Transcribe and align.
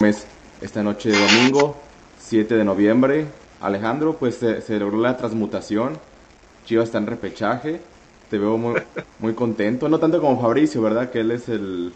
esta 0.00 0.82
noche 0.82 1.10
de 1.10 1.18
domingo, 1.18 1.76
7 2.18 2.54
de 2.54 2.64
noviembre. 2.64 3.26
Alejandro, 3.60 4.16
pues 4.16 4.36
se, 4.36 4.78
logró 4.78 4.98
la 4.98 5.16
transmutación. 5.16 5.98
Chivas 6.64 6.86
está 6.86 6.98
en 6.98 7.06
repechaje. 7.06 7.80
Te 8.30 8.38
veo 8.38 8.56
muy, 8.56 8.80
muy 9.18 9.34
contento. 9.34 9.88
No 9.88 9.98
tanto 9.98 10.20
como 10.20 10.40
Fabricio, 10.40 10.80
¿verdad? 10.80 11.10
Que 11.10 11.20
él 11.20 11.30
es 11.32 11.48
el. 11.48 11.92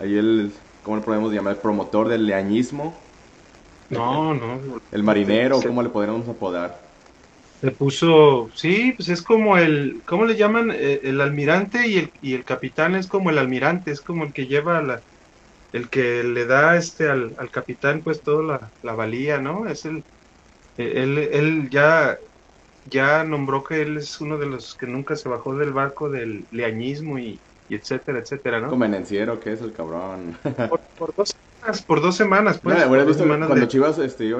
Ahí 0.00 0.16
el. 0.16 0.52
¿Cómo 0.82 0.96
le 0.96 1.02
podemos 1.02 1.32
llamar? 1.32 1.54
El 1.54 1.60
promotor 1.60 2.08
del 2.08 2.26
leañismo. 2.26 2.94
No, 3.90 4.32
no. 4.32 4.80
El 4.90 5.02
marinero, 5.02 5.60
¿cómo 5.60 5.82
le 5.82 5.90
podríamos 5.90 6.26
apodar? 6.26 6.80
Se 7.60 7.70
puso, 7.70 8.50
sí, 8.54 8.94
pues 8.96 9.08
es 9.10 9.22
como 9.22 9.56
el, 9.56 10.00
¿cómo 10.06 10.24
le 10.24 10.36
llaman? 10.36 10.72
Eh, 10.72 11.00
el, 11.04 11.20
almirante 11.20 11.86
y 11.86 11.98
el, 11.98 12.10
y 12.20 12.32
el 12.34 12.44
capitán 12.44 12.96
es 12.96 13.06
como 13.06 13.30
el 13.30 13.38
almirante, 13.38 13.92
es 13.92 14.00
como 14.00 14.24
el 14.24 14.32
que 14.32 14.46
lleva 14.46 14.82
la, 14.82 15.00
el 15.72 15.88
que 15.88 16.22
le 16.22 16.46
da 16.46 16.76
este 16.76 17.08
al, 17.08 17.34
al 17.38 17.50
capitán 17.50 18.02
pues 18.02 18.20
toda 18.20 18.70
la, 18.82 18.92
valía, 18.94 19.38
¿no? 19.38 19.66
Es 19.66 19.84
el, 19.84 20.04
él, 20.76 21.18
él 21.18 21.70
ya, 21.70 22.18
ya 22.90 23.24
nombró 23.24 23.64
que 23.64 23.82
él 23.82 23.96
es 23.96 24.20
uno 24.20 24.38
de 24.38 24.46
los 24.46 24.74
que 24.74 24.86
nunca 24.86 25.16
se 25.16 25.28
bajó 25.28 25.56
del 25.56 25.72
barco 25.72 26.10
del 26.10 26.44
leañismo 26.50 27.18
y, 27.18 27.38
etcétera, 27.70 28.18
etcétera, 28.18 28.60
¿no? 28.60 28.68
Convenenciero 28.68 29.40
que 29.40 29.52
es 29.52 29.62
el 29.62 29.72
cabrón. 29.72 30.36
Por, 30.98 31.14
dos 31.14 31.30
semanas, 31.30 31.82
por 31.82 32.02
dos 32.02 32.16
semanas, 32.16 32.60
pues. 32.62 32.84
cuando 32.84 33.66
Chivas 33.66 33.98
este, 33.98 34.34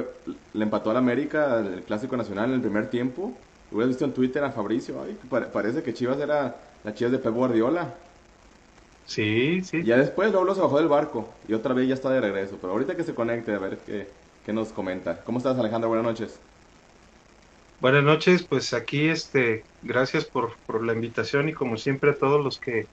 le 0.52 0.62
empató 0.62 0.90
al 0.90 0.96
América 0.98 1.60
el 1.60 1.82
Clásico 1.82 2.16
Nacional 2.16 2.50
en 2.50 2.56
el 2.56 2.60
primer 2.60 2.90
tiempo, 2.90 3.32
hubieras 3.70 3.88
visto 3.88 4.04
en 4.04 4.12
Twitter 4.12 4.44
a 4.44 4.52
Fabricio, 4.52 5.02
ay, 5.02 5.16
parece 5.52 5.82
que 5.82 5.94
Chivas 5.94 6.18
era 6.18 6.56
la 6.84 6.94
Chivas 6.94 7.12
de 7.12 7.18
Pep 7.18 7.32
Guardiola. 7.32 7.94
Sí, 9.04 9.62
sí. 9.64 9.82
Ya 9.84 9.96
después 9.98 10.32
luego 10.32 10.54
se 10.54 10.60
bajó 10.60 10.78
del 10.78 10.88
barco 10.88 11.38
y 11.46 11.54
otra 11.54 11.74
vez 11.74 11.88
ya 11.88 11.94
está 11.94 12.10
de 12.10 12.20
regreso. 12.20 12.58
Pero 12.60 12.72
ahorita 12.72 12.96
que 12.96 13.04
se 13.04 13.14
conecte 13.14 13.52
a 13.54 13.58
ver 13.58 13.82
qué, 13.84 14.14
qué 14.42 14.52
nos 14.52 14.72
comenta. 14.72 15.22
¿Cómo 15.24 15.38
estás 15.38 15.58
Alejandro? 15.58 15.88
Buenas 15.88 16.06
noches. 16.06 16.40
Buenas 17.80 18.04
noches, 18.04 18.44
pues 18.44 18.72
aquí 18.74 19.08
este, 19.08 19.66
gracias 19.82 20.24
por, 20.24 20.56
por 20.66 20.84
la 20.84 20.92
invitación 20.92 21.48
y 21.48 21.52
como 21.52 21.76
siempre 21.76 22.10
a 22.10 22.18
todos 22.18 22.42
los 22.42 22.60
que, 22.60 22.86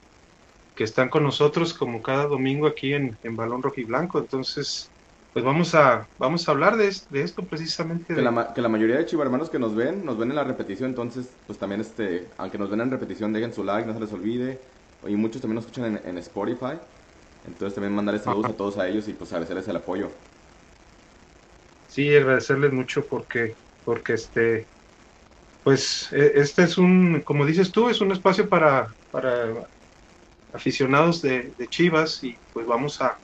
que 0.76 0.84
están 0.84 1.10
con 1.10 1.24
nosotros 1.24 1.74
como 1.76 2.02
cada 2.02 2.26
domingo 2.26 2.66
aquí 2.66 2.94
en, 2.94 3.18
en 3.24 3.36
Balón 3.36 3.62
Rojo 3.62 3.80
y 3.80 3.84
Blanco. 3.84 4.18
Entonces, 4.18 4.92
pues 5.32 5.46
vamos 5.46 5.76
a, 5.76 6.08
vamos 6.18 6.48
a 6.48 6.52
hablar 6.52 6.76
de, 6.76 6.92
de 7.10 7.22
esto 7.22 7.48
precisamente. 7.48 8.16
Que, 8.16 8.22
la, 8.22 8.54
que 8.54 8.62
la 8.62 8.70
mayoría 8.70 8.98
de 8.98 9.06
chivarmanos 9.06 9.52
que 9.52 9.60
nos 9.60 9.76
ven, 9.76 10.04
nos 10.04 10.18
ven 10.18 10.32
en 10.32 10.38
la 10.38 10.44
repetición, 10.44 10.90
entonces, 10.90 11.38
pues 11.46 11.60
también, 11.60 11.82
este, 11.82 12.34
aunque 12.38 12.58
nos 12.58 12.72
ven 12.72 12.82
en 12.82 12.90
repetición, 12.92 13.32
dejen 13.32 13.54
su 13.54 13.64
like, 13.64 13.88
no 13.88 13.94
se 13.94 14.00
les 14.00 14.12
olvide 14.12 14.60
y 15.08 15.16
muchos 15.16 15.42
también 15.42 15.56
nos 15.56 15.66
escuchan 15.66 16.02
en, 16.04 16.18
Spotify. 16.18 16.78
Entonces 17.48 17.76
también 17.76 17.94
mandarles 17.94 18.24
saludos 18.24 18.52
a 18.52 18.54
todos 18.54 18.78
a 18.78 18.88
ellos 18.88 19.08
y 19.08 19.14
pues 19.14 19.32
agradecerles 19.32 19.68
el 19.68 19.78
apoyo. 19.78 20.12
Sí, 21.88 22.16
agradecerles 22.16 22.74
mucho 22.74 23.06
porque, 23.06 23.56
porque 23.86 24.14
este, 24.14 24.66
pues 25.64 26.12
e, 26.12 26.34
este 26.36 26.64
es 26.64 26.78
un, 26.78 27.22
como 27.22 27.46
dices 27.46 27.72
tú, 27.72 27.90
es 27.90 28.02
un 28.02 28.12
espacio 28.12 28.48
para, 28.50 28.94
para 29.12 29.66
aficionados 30.54 31.22
de, 31.22 31.54
Chivas 31.70 32.24
y 32.24 32.38
pues 32.54 32.68
vamos 32.68 33.02
a, 33.02 33.18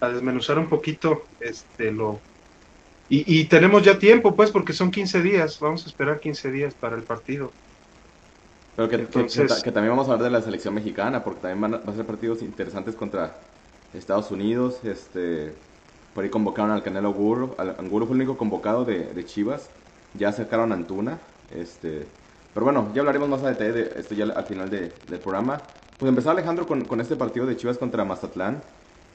a, 0.00 0.08
desmenuzar 0.08 0.58
un 0.58 0.68
poquito 0.68 1.26
este 1.40 1.92
lo 1.92 2.20
y, 3.08 3.40
y, 3.40 3.44
tenemos 3.44 3.82
ya 3.82 3.98
tiempo 3.98 4.34
pues 4.34 4.50
porque 4.50 4.72
son 4.72 4.90
15 4.90 5.20
días, 5.20 5.60
vamos 5.60 5.84
a 5.84 5.88
esperar 5.88 6.18
15 6.18 6.50
días 6.50 6.72
para 6.72 6.96
el 6.96 7.02
partido. 7.02 7.52
Pero 8.76 8.88
que, 8.88 8.98
también 8.98 9.90
vamos 9.90 10.08
a 10.08 10.12
hablar 10.12 10.24
de 10.24 10.30
la 10.30 10.40
selección 10.40 10.72
mexicana, 10.72 11.22
porque 11.22 11.40
también 11.40 11.60
van 11.60 11.74
a, 11.86 11.92
ser 11.94 12.06
partidos 12.06 12.40
interesantes 12.40 12.94
contra 12.94 13.36
Estados 13.92 14.30
Unidos. 14.30 14.78
Este, 14.82 15.52
por 16.14 16.24
ahí 16.24 16.30
convocaron 16.30 16.70
al 16.70 16.82
Canelo 16.82 17.08
Angulo. 17.08 17.54
Angulo 17.78 18.06
fue 18.06 18.14
el 18.16 18.22
único 18.22 18.38
convocado 18.38 18.84
de, 18.84 19.24
Chivas. 19.26 19.68
Ya 20.14 20.30
acercaron 20.30 20.72
a 20.72 20.74
Antuna. 20.74 21.18
Este, 21.54 22.06
pero 22.54 22.64
bueno, 22.64 22.90
ya 22.94 23.00
hablaremos 23.00 23.28
más 23.28 23.42
a 23.42 23.50
detalle 23.50 23.72
de 23.72 24.00
esto 24.00 24.14
ya 24.14 24.24
al 24.24 24.44
final 24.44 24.70
del 24.70 25.18
programa. 25.22 25.60
Pues 25.98 26.08
empezó 26.08 26.30
Alejandro 26.30 26.66
con, 26.66 26.84
con, 26.86 27.00
este 27.00 27.14
partido 27.14 27.44
de 27.44 27.56
Chivas 27.56 27.76
contra 27.76 28.04
Mazatlán. 28.06 28.62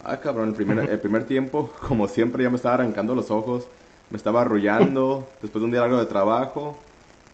Ah, 0.03 0.17
cabrón, 0.17 0.49
el 0.49 0.55
primer, 0.55 0.87
el 0.87 0.99
primer 0.99 1.23
tiempo, 1.23 1.71
como 1.87 2.07
siempre, 2.07 2.43
ya 2.43 2.51
me 2.51 2.57
estaba 2.57 2.75
arrancando 2.75 3.15
los 3.15 3.31
ojos. 3.31 3.67
Me 4.11 4.17
estaba 4.17 4.41
arrullando 4.41 5.27
después 5.41 5.61
de 5.61 5.65
un 5.65 5.71
día 5.71 5.81
largo 5.81 5.97
de 5.97 6.05
trabajo. 6.05 6.77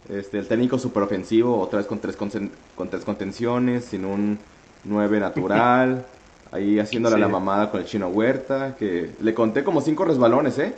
Este, 0.10 0.38
el 0.40 0.48
técnico 0.48 0.78
super 0.78 1.04
ofensivo, 1.04 1.60
otra 1.60 1.78
vez 1.78 1.88
con 1.88 2.00
tres, 2.00 2.16
con, 2.16 2.30
tres 2.90 3.06
contenciones, 3.06 3.86
sin 3.86 4.06
un 4.06 4.40
9 4.84 5.20
natural. 5.20 6.06
ahí 6.54 6.80
haciéndole 6.80 7.18
la 7.18 7.28
mamada 7.28 7.72
con 7.72 7.82
el 7.82 7.88
chino 7.88 8.10
Huerta, 8.10 8.76
que 8.78 9.12
le 9.20 9.34
conté 9.34 9.64
como 9.64 9.82
cinco 9.82 10.06
resbalones, 10.06 10.60
¿eh? 10.60 10.74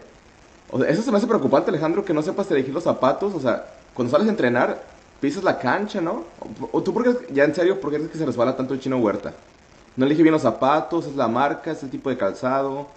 O 0.72 0.80
sea, 0.80 0.90
eso 0.90 1.02
se 1.02 1.12
me 1.12 1.18
hace 1.18 1.28
preocupante, 1.28 1.70
Alejandro, 1.70 2.06
que 2.06 2.14
no 2.14 2.22
sepas 2.22 2.50
elegir 2.50 2.74
los 2.74 2.84
zapatos. 2.84 3.34
O 3.36 3.40
sea, 3.40 3.66
cuando 3.94 4.12
sales 4.12 4.28
a 4.28 4.32
entrenar, 4.32 4.84
pisas 5.20 5.44
la 5.44 5.60
cancha, 5.60 6.00
¿no? 6.00 6.24
O, 6.72 6.82
tú, 6.82 6.94
porque, 6.94 7.28
ya 7.34 7.44
en 7.44 7.54
serio, 7.54 7.80
¿por 7.82 7.92
qué 7.92 7.98
es 7.98 8.10
que 8.10 8.18
se 8.18 8.26
resbala 8.26 8.56
tanto 8.56 8.74
el 8.74 8.80
chino 8.80 8.98
Huerta? 8.98 9.34
No 9.98 10.06
elige 10.06 10.24
bien 10.24 10.34
los 10.34 10.42
zapatos, 10.42 11.08
es 11.08 11.16
la 11.16 11.28
marca, 11.28 11.72
es 11.72 11.84
el 11.84 11.90
tipo 11.90 12.10
de 12.10 12.18
calzado. 12.18 12.88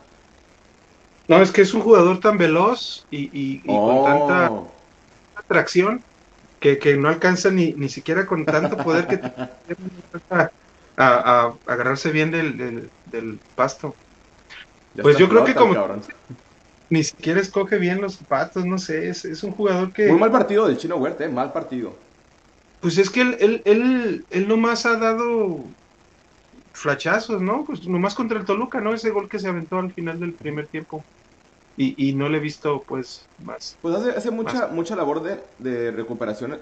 No, 1.26 1.42
es 1.42 1.50
que 1.50 1.62
es 1.62 1.74
un 1.74 1.82
jugador 1.82 2.20
tan 2.20 2.38
veloz 2.38 3.06
y, 3.10 3.58
con 3.60 3.76
oh. 3.76 4.04
tanta 4.04 4.52
atracción 5.36 6.02
que, 6.60 6.78
que 6.78 6.96
no 6.96 7.08
alcanza 7.08 7.50
ni, 7.50 7.72
ni 7.72 7.88
siquiera 7.88 8.26
con 8.26 8.44
tanto 8.44 8.76
poder 8.76 9.06
que 9.06 9.20
a, 10.30 10.50
a, 10.96 11.54
agarrarse 11.66 12.10
bien 12.10 12.30
del, 12.30 12.90
del, 13.06 13.38
pasto. 13.54 13.94
pues 15.00 15.16
yo 15.18 15.28
creo 15.28 15.44
que 15.44 15.54
como 15.54 15.74
ni 16.90 17.04
siquiera 17.04 17.40
escoge 17.40 17.78
bien 17.78 18.00
los 18.00 18.16
zapatos, 18.16 18.64
no 18.64 18.78
sé, 18.78 19.10
es, 19.10 19.24
es 19.24 19.42
un 19.42 19.52
jugador 19.52 19.92
que... 19.92 20.08
Muy 20.08 20.18
mal 20.18 20.32
partido 20.32 20.66
del 20.66 20.78
Chino 20.78 20.96
Huerta, 20.96 21.24
eh, 21.24 21.28
mal 21.28 21.52
partido. 21.52 21.94
Pues 22.80 22.96
es 22.96 23.10
que 23.10 23.20
él, 23.20 23.36
él, 23.40 23.62
él, 23.66 24.24
él 24.30 24.48
nomás 24.48 24.86
ha 24.86 24.96
dado 24.96 25.64
flachazos, 26.72 27.42
¿no? 27.42 27.64
Pues 27.64 27.86
nomás 27.86 28.14
contra 28.14 28.38
el 28.38 28.46
Toluca, 28.46 28.80
¿no? 28.80 28.94
Ese 28.94 29.10
gol 29.10 29.28
que 29.28 29.38
se 29.38 29.48
aventó 29.48 29.78
al 29.78 29.92
final 29.92 30.18
del 30.18 30.32
primer 30.32 30.66
tiempo 30.66 31.04
y, 31.78 32.08
y 32.08 32.12
no 32.12 32.28
le 32.28 32.38
he 32.38 32.40
visto 32.40 32.82
pues 32.86 33.26
más. 33.42 33.76
Pues 33.80 33.94
hace, 33.94 34.10
hace 34.10 34.30
mucha, 34.30 34.66
mucha 34.66 34.96
labor 34.96 35.22
de, 35.22 35.40
de 35.58 35.92
recuperación 35.92 36.58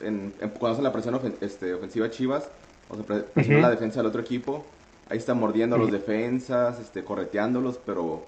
en, 0.00 0.32
cuando 0.58 0.74
hace 0.74 0.82
la 0.82 0.92
presión 0.92 1.18
este, 1.40 1.74
ofensiva 1.74 2.10
Chivas, 2.10 2.48
o 2.90 2.96
sea, 2.96 3.24
presiona 3.34 3.62
la 3.62 3.70
defensa 3.70 4.00
del 4.00 4.06
otro 4.06 4.20
equipo, 4.20 4.64
ahí 5.08 5.18
está 5.18 5.34
mordiendo 5.34 5.76
a 5.76 5.78
los 5.78 5.90
defensas, 5.90 6.78
este, 6.78 7.02
correteándolos, 7.02 7.78
pero 7.84 8.22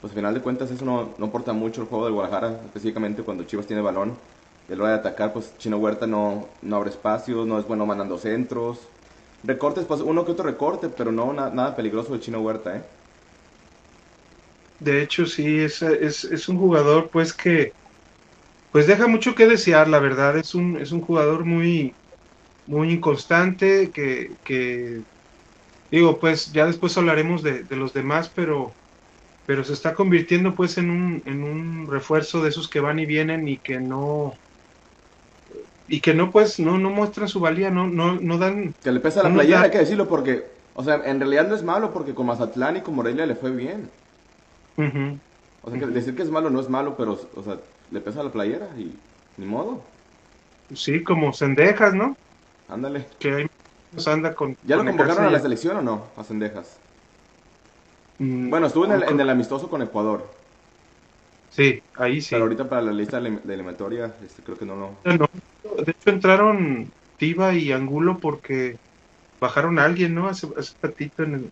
pues 0.00 0.12
al 0.12 0.16
final 0.16 0.34
de 0.34 0.40
cuentas 0.40 0.70
eso 0.70 0.84
no, 0.84 1.14
no 1.16 1.26
importa 1.26 1.52
mucho 1.52 1.82
el 1.82 1.88
juego 1.88 2.04
del 2.04 2.14
Guadalajara, 2.14 2.60
específicamente 2.66 3.22
cuando 3.22 3.44
Chivas 3.44 3.66
tiene 3.66 3.82
balón, 3.82 4.14
y 4.68 4.72
a 4.72 4.76
la 4.76 4.82
hora 4.82 4.92
de 4.92 4.98
atacar, 4.98 5.32
pues 5.32 5.56
Chino 5.58 5.78
Huerta 5.78 6.06
no, 6.06 6.46
no 6.60 6.76
abre 6.76 6.90
espacios, 6.90 7.46
no 7.46 7.58
es 7.58 7.66
bueno 7.66 7.86
mandando 7.86 8.18
centros, 8.18 8.78
recortes, 9.42 9.86
pues 9.86 10.00
uno 10.00 10.24
que 10.24 10.32
otro 10.32 10.44
recorte, 10.44 10.88
pero 10.88 11.12
no 11.12 11.32
nada 11.32 11.74
peligroso 11.74 12.14
el 12.14 12.20
Chino 12.20 12.40
Huerta, 12.40 12.76
¿eh? 12.76 12.82
De 14.82 15.02
hecho, 15.02 15.26
sí, 15.26 15.60
es, 15.60 15.80
es, 15.82 16.24
es, 16.24 16.48
un 16.48 16.58
jugador 16.58 17.08
pues 17.10 17.32
que 17.32 17.72
pues 18.72 18.86
deja 18.86 19.06
mucho 19.06 19.34
que 19.34 19.46
desear, 19.46 19.86
la 19.88 20.00
verdad. 20.00 20.36
Es 20.38 20.54
un, 20.54 20.78
es 20.78 20.92
un 20.92 21.02
jugador 21.02 21.44
muy, 21.44 21.94
muy 22.66 22.90
inconstante, 22.90 23.90
que, 23.90 24.32
que 24.44 25.02
digo, 25.90 26.18
pues 26.18 26.52
ya 26.52 26.66
después 26.66 26.96
hablaremos 26.96 27.42
de, 27.42 27.64
de, 27.64 27.76
los 27.76 27.92
demás, 27.92 28.30
pero, 28.34 28.72
pero 29.46 29.62
se 29.62 29.74
está 29.74 29.94
convirtiendo 29.94 30.54
pues 30.54 30.78
en 30.78 30.90
un, 30.90 31.22
en 31.26 31.44
un 31.44 31.86
refuerzo 31.86 32.42
de 32.42 32.48
esos 32.48 32.68
que 32.68 32.80
van 32.80 32.98
y 32.98 33.06
vienen 33.06 33.46
y 33.46 33.58
que 33.58 33.78
no 33.78 34.34
y 35.88 36.00
que 36.00 36.14
no 36.14 36.30
pues 36.30 36.58
no, 36.58 36.78
no 36.78 36.88
muestran 36.88 37.28
su 37.28 37.40
valía, 37.40 37.70
no, 37.70 37.86
no, 37.86 38.14
no 38.14 38.38
dan 38.38 38.74
que 38.82 38.90
le 38.90 39.00
pesa 39.00 39.22
la 39.22 39.34
playera, 39.34 39.62
hay 39.62 39.70
que 39.70 39.78
decirlo 39.78 40.08
porque, 40.08 40.46
o 40.74 40.82
sea, 40.82 41.02
en 41.04 41.20
realidad 41.20 41.46
no 41.48 41.54
es 41.54 41.62
malo 41.62 41.92
porque 41.92 42.14
con 42.14 42.26
Mazatlán 42.26 42.78
y 42.78 42.80
con 42.80 42.94
Morelia 42.94 43.26
le 43.26 43.34
fue 43.34 43.50
bien. 43.50 43.90
O 44.76 45.70
sea, 45.70 45.78
que 45.78 45.86
decir 45.86 46.14
que 46.14 46.22
es 46.22 46.30
malo 46.30 46.50
no 46.50 46.60
es 46.60 46.68
malo, 46.68 46.96
pero, 46.96 47.18
o 47.34 47.42
sea, 47.42 47.58
le 47.90 48.00
pesa 48.00 48.22
la 48.22 48.30
playera 48.30 48.68
y 48.76 48.96
ni 49.36 49.46
modo. 49.46 49.82
Sí, 50.74 51.02
como 51.02 51.32
Cendejas, 51.32 51.94
¿no? 51.94 52.16
Ándale. 52.68 53.06
Que 53.18 53.32
ahí 53.32 53.46
anda 54.06 54.34
con. 54.34 54.56
¿Ya 54.64 54.76
lo 54.76 54.84
convocaron 54.84 55.24
a 55.24 55.30
la 55.30 55.40
selección 55.40 55.76
o 55.76 55.82
no? 55.82 56.06
A 56.16 56.24
Cendejas. 56.24 56.78
Mm, 58.18 58.50
bueno, 58.50 58.66
estuvo 58.66 58.86
en 58.86 58.92
el, 58.92 59.02
en 59.04 59.20
el, 59.20 59.30
amistoso 59.30 59.68
con 59.68 59.82
Ecuador. 59.82 60.26
Sí, 61.50 61.82
ahí 61.96 62.20
sí. 62.22 62.30
Pero 62.30 62.44
ahorita 62.44 62.68
para 62.68 62.82
la 62.82 62.92
lista 62.92 63.20
de 63.20 63.52
eliminatoria, 63.52 64.14
este, 64.24 64.42
creo 64.42 64.56
que 64.56 64.64
no 64.64 64.76
lo. 64.76 65.12
No. 65.16 65.28
De 65.84 65.90
hecho, 65.90 66.10
entraron 66.10 66.90
Tiva 67.18 67.54
y 67.54 67.72
Angulo 67.72 68.18
porque 68.18 68.78
bajaron 69.38 69.78
a 69.78 69.84
alguien, 69.84 70.14
¿no? 70.14 70.28
Hace, 70.28 70.48
hace 70.56 70.74
ratito 70.80 71.22
en 71.24 71.34
el 71.34 71.50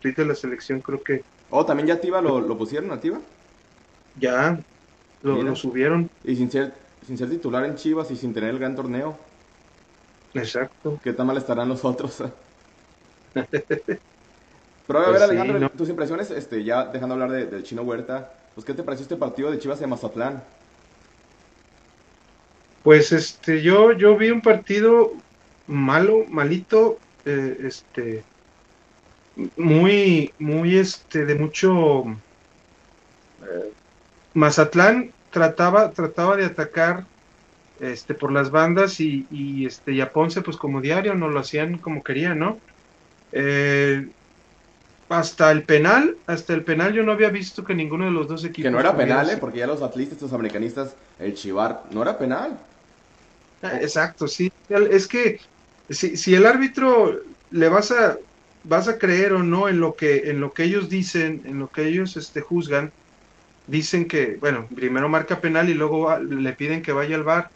tweet 0.00 0.14
de 0.14 0.24
la 0.24 0.34
selección, 0.34 0.80
creo 0.80 1.02
que 1.02 1.22
Oh, 1.50 1.64
también 1.64 1.88
ya 1.88 2.00
Tiva 2.00 2.20
lo, 2.20 2.40
lo 2.40 2.58
pusieron 2.58 2.90
a 2.90 3.00
Tiva. 3.00 3.18
Ya, 4.18 4.58
lo, 5.22 5.56
subieron. 5.56 6.10
Y 6.24 6.36
sin 6.36 6.50
ser, 6.50 6.74
sin 7.06 7.16
ser 7.16 7.30
titular 7.30 7.64
en 7.64 7.76
Chivas 7.76 8.10
y 8.10 8.16
sin 8.16 8.34
tener 8.34 8.50
el 8.50 8.58
gran 8.58 8.74
torneo. 8.76 9.16
Exacto. 10.34 11.00
¿Qué 11.02 11.12
tan 11.12 11.26
mal 11.26 11.36
estarán 11.36 11.68
los 11.68 11.84
otros? 11.84 12.18
Pero 14.86 14.98
a 14.98 15.02
ver, 15.02 15.10
pues 15.10 15.22
Alejandro, 15.22 15.70
tus 15.70 15.88
impresiones, 15.88 16.30
este, 16.30 16.64
ya 16.64 16.86
dejando 16.86 17.14
hablar 17.14 17.30
de, 17.30 17.46
del 17.46 17.62
Chino 17.62 17.82
Huerta, 17.82 18.32
pues 18.54 18.64
¿qué 18.64 18.72
te 18.74 18.82
pareció 18.82 19.02
este 19.02 19.16
partido 19.16 19.50
de 19.50 19.58
Chivas 19.58 19.80
de 19.80 19.86
Mazatlán? 19.86 20.42
Pues 22.82 23.12
este, 23.12 23.62
yo, 23.62 23.92
yo 23.92 24.16
vi 24.16 24.30
un 24.30 24.40
partido 24.40 25.12
malo, 25.66 26.24
malito, 26.28 26.98
eh, 27.26 27.58
este, 27.64 28.24
muy, 29.56 30.32
muy, 30.38 30.78
este, 30.78 31.24
de 31.24 31.34
mucho. 31.34 32.04
Eh, 33.42 33.72
Mazatlán 34.34 35.12
trataba, 35.30 35.90
trataba 35.92 36.36
de 36.36 36.46
atacar 36.46 37.04
este, 37.80 38.14
por 38.14 38.32
las 38.32 38.50
bandas 38.50 39.00
y, 39.00 39.26
y, 39.30 39.66
este, 39.66 39.92
y 39.92 40.00
a 40.00 40.12
Ponce, 40.12 40.42
pues 40.42 40.56
como 40.56 40.80
diario, 40.80 41.14
no 41.14 41.28
lo 41.28 41.40
hacían 41.40 41.78
como 41.78 42.02
querían, 42.02 42.38
¿no? 42.38 42.58
Eh, 43.32 44.08
hasta 45.08 45.50
el 45.50 45.62
penal, 45.62 46.16
hasta 46.26 46.52
el 46.52 46.64
penal 46.64 46.92
yo 46.92 47.02
no 47.02 47.12
había 47.12 47.30
visto 47.30 47.64
que 47.64 47.74
ninguno 47.74 48.06
de 48.06 48.10
los 48.10 48.28
dos 48.28 48.44
equipos... 48.44 48.64
Que 48.64 48.70
no 48.70 48.80
era 48.80 48.96
penal, 48.96 49.30
¿eh? 49.30 49.36
Porque 49.38 49.58
ya 49.58 49.66
los 49.66 49.80
atlistas, 49.80 50.20
los 50.20 50.32
americanistas, 50.32 50.94
el 51.18 51.34
Chivar, 51.34 51.84
no 51.90 52.02
era 52.02 52.18
penal. 52.18 52.58
Ah, 53.62 53.78
exacto, 53.80 54.28
sí. 54.28 54.52
Es 54.68 55.06
que 55.06 55.40
si, 55.88 56.16
si 56.16 56.34
el 56.34 56.44
árbitro 56.44 57.20
le 57.50 57.68
vas 57.68 57.90
a, 57.90 58.18
vas 58.64 58.88
a 58.88 58.98
creer 58.98 59.32
o 59.32 59.42
no 59.42 59.68
en 59.68 59.80
lo 59.80 59.94
que, 59.94 60.30
en 60.30 60.40
lo 60.40 60.52
que 60.52 60.64
ellos 60.64 60.88
dicen, 60.88 61.42
en 61.44 61.58
lo 61.58 61.68
que 61.68 61.86
ellos 61.86 62.16
este, 62.16 62.40
juzgan, 62.40 62.92
dicen 63.66 64.08
que, 64.08 64.36
bueno, 64.36 64.66
primero 64.74 65.08
marca 65.08 65.40
penal 65.40 65.68
y 65.68 65.74
luego 65.74 66.16
le 66.18 66.52
piden 66.54 66.82
que 66.82 66.92
vaya 66.92 67.16
al 67.16 67.22
bar 67.22 67.50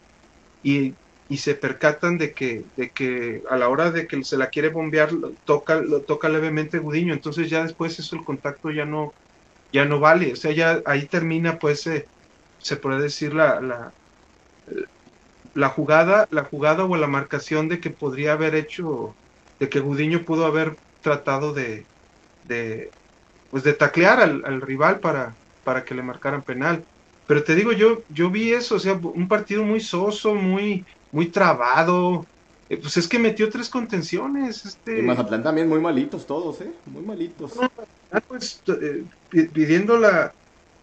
y, 0.63 0.93
y, 1.29 1.37
se 1.37 1.55
percatan 1.55 2.17
de 2.17 2.33
que, 2.33 2.63
de 2.77 2.91
que 2.91 3.43
a 3.49 3.57
la 3.57 3.69
hora 3.69 3.91
de 3.91 4.07
que 4.07 4.23
se 4.23 4.37
la 4.37 4.47
quiere 4.47 4.69
bombear, 4.69 5.09
toca, 5.45 5.75
lo 5.81 6.01
toca 6.01 6.29
levemente 6.29 6.79
Gudiño, 6.79 7.13
entonces 7.13 7.49
ya 7.49 7.63
después 7.63 7.97
eso 7.99 8.15
el 8.15 8.23
contacto 8.23 8.71
ya 8.71 8.85
no, 8.85 9.13
ya 9.71 9.85
no 9.85 9.99
vale, 9.99 10.33
o 10.33 10.35
sea, 10.35 10.51
ya 10.51 10.81
ahí 10.85 11.07
termina 11.07 11.59
pues 11.59 11.85
eh, 11.87 12.05
se 12.59 12.77
puede 12.77 13.01
decir 13.01 13.33
la, 13.33 13.59
la, 13.59 13.91
la 15.53 15.69
jugada, 15.69 16.27
la 16.31 16.43
jugada 16.43 16.85
o 16.85 16.95
la 16.95 17.07
marcación 17.07 17.67
de 17.67 17.79
que 17.79 17.89
podría 17.89 18.33
haber 18.33 18.55
hecho, 18.55 19.15
de 19.59 19.69
que 19.69 19.79
Gudiño 19.79 20.23
pudo 20.23 20.45
haber 20.45 20.77
tratado 21.03 21.53
de, 21.53 21.85
de 22.47 22.89
pues 23.51 23.63
de 23.63 23.73
taclear 23.73 24.19
al, 24.19 24.43
al 24.45 24.61
rival 24.61 24.99
para, 24.99 25.35
para 25.63 25.83
que 25.85 25.93
le 25.93 26.01
marcaran 26.01 26.41
penal. 26.41 26.83
Pero 27.27 27.43
te 27.43 27.53
digo, 27.53 27.71
yo, 27.71 28.01
yo 28.09 28.31
vi 28.31 28.51
eso, 28.51 28.75
o 28.75 28.79
sea, 28.79 28.93
un 28.95 29.27
partido 29.27 29.63
muy 29.63 29.79
soso, 29.79 30.33
muy, 30.33 30.83
muy 31.11 31.27
trabado. 31.27 32.25
Eh, 32.69 32.77
pues 32.77 32.97
es 32.97 33.07
que 33.07 33.19
metió 33.19 33.49
tres 33.49 33.69
contenciones. 33.69 34.65
Este... 34.65 34.99
Y 34.99 35.01
Mazatlán 35.03 35.43
también 35.43 35.69
muy 35.69 35.79
malitos 35.79 36.25
todos, 36.25 36.59
¿eh? 36.61 36.71
Muy 36.87 37.03
malitos. 37.03 37.53
pues 38.27 38.61
eh, 38.67 39.03
pidiendo 39.31 39.97
la, 39.97 40.33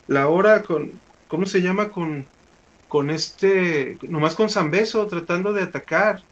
la 0.06 0.28
hora 0.28 0.62
con, 0.62 0.92
¿cómo 1.28 1.46
se 1.46 1.60
llama? 1.60 1.90
Con, 1.90 2.24
con 2.88 3.10
este, 3.10 3.98
nomás 4.02 4.34
con 4.34 4.48
Zambeso 4.48 5.06
tratando 5.06 5.52
de 5.52 5.62
atacar. 5.62 6.22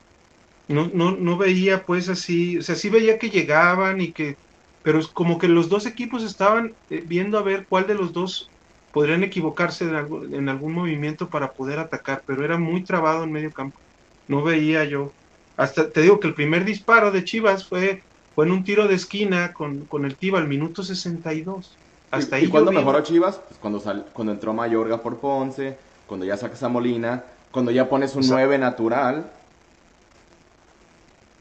No, 0.68 0.90
no, 0.92 1.12
no 1.12 1.38
veía 1.38 1.84
pues 1.86 2.08
así, 2.08 2.58
o 2.58 2.62
sea, 2.62 2.74
sí 2.74 2.90
veía 2.90 3.18
que 3.18 3.30
llegaban 3.30 4.00
y 4.00 4.12
que 4.12 4.36
pero 4.82 4.98
es 5.00 5.08
como 5.08 5.38
que 5.38 5.48
los 5.48 5.68
dos 5.68 5.86
equipos 5.86 6.22
estaban 6.22 6.72
eh, 6.88 7.02
viendo 7.06 7.38
a 7.38 7.42
ver 7.42 7.66
cuál 7.68 7.86
de 7.86 7.94
los 7.94 8.12
dos 8.12 8.48
podrían 8.92 9.22
equivocarse 9.22 9.84
en 9.84 9.94
algún, 9.94 10.34
en 10.34 10.48
algún 10.48 10.72
movimiento 10.72 11.28
para 11.28 11.52
poder 11.52 11.78
atacar, 11.78 12.22
pero 12.26 12.44
era 12.44 12.58
muy 12.58 12.82
trabado 12.84 13.24
en 13.24 13.32
medio 13.32 13.52
campo. 13.52 13.78
No 14.28 14.42
veía 14.42 14.84
yo. 14.84 15.12
Hasta 15.56 15.90
te 15.90 16.02
digo 16.02 16.20
que 16.20 16.28
el 16.28 16.34
primer 16.34 16.64
disparo 16.64 17.10
de 17.10 17.24
Chivas 17.24 17.66
fue, 17.66 18.02
fue 18.34 18.46
en 18.46 18.52
un 18.52 18.64
tiro 18.64 18.88
de 18.88 18.94
esquina 18.94 19.52
con, 19.52 19.80
con 19.86 20.04
el 20.04 20.16
Tiba 20.16 20.38
al 20.38 20.48
minuto 20.48 20.82
62. 20.82 21.76
Hasta 22.10 22.38
¿Y, 22.38 22.40
ahí 22.40 22.46
¿y 22.46 22.50
cuándo 22.50 22.72
mejoró 22.72 23.02
Chivas? 23.02 23.42
Pues 23.46 23.58
cuando, 23.60 23.80
sal, 23.80 24.06
cuando 24.12 24.32
entró 24.32 24.54
Mayorga 24.54 25.02
por 25.02 25.18
Ponce, 25.18 25.76
cuando 26.06 26.24
ya 26.24 26.36
sacas 26.36 26.62
a 26.62 26.68
Molina, 26.68 27.24
cuando 27.50 27.70
ya 27.70 27.88
pones 27.88 28.14
un 28.14 28.26
9 28.26 28.56
natural 28.58 29.30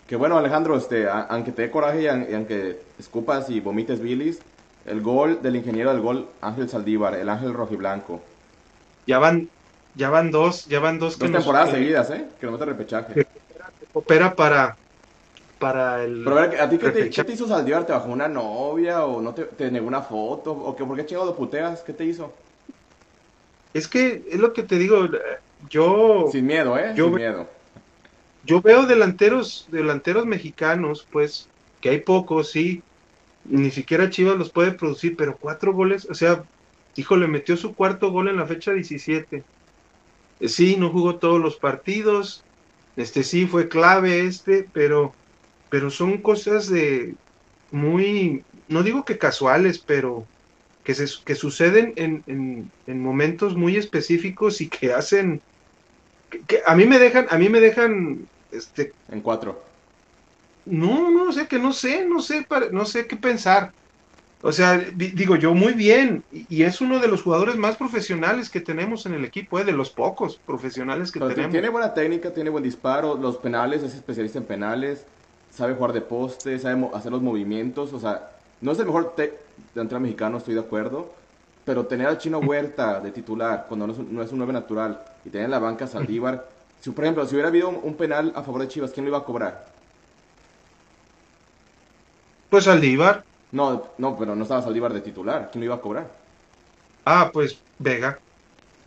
que 0.07 0.15
bueno, 0.15 0.37
Alejandro, 0.37 0.77
este, 0.77 1.07
aunque 1.09 1.51
te 1.51 1.63
dé 1.63 1.71
coraje 1.71 2.03
y, 2.03 2.07
aunque 2.07 2.79
escupas 2.97 3.49
y 3.49 3.59
vomites 3.59 3.99
bilis, 3.99 4.39
el 4.85 5.01
gol 5.01 5.41
del 5.41 5.57
ingeniero 5.57 5.91
del 5.91 6.01
gol, 6.01 6.29
Ángel 6.39 6.69
Saldívar, 6.69 7.13
el 7.15 7.27
Ángel 7.27 7.53
Rojiblanco. 7.53 8.21
Ya 9.05 9.19
van, 9.19 9.49
ya 9.95 10.09
van 10.09 10.31
dos, 10.31 10.65
ya 10.67 10.79
van 10.79 10.97
dos, 10.97 11.19
dos 11.19 11.29
temporadas 11.29 11.71
seguidas, 11.71 12.09
¿eh? 12.11 12.25
Que 12.39 12.45
no 12.45 12.53
mete 12.53 12.65
repechaje. 12.65 13.13
Que 13.13 13.27
opera 13.91 14.33
para, 14.33 14.77
para 15.59 16.05
el. 16.05 16.23
Pero 16.23 16.37
a, 16.37 16.47
ver, 16.47 16.61
¿a 16.61 16.69
ti 16.69 16.77
qué 16.77 16.89
te, 16.89 17.09
qué 17.09 17.23
te, 17.25 17.33
hizo 17.33 17.45
Saldívar? 17.45 17.85
¿Te 17.85 17.91
bajó 17.91 18.09
una 18.09 18.29
novia 18.29 19.03
o 19.03 19.21
no 19.21 19.33
te, 19.33 19.43
te 19.43 19.69
negó 19.69 19.87
una 19.87 20.01
foto? 20.01 20.53
¿O 20.53 20.73
qué, 20.73 20.85
por 20.85 20.95
qué 20.95 21.05
chingado 21.05 21.35
puteas? 21.35 21.81
¿Qué 21.81 21.91
te 21.91 22.05
hizo? 22.05 22.31
Es 23.73 23.89
que 23.89 24.23
es 24.31 24.39
lo 24.39 24.53
que 24.53 24.63
te 24.63 24.77
digo, 24.77 25.05
yo. 25.69 26.29
Sin 26.31 26.45
miedo, 26.45 26.77
¿eh? 26.77 26.93
Sin 26.95 27.13
miedo 27.13 27.56
yo 28.47 28.61
veo 28.61 28.85
delanteros, 28.85 29.67
delanteros 29.69 30.25
mexicanos, 30.25 31.05
pues, 31.11 31.49
que 31.81 31.89
hay 31.89 31.99
pocos, 31.99 32.49
sí, 32.51 32.81
ni 33.43 33.71
siquiera 33.71 34.09
Chivas 34.09 34.37
los 34.37 34.49
puede 34.49 34.71
producir, 34.71 35.15
pero 35.17 35.37
cuatro 35.37 35.73
goles, 35.73 36.07
o 36.09 36.13
sea, 36.13 36.43
híjole, 36.95 37.27
metió 37.27 37.57
su 37.57 37.75
cuarto 37.75 38.09
gol 38.09 38.29
en 38.29 38.37
la 38.37 38.47
fecha 38.47 38.71
17. 38.71 39.43
Eh, 40.39 40.49
sí, 40.49 40.77
no 40.77 40.89
jugó 40.89 41.17
todos 41.17 41.41
los 41.41 41.57
partidos, 41.57 42.43
este 42.95 43.23
sí 43.23 43.45
fue 43.45 43.67
clave 43.67 44.25
este, 44.25 44.67
pero, 44.71 45.13
pero 45.69 45.91
son 45.91 46.17
cosas 46.19 46.69
de 46.69 47.15
muy, 47.71 48.43
no 48.69 48.81
digo 48.81 49.03
que 49.03 49.17
casuales, 49.17 49.77
pero 49.77 50.25
que, 50.85 50.95
se, 50.95 51.05
que 51.25 51.35
suceden 51.35 51.93
en, 51.97 52.23
en, 52.27 52.71
en 52.87 53.01
momentos 53.01 53.57
muy 53.57 53.75
específicos 53.75 54.61
y 54.61 54.69
que 54.69 54.93
hacen, 54.93 55.41
que, 56.47 56.61
a 56.65 56.75
mí 56.75 56.85
me 56.85 56.97
dejan, 56.97 57.27
a 57.29 57.37
mí 57.37 57.49
me 57.49 57.59
dejan 57.59 58.27
este, 58.57 58.93
en 59.09 59.21
cuatro. 59.21 59.61
No, 60.65 61.09
no, 61.09 61.31
sé 61.31 61.47
que 61.47 61.59
no 61.59 61.71
sé, 61.71 62.05
no 62.05 62.21
sé, 62.21 62.45
no 62.71 62.85
sé 62.85 63.07
qué 63.07 63.15
pensar. 63.15 63.71
O 64.41 64.51
sea, 64.51 64.77
digo 64.77 65.35
yo 65.35 65.55
muy 65.55 65.73
bien, 65.73 66.23
y 66.31 66.61
es 66.61 66.79
uno 66.79 66.99
de 66.99 67.07
los 67.07 67.23
jugadores 67.23 67.55
más 67.55 67.75
profesionales 67.75 68.49
que 68.51 68.61
tenemos 68.61 69.05
en 69.07 69.15
el 69.15 69.25
equipo, 69.25 69.59
¿eh? 69.59 69.63
de 69.63 69.71
los 69.71 69.89
pocos 69.89 70.37
profesionales 70.37 71.11
que 71.11 71.19
tenemos. 71.19 71.51
Tiene 71.51 71.69
buena 71.69 71.93
técnica, 71.93 72.31
tiene 72.31 72.51
buen 72.51 72.63
disparo, 72.63 73.17
los 73.17 73.37
penales, 73.37 73.81
es 73.81 73.95
especialista 73.95 74.37
en 74.37 74.45
penales, 74.45 75.05
sabe 75.49 75.73
jugar 75.73 75.91
de 75.91 76.01
poste, 76.01 76.59
sabe 76.59 76.87
hacer 76.93 77.11
los 77.11 77.21
movimientos, 77.23 77.93
o 77.93 77.99
sea, 77.99 78.29
no 78.61 78.73
es 78.73 78.79
el 78.79 78.85
mejor 78.85 79.15
delantero 79.73 79.99
mexicano, 79.99 80.37
estoy 80.37 80.53
de 80.53 80.59
acuerdo, 80.59 81.11
pero 81.65 81.87
tener 81.87 82.05
al 82.05 82.19
Chino 82.19 82.37
Huerta 82.39 82.99
de 82.99 83.11
titular 83.11 83.65
cuando 83.67 83.87
no 83.87 83.93
es 83.93 83.99
un, 83.99 84.13
no 84.13 84.21
es 84.21 84.31
un 84.31 84.37
9 84.37 84.53
natural 84.53 85.03
y 85.25 85.29
tener 85.29 85.45
en 85.45 85.51
la 85.51 85.59
banca 85.59 85.87
Saldívar 85.87 86.47
si, 86.79 86.91
por 86.91 87.03
ejemplo, 87.03 87.25
si 87.25 87.35
hubiera 87.35 87.49
habido 87.49 87.69
un, 87.69 87.95
penal 87.95 88.31
a 88.35 88.43
favor 88.43 88.61
de 88.61 88.67
Chivas, 88.67 88.91
¿quién 88.91 89.05
lo 89.05 89.09
iba 89.09 89.17
a 89.17 89.23
cobrar? 89.23 89.65
Pues 92.49 92.65
Saldívar. 92.65 93.23
No, 93.51 93.89
no, 93.97 94.17
pero 94.17 94.35
no 94.35 94.43
estaba 94.43 94.61
Saldívar 94.61 94.93
de 94.93 95.01
titular. 95.01 95.49
¿Quién 95.51 95.61
lo 95.61 95.65
iba 95.65 95.75
a 95.75 95.81
cobrar? 95.81 96.07
Ah, 97.05 97.29
pues 97.31 97.59
Vega. 97.79 98.19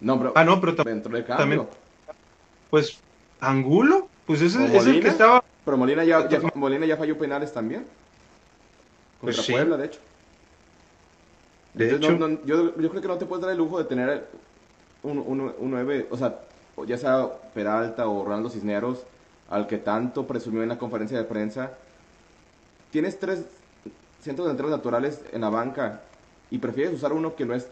No, 0.01 0.19
pero, 0.19 0.33
ah, 0.35 0.45
no, 0.45 0.61
pero 0.61 0.73
dentro 0.85 1.13
del 1.13 1.25
cambio. 1.25 1.69
pues 2.71 2.99
Angulo, 3.41 4.09
pues 4.27 4.41
ese 4.43 4.65
es 4.77 4.87
el 4.87 5.01
que 5.01 5.09
estaba. 5.09 5.43
Pero 5.65 5.77
Molina 5.77 6.05
ya, 6.05 6.29
Molina 6.55 6.87
ya 6.87 6.97
falló 6.97 7.19
penales 7.19 7.53
también. 7.53 7.87
Contra 9.21 9.37
pues 9.37 9.51
Puebla, 9.51 9.77
de 9.77 9.87
hecho. 9.87 10.01
De 11.75 11.95
hecho, 11.95 12.19
yo, 12.45 12.77
yo, 12.77 12.91
creo 12.91 13.03
que 13.03 13.09
no 13.09 13.19
te 13.19 13.27
puedes 13.27 13.43
dar 13.43 13.53
el 13.53 13.59
lujo 13.59 13.79
de 13.79 13.85
tener 13.85 14.27
un, 15.03 15.19
un, 15.19 15.55
un 15.57 15.71
9, 15.71 16.09
o 16.11 16.17
sea, 16.17 16.41
ya 16.85 16.99
sea 16.99 17.29
Peralta 17.55 18.09
o 18.09 18.25
Ronaldo 18.25 18.51
Cisneros, 18.51 19.05
al 19.49 19.67
que 19.67 19.79
tanto 19.79 20.27
presumió 20.27 20.63
en 20.63 20.69
la 20.69 20.79
conferencia 20.79 21.19
de 21.19 21.25
prensa, 21.25 21.73
tienes 22.91 23.19
tres 23.19 23.45
centros 24.21 24.47
delanteros 24.47 24.71
naturales 24.71 25.23
en 25.33 25.41
la 25.41 25.51
banca 25.51 26.03
y 26.51 26.59
prefieres 26.59 26.95
usar 26.95 27.13
uno 27.13 27.35
que 27.35 27.47
no 27.47 27.55
es, 27.55 27.69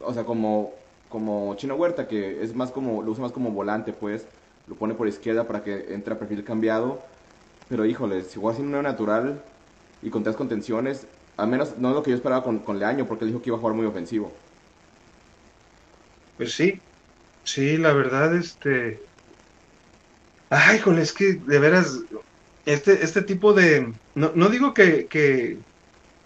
o 0.00 0.12
sea, 0.12 0.24
como, 0.24 0.72
como 1.08 1.54
Chino 1.56 1.74
Huerta, 1.74 2.06
que 2.06 2.42
es 2.42 2.54
más 2.54 2.70
como, 2.70 3.02
lo 3.02 3.10
usa 3.12 3.22
más 3.22 3.32
como 3.32 3.50
volante, 3.50 3.92
pues, 3.92 4.26
lo 4.66 4.74
pone 4.76 4.94
por 4.94 5.08
izquierda 5.08 5.44
para 5.44 5.62
que 5.62 5.92
entre 5.94 6.14
a 6.14 6.18
perfil 6.18 6.44
cambiado, 6.44 7.00
pero 7.68 7.84
híjole, 7.84 8.22
si 8.22 8.38
juegas 8.38 8.56
sin 8.56 8.74
un 8.74 8.82
natural 8.82 9.42
y 10.02 10.10
con 10.10 10.22
tres 10.22 10.36
contenciones, 10.36 11.06
al 11.36 11.48
menos 11.48 11.76
no 11.78 11.88
es 11.90 11.94
lo 11.94 12.02
que 12.02 12.10
yo 12.10 12.16
esperaba 12.16 12.44
con, 12.44 12.58
con 12.60 12.78
Leaño, 12.78 13.06
porque 13.06 13.24
él 13.24 13.30
dijo 13.30 13.42
que 13.42 13.50
iba 13.50 13.56
a 13.56 13.60
jugar 13.60 13.74
muy 13.74 13.86
ofensivo. 13.86 14.30
Pues 16.36 16.54
sí, 16.54 16.80
Sí, 17.44 17.76
la 17.76 17.92
verdad, 17.92 18.34
este. 18.34 19.00
Ay, 20.50 20.78
con 20.80 20.98
es 20.98 21.12
que 21.12 21.34
de 21.34 21.58
veras, 21.58 22.00
este, 22.66 23.04
este 23.04 23.22
tipo 23.22 23.52
de. 23.52 23.92
No, 24.14 24.32
no 24.34 24.48
digo 24.48 24.74
que, 24.74 25.06
que, 25.06 25.58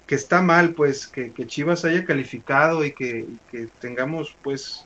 que, 0.06 0.14
está 0.14 0.42
mal, 0.42 0.70
pues, 0.74 1.06
que, 1.06 1.32
que, 1.32 1.46
Chivas 1.46 1.84
haya 1.84 2.04
calificado 2.04 2.84
y 2.84 2.92
que, 2.92 3.26
que 3.50 3.68
tengamos, 3.80 4.36
pues, 4.42 4.84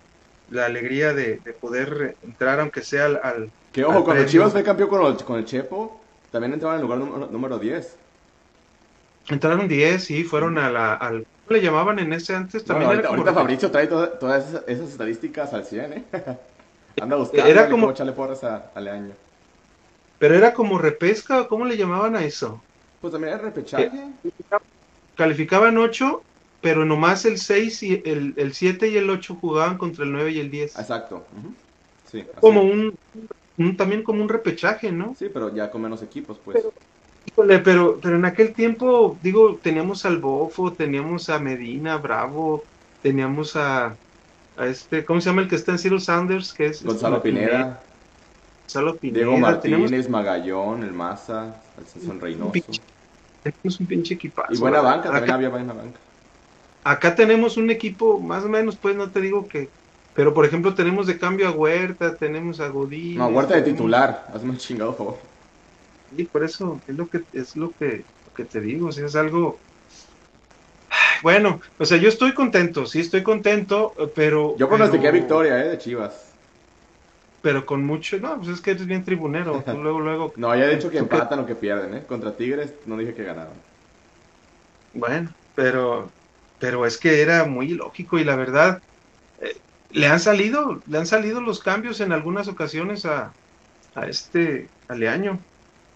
la 0.50 0.66
alegría 0.66 1.12
de, 1.12 1.38
de, 1.44 1.52
poder 1.52 2.16
entrar, 2.22 2.60
aunque 2.60 2.82
sea 2.82 3.06
al. 3.06 3.20
al 3.22 3.50
que 3.72 3.84
ojo, 3.84 4.04
cuando 4.04 4.26
Chivas 4.26 4.52
fue 4.52 4.62
campeón 4.62 4.88
con 4.88 5.06
el, 5.06 5.24
con 5.24 5.38
el 5.38 5.44
Chepo, 5.44 6.00
también 6.30 6.54
entraba 6.54 6.74
en 6.74 6.80
el 6.80 6.86
lugar 6.86 6.98
número, 6.98 7.26
número 7.30 7.58
10. 7.58 7.96
Entraron 9.28 9.68
10, 9.68 10.02
sí, 10.02 10.24
fueron 10.24 10.58
a 10.58 10.70
la, 10.70 10.94
al... 10.94 11.26
¿Cómo 11.52 11.60
le 11.60 11.66
llamaban 11.66 11.98
en 11.98 12.12
ese 12.14 12.34
antes? 12.34 12.64
También 12.64 12.86
Bueno, 12.88 13.00
era 13.00 13.08
ahorita, 13.10 13.24
como 13.26 13.28
ahorita 13.28 13.40
Fabricio 13.42 13.70
trae 13.70 13.86
toda- 13.86 14.18
todas 14.18 14.48
esas, 14.48 14.64
esas 14.66 14.88
estadísticas 14.88 15.52
al 15.52 15.66
100, 15.66 15.92
¿eh? 15.92 16.04
Anda 17.02 17.16
buscando 17.16 17.46
Era 17.46 17.60
era 17.60 17.70
como- 17.70 17.82
como... 17.82 17.92
echarle 17.92 18.12
porras 18.12 18.42
a, 18.42 18.70
al 18.74 18.88
año. 18.88 19.12
Pero 20.18 20.34
era 20.34 20.54
como 20.54 20.78
repesca, 20.78 21.46
¿cómo 21.48 21.66
le 21.66 21.76
llamaban 21.76 22.16
a 22.16 22.24
eso? 22.24 22.62
Pues 23.02 23.12
también 23.12 23.34
era 23.34 23.42
repechaje. 23.42 23.90
Calificaban 25.14 25.76
8, 25.76 26.22
pero 26.62 26.86
nomás 26.86 27.26
el 27.26 27.36
6 27.36 27.82
y 27.82 28.02
el, 28.06 28.32
el 28.38 28.54
7 28.54 28.88
y 28.88 28.96
el 28.96 29.10
8 29.10 29.34
jugaban 29.38 29.76
contra 29.76 30.04
el 30.04 30.12
9 30.12 30.30
y 30.30 30.40
el 30.40 30.50
10. 30.50 30.78
Exacto. 30.78 31.26
ujú. 31.36 31.52
Sí, 32.10 32.20
así. 32.20 32.40
Como 32.40 32.62
un, 32.62 32.96
un- 33.58 33.76
también 33.76 34.02
como 34.02 34.22
un 34.22 34.30
repechaje, 34.30 34.90
¿no? 34.90 35.14
Sí, 35.18 35.28
pero 35.28 35.54
ya 35.54 35.70
con 35.70 35.82
menos 35.82 36.02
equipos, 36.02 36.38
pues. 36.42 36.64
Híjole, 37.26 37.58
pero, 37.60 37.98
pero 38.02 38.16
en 38.16 38.24
aquel 38.24 38.52
tiempo, 38.52 39.16
digo, 39.22 39.58
teníamos 39.62 40.04
al 40.04 40.18
Bofo, 40.18 40.72
teníamos 40.72 41.28
a 41.28 41.38
Medina, 41.38 41.96
Bravo, 41.96 42.64
teníamos 43.02 43.56
a, 43.56 43.94
a 44.56 44.66
este, 44.66 45.04
¿cómo 45.04 45.20
se 45.20 45.30
llama 45.30 45.42
el 45.42 45.48
que 45.48 45.56
está 45.56 45.72
en 45.72 45.78
Zero 45.78 46.00
Sanders? 46.00 46.52
Que 46.52 46.66
es 46.66 46.82
Gonzalo 46.84 47.16
este, 47.18 47.28
Pineda, 47.30 47.80
Gonzalo 48.62 48.96
Pineda. 48.96 49.16
Diego 49.18 49.32
teníamos, 49.60 49.90
Martínez, 49.90 50.08
Magallón, 50.08 50.82
el 50.82 50.92
Maza, 50.92 51.54
el 51.78 51.86
Sansón 51.86 52.20
Reynoso. 52.20 52.52
teníamos 53.42 53.80
un 53.80 53.86
pinche 53.86 54.14
equipazo. 54.14 54.52
Y 54.52 54.58
buena 54.58 54.78
¿verdad? 54.78 54.96
banca, 54.96 55.04
también 55.04 55.24
Acá, 55.24 55.34
había 55.34 55.48
buena 55.48 55.72
banca. 55.72 55.98
acá 56.84 57.14
tenemos 57.14 57.56
un 57.56 57.70
equipo, 57.70 58.18
más 58.20 58.44
o 58.44 58.48
menos, 58.48 58.76
pues 58.76 58.96
no 58.96 59.10
te 59.10 59.20
digo 59.20 59.46
que, 59.48 59.68
pero 60.14 60.34
por 60.34 60.44
ejemplo 60.44 60.74
tenemos 60.74 61.06
de 61.06 61.18
cambio 61.18 61.48
a 61.48 61.52
Huerta, 61.52 62.16
tenemos 62.16 62.60
a 62.60 62.68
Godín. 62.68 63.18
No, 63.18 63.28
Huerta 63.28 63.54
de 63.54 63.62
titular, 63.62 64.26
hazme 64.34 64.50
un 64.50 64.58
chingado 64.58 64.92
favor. 64.92 65.31
Y 66.16 66.24
por 66.24 66.44
eso 66.44 66.80
es 66.86 66.96
lo 66.96 67.08
que 67.08 67.22
es 67.32 67.56
lo 67.56 67.72
que, 67.72 68.04
lo 68.26 68.34
que 68.34 68.44
te 68.44 68.60
digo, 68.60 68.88
o 68.88 68.92
sea, 68.92 69.06
es 69.06 69.16
algo 69.16 69.58
bueno, 71.22 71.60
o 71.78 71.84
sea, 71.84 71.98
yo 71.98 72.08
estoy 72.08 72.34
contento, 72.34 72.84
sí 72.84 73.00
estoy 73.00 73.22
contento, 73.22 73.94
eh, 73.98 74.08
pero 74.14 74.56
Yo 74.58 74.68
pronostiqué 74.68 75.04
pero- 75.04 75.14
victoria, 75.14 75.64
¿eh? 75.64 75.68
De 75.68 75.78
Chivas. 75.78 76.28
Pero 77.42 77.64
con 77.66 77.84
mucho, 77.84 78.18
no, 78.18 78.36
pues 78.36 78.48
es 78.50 78.60
que 78.60 78.72
eres 78.72 78.86
bien 78.86 79.04
tribunero, 79.04 79.62
tú 79.66 79.78
luego 79.78 80.00
luego 80.00 80.32
No, 80.36 80.54
ya 80.56 80.64
he 80.66 80.76
dicho 80.76 80.90
que 80.90 80.98
empatan 80.98 81.38
o 81.40 81.46
que 81.46 81.54
pierden, 81.54 81.94
¿eh? 81.94 82.02
Contra 82.08 82.36
Tigres 82.36 82.74
no 82.86 82.96
dije 82.96 83.14
que 83.14 83.24
ganaron. 83.24 83.54
Bueno, 84.94 85.30
pero 85.54 86.10
pero 86.58 86.86
es 86.86 86.96
que 86.98 87.22
era 87.22 87.44
muy 87.44 87.72
ilógico 87.72 88.18
y 88.18 88.24
la 88.24 88.36
verdad 88.36 88.80
eh, 89.40 89.56
le 89.90 90.06
han 90.06 90.20
salido, 90.20 90.80
le 90.86 90.98
han 90.98 91.06
salido 91.06 91.40
los 91.40 91.58
cambios 91.60 92.00
en 92.00 92.12
algunas 92.12 92.46
ocasiones 92.46 93.04
a, 93.04 93.32
a 93.96 94.06
este 94.06 94.68
Aleaño, 94.88 95.38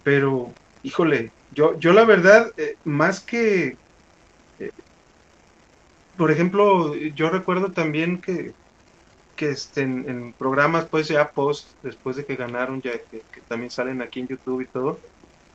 pero 0.07 0.57
híjole, 0.83 1.33
yo 1.49 1.77
yo 1.79 1.91
la 1.93 2.05
verdad 2.05 2.51
eh, 2.57 2.77
más 2.85 3.25
que 3.25 3.75
eh, 4.59 4.71
por 6.17 6.31
ejemplo, 6.31 6.95
yo 6.95 7.29
recuerdo 7.29 7.73
también 7.73 8.21
que 8.21 8.53
que 9.35 9.51
este, 9.51 9.81
en, 9.83 10.09
en 10.09 10.33
programas 10.35 10.89
pues 10.89 11.09
ya 11.09 11.31
post 11.33 11.77
después 11.81 12.17
de 12.17 12.25
que 12.25 12.35
ganaron 12.37 12.81
ya 12.81 12.93
que, 13.11 13.23
que 13.31 13.41
también 13.43 13.71
salen 13.71 14.01
aquí 14.01 14.19
en 14.21 14.27
YouTube 14.29 14.61
y 14.61 14.69
todo 14.69 15.01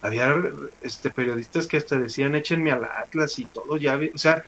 había 0.02 0.34
este 0.80 1.10
periodistas 1.12 1.66
que 1.68 1.78
hasta 1.78 1.98
decían 2.00 2.34
échenme 2.34 2.72
al 2.72 2.84
Atlas 2.84 3.38
y 3.38 3.48
todo 3.50 3.78
ya 3.78 3.98
o 4.14 4.18
sea 4.18 4.44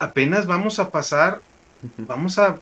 apenas 0.00 0.46
vamos 0.46 0.78
a 0.80 0.90
pasar 0.90 1.42
vamos 2.06 2.38
a, 2.38 2.60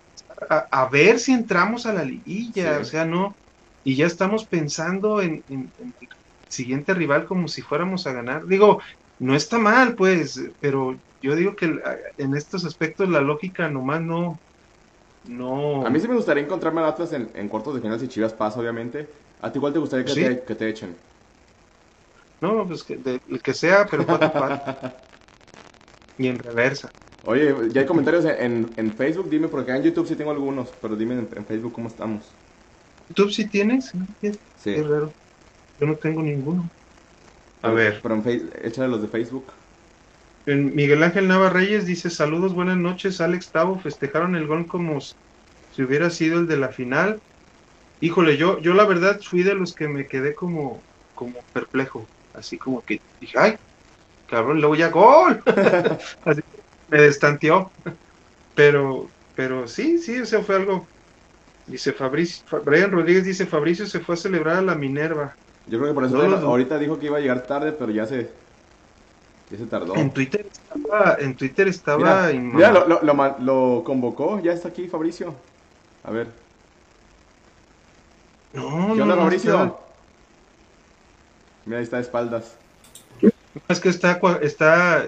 a, 0.50 0.68
a 0.70 0.88
ver 0.90 1.18
si 1.20 1.32
entramos 1.32 1.86
a 1.86 1.92
la 1.94 2.04
liguilla 2.04 2.76
Sí. 2.76 2.82
o 2.82 2.84
sea 2.84 3.04
no 3.06 3.38
y 3.84 3.96
ya 3.96 4.06
estamos 4.06 4.46
pensando 4.48 5.22
en, 5.22 5.44
en- 5.48 5.72
en 5.78 5.94
el 6.00 6.08
siguiente 6.48 6.94
rival 6.94 7.26
como 7.26 7.48
si 7.48 7.62
fuéramos 7.62 8.06
a 8.06 8.12
ganar 8.12 8.46
digo 8.46 8.80
no 9.18 9.34
está 9.36 9.58
mal 9.58 9.94
pues 9.96 10.40
pero 10.60 11.00
yo 11.20 11.36
digo 11.36 11.56
que 11.56 11.66
el- 11.66 11.82
en 12.16 12.34
estos 12.36 12.64
aspectos 12.64 13.08
la 13.08 13.20
lógica 13.20 13.68
nomás 13.70 14.02
no 14.02 14.42
no 15.24 15.86
A 15.86 15.90
mí 15.90 15.98
sí 15.98 16.06
me 16.06 16.14
gustaría 16.14 16.44
encontrarme 16.44 16.80
al 16.80 16.86
Atlas 16.86 17.12
en, 17.12 17.32
en 17.34 17.48
cuartos 17.48 17.74
de 17.74 17.80
final 17.80 17.98
si 17.98 18.06
Chivas 18.06 18.32
pasa, 18.32 18.60
obviamente. 18.60 19.12
¿A 19.40 19.50
ti 19.50 19.58
igual 19.58 19.72
te 19.72 19.80
gustaría 19.80 20.06
que, 20.06 20.14
Sí. 20.14 20.22
te, 20.22 20.44
que 20.44 20.54
te 20.54 20.68
echen? 20.68 20.96
no 22.40 22.66
pues 22.66 22.84
que, 22.84 22.96
de- 22.98 23.20
el 23.26 23.42
que 23.42 23.54
sea 23.54 23.86
pero 23.90 24.06
cuatro 24.06 24.30
y 26.18 26.26
en 26.28 26.38
reversa 26.38 26.92
Oye, 27.22 27.54
ya 27.72 27.82
hay 27.82 27.86
comentarios 27.86 28.24
en, 28.24 28.74
en 28.76 28.92
Facebook, 28.92 29.28
dime, 29.30 29.48
porque 29.48 29.70
en 29.72 29.82
YouTube 29.84 30.06
sí 30.08 30.16
tengo 30.16 30.30
algunos, 30.32 30.72
pero 30.82 30.96
dime 30.96 31.14
en, 31.14 31.28
en 31.36 31.46
Facebook 31.46 31.72
cómo 31.72 31.86
estamos. 31.88 32.34
¿YouTube 33.08 33.32
sí 33.32 33.48
tienes? 33.48 33.90
Sí. 34.54 34.74
qué 34.74 34.82
raro. 34.82 35.14
Yo 35.78 35.86
no 35.86 35.96
tengo 35.98 36.22
ninguno. 36.22 36.70
A 37.62 37.70
ver, 37.70 38.02
Pero 38.02 38.22
échale 38.62 38.88
los 38.88 39.02
de 39.02 39.08
Facebook. 39.08 39.52
en 40.46 40.74
Miguel 40.74 41.02
Ángel 41.02 41.28
Nava 41.28 41.50
Reyes 41.50 41.86
dice, 41.86 42.10
saludos, 42.10 42.54
buenas 42.54 42.76
noches, 42.78 43.20
Alex 43.20 43.50
Tavo, 43.50 43.78
festejaron 43.78 44.34
el 44.34 44.46
gol 44.46 44.66
como 44.66 44.98
si 45.00 45.82
hubiera 45.82 46.10
sido 46.10 46.40
el 46.40 46.46
de 46.48 46.56
la 46.58 46.70
final. 46.72 47.22
Híjole, 48.00 48.36
yo, 48.38 48.60
yo 48.60 48.74
la 48.74 48.86
verdad 48.86 49.20
fui 49.22 49.42
de 49.44 49.54
los 49.54 49.74
que 49.74 49.88
me 49.88 50.08
quedé 50.08 50.34
como, 50.34 50.86
como 51.14 51.44
perplejo, 51.52 52.10
así 52.32 52.58
como 52.58 52.82
que 52.82 53.00
dije, 53.20 53.38
ay, 53.38 53.56
cabrón, 54.26 54.60
luego 54.60 54.76
ya 54.76 54.90
gol. 54.90 55.42
así 56.24 56.42
me 56.88 57.02
destanteó. 57.02 57.72
Pero, 58.54 59.14
pero 59.34 59.66
sí, 59.68 59.98
sí, 59.98 60.16
eso 60.16 60.42
fue 60.42 60.56
algo. 60.56 60.90
Dice 61.66 61.92
Fabricio, 61.94 62.44
Fa- 62.48 62.60
Brian 62.60 62.90
Rodríguez 62.92 63.24
dice, 63.24 63.46
Fabricio 63.46 63.86
se 63.86 64.00
fue 64.00 64.14
a 64.16 64.18
celebrar 64.18 64.56
a 64.58 64.62
la 64.62 64.74
Minerva. 64.76 65.36
Yo 65.70 65.78
creo 65.78 65.88
que 65.90 65.94
por 65.94 66.04
eso 66.04 66.16
No 66.16 66.48
ahorita 66.48 66.78
dijo 66.78 66.98
que 66.98 67.06
iba 67.06 67.18
a 67.18 67.20
llegar 67.20 67.42
tarde, 67.46 67.72
pero 67.72 67.92
ya 67.92 68.06
se, 68.06 68.30
ya 69.50 69.58
se 69.58 69.66
tardó. 69.66 69.94
En 69.96 70.10
Twitter 70.10 70.46
estaba, 70.50 71.16
en 71.18 71.36
Twitter 71.36 71.68
estaba 71.68 72.28
Mira, 72.28 72.40
mira, 72.40 72.72
lo, 72.72 73.02
lo, 73.02 73.38
lo 73.40 73.84
convocó, 73.84 74.40
ya 74.40 74.52
está 74.52 74.68
aquí 74.68 74.88
Fabricio. 74.88 75.34
A 76.04 76.10
ver, 76.10 76.28
No, 78.54 78.94
¿qué 78.94 78.98
no, 78.98 79.02
onda 79.02 79.16
no, 79.16 79.22
Fabricio? 79.22 79.78
Mira, 81.66 81.78
ahí 81.78 81.84
está 81.84 81.96
de 81.96 82.02
espaldas. 82.02 82.56
es 83.68 83.80
que 83.80 83.90
está, 83.90 84.18
cua- 84.20 84.38
está, 84.40 85.04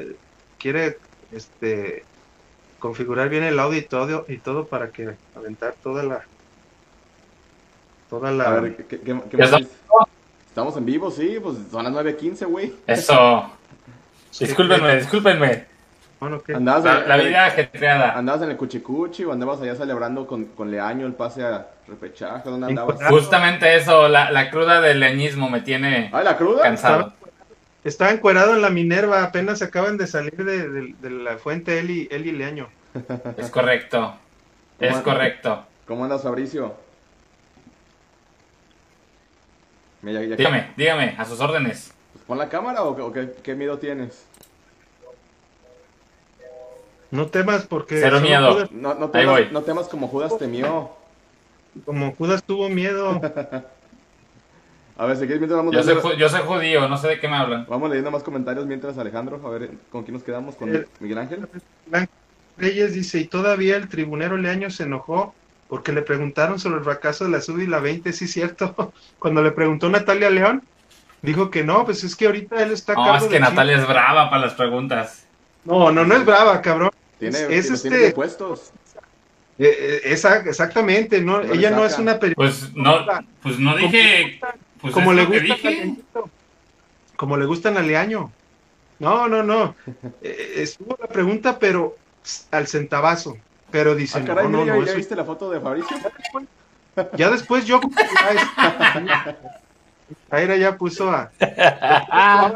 quiere, 0.59 0.99
este, 1.33 2.05
configurar 2.79 3.31
bien 3.31 3.45
el 3.45 3.59
audio 3.59 3.79
y 3.79 3.83
todo, 3.83 4.27
y 4.29 4.37
todo 4.39 4.67
para 4.67 4.91
que 4.91 5.11
aventar 5.35 5.75
toda 5.83 6.03
la, 6.03 6.23
toda 8.11 8.31
la, 8.31 8.45
A 8.45 8.61
ver, 8.61 8.77
¿qué, 8.77 8.85
qué, 8.85 8.99
qué 9.31 9.37
¿Ya 9.39 9.49
más? 9.51 9.63
Estamos 10.51 10.77
en 10.77 10.85
vivo, 10.85 11.11
sí, 11.11 11.39
pues 11.43 11.57
son 11.71 11.85
las 11.85 11.93
9.15, 11.93 12.47
güey. 12.47 12.73
Eso. 12.87 13.51
Discúlpenme, 14.39 14.97
discúlpenme. 14.97 15.65
bueno, 16.19 16.43
¿qué? 16.43 16.55
Andabas, 16.55 16.85
La, 16.85 17.03
en- 17.03 17.09
la 17.09 17.17
vida 17.17 17.47
ajetreada. 17.47 18.13
andabas 18.19 18.43
en 18.43 18.51
el 18.51 18.57
Cuchicuchi 18.57 19.25
o 19.25 19.33
andabas 19.33 19.61
allá 19.61 19.75
celebrando 19.77 20.27
con, 20.27 20.47
con 20.47 20.71
Leaño 20.71 21.07
el 21.07 21.15
pase 21.15 21.45
a 21.45 21.69
repechaje, 21.89 22.49
¿dónde 22.51 22.67
andabas? 22.67 22.99
Justamente 23.09 23.75
eso, 23.77 24.09
la, 24.09 24.31
la 24.31 24.51
cruda 24.51 24.81
del 24.81 25.01
leñismo 25.01 25.49
me 25.49 25.61
tiene 25.61 26.11
¿Ay, 26.13 26.25
la 26.25 26.37
cruda? 26.37 26.63
cansado. 26.63 27.13
Estaba 27.83 28.11
encuerado 28.11 28.55
en 28.55 28.61
la 28.63 28.69
Minerva, 28.71 29.23
apenas 29.25 29.63
acaban 29.63 29.97
de 29.97 30.07
salir 30.07 30.37
de, 30.37 30.69
de- 30.69 30.95
de 31.01 31.11
la 31.11 31.39
fuente 31.39 31.79
él 31.79 31.91
y, 31.91 32.09
él 32.11 32.27
y 32.27 32.33
Leaño. 32.33 32.69
Es 33.39 33.51
correcto. 33.51 34.15
Es 34.79 34.93
¿Cómo- 34.93 35.05
correcto. 35.05 35.65
¿Cómo 35.87 36.05
andas, 36.05 36.23
Fabricio? 36.23 36.75
Mira, 40.03 40.21
ya- 40.23 40.29
ya- 40.29 40.37
Dígame, 40.37 40.71
dígame, 40.77 41.15
a 41.19 41.25
sus 41.25 41.41
órdenes. 41.41 41.93
pues, 42.13 42.25
¿Pon 42.25 42.39
la 42.39 42.49
cámara 42.49 42.83
o, 42.85 42.97
qué- 42.97 43.03
o 43.03 43.13
qué, 43.13 43.33
qué 43.43 43.55
miedo 43.55 43.79
tienes? 43.79 44.25
No 47.11 47.27
temas 47.27 47.67
porque 47.67 47.99
Cero 48.01 48.21
miedo. 48.21 48.53
Judas- 48.53 48.71
No, 48.71 48.95
no, 48.95 49.07
Ahí 49.07 49.23
temas, 49.23 49.27
voy. 49.41 49.49
no 49.53 49.63
temas 49.63 49.89
como 49.89 50.07
Judas 50.09 50.37
temió. 50.39 50.91
como 51.85 52.13
Judas 52.13 52.43
tuvo 52.45 52.69
miedo. 52.69 53.21
A 54.97 55.07
ver, 55.07 55.17
si 55.17 55.21
quieres, 55.23 55.41
mientras 55.41 55.57
vamos, 55.57 55.75
Yo 55.75 55.83
soy, 55.83 56.19
yo 56.19 56.29
soy 56.29 56.41
judío, 56.43 56.87
no 56.87 56.97
sé 56.99 57.09
de 57.09 57.19
qué 57.21 57.27
me 57.27 57.37
hablan. 57.37 57.65
vamos 57.69 57.89
leyendo 57.89 58.11
más 58.11 58.23
comentarios 58.23 58.67
mientras, 58.67 58.99
Alejandro. 58.99 59.41
A 59.47 59.51
ver, 59.51 59.71
¿con 59.91 60.03
quién 60.05 60.13
nos 60.15 60.23
quedamos? 60.23 60.57
¿Con 60.57 60.75
Eh, 60.77 60.85
Miguel 61.01 61.19
Ángel? 61.19 61.49
Reyes 62.59 62.93
dice, 62.93 63.19
y 63.19 63.25
todavía 63.25 63.77
el 63.77 63.89
tribunero 63.89 64.37
Leaño 64.37 64.69
se 64.69 64.83
enojó 64.83 65.35
porque 65.71 65.93
le 65.93 66.03
preguntaron 66.03 66.59
sobre 66.59 66.79
el 66.79 66.85
fracaso 66.85 67.25
de 67.25 67.31
la 67.31 67.41
sub 67.41 67.61
y 67.61 67.67
la 67.69 67.79
20, 67.79 68.13
sí 68.13 68.27
cierto. 68.27 68.93
Cuando 69.21 69.41
le 69.41 69.53
preguntó 69.53 69.89
Natalia 69.89 70.29
León, 70.29 70.65
dijo 71.23 71.49
que 71.49 71.63
no, 71.63 71.85
pues 71.85 72.03
es 72.03 72.17
que 72.17 72.27
ahorita 72.27 72.61
él 72.61 72.73
está 72.73 72.95
No, 72.95 73.17
es 73.17 73.25
que 73.25 73.39
Natalia 73.39 73.77
es 73.77 73.87
brava 73.87 74.29
para 74.29 74.43
las 74.43 74.55
preguntas. 74.55 75.25
No, 75.65 75.93
no, 75.93 76.05
no 76.05 76.17
es 76.17 76.27
brava, 76.27 76.61
cabrón. 76.61 76.91
¿Tiene, 77.21 77.39
es- 77.39 77.47
tiene, 77.47 77.57
es 77.57 77.67
tiene 77.67 77.75
este- 77.77 77.99
bien 77.99 78.13
puestos? 78.13 78.73
Eh, 79.59 79.77
eh, 79.79 80.01
esa- 80.05 80.39
exactamente, 80.41 81.21
no, 81.21 81.41
ella 81.43 81.71
no 81.71 81.85
es 81.85 81.99
una 81.99 82.19
periodista. 82.19 82.35
Pues 82.35 82.75
no, 82.75 83.07
pues 83.43 83.59
no 83.59 83.77
dije. 83.77 84.41
Pues 84.81 84.93
como 84.93 85.13
le 85.13 85.25
gusta 85.27 85.43
dije. 85.43 85.95
como 87.15 87.37
le 87.37 87.45
gustan 87.47 87.77
a 87.77 87.83
Leaño. 87.83 88.33
No, 88.99 89.29
no, 89.29 89.45
no. 89.45 89.77
Eh, 90.23 90.55
estuvo 90.57 90.99
la 91.01 91.07
pregunta, 91.07 91.59
pero 91.61 91.97
al 92.51 92.67
centavazo. 92.67 93.37
Pero 93.71 93.95
dice, 93.95 94.19
Ah, 94.19 94.25
caray, 94.25 94.49
no, 94.49 94.51
no, 94.51 94.65
no, 94.65 94.77
¿ya, 94.79 94.85
eso- 94.85 94.97
viste 94.97 95.17
la 95.17 95.25
foto 95.25 95.51
de 95.51 95.61
Fabricio? 95.61 95.97
Ya 97.17 97.31
después 97.31 97.65
yo. 97.65 97.81
Aira 100.31 100.57
ya 100.57 100.77
puso 100.77 101.09
a. 101.09 101.31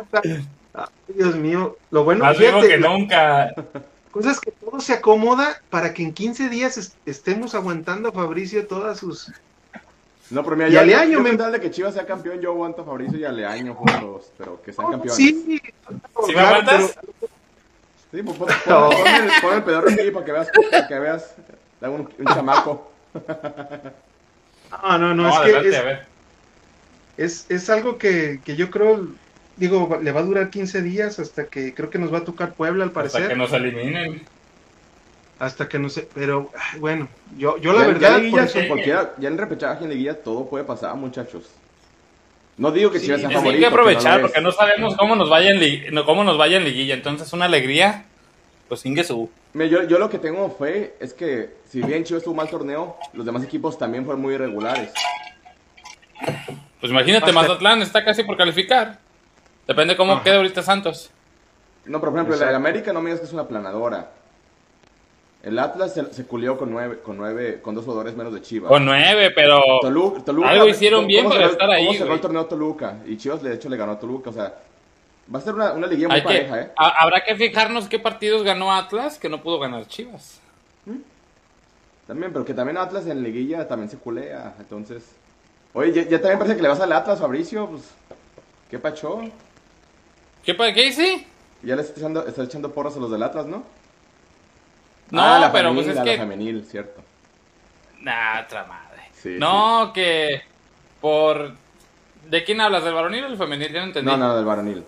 Dios 1.08 1.36
mío, 1.36 1.76
lo 1.90 2.04
bueno 2.04 2.24
Más 2.24 2.38
vivo 2.38 2.60
que 2.60 2.76
nunca. 2.76 3.54
Cosas 4.10 4.40
que 4.40 4.50
todo 4.50 4.80
se 4.80 4.92
acomoda 4.92 5.60
para 5.70 5.94
que 5.94 6.02
en 6.02 6.12
15 6.12 6.48
días 6.48 6.96
estemos 7.06 7.54
aguantando 7.54 8.08
a 8.08 8.12
Fabricio 8.12 8.66
todas 8.66 8.98
sus. 8.98 9.32
No, 10.30 10.42
pero 10.42 10.56
mira, 10.56 10.68
y 10.68 10.76
Aleaño, 10.76 11.20
me... 11.20 11.36
de 11.36 11.60
que 11.60 11.70
Chivas 11.70 11.94
sea 11.94 12.06
campeón, 12.06 12.40
yo 12.40 12.52
aguanto 12.52 12.82
a 12.82 12.84
Fabricio 12.84 13.18
y 13.18 13.24
Aleaño 13.24 13.74
juntos, 13.74 14.32
pero 14.38 14.60
que 14.62 14.72
sean 14.72 14.90
campeones. 14.90 15.16
Sí, 15.16 15.60
¿Sí 16.26 16.34
me 16.34 16.40
aguantas? 16.40 16.98
Sí, 18.14 18.22
pues 18.22 18.38
pon, 18.38 18.46
pon, 18.64 18.92
el, 18.94 19.30
pon 19.42 19.54
el 19.54 19.62
pedorro 19.64 19.90
aquí 19.90 20.10
para 20.12 20.24
que 20.24 20.32
veas, 20.32 20.48
para 20.70 20.86
que 20.86 20.98
veas 21.00 21.34
un, 21.80 22.08
un 22.16 22.26
chamaco. 22.26 22.92
No, 24.70 24.98
no, 24.98 25.14
no, 25.14 25.28
es 25.28 25.38
que 25.40 25.68
es, 25.68 25.86
es, 27.16 27.46
es, 27.48 27.70
algo 27.70 27.98
que, 27.98 28.40
que 28.44 28.54
yo 28.54 28.70
creo 28.70 29.08
digo, 29.56 29.98
le 30.00 30.12
va 30.12 30.20
a 30.20 30.24
durar 30.24 30.50
15 30.50 30.82
días 30.82 31.18
hasta 31.18 31.46
que 31.46 31.74
creo 31.74 31.90
que 31.90 31.98
nos 31.98 32.12
va 32.12 32.18
a 32.18 32.24
tocar 32.24 32.54
Puebla 32.54 32.84
al 32.84 32.92
parecer. 32.92 33.22
Hasta 33.22 33.34
que 33.34 33.38
nos 33.38 33.52
eliminen. 33.52 34.22
Hasta 35.40 35.68
que 35.68 35.80
no 35.80 35.88
sé, 35.88 36.08
pero 36.14 36.52
bueno, 36.78 37.08
yo, 37.36 37.58
yo 37.58 37.72
la 37.72 37.84
verdad. 37.88 38.22
Ya, 38.86 39.14
ya 39.18 39.28
en 39.28 39.38
repechaje 39.38 39.82
en 39.82 39.90
liguilla 39.90 40.22
todo 40.22 40.48
puede 40.48 40.64
pasar, 40.64 40.94
muchachos. 40.94 41.50
No 42.56 42.70
digo 42.70 42.90
que 42.90 43.00
sí, 43.00 43.06
sea 43.06 43.18
favorito. 43.18 43.50
Hay 43.50 43.58
que 43.58 43.66
aprovechar 43.66 44.20
porque 44.20 44.40
no 44.40 44.52
sabemos 44.52 44.96
cómo 44.96 45.16
nos 45.16 45.28
vaya 45.28 45.50
en 45.50 46.04
cómo 46.04 46.24
nos 46.24 46.38
vaya 46.38 46.56
en 46.56 46.64
liguilla, 46.64 46.94
entonces 46.94 47.32
una 47.32 47.46
alegría, 47.46 48.04
pues 48.68 48.80
sin 48.80 49.02
su. 49.04 49.30
Yo, 49.54 49.84
yo 49.84 49.98
lo 49.98 50.08
que 50.08 50.18
tengo 50.18 50.50
fe 50.50 50.94
es 51.00 51.12
que 51.14 51.54
si 51.68 51.82
bien 51.82 52.04
Chivas 52.04 52.22
tuvo 52.22 52.32
un 52.32 52.38
mal 52.38 52.48
torneo, 52.48 52.96
los 53.12 53.26
demás 53.26 53.42
equipos 53.44 53.78
también 53.78 54.04
fueron 54.04 54.22
muy 54.22 54.34
irregulares. 54.34 54.92
Pues 56.80 56.92
imagínate, 56.92 57.32
Mazatlán 57.32 57.82
está 57.82 58.04
casi 58.04 58.24
por 58.24 58.36
calificar. 58.36 58.98
Depende 59.66 59.96
cómo 59.96 60.22
quede 60.22 60.36
ahorita 60.36 60.62
Santos. 60.62 61.10
No, 61.86 62.00
por 62.00 62.10
ejemplo, 62.10 62.34
el 62.34 62.54
América 62.54 62.92
no 62.92 63.00
me 63.00 63.10
digas 63.10 63.20
que 63.20 63.26
es 63.26 63.32
una 63.32 63.46
planadora. 63.48 64.10
El 65.44 65.58
Atlas 65.58 65.92
se, 65.92 66.24
culió 66.24 66.56
con 66.56 66.70
nueve, 66.70 67.00
con 67.02 67.18
nueve, 67.18 67.60
con 67.60 67.74
dos 67.74 67.84
jugadores 67.84 68.16
menos 68.16 68.32
de 68.32 68.40
Chivas. 68.40 68.70
Con 68.70 68.86
nueve, 68.86 69.30
pero 69.30 69.60
algo 70.42 70.68
hicieron 70.68 71.06
bien 71.06 71.28
para 71.28 71.46
estar 71.46 71.70
ahí. 71.70 71.84
¿Cómo 71.84 71.98
cerró 71.98 72.14
el 72.14 72.20
torneo 72.20 72.46
Toluca? 72.46 72.96
Y 73.06 73.18
Chivas, 73.18 73.42
de 73.42 73.52
hecho, 73.52 73.68
le 73.68 73.76
ganó 73.76 73.92
a 73.92 73.98
Toluca. 73.98 74.30
O 74.30 74.32
sea, 74.32 74.54
va 75.32 75.38
a 75.38 75.42
ser 75.42 75.54
una, 75.54 75.72
una 75.72 75.86
liguilla 75.86 76.08
muy 76.08 76.22
pareja, 76.22 76.62
¿eh? 76.62 76.70
Habrá 76.76 77.22
que 77.22 77.36
fijarnos 77.36 77.88
qué 77.88 77.98
partidos 77.98 78.42
ganó 78.42 78.72
Atlas 78.72 79.18
que 79.18 79.28
no 79.28 79.42
pudo 79.42 79.58
ganar 79.58 79.86
Chivas. 79.86 80.40
¿Mm? 80.86 81.00
También, 82.06 82.32
pero 82.32 82.46
que 82.46 82.54
también 82.54 82.78
Atlas 82.78 83.06
en 83.06 83.22
liguilla 83.22 83.68
también 83.68 83.90
se 83.90 83.98
culea. 83.98 84.54
Entonces, 84.58 85.04
oye, 85.74 85.92
ya, 86.08 86.22
también 86.22 86.38
parece 86.38 86.56
que 86.56 86.62
le 86.62 86.68
vas 86.68 86.80
al 86.80 86.92
Atlas, 86.92 87.20
Fabricio. 87.20 87.66
Pues, 87.66 87.82
¿qué 88.70 88.78
pacho? 88.78 89.20
¿Qué, 90.42 90.56
¿Qué 90.56 90.86
hice? 90.86 91.26
Ya 91.62 91.76
le 91.76 91.82
está 91.82 92.00
echando, 92.00 92.26
está 92.26 92.44
echando 92.44 92.72
porras 92.72 92.96
a 92.96 93.00
los 93.00 93.10
del 93.10 93.22
Atlas, 93.22 93.44
¿no? 93.44 93.83
No, 95.10 95.22
ah, 95.22 95.50
pero 95.52 95.74
pues 95.74 95.88
es 95.88 96.00
que. 96.00 96.16
La 96.16 96.22
femenil, 96.22 96.64
cierto. 96.64 97.02
Nah, 98.00 98.42
otra 98.42 98.64
madre. 98.64 99.38
no, 99.38 99.92
que. 99.92 100.42
Por. 101.00 101.52
¿De 102.28 102.44
quién 102.44 102.60
hablas? 102.60 102.84
¿Del 102.84 102.94
varonil 102.94 103.24
o 103.24 103.28
del 103.28 103.38
femenil? 103.38 103.72
Ya 103.72 103.80
no 103.80 103.86
entendí. 103.86 104.10
No, 104.10 104.16
no, 104.16 104.36
del 104.36 104.44
varonil. 104.44 104.84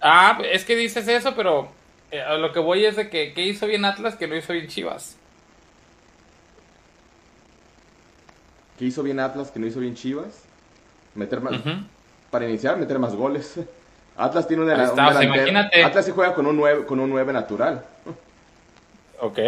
Ah, 0.00 0.38
es 0.44 0.64
que 0.64 0.76
dices 0.76 1.08
eso, 1.08 1.34
pero. 1.34 1.68
Eh, 2.10 2.20
a 2.20 2.34
lo 2.34 2.52
que 2.52 2.60
voy 2.60 2.84
es 2.84 2.96
de 2.96 3.08
que. 3.08 3.32
¿Qué 3.32 3.42
hizo 3.42 3.66
bien 3.66 3.84
Atlas 3.84 4.16
que 4.16 4.28
no 4.28 4.36
hizo 4.36 4.52
bien 4.52 4.68
Chivas? 4.68 5.16
¿Qué 8.78 8.84
hizo 8.84 9.02
bien 9.02 9.20
Atlas 9.20 9.50
que 9.50 9.58
no 9.58 9.66
hizo 9.66 9.80
bien 9.80 9.94
Chivas? 9.94 10.44
Meter 11.14 11.40
más 11.40 11.54
para 12.30 12.48
iniciar, 12.48 12.76
meter 12.76 12.98
más 12.98 13.14
goles. 13.14 13.58
Atlas 14.16 14.48
tiene 14.48 14.62
una, 14.62 15.70
Atlas 15.84 16.04
sí 16.04 16.12
juega 16.14 16.34
con 16.34 16.46
un 16.46 16.56
9, 16.56 16.86
con 16.86 17.00
un 17.00 17.10
9 17.10 17.32
natural. 17.32 17.84
Ok, 19.20 19.38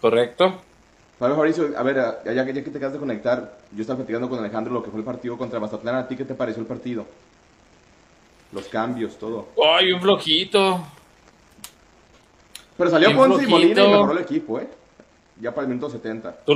correcto. 0.00 0.60
Pablo 1.18 1.36
Fabricio, 1.36 1.70
a 1.76 1.82
ver, 1.82 1.96
ya, 2.24 2.46
que 2.46 2.52
te 2.54 2.78
acabas 2.78 2.94
de 2.94 2.98
conectar, 2.98 3.58
yo 3.72 3.82
estaba 3.82 3.98
platicando 3.98 4.28
con 4.28 4.38
Alejandro 4.38 4.72
lo 4.72 4.82
que 4.82 4.90
fue 4.90 5.00
el 5.00 5.04
partido 5.04 5.36
contra 5.36 5.60
Mazatlán. 5.60 5.96
¿A 5.96 6.08
ti 6.08 6.16
qué 6.16 6.24
te 6.24 6.34
pareció 6.34 6.62
el 6.62 6.66
partido? 6.66 7.04
Los 8.52 8.66
cambios, 8.68 9.18
todo. 9.18 9.48
Ay, 9.62 9.92
un 9.92 10.00
flojito. 10.00 10.82
Pero 12.76 12.90
salió 12.90 13.14
Ponce 13.14 13.44
y 13.44 13.46
Molina 13.46 13.84
y 13.84 13.88
mejoró 13.88 14.12
el 14.12 14.18
equipo, 14.18 14.58
¿eh? 14.58 14.68
Ya 15.40 15.54
para 15.54 15.66
el 15.66 15.68
minuto 15.68 15.90
70. 15.90 16.38
Tú, 16.46 16.54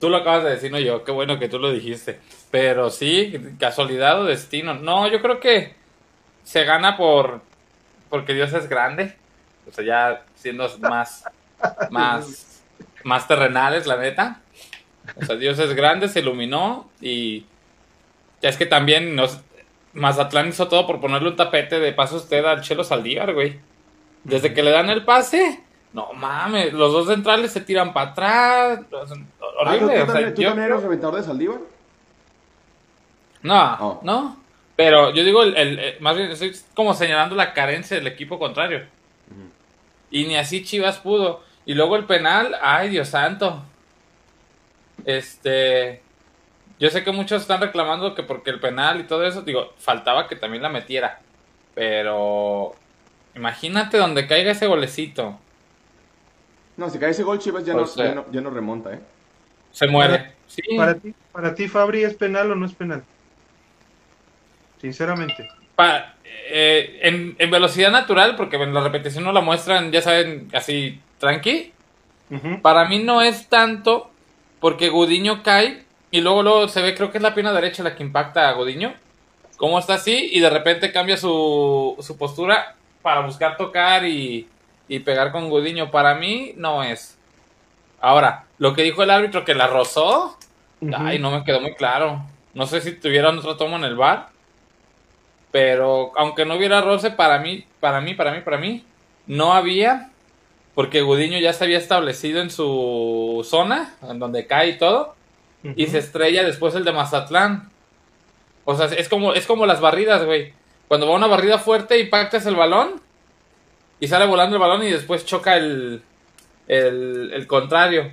Tú 0.00 0.10
lo 0.10 0.18
acabas 0.18 0.44
de 0.44 0.50
decir, 0.50 0.70
no 0.70 0.78
yo, 0.78 1.04
qué 1.04 1.12
bueno 1.12 1.38
que 1.38 1.48
tú 1.48 1.58
lo 1.58 1.72
dijiste. 1.72 2.20
Pero 2.50 2.90
sí, 2.90 3.34
casualidad 3.58 4.20
o 4.20 4.24
destino. 4.24 4.74
No, 4.74 5.08
yo 5.08 5.20
creo 5.20 5.40
que 5.40 5.74
se 6.44 6.64
gana 6.64 6.96
por 6.96 7.42
porque 8.08 8.34
Dios 8.34 8.52
es 8.52 8.68
grande. 8.68 9.14
O 9.68 9.72
sea, 9.72 9.84
ya 9.84 10.22
siendo 10.34 10.68
más, 10.80 11.24
más, 11.90 12.62
más 13.04 13.28
terrenales, 13.28 13.86
la 13.86 13.96
neta. 13.96 14.40
O 15.16 15.24
sea, 15.24 15.36
Dios 15.36 15.58
es 15.58 15.74
grande, 15.74 16.08
se 16.08 16.20
iluminó 16.20 16.88
y 17.00 17.46
ya 18.42 18.50
es 18.50 18.56
que 18.56 18.66
también 18.66 19.16
nos, 19.16 19.40
Mazatlán 19.92 20.48
hizo 20.48 20.68
todo 20.68 20.86
por 20.86 21.00
ponerle 21.00 21.30
un 21.30 21.36
tapete 21.36 21.80
de 21.80 21.92
paso 21.92 22.16
usted 22.16 22.44
al 22.44 22.60
Chelo 22.60 22.84
Saldívar, 22.84 23.32
güey. 23.32 23.58
Desde 24.24 24.52
que 24.52 24.62
le 24.62 24.70
dan 24.70 24.90
el 24.90 25.04
pase, 25.04 25.62
no 25.92 26.12
mames, 26.12 26.72
los 26.72 26.92
dos 26.92 27.08
centrales 27.08 27.52
se 27.52 27.60
tiran 27.60 27.92
para 27.92 28.10
atrás. 28.10 28.80
Horrible. 29.60 30.00
¿tú, 30.00 30.06
también, 30.12 30.58
eres 30.58 30.82
reventador 30.82 31.16
de 31.16 31.22
Saldívar? 31.22 31.60
No, 33.42 33.76
oh. 33.80 34.00
no. 34.02 34.36
Pero 34.76 35.10
yo 35.10 35.24
digo, 35.24 35.42
el, 35.42 35.96
más 36.00 36.16
bien 36.16 36.30
estoy 36.30 36.54
como 36.74 36.94
señalando 36.94 37.34
la 37.34 37.52
carencia 37.52 37.96
del 37.96 38.06
equipo 38.06 38.38
contrario. 38.38 38.84
Y 40.10 40.26
ni 40.26 40.36
así 40.36 40.64
Chivas 40.64 40.98
pudo. 40.98 41.42
Y 41.66 41.74
luego 41.74 41.96
el 41.96 42.04
penal, 42.04 42.56
ay 42.62 42.88
Dios 42.88 43.08
santo. 43.08 43.62
Este, 45.04 46.00
yo 46.78 46.90
sé 46.90 47.02
que 47.02 47.12
muchos 47.12 47.42
están 47.42 47.60
reclamando 47.60 48.14
que 48.14 48.22
porque 48.22 48.50
el 48.50 48.60
penal 48.60 49.00
y 49.00 49.04
todo 49.04 49.26
eso, 49.26 49.42
digo, 49.42 49.72
faltaba 49.78 50.28
que 50.28 50.36
también 50.36 50.62
la 50.62 50.68
metiera. 50.68 51.20
Pero 51.74 52.74
imagínate 53.34 53.98
donde 53.98 54.26
caiga 54.26 54.52
ese 54.52 54.66
golecito. 54.66 55.38
No, 56.78 56.88
si 56.88 56.98
cae 57.00 57.10
ese 57.10 57.24
gol, 57.24 57.40
Chivas 57.40 57.64
ya, 57.64 57.74
no, 57.74 57.84
ya, 58.30 58.40
no, 58.40 58.50
remonta, 58.50 58.94
¿eh? 58.94 59.00
Se 59.72 59.88
muere. 59.88 60.32
Para, 60.76 60.94
ti, 60.94 61.14
para 61.32 61.54
ti, 61.54 61.66
Fabri, 61.66 62.04
¿es 62.04 62.14
penal 62.14 62.52
o 62.52 62.54
no 62.54 62.64
es 62.66 62.72
penal? 62.72 63.02
Sinceramente. 64.80 65.48
Eh, 66.50 67.00
en, 67.02 67.50
velocidad 67.50 67.90
natural, 67.90 68.36
porque 68.36 68.56
en 68.56 68.72
la 68.72 68.80
repetición 68.80 69.24
no 69.24 69.32
la 69.32 69.40
muestran, 69.40 69.90
ya 69.90 70.02
saben, 70.02 70.48
así 70.54 71.00
tranqui. 71.18 71.72
Para 72.62 72.84
mí 72.84 73.02
no 73.02 73.22
es 73.22 73.48
tanto 73.48 74.10
porque 74.60 74.88
Gudiño 74.88 75.42
cae 75.42 75.82
y 76.12 76.20
luego, 76.20 76.44
luego 76.44 76.68
se 76.68 76.80
ve, 76.80 76.94
creo 76.94 77.10
que 77.10 77.18
es 77.18 77.22
la 77.22 77.34
pierna 77.34 77.52
derecha 77.52 77.82
la 77.82 77.96
que 77.96 78.04
impacta 78.04 78.48
a 78.48 78.52
Gudiño. 78.52 78.94
Como 79.56 79.80
está 79.80 79.94
así 79.94 80.28
y 80.30 80.38
de 80.38 80.50
repente 80.50 80.92
cambia 80.92 81.16
su, 81.16 81.96
su 81.98 82.16
postura 82.16 82.76
para 83.02 83.22
buscar 83.22 83.56
tocar 83.56 84.04
y, 84.04 84.46
y 84.88 85.00
pegar 85.00 85.32
con 85.32 85.48
Gudiño. 85.48 85.90
Para 85.90 86.14
mí 86.14 86.52
no 86.56 86.82
es. 86.82 87.18
Ahora, 88.00 88.46
lo 88.58 88.74
que 88.74 88.82
dijo 88.82 89.02
el 89.02 89.10
árbitro 89.10 89.44
que 89.44 89.54
la 89.54 89.66
rozó, 89.66 90.36
ay, 90.96 91.18
no 91.18 91.30
me 91.30 91.44
quedó 91.44 91.60
muy 91.60 91.74
claro. 91.74 92.22
No 92.54 92.66
sé 92.66 92.80
si 92.80 92.92
tuvieran 92.92 93.38
otro 93.38 93.56
tomo 93.56 93.76
en 93.76 93.84
el 93.84 93.96
bar, 93.96 94.28
pero 95.50 96.12
aunque 96.16 96.44
no 96.44 96.56
hubiera 96.56 96.80
roce, 96.80 97.10
para 97.10 97.38
mí, 97.38 97.64
para 97.80 98.00
mí, 98.00 98.14
para 98.14 98.32
mí, 98.32 98.40
para 98.40 98.58
mí, 98.58 98.84
no 99.26 99.52
había, 99.52 100.10
porque 100.74 101.02
Gudiño 101.02 101.38
ya 101.38 101.52
se 101.52 101.64
había 101.64 101.78
establecido 101.78 102.40
en 102.40 102.50
su 102.50 103.46
zona, 103.48 103.94
en 104.08 104.18
donde 104.18 104.46
cae 104.46 104.70
y 104.70 104.78
todo, 104.78 105.14
y 105.76 105.86
se 105.86 105.98
estrella 105.98 106.44
después 106.44 106.74
el 106.74 106.84
de 106.84 106.92
Mazatlán. 106.92 107.70
O 108.64 108.74
sea, 108.76 108.86
es 108.86 109.08
como, 109.08 109.34
es 109.34 109.46
como 109.46 109.66
las 109.66 109.80
barridas, 109.80 110.24
güey. 110.24 110.52
Cuando 110.88 111.08
va 111.08 111.14
una 111.14 111.26
barrida 111.26 111.58
fuerte 111.58 111.98
y 111.98 112.06
pactas 112.06 112.46
el 112.46 112.56
balón, 112.56 113.00
y 114.00 114.08
sale 114.08 114.26
volando 114.26 114.56
el 114.56 114.60
balón 114.60 114.82
y 114.82 114.90
después 114.90 115.24
choca 115.24 115.56
el, 115.56 116.02
el, 116.68 117.46
contrario. 117.46 118.12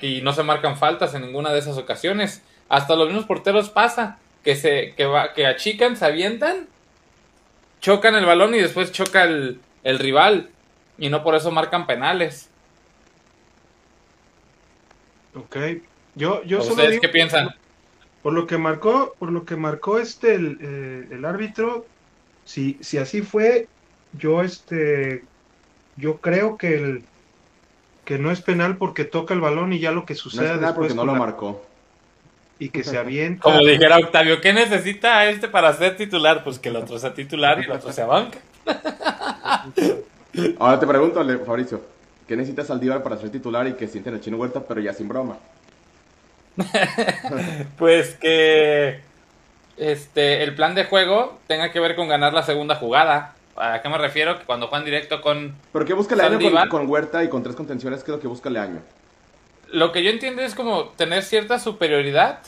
Y 0.00 0.20
no 0.22 0.32
se 0.32 0.42
marcan 0.42 0.76
faltas 0.76 1.14
en 1.14 1.22
ninguna 1.22 1.52
de 1.52 1.58
esas 1.58 1.78
ocasiones. 1.78 2.42
Hasta 2.68 2.96
los 2.96 3.08
mismos 3.08 3.26
porteros 3.26 3.70
pasa. 3.70 4.18
Que 4.42 4.56
se 4.56 4.92
que 4.94 5.06
va, 5.06 5.32
que 5.32 5.46
achican, 5.46 5.96
se 5.96 6.04
avientan, 6.04 6.68
chocan 7.80 8.14
el 8.14 8.26
balón 8.26 8.54
y 8.54 8.58
después 8.58 8.92
choca 8.92 9.24
el, 9.24 9.58
el 9.84 9.98
rival. 9.98 10.50
Y 10.98 11.08
no 11.08 11.24
por 11.24 11.34
eso 11.34 11.50
marcan 11.50 11.86
penales. 11.86 12.50
Ok. 15.34 15.56
Yo, 16.14 16.42
yo 16.44 16.60
¿Ustedes 16.60 17.00
qué 17.00 17.08
piensan? 17.08 17.54
Por 18.22 18.32
lo 18.32 18.46
que 18.46 18.58
marcó, 18.58 19.14
por 19.18 19.32
lo 19.32 19.44
que 19.44 19.56
marcó 19.56 19.98
este 19.98 20.34
el, 20.34 20.58
eh, 20.60 21.08
el 21.10 21.24
árbitro, 21.24 21.86
si, 22.44 22.78
si 22.80 22.98
así 22.98 23.22
fue, 23.22 23.68
yo 24.18 24.42
este 24.42 25.24
yo 25.96 26.18
creo 26.18 26.56
que 26.56 26.74
el 26.74 27.04
que 28.04 28.18
no 28.18 28.30
es 28.30 28.40
penal 28.42 28.76
porque 28.76 29.04
toca 29.04 29.34
el 29.34 29.40
balón 29.40 29.72
y 29.72 29.78
ya 29.78 29.90
lo 29.90 30.04
que 30.04 30.14
sucede 30.14 30.48
no 30.48 30.52
es 30.52 30.58
penal 30.58 30.74
porque 30.74 30.94
no 30.94 31.04
lo 31.04 31.14
marcó 31.14 31.62
y 32.58 32.68
que 32.68 32.84
se 32.84 32.96
avienta. 32.96 33.42
Como 33.42 33.58
dijera 33.60 33.98
Octavio, 33.98 34.40
¿qué 34.40 34.52
necesita 34.52 35.26
este 35.26 35.48
para 35.48 35.72
ser 35.72 35.96
titular? 35.96 36.44
Pues 36.44 36.58
que 36.58 36.68
el 36.68 36.76
otro 36.76 36.98
sea 36.98 37.14
titular 37.14 37.58
y 37.60 37.64
el 37.64 37.72
otro 37.72 37.92
sea 37.92 38.06
banca. 38.06 38.38
Ahora 40.58 40.80
te 40.80 40.86
pregunto, 40.86 41.24
Fabricio, 41.44 41.82
¿qué 42.26 42.36
necesita 42.36 42.64
Saldívar 42.64 43.02
para 43.02 43.16
ser 43.16 43.30
titular 43.30 43.66
y 43.66 43.74
que 43.74 43.86
sienten 43.86 44.14
el 44.14 44.20
chino 44.20 44.36
Huerta, 44.36 44.62
pero 44.66 44.80
ya 44.80 44.92
sin 44.92 45.08
broma? 45.08 45.38
pues 47.78 48.14
que 48.14 49.00
este 49.76 50.44
el 50.44 50.54
plan 50.54 50.76
de 50.76 50.84
juego 50.84 51.40
tenga 51.48 51.72
que 51.72 51.80
ver 51.80 51.96
con 51.96 52.08
ganar 52.08 52.32
la 52.32 52.44
segunda 52.44 52.76
jugada. 52.76 53.33
¿A 53.56 53.80
qué 53.80 53.88
me 53.88 53.98
refiero? 53.98 54.38
Que 54.38 54.44
cuando 54.44 54.68
juegan 54.68 54.84
directo 54.84 55.20
con. 55.20 55.54
¿Pero 55.72 55.84
qué 55.84 55.94
busca 55.94 56.16
Leaño 56.16 56.38
con, 56.40 56.68
con, 56.68 56.88
Huerta 56.88 57.22
y 57.22 57.28
con 57.28 57.42
tres 57.42 57.54
contenciones? 57.54 58.02
¿Qué 58.02 58.10
es 58.10 58.16
lo 58.16 58.20
que 58.20 58.28
busca 58.28 58.50
Leaño? 58.50 58.80
Lo 59.70 59.92
que 59.92 60.02
yo 60.02 60.10
entiendo 60.10 60.42
es 60.42 60.54
como 60.54 60.88
tener 60.90 61.22
cierta 61.22 61.58
superioridad 61.58 62.40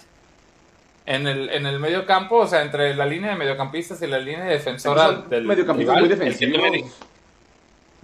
en 1.07 1.27
el, 1.27 1.51
en 1.51 1.67
el 1.67 1.79
medio 1.79 2.07
campo, 2.07 2.37
o 2.37 2.47
sea, 2.47 2.63
entre 2.63 2.95
la 2.95 3.07
línea 3.07 3.31
de 3.31 3.37
mediocampistas 3.37 4.03
y 4.03 4.07
la 4.09 4.19
línea 4.19 4.45
defensora 4.45 5.13
del. 5.13 5.45
Mediocampistas 5.45 5.99
muy 6.01 6.09
defensivos. 6.09 6.61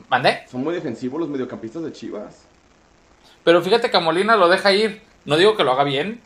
¿Mandé? 0.08 0.44
Son 0.50 0.62
muy 0.62 0.74
defensivos 0.74 1.20
los 1.20 1.28
mediocampistas 1.28 1.82
de 1.82 1.92
Chivas. 1.92 2.44
Pero 3.44 3.62
fíjate 3.62 3.90
que 3.90 3.96
a 3.96 4.00
Molina 4.00 4.36
lo 4.36 4.48
deja 4.48 4.72
ir. 4.72 5.02
No 5.24 5.36
digo 5.36 5.56
que 5.56 5.64
lo 5.64 5.72
haga 5.72 5.84
bien, 5.84 6.20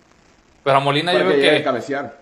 pero 0.62 0.78
a 0.78 0.80
Molina 0.80 1.12
yo 1.12 1.26
veo 1.26 1.40
que. 1.40 1.62
cabecear. 1.62 2.18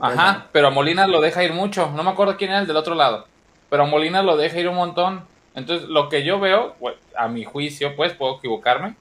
Ajá, 0.00 0.46
pero 0.52 0.68
a 0.68 0.70
Molina 0.70 1.06
lo 1.06 1.20
deja 1.20 1.44
ir 1.44 1.52
mucho. 1.52 1.90
No 1.94 2.02
me 2.02 2.10
acuerdo 2.10 2.36
quién 2.36 2.50
era 2.50 2.60
el 2.60 2.66
del 2.66 2.76
otro 2.76 2.94
lado. 2.94 3.26
Pero 3.70 3.86
Molina 3.86 4.22
lo 4.22 4.36
deja 4.36 4.58
ir 4.58 4.68
un 4.68 4.76
montón. 4.76 5.24
Entonces, 5.54 5.88
lo 5.88 6.08
que 6.08 6.22
yo 6.22 6.38
veo, 6.38 6.76
a 7.16 7.28
mi 7.28 7.44
juicio, 7.44 7.96
pues, 7.96 8.12
puedo 8.12 8.38
equivocarme, 8.38 8.94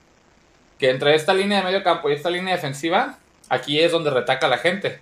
que 0.80 0.90
entre 0.90 1.16
esta 1.16 1.34
línea 1.34 1.60
de 1.60 1.66
medio 1.66 1.84
campo 1.84 2.10
y 2.10 2.14
esta 2.14 2.30
línea 2.30 2.56
defensiva, 2.56 3.18
aquí 3.50 3.80
es 3.80 3.92
donde 3.92 4.10
retaca 4.10 4.48
la 4.48 4.58
gente. 4.58 5.02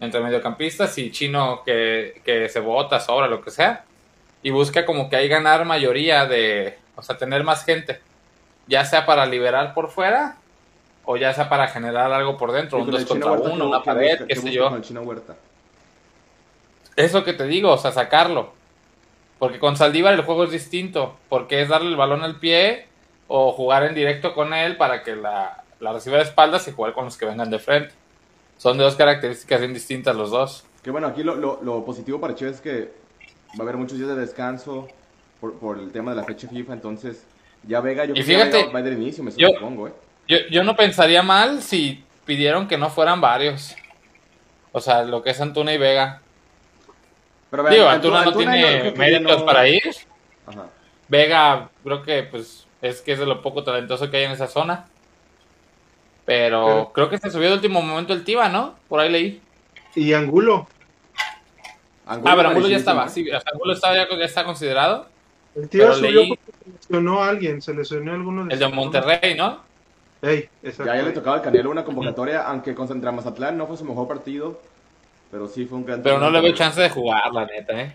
Entre 0.00 0.20
mediocampistas 0.20 0.96
y 0.98 1.10
chino 1.10 1.62
que, 1.64 2.20
que 2.24 2.48
se 2.48 2.60
bota, 2.60 3.00
sobra, 3.00 3.28
lo 3.28 3.42
que 3.42 3.50
sea. 3.50 3.84
Y 4.42 4.50
busca 4.50 4.84
como 4.84 5.08
que 5.08 5.16
ahí 5.16 5.28
ganar 5.28 5.64
mayoría 5.64 6.26
de, 6.26 6.78
o 6.96 7.02
sea, 7.02 7.16
tener 7.16 7.44
más 7.44 7.64
gente. 7.64 8.00
Ya 8.66 8.84
sea 8.84 9.06
para 9.06 9.26
liberar 9.26 9.72
por 9.72 9.90
fuera 9.90 10.36
o 11.04 11.16
ya 11.16 11.32
sea 11.32 11.48
para 11.48 11.68
generar 11.68 12.12
algo 12.12 12.36
por 12.36 12.52
dentro, 12.52 12.78
un 12.78 12.90
2 12.90 13.04
contra 13.04 13.32
1, 13.32 13.66
una 13.66 13.82
pared, 13.82 14.26
qué 14.26 14.36
sé 14.36 14.50
yo. 14.50 14.70
Eso 16.96 17.24
que 17.24 17.32
te 17.32 17.44
digo, 17.44 17.72
o 17.72 17.78
sea, 17.78 17.92
sacarlo. 17.92 18.52
Porque 19.44 19.58
con 19.58 19.76
Saldívar 19.76 20.14
el 20.14 20.22
juego 20.22 20.44
es 20.44 20.50
distinto, 20.50 21.18
porque 21.28 21.60
es 21.60 21.68
darle 21.68 21.90
el 21.90 21.96
balón 21.96 22.22
al 22.22 22.40
pie 22.40 22.86
o 23.28 23.52
jugar 23.52 23.84
en 23.84 23.94
directo 23.94 24.34
con 24.34 24.54
él 24.54 24.78
para 24.78 25.02
que 25.02 25.14
la, 25.14 25.62
la 25.80 25.92
reciba 25.92 26.16
de 26.16 26.22
espaldas 26.22 26.66
y 26.66 26.72
jugar 26.72 26.94
con 26.94 27.04
los 27.04 27.18
que 27.18 27.26
vengan 27.26 27.50
de 27.50 27.58
frente. 27.58 27.92
Son 28.56 28.78
de 28.78 28.84
dos 28.84 28.96
características 28.96 29.60
bien 29.60 29.74
distintas 29.74 30.16
los 30.16 30.30
dos. 30.30 30.64
Que 30.82 30.90
bueno, 30.90 31.08
aquí 31.08 31.22
lo, 31.22 31.36
lo, 31.36 31.84
positivo 31.84 32.18
para 32.22 32.34
Chivas 32.34 32.54
es 32.54 32.60
que 32.62 32.92
va 33.52 33.58
a 33.58 33.62
haber 33.64 33.76
muchos 33.76 33.98
días 33.98 34.08
de 34.08 34.16
descanso 34.16 34.88
por, 35.42 35.58
por, 35.58 35.78
el 35.78 35.92
tema 35.92 36.12
de 36.12 36.16
la 36.16 36.24
fecha 36.24 36.48
FIFA, 36.48 36.72
entonces 36.72 37.26
ya 37.66 37.82
Vega 37.82 38.06
yo 38.06 38.14
y 38.14 38.22
fíjate, 38.22 38.70
va, 38.72 38.78
a 38.78 38.82
ir 38.82 38.94
inicio, 38.94 39.22
me 39.22 39.30
supongo, 39.30 39.88
¿eh? 39.88 39.92
Yo, 40.26 40.38
yo 40.50 40.64
no 40.64 40.74
pensaría 40.74 41.22
mal 41.22 41.60
si 41.60 42.02
pidieron 42.24 42.66
que 42.66 42.78
no 42.78 42.88
fueran 42.88 43.20
varios. 43.20 43.76
O 44.72 44.80
sea, 44.80 45.02
lo 45.04 45.22
que 45.22 45.30
es 45.30 45.40
Antuna 45.42 45.74
y 45.74 45.78
Vega. 45.78 46.22
Pero 47.50 47.68
Digo, 47.68 47.88
Antuna, 47.88 48.24
no 48.24 48.32
tiene 48.32 48.92
méritos 48.96 49.42
para 49.42 49.68
ir. 49.68 49.82
Vega, 51.08 51.68
creo 51.82 52.02
que 52.02 52.22
pues 52.24 52.66
es 52.82 53.00
que 53.00 53.12
es 53.12 53.18
de 53.18 53.26
lo 53.26 53.42
poco 53.42 53.62
talentoso 53.62 54.10
que 54.10 54.18
hay 54.18 54.24
en 54.24 54.32
esa 54.32 54.46
zona. 54.46 54.86
Pero, 56.24 56.90
creo 56.94 57.10
que 57.10 57.18
se 57.18 57.30
subió 57.30 57.48
de 57.48 57.56
último 57.56 57.82
momento 57.82 58.12
el 58.12 58.24
Tiba, 58.24 58.48
¿no? 58.48 58.74
Por 58.88 59.00
ahí 59.00 59.10
leí. 59.10 59.42
¿Y 59.94 60.12
Angulo? 60.14 60.66
ah, 62.06 62.18
pero 62.22 62.48
Angulo 62.48 62.68
ya 62.68 62.78
estaba. 62.78 63.08
Sí, 63.08 63.26
Angulo 63.52 63.74
estaba 63.74 63.94
ya, 63.94 64.08
ya 64.08 64.24
está 64.24 64.44
considerado. 64.44 65.06
El 65.54 65.68
Tiba 65.68 65.92
subió 65.94 66.28
porque 66.28 66.52
se 66.64 66.70
lesionó 66.70 67.22
a 67.22 67.28
alguien. 67.28 67.62
Se 67.62 67.74
lesionó 67.74 68.12
a 68.12 68.14
alguno 68.14 68.46
de 68.46 68.54
El 68.54 68.58
de 68.58 68.68
Monterrey, 68.68 69.34
¿no? 69.34 69.60
ya, 70.22 70.94
le 71.02 71.12
tocaba 71.12 71.36
al 71.36 71.42
Canelo 71.42 71.70
una 71.70 71.84
convocatoria, 71.84 72.42
aunque 72.42 72.74
contra 72.74 73.12
Mazatlán 73.12 73.58
no 73.58 73.66
fue 73.66 73.76
su 73.76 73.84
mejor 73.84 74.08
partido, 74.08 74.60
pero 75.34 75.48
sí 75.48 75.64
fue 75.64 75.78
un 75.78 75.84
gran 75.84 76.00
Pero 76.00 76.20
no 76.20 76.30
le 76.30 76.40
veo 76.40 76.54
chance 76.54 76.80
de 76.80 76.88
jugar, 76.88 77.32
la 77.32 77.44
neta, 77.44 77.72
¿eh? 77.72 77.92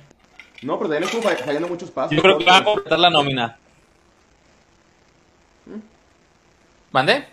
No, 0.62 0.78
pero 0.78 0.90
también 0.90 1.04
estuvo 1.06 1.22
fallando 1.22 1.70
muchos 1.70 1.90
pasos. 1.90 2.12
Yo 2.14 2.22
creo 2.22 2.38
que 2.38 2.44
va 2.44 2.58
a 2.58 2.64
completar 2.66 3.00
la 3.00 3.10
nómina. 3.10 3.58
¿Mm? 5.66 5.80
¿Mande? 6.92 7.24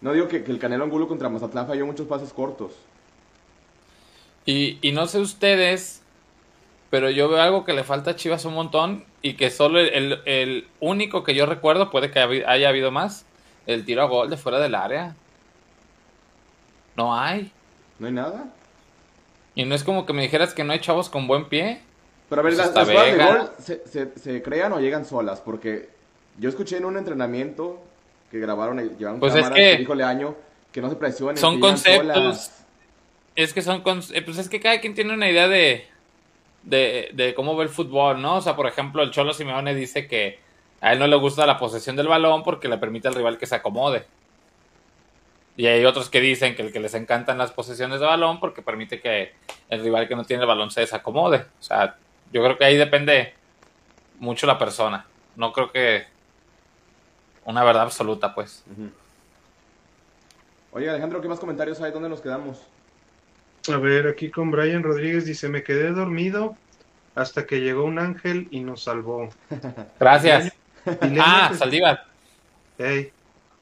No 0.00 0.12
digo 0.12 0.28
que, 0.28 0.36
el 0.36 0.60
Canelo 0.60 0.84
Angulo 0.84 1.08
contra 1.08 1.28
Mazatlán 1.28 1.66
falló 1.66 1.84
muchos 1.84 2.06
pasos 2.06 2.32
cortos. 2.32 2.74
Y, 4.44 4.78
y 4.82 4.92
no 4.92 5.08
sé 5.08 5.18
ustedes, 5.18 6.00
pero 6.90 7.10
yo 7.10 7.28
veo 7.28 7.42
algo 7.42 7.64
que 7.64 7.72
le 7.72 7.82
falta 7.82 8.12
a 8.12 8.14
Chivas 8.14 8.44
un 8.44 8.54
montón 8.54 9.04
y 9.20 9.34
que 9.34 9.50
solo 9.50 9.80
el, 9.80 10.22
el 10.26 10.68
único 10.78 11.24
que 11.24 11.34
yo 11.34 11.44
recuerdo, 11.44 11.90
puede 11.90 12.12
que 12.12 12.20
haya 12.20 12.68
habido 12.68 12.92
más, 12.92 13.26
el 13.66 13.84
tiro 13.84 14.02
a 14.02 14.06
gol 14.06 14.30
de 14.30 14.36
fuera 14.36 14.60
del 14.60 14.76
área. 14.76 15.16
No 16.94 17.18
hay. 17.18 17.50
¿No 17.98 18.06
hay 18.06 18.12
nada? 18.12 18.52
Y 19.56 19.64
no 19.64 19.74
es 19.74 19.82
como 19.82 20.06
que 20.06 20.12
me 20.12 20.22
dijeras 20.22 20.54
que 20.54 20.62
no 20.62 20.74
hay 20.74 20.80
chavos 20.80 21.08
con 21.08 21.26
buen 21.26 21.46
pie. 21.46 21.80
Pero 22.28 22.40
a 22.40 22.44
ver, 22.44 22.54
pues 22.54 22.74
las, 22.74 22.86
jugadas 22.86 23.16
de 23.16 23.24
gol 23.24 23.50
se, 23.58 24.12
se, 24.18 24.42
crean 24.42 24.72
o 24.72 24.80
llegan 24.80 25.04
solas, 25.04 25.40
porque 25.40 25.88
yo 26.38 26.48
escuché 26.48 26.76
en 26.76 26.84
un 26.84 26.98
entrenamiento 26.98 27.82
que 28.30 28.38
grabaron, 28.38 28.78
llevaron 28.98 29.18
pues 29.18 29.34
es 29.34 29.48
que, 29.50 29.78
dijo 29.78 29.94
Leaño, 29.94 30.36
que 30.70 30.82
no 30.82 30.90
se 30.90 30.96
presionen. 30.96 31.38
Son 31.38 31.58
conceptos. 31.58 32.50
Es 33.34 33.54
que 33.54 33.62
son, 33.62 33.82
eh, 34.12 34.22
pues 34.22 34.38
es 34.38 34.48
que 34.48 34.60
cada 34.60 34.80
quien 34.80 34.94
tiene 34.94 35.14
una 35.14 35.30
idea 35.30 35.48
de, 35.48 35.86
de, 36.62 37.10
de 37.14 37.34
cómo 37.34 37.56
ve 37.56 37.64
el 37.64 37.70
fútbol, 37.70 38.20
¿no? 38.20 38.36
O 38.36 38.40
sea, 38.42 38.56
por 38.56 38.66
ejemplo, 38.66 39.02
el 39.02 39.10
Cholo 39.10 39.32
Simeone 39.32 39.74
dice 39.74 40.06
que 40.06 40.38
a 40.82 40.92
él 40.92 40.98
no 40.98 41.06
le 41.06 41.16
gusta 41.16 41.46
la 41.46 41.58
posesión 41.58 41.96
del 41.96 42.08
balón 42.08 42.42
porque 42.42 42.68
le 42.68 42.76
permite 42.76 43.08
al 43.08 43.14
rival 43.14 43.38
que 43.38 43.46
se 43.46 43.54
acomode. 43.54 44.04
Y 45.56 45.66
hay 45.66 45.84
otros 45.84 46.10
que 46.10 46.20
dicen 46.20 46.54
que 46.54 46.62
el 46.62 46.72
que 46.72 46.80
les 46.80 46.94
encantan 46.94 47.38
las 47.38 47.52
posesiones 47.52 48.00
de 48.00 48.06
balón 48.06 48.40
porque 48.40 48.62
permite 48.62 49.00
que 49.00 49.32
el 49.68 49.82
rival 49.82 50.06
que 50.06 50.16
no 50.16 50.24
tiene 50.24 50.42
el 50.42 50.48
balón 50.48 50.70
se 50.70 50.80
desacomode. 50.82 51.46
O 51.58 51.62
sea, 51.62 51.96
yo 52.32 52.42
creo 52.42 52.58
que 52.58 52.64
ahí 52.64 52.76
depende 52.76 53.34
mucho 54.18 54.46
la 54.46 54.58
persona. 54.58 55.06
No 55.34 55.52
creo 55.52 55.72
que 55.72 56.04
una 57.44 57.64
verdad 57.64 57.84
absoluta, 57.84 58.34
pues. 58.34 58.64
Oye, 60.72 60.90
Alejandro, 60.90 61.20
¿qué 61.20 61.28
más 61.28 61.40
comentarios 61.40 61.80
hay? 61.80 61.92
¿Dónde 61.92 62.08
nos 62.08 62.20
quedamos? 62.20 62.60
A 63.72 63.78
ver, 63.78 64.06
aquí 64.08 64.30
con 64.30 64.50
Brian 64.50 64.82
Rodríguez 64.82 65.24
dice, 65.24 65.48
me 65.48 65.62
quedé 65.62 65.90
dormido 65.90 66.56
hasta 67.14 67.46
que 67.46 67.60
llegó 67.60 67.84
un 67.84 67.98
ángel 67.98 68.46
y 68.50 68.60
nos 68.60 68.82
salvó. 68.84 69.30
Gracias 69.98 70.52
ah, 71.20 71.52
Saldívar. 71.54 72.04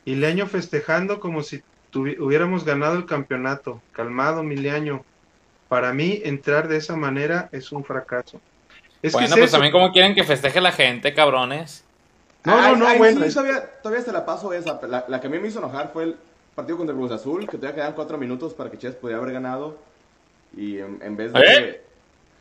y 0.04 0.14
Leño 0.14 0.46
festejando 0.46 1.20
como 1.20 1.42
si 1.42 1.62
hubiéramos 1.94 2.64
ganado 2.64 2.96
el 2.96 3.06
campeonato. 3.06 3.80
Calmado, 3.92 4.42
Mileaño. 4.42 5.04
Para 5.68 5.92
mí, 5.92 6.20
entrar 6.24 6.68
de 6.68 6.76
esa 6.76 6.96
manera 6.96 7.48
es 7.52 7.72
un 7.72 7.84
fracaso. 7.84 8.40
bueno, 9.12 9.36
pues 9.36 9.50
también 9.50 9.72
como 9.72 9.92
quieren 9.92 10.14
que 10.14 10.24
festeje 10.24 10.60
la 10.60 10.72
gente, 10.72 11.14
cabrones. 11.14 11.84
No, 12.44 12.60
no, 12.60 12.76
no, 12.76 12.98
bueno. 12.98 13.26
todavía, 13.26 13.64
todavía 13.82 14.04
se 14.04 14.12
la 14.12 14.26
paso 14.26 14.52
esa. 14.52 14.78
La, 15.08 15.20
que 15.20 15.26
a 15.26 15.30
mí 15.30 15.38
me 15.38 15.48
hizo 15.48 15.58
enojar 15.58 15.90
fue 15.92 16.04
el 16.04 16.16
partido 16.54 16.76
contra 16.76 16.92
el 16.92 16.98
Cruz 16.98 17.12
Azul, 17.12 17.48
que 17.48 17.56
todavía 17.56 17.74
quedan 17.74 17.94
cuatro 17.94 18.18
minutos 18.18 18.52
para 18.52 18.70
que 18.70 18.78
Chess 18.78 18.94
pudiera 18.94 19.20
haber 19.20 19.32
ganado. 19.32 19.78
Y 20.56 20.78
en, 20.78 21.16
vez 21.16 21.32
de... 21.32 21.40
¿Eh? 21.40 21.80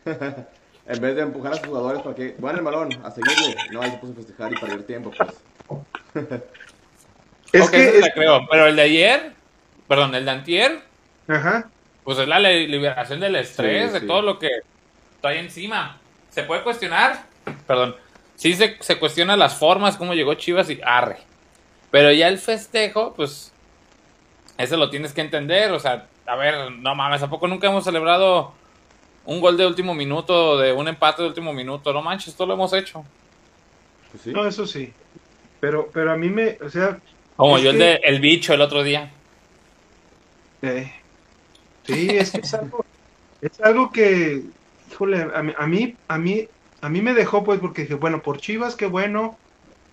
en 0.86 1.02
vez 1.02 1.16
de 1.16 1.22
empujar 1.22 1.54
a 1.54 1.56
sus 1.56 1.68
jugadores 1.68 2.02
para 2.02 2.16
que 2.16 2.36
van 2.38 2.58
el 2.58 2.62
balón 2.62 2.90
a 3.04 3.12
seguirle, 3.12 3.56
no, 3.72 3.82
ahí 3.82 3.92
se 3.92 3.98
puso 3.98 4.14
a 4.14 4.16
festejar 4.18 4.52
y 4.52 4.56
perder 4.58 4.84
tiempo, 4.84 5.12
pues. 5.18 5.30
es 7.54 7.70
que 7.70 8.00
es... 8.00 8.10
creo, 8.14 8.46
pero 8.52 8.68
el 8.68 8.76
de 8.76 8.82
ayer, 8.82 9.34
perdón, 9.88 10.16
el 10.16 10.26
de 10.26 10.32
antier, 10.32 10.82
Ajá. 11.28 11.70
pues 12.04 12.18
es 12.20 12.28
la 12.28 12.40
liberación 12.40 13.20
del 13.20 13.36
estrés, 13.36 13.94
de 13.94 14.02
todo 14.02 14.22
lo 14.22 14.40
que 14.40 14.50
está 15.16 15.30
ahí 15.30 15.40
encima. 15.40 15.98
Se 16.30 16.44
puede 16.44 16.64
cuestionar, 16.64 17.24
perdón, 17.68 17.96
sí 18.36 18.54
se, 18.54 18.78
se 18.80 19.00
cuestiona 19.00 19.38
las 19.38 19.58
formas, 19.58 19.98
cómo 19.98 20.14
llegó 20.14 20.34
Chivas 20.34 20.70
y 20.70 20.80
arre. 20.84 21.18
Pero 21.92 22.12
ya 22.12 22.28
el 22.28 22.40
festejo, 22.40 23.14
pues, 23.14 23.54
eso 24.58 24.78
lo 24.78 24.90
tienes 24.90 25.14
que 25.14 25.22
entender, 25.22 25.72
o 25.72 25.80
sea, 25.80 26.08
a 26.26 26.36
ver, 26.36 26.72
no 26.72 26.96
mames, 26.96 27.22
¿a 27.22 27.30
poco 27.30 27.48
nunca 27.48 27.68
hemos 27.68 27.84
celebrado 27.84 28.54
un 29.26 29.40
gol 29.40 29.58
de 29.58 29.66
último 29.66 29.94
minuto, 29.94 30.58
de 30.58 30.74
un 30.74 30.88
empate 30.88 31.22
de 31.22 31.28
último 31.30 31.54
minuto, 31.54 31.94
no 31.94 32.02
manches, 32.02 32.30
esto 32.30 32.46
lo 32.46 32.56
hemos 32.56 32.74
hecho. 32.74 33.06
Pues 34.12 34.28
no, 34.28 34.46
eso 34.46 34.68
sí. 34.68 34.94
Pero, 35.60 35.90
pero 35.94 36.12
a 36.12 36.18
mí 36.18 36.30
me, 36.30 36.58
o 36.62 36.70
sea... 36.70 37.00
Como 37.36 37.58
yo 37.58 37.72
el 37.72 37.80
de 37.80 37.96
El 38.04 38.20
Bicho 38.20 38.54
el 38.54 38.62
otro 38.62 38.84
día. 38.84 39.12
Eh, 40.64 40.92
sí, 41.86 42.08
es 42.10 42.32
que 42.32 42.40
es 42.40 42.54
algo, 42.54 42.86
es 43.42 43.62
algo 43.62 43.92
que, 43.92 44.44
híjole, 44.90 45.28
a 45.36 45.44
mí, 45.44 45.54
a 45.58 45.68
mí, 45.68 45.96
a 46.08 46.18
mí, 46.18 46.48
a 46.82 46.90
mí 46.90 47.02
me 47.02 47.14
dejó 47.14 47.44
pues 47.44 47.60
porque 47.60 47.82
dije, 47.84 47.96
bueno, 47.96 48.22
por 48.22 48.40
Chivas, 48.40 48.76
qué 48.76 48.86
bueno, 48.86 49.38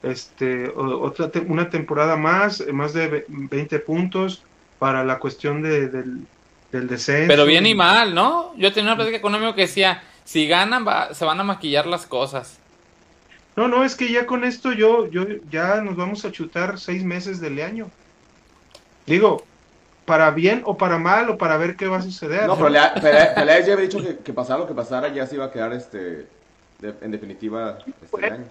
este, 0.05 0.71
otra, 0.71 1.31
una 1.49 1.69
temporada 1.71 2.17
más, 2.17 2.65
más 2.73 2.93
de 2.93 3.27
20 3.29 3.81
puntos, 3.81 4.45
para 4.79 5.05
la 5.05 5.19
cuestión 5.19 5.61
de, 5.61 5.89
del, 5.89 6.27
del 6.71 6.89
descenso. 6.89 7.29
Pero 7.29 7.45
bien 7.45 7.67
y 7.67 7.75
mal, 7.75 8.15
¿no? 8.15 8.55
Yo 8.57 8.73
tenía 8.73 8.93
una 8.93 9.03
plática 9.03 9.27
amigo 9.27 9.55
que 9.55 9.63
decía, 9.63 10.03
si 10.25 10.47
ganan 10.47 10.87
se 11.15 11.25
van 11.25 11.41
a 11.41 11.45
maquillar 11.45 11.87
las 11.87 12.07
cosas. 12.07 12.59
No, 13.57 13.67
no, 13.67 13.85
es 13.85 13.97
que 13.97 14.11
ya 14.11 14.25
con 14.25 14.45
esto 14.45 14.73
yo, 14.73 15.11
yo 15.11 15.27
ya 15.51 15.81
nos 15.83 15.97
vamos 15.97 16.25
a 16.25 16.31
chutar 16.31 16.79
seis 16.79 17.03
meses 17.03 17.41
del 17.41 17.61
año. 17.61 17.91
Digo, 19.07 19.45
para 20.11 20.33
bien 20.33 20.63
o 20.65 20.77
para 20.77 20.99
mal 20.99 21.31
o 21.31 21.39
para 21.39 21.57
ver 21.57 21.77
qué 21.77 21.87
va 21.87 21.99
a 21.99 22.03
suceder. 22.03 22.49
No, 22.49 22.57
pero 22.57 22.75
Peláez 23.01 23.65
ya 23.65 23.75
había 23.75 23.85
dicho 23.85 24.03
que, 24.03 24.17
que 24.17 24.33
pasara 24.33 24.59
lo 24.59 24.67
que 24.67 24.75
pasara, 24.75 25.07
ya 25.07 25.25
se 25.25 25.37
iba 25.37 25.45
a 25.45 25.53
quedar 25.53 25.73
este 25.73 26.27
en 26.83 27.13
definitiva 27.13 27.79
este 28.03 28.27
año. 28.27 28.47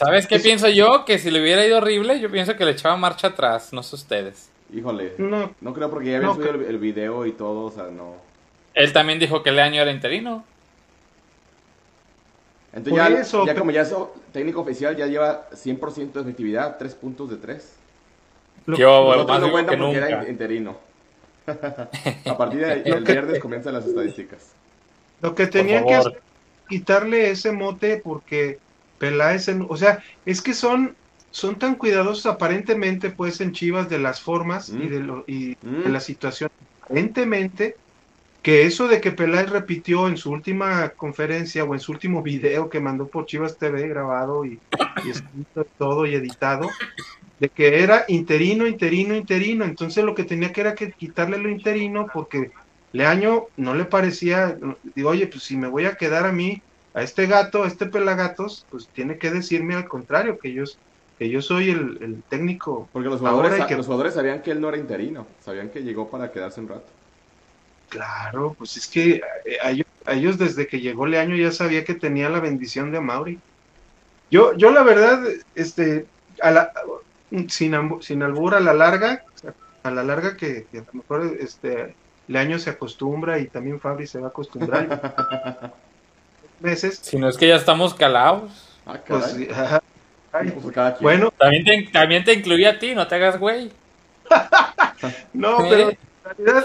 ¿Sabes 0.00 0.26
qué 0.26 0.40
pienso 0.40 0.68
yo? 0.68 1.04
Que 1.04 1.20
si 1.20 1.30
le 1.30 1.40
hubiera 1.40 1.64
ido 1.64 1.76
horrible, 1.76 2.18
yo 2.18 2.28
pienso 2.28 2.56
que 2.56 2.64
le 2.64 2.72
echaba 2.72 2.96
marcha 2.96 3.28
atrás, 3.28 3.72
no 3.72 3.84
sé 3.84 3.94
ustedes. 3.94 4.50
Híjole, 4.74 5.14
no, 5.18 5.54
no 5.60 5.72
creo 5.72 5.90
porque 5.90 6.10
ya 6.10 6.16
había 6.16 6.34
subido 6.34 6.50
el, 6.54 6.78
video 6.78 7.24
y 7.24 7.32
todo, 7.32 7.66
o 7.66 7.70
sea, 7.70 7.84
no. 7.84 8.16
Él 8.74 8.92
también 8.92 9.20
dijo 9.20 9.44
que 9.44 9.50
el 9.50 9.60
año 9.60 9.80
era 9.80 9.92
interino. 9.92 10.44
Entonces 12.72 13.30
ya, 13.30 13.46
ya 13.46 13.54
como 13.54 13.70
ya 13.70 13.82
es 13.82 13.94
técnico 14.32 14.60
oficial, 14.60 14.96
ya 14.96 15.06
lleva 15.06 15.48
100% 15.50 16.12
de 16.12 16.20
efectividad, 16.20 16.76
3 16.78 16.94
puntos 16.96 17.30
de 17.30 17.36
3. 17.36 17.76
Lo, 18.66 18.76
Yo, 18.76 19.24
más 19.28 19.40
no 19.40 19.52
cuenta 19.52 19.78
porque 19.78 19.96
era 19.96 20.28
interino. 20.28 20.86
A 21.46 22.36
partir 22.36 22.66
del 22.66 23.04
viernes 23.04 23.38
comienzan 23.40 23.74
las 23.74 23.86
estadísticas. 23.86 24.52
Lo 25.22 25.34
que 25.34 25.46
tenía 25.46 25.84
que 25.84 25.94
hacer 25.94 26.20
quitarle 26.68 27.30
ese 27.30 27.52
mote 27.52 28.00
porque 28.02 28.58
Peláez, 28.98 29.48
o 29.68 29.76
sea, 29.76 30.02
es 30.24 30.42
que 30.42 30.54
son 30.54 30.94
son 31.30 31.58
tan 31.58 31.74
cuidadosos 31.74 32.24
aparentemente 32.24 33.10
pues 33.10 33.42
en 33.42 33.52
Chivas 33.52 33.90
de 33.90 33.98
las 33.98 34.22
formas 34.22 34.70
y 34.70 34.88
de 34.88 35.00
lo, 35.00 35.22
y 35.26 35.48
de 35.50 35.88
mm. 35.88 35.92
la 35.92 36.00
situación 36.00 36.50
aparentemente 36.80 37.76
que 38.40 38.64
eso 38.64 38.88
de 38.88 39.02
que 39.02 39.12
Peláez 39.12 39.50
repitió 39.50 40.08
en 40.08 40.16
su 40.16 40.30
última 40.30 40.88
conferencia 40.90 41.64
o 41.64 41.74
en 41.74 41.80
su 41.80 41.92
último 41.92 42.22
video 42.22 42.70
que 42.70 42.80
mandó 42.80 43.06
por 43.08 43.26
Chivas 43.26 43.58
TV 43.58 43.86
grabado 43.86 44.46
y, 44.46 44.58
y 45.04 45.10
escrito 45.10 45.66
todo 45.76 46.06
y 46.06 46.14
editado, 46.14 46.70
de 47.38 47.48
que 47.48 47.82
era 47.82 48.04
interino, 48.08 48.66
interino, 48.66 49.14
interino. 49.14 49.64
Entonces 49.64 50.04
lo 50.04 50.14
que 50.14 50.24
tenía 50.24 50.52
que 50.52 50.62
era 50.62 50.74
que 50.74 50.92
quitarle 50.92 51.38
lo 51.38 51.48
interino 51.48 52.06
porque 52.12 52.50
Leaño 52.92 53.46
no 53.56 53.74
le 53.74 53.84
parecía, 53.84 54.56
digo, 54.94 55.10
oye, 55.10 55.26
pues 55.26 55.44
si 55.44 55.56
me 55.56 55.68
voy 55.68 55.86
a 55.86 55.96
quedar 55.96 56.24
a 56.24 56.32
mí, 56.32 56.62
a 56.94 57.02
este 57.02 57.26
gato, 57.26 57.64
a 57.64 57.66
este 57.66 57.86
pelagatos, 57.86 58.66
pues 58.70 58.88
tiene 58.88 59.18
que 59.18 59.30
decirme 59.30 59.74
al 59.74 59.86
contrario, 59.86 60.38
que 60.38 60.52
yo, 60.52 60.64
que 61.18 61.28
yo 61.28 61.42
soy 61.42 61.70
el, 61.70 62.22
técnico. 62.30 62.88
Porque 62.90 63.10
los 63.10 63.20
jugadores, 63.20 63.66
que... 63.66 63.76
los 63.76 63.84
jugadores 63.84 64.14
sabían 64.14 64.40
que 64.40 64.50
él 64.50 64.60
no 64.62 64.70
era 64.70 64.78
interino, 64.78 65.26
sabían 65.44 65.68
que 65.68 65.82
llegó 65.82 66.08
para 66.08 66.32
quedarse 66.32 66.60
un 66.60 66.68
rato. 66.68 66.86
Claro, 67.90 68.56
pues 68.58 68.78
es 68.78 68.86
que 68.86 69.20
eh, 69.44 69.58
a 70.06 70.12
ellos, 70.14 70.38
desde 70.38 70.66
que 70.66 70.80
llegó 70.80 71.06
Leaño 71.06 71.36
ya 71.36 71.52
sabía 71.52 71.84
que 71.84 71.94
tenía 71.94 72.30
la 72.30 72.40
bendición 72.40 72.90
de 72.90 73.00
Mauri. 73.00 73.38
Yo, 74.30 74.56
yo 74.56 74.70
la 74.70 74.82
verdad, 74.82 75.22
este, 75.54 76.06
a 76.40 76.50
la, 76.50 76.72
sin, 77.48 78.02
sin 78.02 78.22
albur 78.22 78.54
a 78.54 78.60
la 78.60 78.74
larga, 78.74 79.24
a 79.82 79.90
la 79.90 80.02
larga 80.02 80.36
que, 80.36 80.66
a 80.72 80.76
lo 80.76 80.92
mejor 80.92 81.36
este, 81.40 81.94
Leaño 82.28 82.58
se 82.58 82.70
acostumbra 82.70 83.38
y 83.38 83.46
también 83.46 83.80
Fabri 83.80 84.06
se 84.06 84.18
va 84.20 84.26
a 84.26 84.30
acostumbrar. 84.30 85.72
veces. 86.60 86.98
Si 87.02 87.18
no 87.18 87.28
es 87.28 87.36
que 87.36 87.48
ya 87.48 87.56
estamos 87.56 87.94
calados. 87.94 88.78
Ah, 88.86 89.00
pues, 89.06 89.36
pues 90.30 91.00
bueno. 91.00 91.32
También 91.38 91.64
te, 91.64 91.88
también 91.92 92.24
te 92.24 92.32
incluía 92.32 92.70
a 92.70 92.78
ti, 92.78 92.94
no 92.94 93.06
te 93.06 93.16
hagas 93.16 93.38
güey. 93.38 93.70
no, 95.32 95.58
pero 95.68 95.92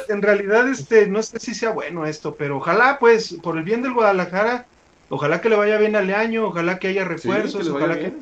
en 0.10 0.22
realidad, 0.22 0.68
este, 0.68 1.08
no 1.08 1.22
sé 1.22 1.40
si 1.40 1.54
sea 1.54 1.72
bueno 1.72 2.06
esto, 2.06 2.36
pero 2.36 2.58
ojalá, 2.58 2.98
pues, 3.00 3.36
por 3.42 3.58
el 3.58 3.64
bien 3.64 3.82
del 3.82 3.94
Guadalajara, 3.94 4.66
ojalá 5.10 5.42
que 5.42 5.50
le 5.50 5.56
vaya 5.56 5.78
bien 5.78 5.96
al 5.96 6.14
año, 6.14 6.46
ojalá 6.46 6.80
que 6.80 6.88
haya 6.90 7.06
refuerzos, 7.06 7.68
ojalá 7.68 7.98
que... 7.98 8.14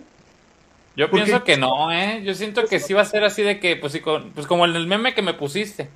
Yo 0.99 1.09
pienso 1.09 1.45
que 1.45 1.55
no, 1.55 1.93
¿eh? 1.93 2.21
Yo 2.25 2.33
siento 2.33 2.65
que 2.65 2.77
sí 2.77 2.91
va 2.91 3.03
a 3.03 3.05
ser 3.05 3.23
así 3.23 3.41
de 3.41 3.57
que, 3.57 3.77
pues, 3.77 3.97
pues 4.35 4.45
como 4.45 4.65
en 4.65 4.75
el 4.75 4.85
meme 4.85 5.13
que 5.13 5.21
me 5.21 5.33
pusiste. 5.33 5.89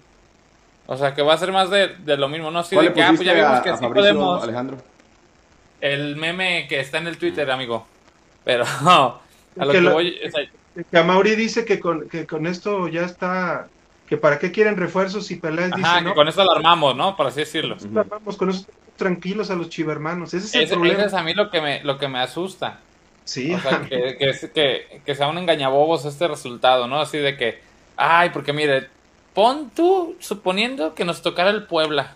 O 0.85 0.95
sea, 0.95 1.13
que 1.13 1.21
va 1.21 1.33
a 1.33 1.37
ser 1.37 1.51
más 1.51 1.69
de, 1.69 1.97
lo 2.15 2.29
mismo, 2.29 2.51
¿no? 2.51 2.59
Así 2.59 2.77
de 2.77 2.93
que, 2.93 3.03
ah, 3.03 3.11
pues 3.13 3.27
ya 3.27 3.33
vimos 3.33 3.59
que 3.59 3.75
sí 3.75 3.85
podemos. 3.93 4.41
Alejandro. 4.41 4.77
El 5.81 6.15
meme 6.15 6.67
que 6.69 6.79
está 6.79 6.99
en 6.99 7.07
el 7.07 7.17
Twitter, 7.17 7.51
amigo. 7.51 7.85
Pero, 8.45 8.63
a 8.85 9.19
lo 9.57 9.71
que, 9.73 9.81
voy... 9.81 10.17
que 10.89 10.97
a 10.97 11.03
Mauri 11.03 11.35
dice 11.35 11.65
que 11.65 11.81
con, 11.81 12.07
que 12.07 12.25
con 12.25 12.47
esto 12.47 12.87
ya 12.87 13.01
está 13.01 13.67
que 14.07 14.15
para 14.15 14.39
qué 14.39 14.53
quieren 14.53 14.77
refuerzos 14.77 15.29
y 15.31 15.35
Peláez 15.35 15.71
dice, 15.75 15.89
que 16.05 16.13
con 16.13 16.29
eso 16.29 16.41
alarmamos, 16.41 16.95
¿no? 16.95 17.17
Por 17.17 17.27
así 17.27 17.41
decirlo. 17.41 17.75
Alarmamos, 17.91 18.37
con 18.37 18.51
eso 18.51 18.65
tranquilos 18.95 19.51
a 19.51 19.55
los 19.55 19.67
chivermanos. 19.67 20.33
Ese 20.33 20.63
es 20.63 20.71
el 20.71 20.77
problema. 20.77 21.03
es 21.03 21.13
a 21.13 21.23
mí 21.23 21.33
lo 21.33 21.49
que 21.49 21.59
me, 21.59 21.83
lo 21.83 21.97
que 21.97 22.07
me 22.07 22.19
asusta. 22.19 22.79
Sí. 23.25 23.53
O 23.53 23.59
sea, 23.59 23.81
que, 23.81 24.17
que, 24.17 25.01
que, 25.05 25.15
sea 25.15 25.27
un 25.27 25.37
engañabobos 25.37 26.05
este 26.05 26.27
resultado, 26.27 26.87
¿no? 26.87 26.99
Así 26.99 27.17
de 27.17 27.37
que, 27.37 27.59
ay, 27.95 28.31
porque 28.31 28.53
mire, 28.53 28.87
pon 29.33 29.71
tú 29.73 30.15
suponiendo 30.19 30.93
que 30.93 31.05
nos 31.05 31.21
tocara 31.21 31.49
el 31.49 31.65
Puebla. 31.65 32.15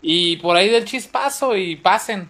Y 0.00 0.36
por 0.36 0.56
ahí 0.56 0.68
del 0.68 0.84
chispazo 0.84 1.56
y 1.56 1.76
pasen. 1.76 2.28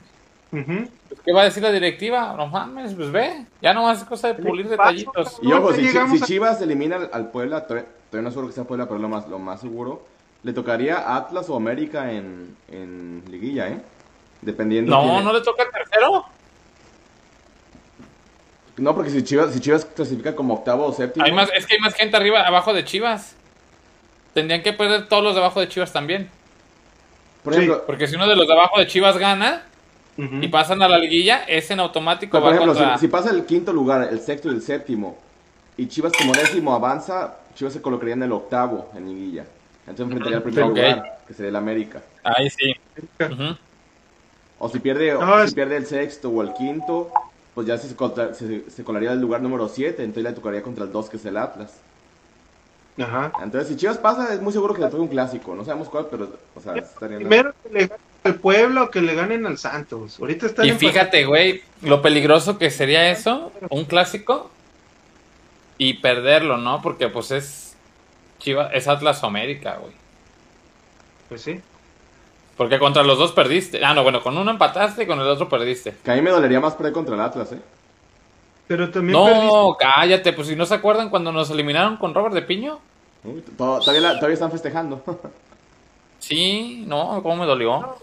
¿Qué 0.50 1.33
va 1.33 1.42
a 1.42 1.44
decir 1.44 1.62
la 1.62 1.72
directiva? 1.72 2.35
No 2.37 2.46
mames, 2.46 2.94
pues 2.94 3.11
ve. 3.11 3.46
Ya 3.61 3.74
no 3.74 3.90
es 3.90 4.04
cosa 4.04 4.28
de 4.28 4.35
pulir 4.35 4.68
detallitos. 4.68 5.38
Y 5.42 5.52
ojo, 5.52 5.72
si, 5.72 6.20
Chivas 6.22 6.61
elimina 6.62 7.09
al, 7.12 7.30
Puebla, 7.30 7.66
todavía, 7.66 7.88
no 8.12 8.30
seguro 8.30 8.48
que 8.48 8.54
sea 8.54 8.64
Puebla, 8.64 8.87
pero 8.87 9.00
lo 9.00 9.09
más, 9.09 9.28
lo 9.28 9.38
más 9.38 9.61
seguro, 9.61 10.07
le 10.42 10.52
tocaría 10.52 11.16
Atlas 11.16 11.48
o 11.50 11.57
América 11.57 12.12
en, 12.12 12.57
en 12.70 13.22
liguilla, 13.30 13.68
¿eh? 13.68 13.80
Dependiendo. 14.40 14.90
No, 14.90 15.22
no 15.22 15.33
le 15.33 15.40
toca 15.40 15.64
el 15.64 15.70
tercero. 15.70 16.26
No, 18.76 18.94
porque 18.94 19.10
si 19.10 19.22
Chivas, 19.22 19.52
si 19.52 19.60
Chivas 19.60 19.84
clasifica 19.84 20.34
como 20.34 20.54
octavo 20.54 20.87
o 20.87 20.92
séptimo. 20.92 21.24
Hay 21.24 21.32
más, 21.32 21.50
es 21.54 21.66
que 21.66 21.74
hay 21.74 21.80
más 21.80 21.94
gente 21.94 22.16
arriba, 22.16 22.42
abajo 22.42 22.72
de 22.72 22.84
Chivas. 22.84 23.37
Tendrían 24.32 24.62
que 24.62 24.72
perder 24.72 25.08
todos 25.08 25.22
los 25.22 25.34
de 25.34 25.40
abajo 25.40 25.60
de 25.60 25.68
Chivas 25.68 25.92
también. 25.92 26.28
Por 27.44 27.52
ejemplo, 27.52 27.84
porque 27.87 28.08
si 28.08 28.16
uno 28.16 28.26
de 28.26 28.34
los 28.34 28.48
de 28.48 28.54
abajo 28.54 28.80
de 28.80 28.87
Chivas 28.87 29.16
gana, 29.18 29.62
y 30.16 30.48
pasan 30.48 30.80
a 30.82 30.88
la 30.88 30.98
liguilla, 30.98 31.44
es 31.44 31.70
en 31.70 31.80
automático. 31.80 32.40
por 32.40 32.54
ejemplo, 32.54 32.98
si, 32.98 33.08
pasa 33.08 33.30
el 33.30 33.44
quinto 33.44 33.72
lugar, 33.72 34.08
el 34.10 34.20
sexto 34.20 34.48
y 34.48 34.54
el 34.54 34.62
séptimo, 34.62 35.18
y 35.76 35.87
Chivas 35.88 36.12
como 36.16 36.32
décimo 36.32 36.74
avanza, 36.74 37.37
Chivas 37.54 37.72
se 37.72 37.82
colocaría 37.82 38.14
en 38.14 38.22
el 38.22 38.32
octavo 38.32 38.90
en 38.94 39.08
liguilla. 39.08 39.44
Entonces 39.87 40.04
enfrentaría 40.04 40.37
al 40.38 40.42
primer 40.42 40.66
lugar, 40.66 41.18
que 41.26 41.34
sería 41.34 41.50
el 41.50 41.56
América. 41.56 42.02
Ahí 42.22 42.48
sí. 42.48 42.74
O 44.58 44.68
si 44.68 44.78
pierde, 44.78 45.16
si 45.46 45.54
pierde 45.54 45.76
el 45.76 45.87
sexto 45.87 46.30
o 46.30 46.42
el 46.42 46.52
quinto, 46.54 47.10
pues 47.55 47.67
ya 47.67 47.79
se, 47.79 47.88
se, 47.88 48.71
se 48.71 48.85
colaría 48.85 49.12
el 49.12 49.21
lugar 49.21 49.40
número 49.40 49.69
7, 49.69 50.03
entonces 50.03 50.25
le 50.25 50.33
tocaría 50.33 50.62
contra 50.62 50.85
el 50.85 50.93
2 50.93 51.11
que 51.11 51.17
es 51.17 51.25
el 51.25 51.37
Atlas. 51.37 51.81
Ajá. 52.99 53.33
Entonces, 53.43 53.69
si 53.69 53.77
Chivas 53.77 53.99
pasa, 53.99 54.33
es 54.33 54.40
muy 54.40 54.53
seguro 54.53 54.75
que 54.75 54.81
le 54.81 54.88
toque 54.88 55.03
un 55.03 55.09
clásico. 55.09 55.55
No 55.55 55.64
sabemos 55.64 55.88
cuál, 55.88 56.07
pero, 56.11 56.29
o 56.55 56.61
sea, 56.61 56.75
estaría 56.75 57.19
Primero 57.19 57.53
que 57.62 57.69
le 57.71 57.87
ganen 57.87 58.05
al 58.23 58.35
pueblo 58.37 58.85
o 58.85 58.90
que 58.90 59.01
le 59.01 59.14
ganen 59.14 59.47
al 59.47 59.59
Santos. 59.59 60.19
Ahorita 60.21 60.47
está 60.47 60.64
Y 60.64 60.73
fíjate, 60.73 61.25
güey, 61.25 61.62
lo 61.83 62.03
peligroso 62.03 62.57
que 62.57 62.71
sería 62.71 63.11
eso, 63.11 63.53
un 63.71 63.85
clásico, 63.85 64.51
y 65.77 65.95
perderlo, 65.95 66.57
¿no? 66.57 66.83
Porque, 66.83 67.09
pues, 67.09 67.33
es 67.33 67.77
Chivas, 68.38 68.71
es 68.73 68.87
Atlas 68.87 69.25
América, 69.25 69.79
güey. 69.81 69.93
Pues 71.29 71.43
sí. 71.43 71.61
Porque 72.57 72.79
contra 72.79 73.03
los 73.03 73.19
dos 73.19 73.33
perdiste. 73.33 73.85
Ah, 73.85 73.95
no, 73.95 74.03
bueno, 74.03 74.23
con 74.23 74.37
uno 74.37 74.51
empataste 74.51 75.03
y 75.03 75.07
con 75.07 75.21
el 75.21 75.27
otro 75.27 75.49
perdiste. 75.49 75.97
Que 76.05 76.12
a 76.12 76.14
mí 76.14 76.23
me 76.23 76.31
dolería 76.31 76.61
más 76.61 76.75
perder 76.75 76.93
contra 76.93 77.14
el 77.14 77.21
Atlas, 77.21 77.53
¿eh? 77.53 77.61
Pero 78.67 78.90
también 78.90 79.12
No, 79.12 79.77
cállate, 79.79 80.33
pues 80.33 80.49
si 80.49 80.57
no 80.57 80.64
se 80.64 80.75
acuerdan 80.75 81.11
cuando 81.11 81.33
nos 81.33 81.51
eliminaron 81.51 81.97
con 81.97 82.14
Robert 82.14 82.35
de 82.35 82.43
Piño. 82.43 82.79
todavía, 83.57 84.33
están 84.33 84.51
festejando. 84.51 85.03
sí, 86.19 86.85
no, 86.87 87.21
¿cómo 87.23 87.37
me 87.37 87.47
dolió? 87.47 87.97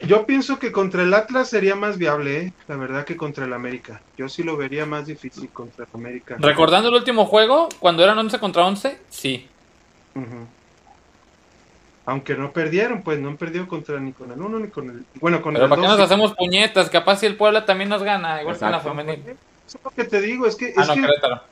yo 0.00 0.26
pienso 0.26 0.58
que 0.58 0.70
contra 0.70 1.02
el 1.02 1.12
Atlas 1.12 1.48
sería 1.48 1.74
más 1.74 1.98
viable, 1.98 2.38
¿eh? 2.38 2.52
la 2.68 2.76
verdad, 2.76 3.04
que 3.04 3.16
contra 3.16 3.46
el 3.46 3.52
América. 3.52 4.00
Yo 4.16 4.28
sí 4.28 4.42
lo 4.42 4.56
vería 4.56 4.86
más 4.86 5.06
difícil 5.06 5.48
contra 5.48 5.84
el 5.84 5.90
América. 5.94 6.36
Recordando 6.38 6.90
el 6.90 6.94
último 6.94 7.26
juego, 7.26 7.68
cuando 7.80 8.04
eran 8.04 8.18
11 8.18 8.38
contra 8.38 8.64
11, 8.66 8.98
sí. 9.08 9.48
Aunque 12.06 12.36
no 12.36 12.52
perdieron, 12.52 13.02
pues 13.02 13.18
no 13.18 13.28
han 13.28 13.36
perdido 13.36 13.66
contra 13.66 13.98
ni 13.98 14.12
con 14.12 14.30
el 14.30 14.40
uno 14.40 14.60
ni 14.60 14.68
con 14.68 14.88
el. 14.88 15.04
Bueno, 15.20 15.42
con 15.42 15.54
Pero 15.54 15.68
¿para 15.68 15.82
qué 15.82 15.88
nos 15.88 15.98
hacemos 15.98 16.34
puñetas? 16.34 16.88
Capaz 16.88 17.18
si 17.18 17.26
el 17.26 17.36
Puebla 17.36 17.66
también 17.66 17.90
nos 17.90 18.04
gana, 18.04 18.40
igual 18.40 18.56
que 18.56 18.64
la 18.64 18.80
femenina. 18.80 19.32
Eso 19.66 19.78
es 19.78 19.84
lo 19.84 19.90
que 19.90 20.04
te 20.04 20.20
digo, 20.20 20.46
es 20.46 20.54
que, 20.54 20.72
ah, 20.76 21.42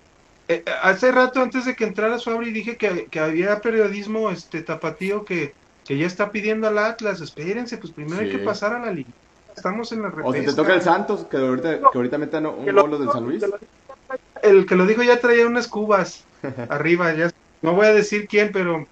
eh, 0.47 0.63
hace 0.83 1.11
rato 1.11 1.43
antes 1.43 1.65
de 1.65 1.75
que 1.75 1.85
entrara 1.85 2.19
Suabri 2.19 2.53
dije 2.53 2.77
que, 2.77 3.07
que 3.07 3.19
había 3.19 3.61
periodismo 3.61 4.31
este 4.31 4.63
tapatío 4.63 5.25
que, 5.25 5.55
que 5.85 5.99
ya 5.99 6.07
está 6.07 6.31
pidiendo 6.31 6.69
al 6.69 6.79
Atlas, 6.79 7.21
espérense, 7.21 7.79
pues 7.79 7.93
primero 7.93 8.21
hay 8.21 8.31
que 8.31 8.39
pasar 8.39 8.75
a 8.75 8.79
la 8.79 8.93
liga. 8.93 9.11
Estamos 9.57 9.91
en 9.91 10.03
la 10.03 10.11
repesca. 10.11 10.29
O 10.29 10.33
si 10.35 10.45
te 10.45 10.53
toca 10.53 10.75
el 10.75 10.83
Santos, 10.83 11.27
que 11.29 11.37
ahorita, 11.37 11.79
que 11.79 11.99
ahorita 11.99 12.19
metan 12.19 12.47
un 12.47 12.65
gol 12.65 12.99
del 12.99 13.11
San 13.11 13.25
Luis. 13.25 13.45
El 14.43 14.67
que 14.67 14.77
lo 14.77 14.87
dijo 14.87 15.03
ya 15.03 15.19
traía 15.19 15.47
unas 15.47 15.67
cubas 15.67 16.25
arriba, 16.69 17.13
ya 17.15 17.31
no 17.63 17.73
voy 17.73 17.87
a 17.87 17.93
decir 17.93 18.29
quién, 18.29 18.53
pero 18.53 18.87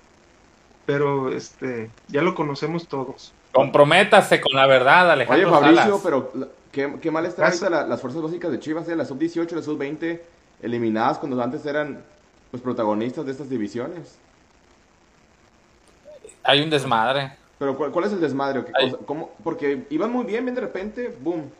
pero 0.86 1.30
este, 1.30 1.90
ya 2.08 2.22
lo 2.22 2.34
conocemos 2.34 2.88
todos. 2.88 3.32
Comprométase 3.52 4.40
con 4.40 4.54
la 4.54 4.66
verdad, 4.66 5.10
Alejandro. 5.10 5.48
Oye, 5.48 5.60
Fabricio, 5.60 6.00
pero 6.02 6.32
qué, 6.72 7.10
mal 7.10 7.26
están 7.26 7.46
ahorita 7.46 7.86
las 7.86 8.00
fuerzas 8.00 8.22
básicas 8.22 8.50
de 8.50 8.58
Chivas, 8.58 8.88
¿eh? 8.88 8.96
la 8.96 9.04
sub-18 9.04 9.52
y 9.52 9.54
la 9.54 9.62
sub-20 9.62 10.20
eliminadas 10.62 11.18
cuando 11.18 11.40
antes 11.42 11.64
eran 11.66 12.02
los 12.50 12.60
protagonistas 12.60 13.26
de 13.26 13.32
estas 13.32 13.50
divisiones. 13.50 14.18
Hay 16.44 16.62
un 16.62 16.70
desmadre. 16.70 17.36
Pero 17.58 17.76
¿cuál, 17.76 18.04
es 18.06 18.12
el 18.12 18.20
desmadre? 18.20 18.64
¿Cómo? 19.06 19.30
Porque 19.44 19.84
iban 19.90 20.10
muy 20.10 20.24
bien, 20.24 20.44
bien 20.44 20.54
de 20.54 20.62
repente, 20.62 21.16
boom. 21.20 21.50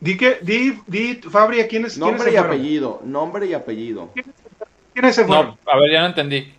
Di 0.00 0.16
que, 0.16 0.38
di, 0.40 0.80
di, 0.86 1.14
Fabri, 1.16 1.62
¿quién 1.64 1.84
es? 1.84 1.98
Nombre 1.98 2.32
y 2.32 2.36
apellido, 2.36 3.00
nombre 3.04 3.46
y 3.46 3.52
apellido. 3.52 4.10
¿Quién 4.94 5.04
es 5.04 5.28
No, 5.28 5.58
a 5.66 5.76
ver, 5.76 5.92
ya 5.92 6.00
no 6.00 6.06
entendí. 6.06 6.52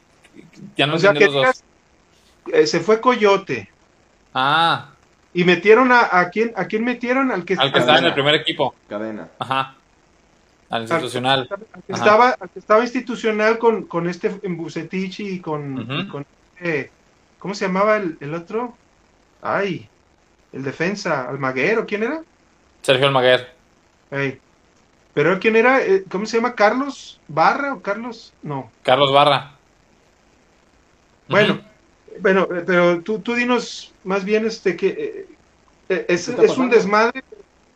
Ya 0.78 0.88
no 0.88 0.96
entendí 0.96 1.26
los 1.26 1.34
dos. 1.34 1.63
Eh, 2.52 2.65
se 2.67 2.80
fue 2.80 3.00
Coyote. 3.00 3.70
Ah. 4.34 4.89
Y 5.34 5.44
metieron 5.44 5.91
a, 5.91 6.08
a 6.12 6.30
quién, 6.30 6.54
a 6.56 6.65
quién 6.65 6.84
metieron 6.84 7.32
al 7.32 7.46
que, 7.46 7.54
al 7.54 7.72
que 7.72 7.80
estaba 7.80 8.00
en 8.00 8.06
el 8.06 8.13
primer 8.13 8.36
equipo. 8.36 8.76
Cadena. 8.89 9.30
Ajá. 9.39 9.76
Al 10.70 10.84
institucional. 10.84 11.50
estaba, 11.88 12.38
estaba 12.56 12.82
institucional 12.82 13.58
con, 13.58 13.84
con 13.84 14.08
este 14.08 14.30
Bucetich 14.30 15.20
y 15.20 15.39
con, 15.41 16.08
con 16.08 16.26
eh, 16.62 16.89
¿cómo 17.39 17.54
se 17.54 17.65
llamaba 17.65 17.98
el, 17.98 18.17
el, 18.22 18.34
otro? 18.34 18.74
Ay, 19.41 19.89
el 20.54 20.63
defensa, 20.63 21.28
Almaguer, 21.28 21.86
quién 21.86 22.04
era? 22.04 22.22
Sergio 22.82 23.08
Almaguer. 23.08 23.54
Pero 25.13 25.39
quién 25.39 25.58
era, 25.58 25.82
eh, 25.82 26.06
¿cómo 26.10 26.26
se 26.26 26.38
llama? 26.38 26.56
Carlos 26.56 27.20
Barra 27.28 27.74
o 27.74 27.82
Carlos, 27.82 28.34
no. 28.41 28.72
Carlos 28.84 29.12
Barra. 29.12 29.52
Bueno, 31.32 31.62
bueno, 32.20 32.48
eh, 32.56 32.63
pero 32.65 33.02
tú, 33.02 33.20
tú 33.20 33.34
dinos 33.34 33.94
más 34.04 34.24
bien 34.24 34.46
este 34.46 34.76
que 34.76 35.26
es, 35.89 36.28
es 36.28 36.58
un 36.58 36.70
desmadre 36.70 37.24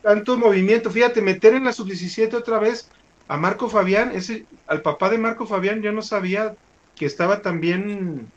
tanto 0.05 0.37
movimiento. 0.37 0.91
Fíjate, 0.91 1.21
meter 1.21 1.55
en 1.55 1.65
la 1.65 1.73
sub-17 1.73 2.33
otra 2.35 2.59
vez 2.59 2.89
a 3.27 3.37
Marco 3.37 3.69
Fabián, 3.69 4.11
ese, 4.13 4.45
al 4.67 4.81
papá 4.81 5.09
de 5.09 5.17
Marco 5.17 5.47
Fabián, 5.47 5.81
yo 5.81 5.91
no 5.91 6.03
sabía 6.03 6.53
que 6.95 7.07
estaba 7.07 7.41
también. 7.41 8.31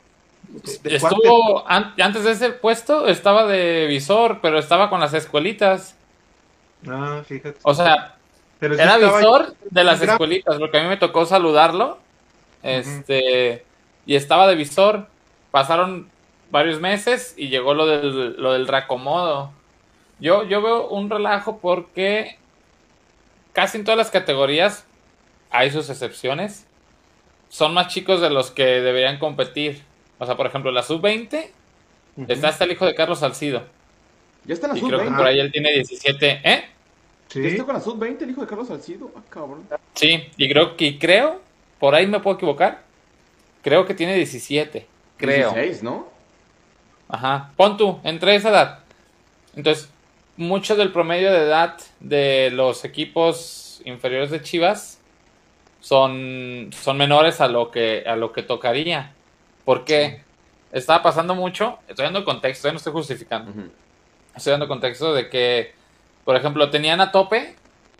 Estuvo, 0.83 1.65
antes 1.69 2.25
de 2.25 2.31
ese 2.31 2.51
puesto, 2.51 3.07
estaba 3.07 3.47
de 3.47 3.87
visor, 3.87 4.39
pero 4.41 4.59
estaba 4.59 4.89
con 4.89 4.99
las 4.99 5.13
escuelitas. 5.13 5.95
Ah, 6.89 7.23
fíjate. 7.27 7.59
O 7.63 7.75
sea, 7.75 8.17
era 8.61 8.97
visor 8.97 9.55
de 9.71 9.85
las 9.85 10.01
escuelitas, 10.01 10.57
porque 10.59 10.79
a 10.79 10.83
mí 10.83 10.89
me 10.89 10.97
tocó 10.97 11.27
saludarlo. 11.27 11.99
Este, 12.63 13.65
y 14.09 14.17
estaba 14.17 14.49
de 14.49 14.57
visor. 14.57 15.07
Pasaron 15.53 16.09
varios 16.51 16.81
meses 16.81 17.35
y 17.37 17.49
llegó 17.49 17.75
lo 17.75 17.87
del, 17.87 18.41
lo 18.43 18.55
del 18.55 18.67
reacomodo. 18.67 19.53
Yo, 20.19 20.45
yo 20.45 20.63
veo 20.63 20.89
un 20.89 21.11
relajo 21.11 21.59
porque 21.59 22.39
casi 23.53 23.77
en 23.79 23.85
todas 23.85 23.99
las 23.99 24.11
categorías 24.11 24.87
hay 25.51 25.71
sus 25.71 25.91
excepciones. 25.91 26.67
Son 27.51 27.75
más 27.75 27.89
chicos 27.89 28.21
de 28.21 28.31
los 28.31 28.51
que 28.51 28.65
deberían 28.65 29.19
competir. 29.19 29.83
O 30.19 30.25
sea, 30.25 30.37
por 30.37 30.47
ejemplo, 30.47 30.73
la 30.73 30.83
sub-20 30.83 31.51
está 32.29 32.49
hasta 32.49 32.65
el 32.65 32.73
hijo 32.73 32.87
de 32.87 32.95
Carlos 32.95 33.21
Salcido. 33.21 33.63
Ya 34.47 34.55
está 34.55 34.69
en 34.69 34.75
la 34.75 34.81
sub-20. 34.81 34.89
Creo 34.89 35.11
que 35.11 35.17
por 35.17 35.27
ahí 35.27 35.39
él 35.39 35.53
tiene 35.53 35.71
17, 35.73 36.41
¿eh? 36.45 36.65
Sí. 37.29 37.43
¿Ya 37.43 37.49
está 37.49 37.65
con 37.65 37.75
la 37.75 37.81
sub-20 37.81 38.23
el 38.23 38.31
hijo 38.31 38.41
de 38.41 38.47
Carlos 38.47 38.69
Salcido? 38.69 39.13
Ah, 39.15 39.21
cabrón. 39.29 39.69
Sí, 39.93 40.31
y 40.39 40.51
creo 40.51 40.79
que 40.79 40.99
creo, 40.99 41.43
por 41.79 41.95
ahí 41.95 42.07
me 42.07 42.21
puedo 42.21 42.37
equivocar. 42.37 42.88
Creo 43.69 43.85
que 43.85 43.93
tiene 43.93 44.15
17. 44.15 44.87
Creo. 45.19 45.53
16, 45.53 45.83
¿no? 45.83 46.09
Ajá. 47.07 47.53
Pon 47.55 47.77
tú, 47.77 48.01
entre 48.03 48.35
esa 48.35 48.49
edad. 48.49 48.79
Entonces, 49.55 49.91
mucho 50.39 50.75
del 50.75 50.91
promedio 50.91 51.31
de 51.31 51.41
edad 51.41 51.77
de 52.01 52.51
los 52.51 52.87
equipos 52.87 53.83
inferiores 53.85 54.31
de 54.31 54.41
Chivas 54.41 55.01
son, 55.81 56.71
son 56.73 56.97
menores 56.97 57.43
a 57.43 57.49
lo 57.49 57.71
que 57.71 58.05
a 58.07 58.17
lo 58.17 58.33
que 58.33 58.43
tocaría. 58.43 59.13
Porque 59.67 60.23
estaba 60.73 61.03
pasando 61.03 61.35
mucho, 61.35 61.79
estoy 61.89 62.07
dando 62.07 62.25
contexto, 62.25 62.71
no 62.71 62.79
estoy 62.79 62.95
justificando. 62.95 63.53
Estoy 64.35 64.53
dando 64.53 64.67
contexto 64.67 65.13
de 65.13 65.29
que, 65.29 65.75
por 66.25 66.37
ejemplo, 66.37 66.71
tenían 66.71 67.03
a 67.03 67.13
tope 67.13 67.55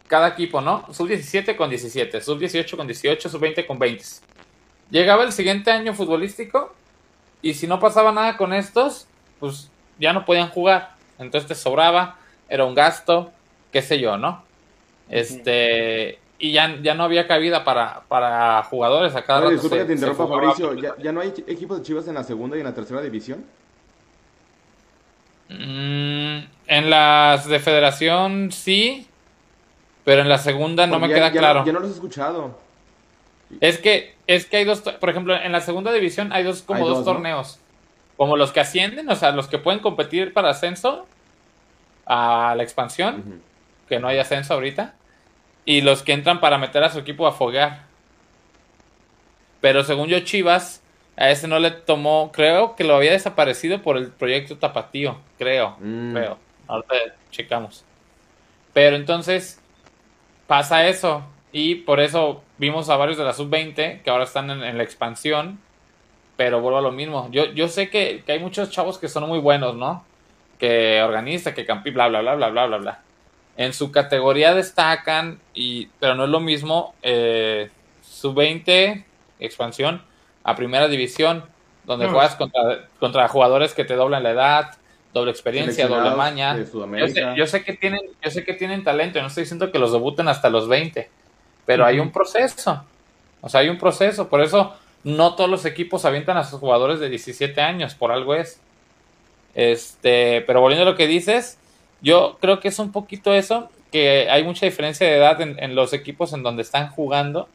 cada 0.07 0.29
equipo, 0.29 0.63
¿no? 0.63 0.87
Sub 0.95 1.09
17 1.09 1.57
con 1.57 1.69
17, 1.69 2.23
sub 2.23 2.39
18 2.39 2.75
con 2.75 2.87
18, 2.87 3.29
sub 3.29 3.39
20 3.39 3.67
con 3.67 3.79
20. 3.79 4.05
Llegaba 4.91 5.25
el 5.25 5.33
siguiente 5.33 5.71
año 5.71 5.95
futbolístico 5.95 6.75
y 7.43 7.55
si 7.55 7.67
no 7.67 7.79
pasaba 7.79 8.13
nada 8.13 8.37
con 8.37 8.53
estos, 8.53 9.07
pues 9.41 9.71
ya 9.99 10.13
no 10.13 10.25
podían 10.25 10.49
jugar. 10.49 10.95
Entonces 11.19 11.49
te 11.49 11.55
sobraba 11.55 12.17
era 12.49 12.65
un 12.65 12.75
gasto, 12.75 13.31
qué 13.73 13.83
sé 13.83 14.01
yo, 14.01 14.17
¿no? 14.17 14.43
Este, 15.11 16.19
y 16.39 16.53
ya, 16.53 16.77
ya 16.83 16.95
no 16.95 17.05
había 17.05 17.27
cabida 17.27 17.65
para, 17.65 18.03
para 18.09 18.63
jugadores 18.65 19.15
a 19.15 19.25
cada 19.25 19.51
Disculpa 19.51 19.79
que 19.79 19.85
te 19.85 19.93
interrumpa, 19.95 20.27
Fabricio, 20.27 20.75
¿Ya, 20.75 21.13
no 21.13 21.21
hay 21.21 21.33
equipos 21.47 21.79
de 21.79 21.83
Chivas 21.83 22.09
en 22.09 22.15
la 22.15 22.25
segunda 22.25 22.57
y 22.57 22.61
en 22.61 22.67
la 22.67 22.75
tercera 22.75 23.01
división? 23.03 23.45
Mm, 25.49 26.39
en 26.67 26.91
las 26.91 27.47
de 27.47 27.59
federación 27.59 28.53
sí, 28.53 29.07
pero 30.05 30.23
en 30.23 30.29
la 30.29 30.39
segunda 30.39 30.87
no 30.87 30.99
me 30.99 31.09
queda 31.09 31.31
claro. 31.31 31.65
Ya 31.65 31.73
no 31.73 31.81
los 31.81 31.91
he 31.91 31.95
escuchado. 31.95 32.68
Es 33.61 33.79
que, 33.79 34.15
es 34.27 34.47
que 34.47 34.59
hay 34.59 34.65
dos, 34.65 34.81
por 34.81 35.09
ejemplo, 35.09 35.35
en 35.35 35.53
la 35.53 35.61
segunda 35.61 35.93
división 35.93 36.33
hay 36.33 36.45
dos, 36.45 36.63
como 36.63 36.89
dos, 36.89 37.05
torneos. 37.05 37.59
Como 38.17 38.37
los 38.37 38.53
que 38.53 38.61
ascienden, 38.61 39.09
o 39.09 39.17
sea, 39.17 39.31
los 39.33 39.49
que 39.49 39.59
pueden 39.59 39.81
competir 39.81 40.33
para 40.33 40.51
ascenso, 40.51 41.07
a 42.07 42.55
la 42.57 42.63
expansión, 42.63 43.43
que 43.89 44.01
no 44.01 44.09
hay 44.09 44.19
ascenso 44.19 44.55
ahorita, 44.55 44.95
y 45.65 45.83
los 45.83 46.03
que 46.03 46.13
entran 46.13 46.41
para 46.41 46.59
meter 46.59 46.83
a 46.83 46.91
su 46.91 46.99
equipo 46.99 47.27
a 47.27 47.33
foguear. 47.33 47.83
Pero 49.61 49.85
según 49.85 50.09
yo, 50.09 50.21
Chivas, 50.21 50.83
a 51.17 51.31
ese 51.31 51.49
no 51.49 51.59
le 51.59 51.71
tomó, 51.71 52.31
creo 52.33 52.77
que 52.77 52.85
lo 52.85 52.97
había 52.97 53.13
desaparecido 53.13 53.83
por 53.83 53.97
el 53.97 54.09
proyecto 54.09 54.57
Tapatío, 54.57 55.19
creo, 55.37 55.77
mm. 55.81 56.13
creo. 56.13 56.39
Ahorita 56.67 56.95
checamos. 57.31 57.85
Pero 58.73 58.97
entonces 58.97 59.61
pasa 60.47 60.87
eso 60.87 61.25
y 61.51 61.77
por 61.77 62.01
eso 62.01 62.43
vimos 62.59 62.89
a 62.91 62.97
varios 62.97 63.19
de 63.19 63.25
la 63.25 63.33
sub-20 63.33 64.03
que 64.03 64.11
ahora 64.11 64.25
están 64.25 64.51
en, 64.51 64.77
la 64.77 64.83
expansión, 64.83 65.59
pero 66.37 66.61
vuelvo 66.61 66.79
a 66.79 66.83
lo 66.83 66.93
mismo. 66.93 67.29
Yo, 67.31 67.47
yo 67.47 67.69
sé 67.69 67.91
que, 67.91 68.23
que 68.25 68.33
hay 68.33 68.39
muchos 68.39 68.71
chavos 68.71 68.99
que 68.99 69.09
son 69.09 69.29
muy 69.29 69.39
buenos, 69.39 69.75
¿no? 69.75 70.05
que 70.59 71.01
organiza, 71.03 71.55
que 71.55 71.65
campi, 71.65 71.91
bla, 71.91 72.09
bla, 72.09 72.21
bla, 72.21 72.35
bla, 72.35 72.49
bla, 72.51 72.67
bla, 72.67 72.77
bla. 72.79 73.01
En 73.57 73.73
su 73.73 73.91
categoría 73.91 74.55
destacan, 74.55 75.41
y, 75.55 75.87
pero 76.01 76.15
no 76.15 76.25
es 76.25 76.31
lo 76.31 76.41
mismo, 76.41 76.95
eh, 77.03 77.71
sub-20, 78.03 79.05
expansión, 79.41 80.03
a 80.45 80.55
primera 80.55 80.89
división, 80.89 81.45
donde 81.85 82.07
juegas 82.07 82.37
contra, 82.37 82.89
contra 83.01 83.29
jugadores 83.29 83.73
que 83.73 83.85
te 83.85 83.95
doblan 83.95 84.23
la 84.23 84.31
edad, 84.31 84.79
doble 85.13 85.31
experiencia, 85.31 85.89
doble 85.89 86.11
maña. 86.11 86.57
Yo 87.37 87.47
sé, 87.47 87.65
que 87.65 87.73
tienen, 87.73 88.01
yo 88.23 88.31
sé 88.31 88.45
que 88.45 88.55
tienen 88.55 88.85
talento, 88.85 89.21
no 89.21 89.29
estoy 89.29 89.45
diciendo 89.45 89.73
que 89.73 89.79
los 89.79 89.93
debuten 89.93 90.29
hasta 90.29 90.51
los 90.51 90.69
20, 90.69 91.09
pero 91.69 91.85
hay 91.85 92.01
un 92.01 92.11
proceso. 92.11 92.83
O 93.43 93.49
sea, 93.51 93.61
hay 93.61 93.69
un 93.69 93.77
proceso, 93.77 94.31
por 94.31 94.41
eso 94.41 94.75
no 95.05 95.35
todos 95.35 95.51
los 95.51 95.67
equipos 95.67 96.07
avientan 96.07 96.39
a 96.39 96.45
sus 96.45 96.61
jugadores 96.61 96.99
de 96.99 97.11
17 97.11 97.61
años, 97.61 97.95
por 97.95 98.11
algo 98.11 98.35
es. 98.35 98.59
Este, 99.55 100.41
pero 100.47 100.63
volviendo 100.63 100.89
a 100.89 100.91
lo 100.91 100.97
que 100.97 101.07
dices, 101.07 101.59
yo 102.01 102.39
creo 102.41 102.59
que 102.59 102.69
es 102.69 102.79
un 102.79 102.91
poquito 102.91 103.35
eso, 103.35 103.69
que 103.93 104.31
hay 104.31 104.45
mucha 104.45 104.65
diferencia 104.65 105.07
de 105.07 105.19
edad 105.19 105.43
en, 105.43 105.75
los 105.75 105.93
equipos 105.93 106.33
en 106.33 106.43
donde 106.43 106.63
están 106.63 106.89
jugando 106.89 107.51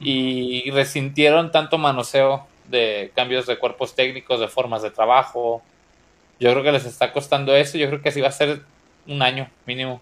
y 0.00 0.70
resintieron 0.70 1.52
tanto 1.52 1.76
manoseo 1.76 2.46
de 2.70 3.12
cambios 3.14 3.44
de 3.44 3.58
cuerpos 3.58 3.94
técnicos, 3.94 4.40
de 4.40 4.48
formas 4.48 4.80
de 4.80 4.90
trabajo. 4.90 5.60
Yo 6.40 6.50
creo 6.52 6.62
que 6.62 6.72
les 6.72 6.86
está 6.86 7.12
costando 7.12 7.54
eso. 7.54 7.76
Yo 7.76 7.88
creo 7.88 8.00
que 8.00 8.08
así 8.08 8.22
va 8.22 8.28
a 8.28 8.32
ser 8.32 8.62
un 9.06 9.20
año 9.20 9.50
mínimo. 9.66 10.00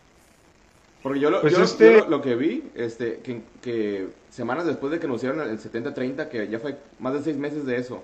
Porque 1.06 1.20
yo 1.20 1.30
lo, 1.30 1.40
pues 1.40 1.56
este 1.56 2.04
lo, 2.08 2.20
que 2.20 2.34
vi, 2.34 2.64
este, 2.74 3.20
que, 3.62 4.08
semanas 4.28 4.66
después 4.66 4.90
de 4.90 4.98
que 4.98 5.06
anunciaron 5.06 5.40
el 5.40 5.56
70-30, 5.56 6.28
que 6.28 6.48
ya 6.48 6.58
fue 6.58 6.78
más 6.98 7.14
de 7.14 7.22
seis 7.22 7.36
meses 7.36 7.64
de 7.64 7.76
eso, 7.76 8.02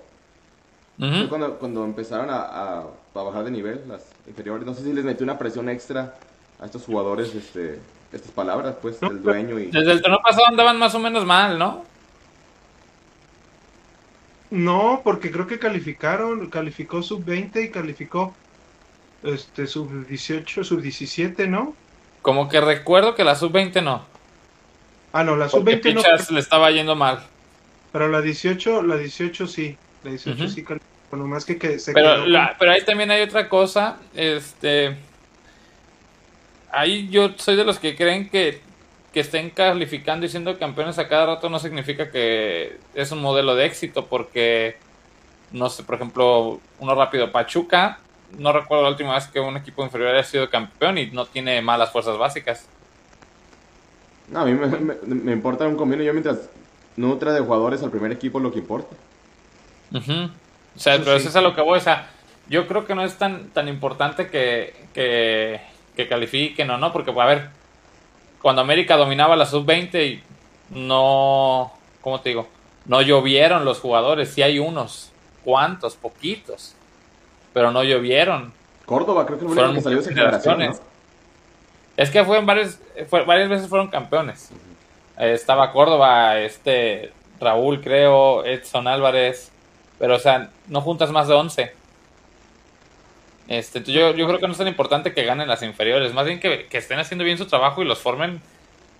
cuando, 1.27 1.59
cuando 1.59 1.83
empezaron 1.83 2.29
a, 2.29 2.85
bajar 3.13 3.43
de 3.43 3.51
nivel 3.51 3.81
las 3.89 4.09
inferiores. 4.25 4.65
No 4.65 4.73
sé 4.73 4.83
si 4.83 4.93
les 4.93 5.03
metió 5.03 5.25
una 5.25 5.37
presión 5.37 5.67
extra 5.67 6.15
a 6.61 6.65
estos 6.65 6.85
jugadores, 6.85 7.35
este, 7.35 7.77
estas 8.13 8.31
palabras, 8.31 8.77
pues, 8.81 9.01
del 9.01 9.21
dueño. 9.21 9.59
y 9.59 9.65
Desde 9.65 9.91
el 9.91 10.01
torneo 10.01 10.21
pasado 10.23 10.47
andaban 10.47 10.79
más 10.79 10.95
o 10.95 10.99
menos 10.99 11.25
mal, 11.25 11.59
¿no? 11.59 11.83
No, 14.49 15.01
porque 15.03 15.29
creo 15.29 15.45
que 15.45 15.59
calificaron, 15.59 16.49
calificó 16.49 17.03
sub-20 17.03 17.65
y 17.65 17.69
calificó 17.69 18.33
este 19.23 19.67
sub-18, 19.67 20.63
sub-17, 20.63 21.49
¿no? 21.49 21.82
Como 22.23 22.49
que 22.49 22.59
recuerdo 22.59 23.13
que 23.13 23.23
la 23.23 23.35
sub-20 23.35 23.83
no. 23.83 24.03
Ah, 25.11 25.23
no, 25.23 25.35
la 25.35 25.47
sub-20 25.47 25.93
no. 25.93 26.01
le 26.33 26.39
estaba 26.39 26.71
yendo 26.71 26.95
mal. 26.95 27.23
Pero 27.91 28.07
la 28.07 28.21
18, 28.21 28.81
la 28.81 28.97
18 28.97 29.45
sí. 29.45 29.77
La 30.03 30.09
18 30.09 30.49
sí. 30.49 30.63
Por 30.63 31.19
lo 31.19 31.27
más 31.27 31.45
que, 31.45 31.59
que 31.59 31.77
se 31.77 31.93
pero, 31.93 32.25
pero 32.57 32.71
ahí 32.71 32.81
también 32.81 33.11
hay 33.11 33.21
otra 33.21 33.47
cosa, 33.47 33.99
este... 34.15 34.97
Ahí 36.71 37.07
yo 37.09 37.29
soy 37.37 37.55
de 37.55 37.63
los 37.63 37.77
que 37.77 37.95
creen 37.95 38.27
que 38.31 38.59
que 39.13 39.19
estén 39.19 39.51
calificando 39.51 40.25
y 40.25 40.29
siendo 40.29 40.57
campeones 40.57 40.97
a 40.97 41.07
cada 41.07 41.27
rato 41.27 41.47
no 41.47 41.59
significa 41.59 42.09
que 42.09 42.79
es 42.95 43.11
un 43.11 43.21
modelo 43.21 43.53
de 43.53 43.67
éxito, 43.67 44.07
porque, 44.07 44.75
no 45.51 45.69
sé, 45.69 45.83
por 45.83 45.95
ejemplo, 45.95 46.59
uno 46.79 46.95
rápido, 46.95 47.31
Pachuca, 47.31 47.99
no 48.37 48.51
recuerdo 48.51 48.83
la 48.83 48.89
última 48.89 49.13
vez 49.15 49.27
que 49.27 49.39
un 49.39 49.57
equipo 49.57 49.83
inferior 49.83 50.13
haya 50.13 50.23
sido 50.23 50.49
campeón 50.49 50.97
y 50.97 51.07
no 51.07 51.25
tiene 51.25 51.61
malas 51.61 51.91
fuerzas 51.91 52.17
básicas. 52.17 52.67
No, 54.29 54.41
a 54.41 54.45
mí 54.45 54.53
me, 54.53 55.31
importa 55.31 55.67
un 55.67 55.75
convenio, 55.75 56.05
yo 56.05 56.13
mientras 56.13 56.49
nutra 56.95 57.33
de 57.33 57.41
jugadores 57.41 57.83
al 57.83 57.91
primer 57.91 58.11
equipo 58.11 58.39
lo 58.39 58.51
que 58.51 58.59
importa. 58.59 58.95
O 59.93 60.79
sea, 60.79 60.97
pero 60.97 61.15
eso 61.15 61.29
es 61.29 61.35
a 61.35 61.41
lo 61.41 61.53
que 61.53 61.61
voy, 61.61 61.77
o 61.77 61.81
sea, 61.81 62.09
yo 62.49 62.67
creo 62.67 62.85
que 62.85 62.95
no 62.95 63.03
es 63.03 63.17
tan, 63.17 63.49
tan 63.49 63.67
importante 63.67 64.27
que, 64.29 64.75
que, 64.93 65.61
que 65.95 66.07
califiquen 66.07 66.69
o 66.71 66.77
no, 66.77 66.91
porque, 66.91 67.11
a 67.11 67.25
ver, 67.25 67.49
cuando 68.41 68.61
América 68.61 68.97
dominaba 68.97 69.35
la 69.35 69.45
sub-20 69.45 70.05
y 70.05 70.23
no, 70.71 71.71
¿cómo 72.01 72.21
te 72.21 72.29
digo? 72.29 72.47
No 72.85 73.01
llovieron 73.01 73.65
los 73.65 73.79
jugadores, 73.79 74.29
sí 74.29 74.41
hay 74.41 74.59
unos, 74.59 75.11
cuantos, 75.43 75.95
poquitos, 75.95 76.75
pero 77.53 77.71
no 77.71 77.83
llovieron. 77.83 78.51
Córdoba 78.85 79.25
creo 79.25 79.39
que 79.39 79.45
el 79.45 79.51
único 79.51 79.73
que 79.73 79.81
salió 79.81 80.01
sin 80.01 80.15
generaciones. 80.15 80.81
Es 81.95 82.09
que 82.09 82.25
fue 82.25 82.41
varias, 82.41 82.79
varias 83.11 83.49
veces 83.49 83.67
fueron 83.67 83.87
campeones. 83.87 84.51
estaba 85.17 85.71
Córdoba, 85.71 86.39
este 86.39 87.11
Raúl 87.39 87.81
creo, 87.81 88.43
Edson 88.45 88.87
Álvarez, 88.87 89.51
pero 89.99 90.15
o 90.15 90.19
sea, 90.19 90.49
no 90.67 90.81
juntas 90.81 91.11
más 91.11 91.27
de 91.27 91.35
11. 91.35 91.73
Este, 93.47 93.83
yo, 93.83 94.13
yo 94.15 94.25
creo 94.25 94.39
que 94.39 94.47
no 94.47 94.53
es 94.53 94.57
tan 94.57 94.67
importante 94.67 95.13
que 95.13 95.23
ganen 95.23 95.47
las 95.47 95.61
inferiores, 95.61 96.13
más 96.13 96.25
bien 96.25 96.39
que, 96.39 96.67
estén 96.71 96.99
haciendo 96.99 97.23
bien 97.23 97.37
su 97.37 97.45
trabajo 97.45 97.81
y 97.81 97.85
los 97.85 97.99
formen 97.99 98.41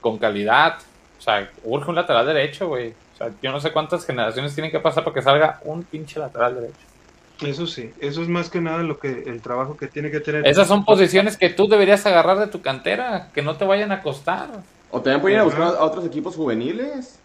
con 0.01 0.17
calidad. 0.17 0.77
O 1.17 1.21
sea, 1.21 1.49
urge 1.63 1.89
un 1.89 1.95
lateral 1.95 2.25
derecho, 2.25 2.67
güey. 2.67 2.93
O 3.13 3.17
sea, 3.17 3.31
yo 3.41 3.51
no 3.51 3.59
sé 3.59 3.71
cuántas 3.71 4.05
generaciones 4.05 4.53
tienen 4.53 4.71
que 4.71 4.79
pasar 4.79 5.03
para 5.03 5.13
que 5.13 5.21
salga 5.21 5.59
un 5.63 5.83
pinche 5.83 6.19
lateral 6.19 6.55
derecho. 6.55 6.92
Eso 7.41 7.67
sí, 7.67 7.91
eso 7.99 8.21
es 8.21 8.29
más 8.29 8.49
que 8.49 8.61
nada 8.61 8.83
lo 8.83 8.99
que 8.99 9.23
el 9.25 9.41
trabajo 9.41 9.75
que 9.75 9.87
tiene 9.87 10.11
que 10.11 10.19
tener. 10.19 10.47
Esas 10.47 10.67
son 10.67 10.85
posiciones 10.85 11.37
que 11.37 11.49
tú 11.49 11.67
deberías 11.67 12.05
agarrar 12.05 12.39
de 12.39 12.47
tu 12.47 12.61
cantera, 12.61 13.29
que 13.33 13.41
no 13.41 13.57
te 13.57 13.65
vayan 13.65 13.91
a 13.91 14.01
costar. 14.01 14.49
O 14.91 15.01
también 15.01 15.21
pueden 15.21 15.37
ir 15.37 15.41
a 15.41 15.43
buscar 15.43 15.63
a 15.63 15.83
otros 15.83 16.05
equipos 16.05 16.35
juveniles. 16.35 17.19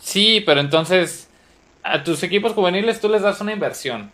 Sí, 0.00 0.42
pero 0.44 0.60
entonces 0.60 1.28
a 1.82 2.02
tus 2.02 2.22
equipos 2.22 2.52
juveniles 2.52 3.00
tú 3.00 3.08
les 3.08 3.22
das 3.22 3.40
una 3.40 3.52
inversión 3.52 4.10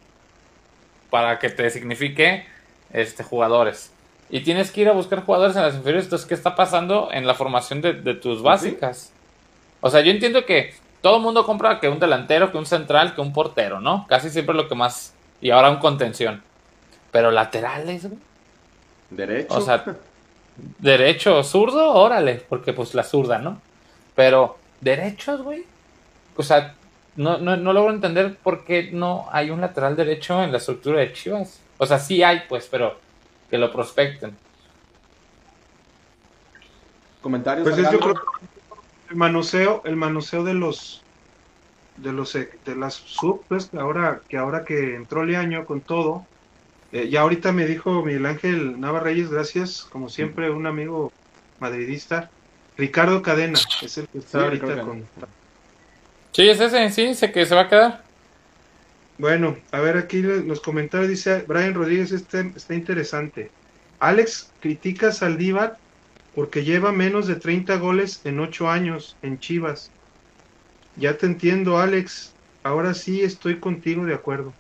para 1.11 1.39
que 1.39 1.51
te 1.51 1.70
signifique 1.70 2.45
este, 2.93 3.22
jugadores. 3.22 3.93
Y 4.30 4.41
tienes 4.41 4.70
que 4.70 4.80
ir 4.80 4.89
a 4.89 4.93
buscar 4.93 5.24
jugadores 5.24 5.57
en 5.57 5.62
las 5.62 5.74
inferiores. 5.74 6.07
Entonces, 6.07 6.26
¿qué 6.26 6.35
está 6.35 6.57
pasando 6.57 7.11
en 7.12 7.26
la 7.26 7.35
formación 7.35 7.80
de, 7.82 8.14
tus 8.14 8.43
básicas? 8.43 9.12
O 9.80 9.91
sea, 9.91 10.01
yo 10.01 10.11
entiendo 10.11 10.45
que 10.45 10.74
todo 11.05 11.17
el 11.19 11.23
mundo 11.23 11.45
compra 11.45 11.81
que 11.81 11.91
un 11.91 12.01
delantero, 12.01 12.51
que 12.51 12.57
un 12.57 12.65
central, 12.65 13.15
que 13.15 13.21
un 13.21 13.31
portero, 13.31 13.79
¿no? 13.79 14.07
Casi 14.09 14.31
siempre 14.31 14.55
lo 14.55 14.69
que 14.69 14.75
más. 14.75 15.13
Y 15.43 15.51
ahora 15.51 15.69
un 15.69 15.77
contención. 15.77 16.43
Pero 17.13 17.31
laterales, 17.31 18.07
güey. 18.07 18.19
Derecho. 19.11 19.55
O 19.55 19.61
sea, 19.61 19.85
derecho, 20.79 21.45
zurdo, 21.45 21.93
órale, 21.93 22.43
porque 22.49 22.73
pues 22.73 22.95
la 22.95 23.03
zurda, 23.03 23.37
¿no? 23.37 23.61
Pero 24.15 24.57
derechos, 24.81 25.43
güey. 25.43 25.67
O 26.39 26.43
sea, 26.43 26.75
no, 27.17 27.37
no, 27.37 27.59
no 27.59 27.75
logro 27.75 27.93
entender 27.93 28.39
por 28.39 28.65
qué 28.65 28.89
no 28.91 29.29
hay 29.31 29.51
un 29.51 29.61
lateral 29.61 29.97
derecho 29.97 30.43
en 30.43 30.53
la 30.53 30.57
estructura 30.57 31.01
de 31.01 31.13
Chivas. 31.13 31.61
O 31.77 31.85
sea, 31.85 31.99
sí 31.99 32.23
hay, 32.23 32.45
pues, 32.49 32.67
pero 32.71 32.99
que 33.51 33.59
lo 33.59 33.71
prospecten. 33.71 34.35
Comentarios. 37.21 37.69
Pues 37.69 37.93
yo 37.93 38.01
creo 38.01 38.15
el 39.15 39.19
manoseo, 39.19 39.81
el 39.85 39.95
manoseo 39.95 40.43
de 40.43 40.55
los 40.55 41.01
de 41.99 42.12
los 42.12 42.33
de 42.33 42.77
las 42.77 42.95
sub, 42.95 43.45
pues, 43.47 43.73
ahora 43.75 44.23
que 44.29 44.37
ahora 44.37 44.65
que 44.65 44.97
entró 44.97 45.25
Leaño 45.25 45.65
con 45.65 45.81
todo, 45.81 46.27
eh, 46.91 47.09
ya 47.09 47.21
ahorita 47.21 47.53
me 47.53 47.65
dijo 47.65 48.05
Miguel 48.05 48.27
Ángel 48.27 48.81
Navarreyes, 48.81 49.31
gracias, 49.31 49.85
como 49.85 50.09
siempre, 50.09 50.51
un 50.51 50.67
amigo 50.67 51.12
madridista, 51.61 52.29
Ricardo 52.77 53.23
Cadena, 53.23 53.61
es 53.81 53.99
el 53.99 54.09
que 54.09 54.19
está 54.19 54.43
ahorita 54.43 54.81
con 54.81 55.05
Sí, 56.33 56.49
es 56.49 56.59
ese, 56.59 56.91
sí, 56.91 57.15
sé 57.15 57.31
que 57.31 57.47
se 57.47 57.55
va 57.55 57.62
a 57.62 57.69
quedar. 57.69 58.03
Bueno, 59.19 59.57
a 59.71 59.79
ver 59.79 59.97
aquí 59.97 60.23
los 60.23 60.59
comentarios 60.61 61.09
dice 61.09 61.45
Brian 61.47 61.75
Rodríguez, 61.75 62.11
este 62.11 62.53
está 62.57 62.75
interesante. 62.75 63.53
Alex 64.01 64.51
critica 64.61 65.09
a 65.09 65.12
Saldívar 65.12 65.79
porque 66.35 66.64
lleva 66.64 66.93
menos 66.93 67.26
de 67.26 67.37
30 67.37 67.76
goles 67.76 68.20
en 68.24 68.41
8 68.41 68.68
años 68.68 69.16
en 69.22 69.39
Chivas. 69.39 69.91
Ya 70.97 71.16
te 71.16 71.26
entiendo, 71.26 71.78
Alex. 71.78 72.32
Ahora 72.62 72.95
sí 72.95 73.22
estoy 73.22 73.61
contigo 73.61 74.05
de 74.05 74.14
acuerdo. 74.14 74.53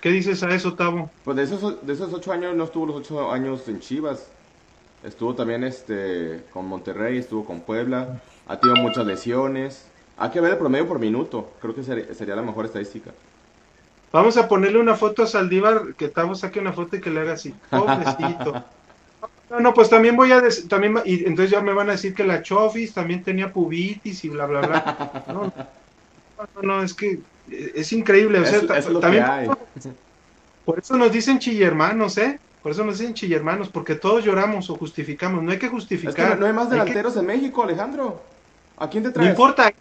¿Qué 0.00 0.10
dices 0.10 0.42
a 0.42 0.54
eso, 0.54 0.74
Tavo? 0.74 1.10
Pues 1.24 1.36
de 1.36 1.44
esos, 1.44 1.86
de 1.86 1.92
esos 1.92 2.12
8 2.12 2.32
años 2.32 2.56
no 2.56 2.64
estuvo 2.64 2.86
los 2.86 2.96
8 2.96 3.32
años 3.32 3.66
en 3.68 3.80
Chivas. 3.80 4.28
Estuvo 5.02 5.34
también 5.34 5.64
este 5.64 6.44
con 6.52 6.66
Monterrey, 6.66 7.18
estuvo 7.18 7.44
con 7.44 7.60
Puebla. 7.60 8.20
Ha 8.48 8.58
tenido 8.58 8.82
muchas 8.82 9.06
lesiones. 9.06 9.86
Hay 10.16 10.30
que 10.30 10.40
ver 10.40 10.52
el 10.52 10.58
promedio 10.58 10.88
por 10.88 10.98
minuto. 10.98 11.52
Creo 11.60 11.74
que 11.74 11.82
sería 11.82 12.36
la 12.36 12.42
mejor 12.42 12.64
estadística. 12.64 13.12
Vamos 14.12 14.36
a 14.36 14.48
ponerle 14.48 14.78
una 14.78 14.94
foto 14.94 15.22
a 15.22 15.26
Saldívar, 15.26 15.94
que 15.94 16.06
estamos 16.06 16.40
saque 16.40 16.58
una 16.58 16.72
foto 16.72 16.96
y 16.96 17.00
que 17.00 17.10
le 17.10 17.20
haga 17.20 17.34
así. 17.34 17.54
Pobrecito. 17.70 18.64
No, 19.50 19.60
no, 19.60 19.74
pues 19.74 19.88
también 19.88 20.16
voy 20.16 20.32
a 20.32 20.40
decir, 20.40 20.68
también, 20.68 20.96
y 21.04 21.24
entonces 21.24 21.50
ya 21.50 21.60
me 21.60 21.72
van 21.72 21.88
a 21.88 21.92
decir 21.92 22.14
que 22.14 22.24
la 22.24 22.42
Chofis 22.42 22.92
también 22.92 23.22
tenía 23.22 23.52
pubitis 23.52 24.24
y 24.24 24.28
bla, 24.28 24.46
bla, 24.46 24.60
bla. 24.60 25.24
No, 25.28 25.52
no, 26.54 26.62
no, 26.62 26.82
es 26.82 26.92
que 26.92 27.20
es 27.48 27.92
increíble. 27.92 28.40
O 28.40 28.44
sea, 28.44 28.66
también, 29.00 29.24
Por 30.64 30.78
eso 30.78 30.96
nos 30.96 31.12
dicen 31.12 31.38
chillermanos, 31.38 32.18
¿eh? 32.18 32.38
Por 32.62 32.72
eso 32.72 32.84
nos 32.84 32.98
dicen 32.98 33.14
chillermanos, 33.14 33.68
porque 33.68 33.94
todos 33.94 34.24
lloramos 34.24 34.68
o 34.70 34.76
justificamos. 34.76 35.42
No 35.42 35.52
hay 35.52 35.58
que 35.58 35.68
justificar. 35.68 36.38
no 36.38 36.46
hay 36.46 36.52
más 36.52 36.68
delanteros 36.68 37.16
en 37.16 37.26
México, 37.26 37.62
Alejandro. 37.62 38.20
¿A 38.76 38.90
quién 38.90 39.04
te 39.04 39.10
traes? 39.10 39.26
No 39.26 39.30
importa, 39.30 39.68
eh, 39.68 39.74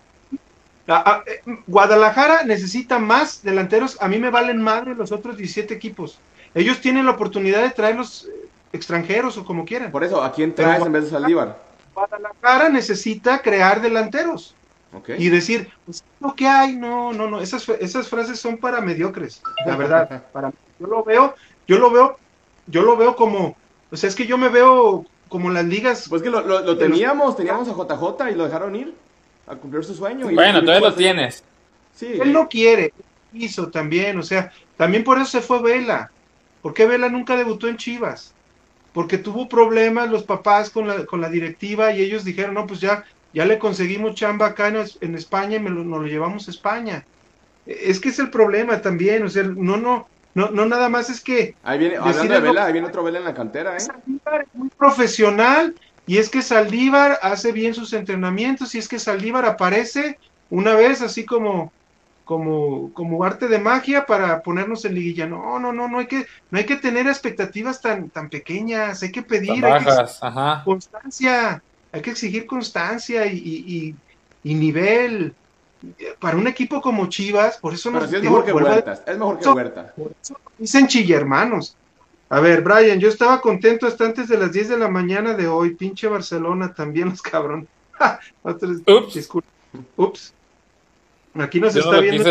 Guadalajara 1.65 2.43
necesita 2.43 2.99
más 2.99 3.41
delanteros. 3.41 3.97
A 4.01 4.07
mí 4.07 4.19
me 4.19 4.29
valen 4.29 4.61
madre 4.61 4.95
los 4.95 5.11
otros 5.11 5.37
17 5.37 5.73
equipos. 5.73 6.19
Ellos 6.53 6.79
tienen 6.79 7.05
la 7.05 7.11
oportunidad 7.13 7.63
de 7.63 7.71
traer 7.71 7.95
los 7.95 8.25
eh, 8.25 8.44
extranjeros 8.73 9.37
o 9.37 9.45
como 9.45 9.65
quieran. 9.65 9.91
Por 9.91 10.03
eso, 10.03 10.23
¿a 10.23 10.31
quién 10.31 10.53
traes 10.53 10.85
en 10.85 10.91
vez 10.91 11.05
de 11.05 11.09
Saldívar? 11.11 11.57
Guadalajara 11.93 12.69
necesita 12.69 13.41
crear 13.41 13.81
delanteros. 13.81 14.55
Y 15.17 15.27
decir, 15.29 15.69
pues 15.85 16.05
lo 16.21 16.33
que 16.35 16.47
hay, 16.47 16.75
no, 16.77 17.11
no, 17.11 17.29
no, 17.29 17.41
esas, 17.41 17.67
esas 17.67 18.07
frases 18.07 18.39
son 18.39 18.57
para 18.57 18.79
mediocres, 18.79 19.41
la 19.65 19.75
verdad. 19.77 20.23
para, 20.31 20.53
yo 20.79 20.87
lo 20.87 21.03
veo, 21.03 21.35
yo 21.67 21.79
lo 21.79 21.91
veo, 21.91 22.17
yo 22.67 22.81
lo 22.81 22.95
veo 22.95 23.13
como, 23.13 23.57
o 23.91 23.97
sea, 23.97 24.07
es 24.07 24.15
que 24.15 24.25
yo 24.25 24.37
me 24.37 24.47
veo 24.47 25.05
como 25.27 25.49
las 25.49 25.65
ligas. 25.65 26.07
Pues 26.07 26.21
que 26.21 26.29
lo, 26.29 26.41
lo 26.41 26.77
teníamos, 26.77 27.35
teníamos 27.35 27.67
a 27.67 27.73
JJ 27.73 28.31
y 28.31 28.35
lo 28.35 28.45
dejaron 28.45 28.75
ir 28.75 28.93
a 29.47 29.55
cumplir 29.55 29.83
su 29.83 29.95
sueño. 29.95 30.27
bueno, 30.31 30.61
todavía 30.61 30.89
lo 30.89 30.95
tienes. 30.95 31.43
Sí. 31.93 32.17
Él 32.21 32.33
no 32.33 32.47
quiere, 32.47 32.93
hizo 33.33 33.69
también, 33.69 34.17
o 34.17 34.23
sea, 34.23 34.51
también 34.77 35.03
por 35.03 35.17
eso 35.17 35.27
se 35.27 35.41
fue 35.41 35.61
Vela. 35.61 36.11
¿Por 36.61 36.73
qué 36.73 36.85
Vela 36.85 37.09
nunca 37.09 37.35
debutó 37.37 37.67
en 37.67 37.77
Chivas? 37.77 38.33
Porque 38.95 39.17
tuvo 39.17 39.49
problemas 39.49 40.09
los 40.09 40.23
papás 40.23 40.69
con 40.69 40.87
la, 40.87 41.05
con 41.05 41.19
la 41.19 41.29
directiva 41.29 41.91
y 41.91 42.01
ellos 42.01 42.23
dijeron, 42.23 42.53
no, 42.53 42.65
pues 42.65 42.79
ya, 42.79 43.03
ya 43.33 43.45
le 43.45 43.59
conseguimos 43.59 44.15
chamba 44.15 44.47
acá 44.47 44.69
en, 44.69 45.15
España 45.15 45.57
y 45.57 45.59
me 45.59 45.69
lo, 45.69 45.83
nos 45.83 46.01
lo 46.01 46.07
llevamos 46.07 46.47
a 46.47 46.51
España. 46.51 47.05
Es 47.65 47.99
que 47.99 48.07
es 48.07 48.19
el 48.19 48.29
problema 48.29 48.81
también, 48.81 49.23
o 49.23 49.29
sea, 49.29 49.43
no, 49.43 49.75
no, 49.75 50.07
no, 50.33 50.49
no 50.49 50.65
nada 50.65 50.87
más 50.87 51.09
es 51.09 51.19
que... 51.19 51.55
Ahí 51.63 51.77
viene, 51.77 51.97
hablando 51.97 52.33
de 52.35 52.39
Vela, 52.39 52.65
ahí 52.67 52.71
viene 52.71 52.87
otro 52.87 53.03
Vela 53.03 53.19
en 53.19 53.25
la 53.25 53.33
cantera, 53.33 53.75
¿eh? 53.75 53.85
Muy 54.53 54.69
profesional 54.69 55.75
y 56.07 56.17
es 56.17 56.29
que 56.29 56.41
Saldívar 56.41 57.19
hace 57.21 57.51
bien 57.51 57.73
sus 57.73 57.91
entrenamientos 57.91 58.75
y 58.75 58.77
es 58.77 58.87
que 58.87 58.97
Saldívar 58.97 59.43
aparece 59.43 60.17
una 60.49 60.73
vez 60.73 61.01
así 61.01 61.25
como 61.25 61.73
como 62.25 62.91
como 62.93 63.23
arte 63.23 63.47
de 63.47 63.59
magia 63.59 64.05
para 64.05 64.41
ponernos 64.41 64.83
en 64.83 64.95
liguilla. 64.95 65.27
No, 65.27 65.59
no, 65.59 65.71
no, 65.71 65.87
no 65.87 65.99
hay 65.99 66.07
que 66.07 66.25
no 66.51 66.57
hay 66.57 66.65
que 66.65 66.75
tener 66.75 67.07
expectativas 67.07 67.79
tan 67.81 68.09
tan 68.09 68.29
pequeñas, 68.29 69.01
hay 69.03 69.11
que 69.11 69.21
pedir 69.21 69.63
constancia, 70.65 71.61
hay 71.91 72.01
que 72.01 72.11
exigir 72.11 72.45
constancia 72.45 73.25
y, 73.27 73.95
nivel 74.43 75.33
para 76.19 76.37
un 76.37 76.47
equipo 76.47 76.81
como 76.81 77.07
Chivas, 77.07 77.57
por 77.57 77.73
eso 77.73 77.91
nos 77.91 78.11
es 78.11 78.21
mejor 78.23 78.43
que 78.43 78.53
Huerta, 78.53 79.03
es 79.05 79.17
mejor 79.17 79.39
que 79.39 79.49
Huerta. 79.49 79.93
Dicen 80.57 80.87
chilla 80.87 81.17
hermanos. 81.17 81.77
A 82.29 82.39
ver, 82.39 82.61
Brian, 82.61 82.99
yo 82.99 83.07
estaba 83.07 83.39
contento 83.39 83.85
hasta 83.85 84.03
antes 84.03 84.27
de 84.27 84.37
las 84.37 84.51
10 84.51 84.69
de 84.69 84.77
la 84.79 84.87
mañana 84.87 85.35
de 85.35 85.47
hoy. 85.47 85.75
Pinche 85.75 86.07
Barcelona 86.07 86.73
también, 86.73 87.09
los 87.09 87.21
cabrón. 87.21 87.67
Ups. 88.43 89.29
Ups. 89.95 90.33
Aquí 91.39 91.59
nos 91.59 91.75
está 91.75 91.99
viendo. 91.99 92.29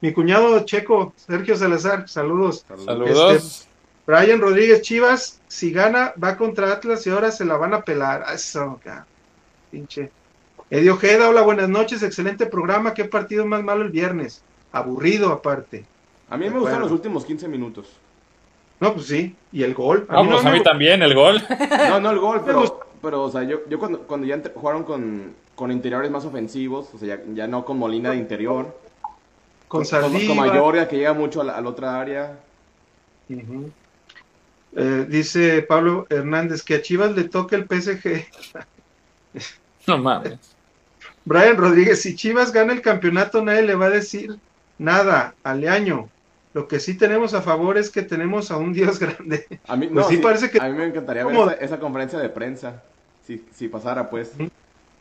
Mi 0.00 0.12
cuñado 0.12 0.60
checo, 0.64 1.12
Sergio 1.16 1.56
Salazar, 1.56 2.08
saludos. 2.08 2.64
Saludos. 2.84 3.34
Este, 3.34 3.68
Brian 4.06 4.40
Rodríguez 4.40 4.82
Chivas, 4.82 5.40
si 5.48 5.72
gana, 5.72 6.12
va 6.22 6.36
contra 6.36 6.72
Atlas 6.72 7.06
y 7.06 7.10
ahora 7.10 7.30
se 7.30 7.44
la 7.44 7.56
van 7.56 7.74
a 7.74 7.82
pelar. 7.82 8.24
Eso, 8.32 8.78
pinche. 9.70 10.10
Eddie 10.70 10.90
Ojeda, 10.90 11.28
hola, 11.28 11.42
buenas 11.42 11.68
noches, 11.68 12.02
excelente 12.02 12.46
programa. 12.46 12.92
¿Qué 12.92 13.04
partido 13.04 13.46
más 13.46 13.62
malo 13.62 13.84
el 13.84 13.90
viernes? 13.90 14.42
Aburrido 14.72 15.30
aparte. 15.30 15.84
A 16.28 16.36
mí 16.36 16.50
me 16.50 16.58
gustan 16.58 16.80
los 16.80 16.92
últimos 16.92 17.24
15 17.24 17.48
minutos. 17.48 17.88
No, 18.80 18.92
pues 18.92 19.06
sí, 19.06 19.34
y 19.52 19.62
el 19.62 19.74
gol. 19.74 20.06
A 20.08 20.22
mí, 20.22 20.28
pues 20.30 20.44
a 20.44 20.50
mí 20.50 20.62
también, 20.62 21.02
el 21.02 21.14
gol. 21.14 21.42
No, 21.88 22.00
no 22.00 22.10
el 22.10 22.18
gol, 22.18 22.42
pero, 22.46 22.80
pero 23.00 23.22
o 23.22 23.30
sea, 23.30 23.42
yo, 23.44 23.60
yo 23.68 23.78
cuando, 23.78 24.00
cuando 24.02 24.26
ya 24.26 24.40
jugaron 24.54 24.84
con, 24.84 25.34
con 25.56 25.72
interiores 25.72 26.10
más 26.10 26.24
ofensivos, 26.24 26.90
o 26.94 26.98
sea, 26.98 27.16
ya, 27.16 27.22
ya 27.34 27.46
no 27.48 27.64
con 27.64 27.78
Molina 27.78 28.10
de 28.10 28.18
interior. 28.18 28.78
Con, 29.66 29.84
con 29.84 30.12
Con, 30.12 30.36
Mayoria, 30.36 30.86
que 30.86 30.96
llega 30.96 31.12
mucho 31.12 31.40
a 31.40 31.44
la, 31.44 31.68
otra 31.68 31.98
área. 31.98 32.38
Eh, 33.28 35.06
dice 35.08 35.62
Pablo 35.62 36.06
Hernández 36.08 36.62
que 36.62 36.76
a 36.76 36.82
Chivas 36.82 37.16
le 37.16 37.24
toque 37.24 37.56
el 37.56 37.64
PSG. 37.64 38.26
no 39.88 39.98
mames. 39.98 40.38
Brian 41.24 41.56
Rodríguez, 41.56 42.02
si 42.02 42.14
Chivas 42.14 42.52
gana 42.52 42.72
el 42.72 42.82
campeonato, 42.82 43.42
nadie 43.42 43.62
le 43.62 43.74
va 43.74 43.86
a 43.86 43.90
decir 43.90 44.38
nada 44.78 45.34
al 45.42 45.66
año. 45.66 46.08
Lo 46.54 46.68
que 46.68 46.78
sí 46.78 46.94
tenemos 46.94 47.34
a 47.34 47.42
favor 47.42 47.76
es 47.76 47.90
que 47.90 48.02
tenemos 48.02 48.50
a 48.52 48.58
un 48.58 48.72
Dios 48.72 48.98
grande. 49.00 49.46
A 49.66 49.74
mí, 49.74 49.88
pues 49.88 50.06
parece 50.18 50.50
que... 50.50 50.60
a 50.60 50.68
mí 50.68 50.78
me 50.78 50.84
encantaría 50.84 51.24
ver 51.24 51.58
esa, 51.60 51.80
conferencia 51.80 52.18
de 52.20 52.28
prensa. 52.28 52.82
Si, 53.26 53.44
si 53.52 53.66
pasara, 53.68 54.08
pues. 54.08 54.32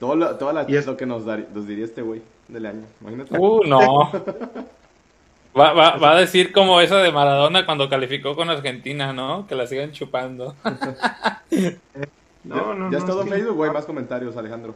Todo 0.06 0.16
lo, 0.16 0.36
toda 0.36 0.54
la, 0.54 0.64
lo 0.64 0.98
que 0.98 1.06
nos, 1.08 1.26
nos 1.26 1.68
diría 1.68 1.84
este 1.84 2.04
güey 2.04 2.22
del 2.48 2.68
año. 2.68 2.84
Imagínate. 3.02 3.38
Uh, 3.40 3.64
no. 3.64 4.12
Va, 5.58 5.72
va, 5.72 5.96
va, 5.96 6.12
a 6.12 6.20
decir 6.20 6.52
como 6.52 6.82
esa 6.82 6.98
de 6.98 7.14
Maradona 7.14 7.66
cuando 7.66 7.88
calificó 7.88 8.36
con 8.36 8.50
Argentina, 8.50 9.14
¿no? 9.14 9.48
Que 9.48 9.56
la 9.56 9.66
sigan 9.66 9.94
chupando. 9.94 10.54
no, 12.44 12.74
no, 12.74 12.92
ya 12.92 12.98
es 12.98 13.06
todo 13.06 13.26
Facebook, 13.26 13.56
güey. 13.56 13.72
Más 13.72 13.86
comentarios, 13.86 14.36
Alejandro. 14.36 14.76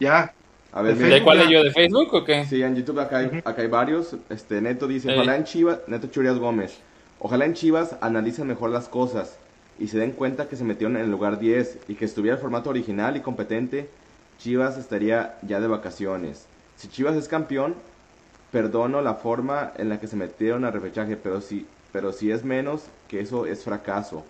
Ya. 0.00 0.34
A 0.72 0.82
ver, 0.82 0.96
¿De 0.96 1.22
cuál 1.22 1.42
es 1.42 1.48
yo? 1.48 1.62
¿De 1.62 1.70
Facebook 1.70 2.12
o 2.12 2.24
qué? 2.24 2.44
Sí, 2.46 2.60
en 2.60 2.74
YouTube 2.74 2.98
acá 2.98 3.18
hay, 3.18 3.40
acá 3.44 3.62
hay 3.62 3.68
varios. 3.68 4.16
Este, 4.30 4.60
Neto 4.60 4.88
dice, 4.88 5.14
ojalá 5.14 5.36
en 5.36 5.44
Chivas, 5.44 5.78
Neto 5.86 6.08
Churias 6.08 6.40
Gómez, 6.40 6.80
ojalá 7.20 7.44
en 7.44 7.54
Chivas 7.54 7.96
analicen 8.00 8.48
mejor 8.48 8.70
las 8.70 8.88
cosas 8.88 9.38
y 9.78 9.86
se 9.86 9.98
den 9.98 10.10
cuenta 10.10 10.48
que 10.48 10.56
se 10.56 10.64
metieron 10.64 10.96
en 10.96 11.04
el 11.04 11.10
lugar 11.10 11.38
10 11.38 11.78
y 11.86 11.94
que 11.94 12.04
estuviera 12.04 12.36
el 12.36 12.42
formato 12.42 12.70
original 12.70 13.16
y 13.16 13.20
competente, 13.20 13.88
Chivas 14.38 14.78
estaría 14.78 15.38
ya 15.42 15.60
de 15.60 15.66
vacaciones. 15.66 16.46
Si 16.76 16.88
Chivas 16.88 17.16
es 17.16 17.28
campeón, 17.28 17.74
perdono 18.52 19.02
la 19.02 19.14
forma 19.14 19.72
en 19.76 19.88
la 19.88 19.98
que 19.98 20.06
se 20.06 20.16
metieron 20.16 20.64
a 20.64 20.70
repechaje, 20.70 21.16
pero 21.16 21.40
si, 21.40 21.66
pero 21.92 22.12
si 22.12 22.30
es 22.30 22.44
menos, 22.44 22.84
que 23.08 23.20
eso 23.20 23.46
es 23.46 23.64
fracaso. 23.64 24.24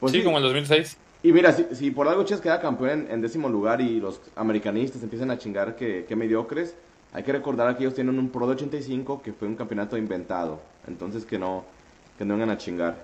Pues 0.00 0.12
sí, 0.12 0.22
como 0.22 0.38
en 0.38 0.42
2006. 0.44 0.96
Y 1.22 1.32
mira, 1.32 1.52
si, 1.52 1.66
si 1.72 1.90
por 1.90 2.08
algo 2.08 2.24
Chivas 2.24 2.40
queda 2.40 2.60
campeón 2.60 3.06
en, 3.10 3.20
décimo 3.20 3.48
lugar 3.48 3.80
y 3.80 4.00
los 4.00 4.20
americanistas 4.36 5.02
empiezan 5.02 5.30
a 5.30 5.38
chingar 5.38 5.76
que, 5.76 6.04
que, 6.06 6.16
mediocres, 6.16 6.74
hay 7.12 7.22
que 7.22 7.32
recordar 7.32 7.76
que 7.76 7.84
ellos 7.84 7.94
tienen 7.94 8.18
un 8.18 8.30
Pro 8.30 8.46
de 8.46 8.52
85 8.52 9.22
que 9.22 9.32
fue 9.32 9.48
un 9.48 9.56
campeonato 9.56 9.96
inventado. 9.96 10.60
Entonces 10.86 11.24
que 11.24 11.38
no, 11.38 11.64
que 12.16 12.24
no 12.24 12.34
vengan 12.34 12.50
a 12.50 12.58
chingar. 12.58 12.96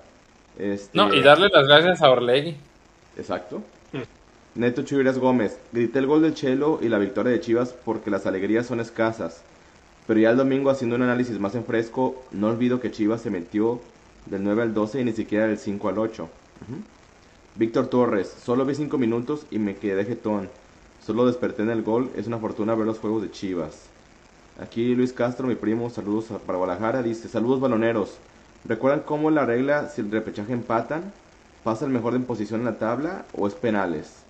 Este... 0.59 0.97
No, 0.97 1.13
y 1.13 1.23
darle 1.23 1.49
las 1.49 1.67
gracias 1.67 2.03
a 2.03 2.11
Orlegui. 2.11 2.57
Exacto. 3.17 3.63
Neto 4.57 4.85
Chiviras 4.85 5.19
Gómez, 5.19 5.59
grité 5.73 5.99
el 5.99 6.07
gol 6.07 6.23
del 6.23 6.35
Chelo 6.35 6.79
y 6.81 6.89
la 6.89 6.99
victoria 6.99 7.33
de 7.33 7.41
Chivas 7.41 7.75
porque 7.85 8.09
las 8.09 8.25
alegrías 8.25 8.67
son 8.67 8.79
escasas. 8.79 9.43
Pero 10.07 10.21
ya 10.21 10.31
el 10.31 10.37
domingo 10.37 10.71
haciendo 10.71 10.95
un 10.95 11.03
análisis 11.03 11.41
más 11.41 11.57
en 11.57 11.65
fresco, 11.65 12.23
no 12.31 12.51
olvido 12.51 12.79
que 12.79 12.93
Chivas 12.93 13.21
se 13.21 13.31
metió 13.31 13.81
del 14.27 14.45
9 14.45 14.63
al 14.63 14.73
12 14.73 15.01
y 15.01 15.05
ni 15.05 15.13
siquiera 15.13 15.49
del 15.49 15.59
5 15.59 15.89
al 15.89 15.99
8. 15.99 16.29
Víctor 17.57 17.89
Torres, 17.89 18.33
solo 18.45 18.65
vi 18.65 18.77
5 18.77 18.97
minutos 18.97 19.45
y 19.51 19.59
me 19.59 19.75
quedé 19.75 20.05
jetón. 20.05 20.49
Solo 21.05 21.27
desperté 21.27 21.63
en 21.63 21.71
el 21.71 21.83
gol, 21.83 22.11
es 22.15 22.29
una 22.29 22.39
fortuna 22.39 22.77
ver 22.77 22.87
los 22.87 23.01
juegos 23.01 23.23
de 23.23 23.33
Chivas. 23.33 23.87
Aquí 24.61 24.95
Luis 24.95 25.13
Castro, 25.13 25.49
mi 25.49 25.57
primo, 25.57 25.91
saludos 25.91 26.27
para 26.47 26.59
Guadalajara, 26.59 27.03
dice, 27.03 27.27
saludos 27.27 27.59
baloneros. 27.59 28.19
¿Recuerdan 28.65 29.01
cómo 29.01 29.33
la 29.33 29.47
regla 29.47 29.89
si 29.89 30.01
el 30.01 30.13
repechaje 30.13 30.53
empatan? 30.53 31.13
¿Pasa 31.65 31.87
el 31.87 31.91
mejor 31.91 32.15
en 32.15 32.23
posición 32.23 32.61
en 32.61 32.67
la 32.67 32.79
tabla 32.79 33.25
o 33.37 33.49
es 33.49 33.55
penales? 33.55 34.24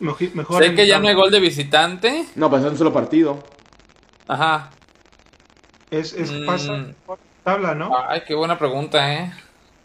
Mejor 0.00 0.64
sé 0.64 0.74
que 0.74 0.86
ya 0.86 0.98
no 0.98 1.08
hay 1.08 1.14
gol 1.14 1.30
de 1.30 1.40
visitante. 1.40 2.26
No, 2.34 2.50
pues 2.50 2.64
es 2.64 2.70
un 2.70 2.78
solo 2.78 2.92
partido. 2.92 3.42
Ajá. 4.26 4.70
Es, 5.90 6.12
es 6.12 6.32
mm. 6.32 6.46
pasa 6.46 6.86
tabla, 7.44 7.74
¿no? 7.74 7.92
Ay, 8.08 8.22
qué 8.26 8.34
buena 8.34 8.58
pregunta, 8.58 9.14
¿eh? 9.14 9.32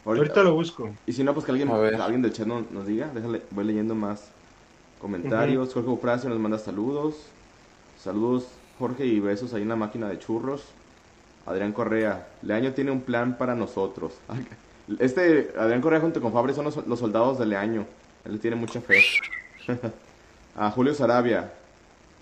Ahorita, 0.06 0.42
lo 0.42 0.54
busco. 0.54 0.90
Y 1.06 1.14
si 1.14 1.24
no, 1.24 1.34
pues 1.34 1.46
que 1.46 1.52
alguien, 1.52 1.70
alguien 1.70 2.22
del 2.22 2.34
chat 2.34 2.48
nos, 2.48 2.88
diga. 2.88 3.12
Déjale, 3.14 3.44
voy 3.52 3.66
leyendo 3.66 3.94
más 3.94 4.32
comentarios. 5.00 5.74
Jorge 5.74 5.90
Bufracio 5.90 6.30
nos 6.30 6.40
manda 6.40 6.58
saludos. 6.58 7.16
Saludos, 8.02 8.48
Jorge, 8.80 9.06
y 9.06 9.20
besos 9.20 9.54
ahí 9.54 9.62
en 9.62 9.70
la 9.70 9.76
máquina 9.76 10.08
de 10.08 10.18
churros. 10.18 10.64
Adrián 11.46 11.74
Correa, 11.74 12.28
Leaño 12.42 12.74
tiene 12.74 12.92
un 12.92 13.02
plan 13.02 13.38
para 13.38 13.54
nosotros. 13.54 14.14
Este 14.98 15.54
Adrián 15.56 15.82
Correa 15.82 16.00
junto 16.00 16.20
con 16.20 16.34
Fabre 16.34 16.52
son 16.56 16.66
los, 16.66 16.88
los 16.88 16.98
soldados 16.98 17.38
de 17.38 17.46
Leaño. 17.46 17.86
Él 18.26 18.40
tiene 18.40 18.56
mucha 18.56 18.82
fe. 18.82 19.04
a 20.56 20.72
Julio 20.72 20.94
Sarabia, 20.94 21.52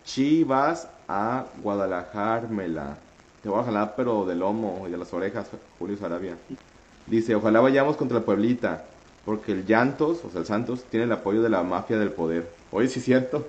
Chivas 0.06 0.88
a 1.08 1.46
Guadalajara, 1.62 2.48
Mela. 2.48 2.98
Te 3.42 3.50
voy 3.50 3.62
a 3.62 3.64
jalar, 3.64 3.94
pero 3.96 4.26
del 4.26 4.40
lomo 4.40 4.86
y 4.88 4.92
de 4.92 4.98
las 4.98 5.14
orejas, 5.14 5.48
Julio 5.80 5.98
Sarabia. 5.98 6.38
Dice, 7.06 7.36
ojalá 7.36 7.62
vayamos 7.62 7.96
contra 7.96 8.18
el 8.18 8.24
Pueblita, 8.24 8.84
porque 9.26 9.54
el 9.54 9.66
Llantos, 9.66 10.24
o 10.26 10.30
sea, 10.30 10.42
el 10.42 10.46
Santos, 10.46 10.84
tiene 10.90 11.06
el 11.06 11.12
apoyo 11.12 11.42
de 11.42 11.50
la 11.50 11.64
mafia 11.64 11.98
del 11.98 12.12
poder. 12.12 12.50
Oye, 12.72 12.88
sí 12.88 13.00
es 13.00 13.06
cierto. 13.06 13.48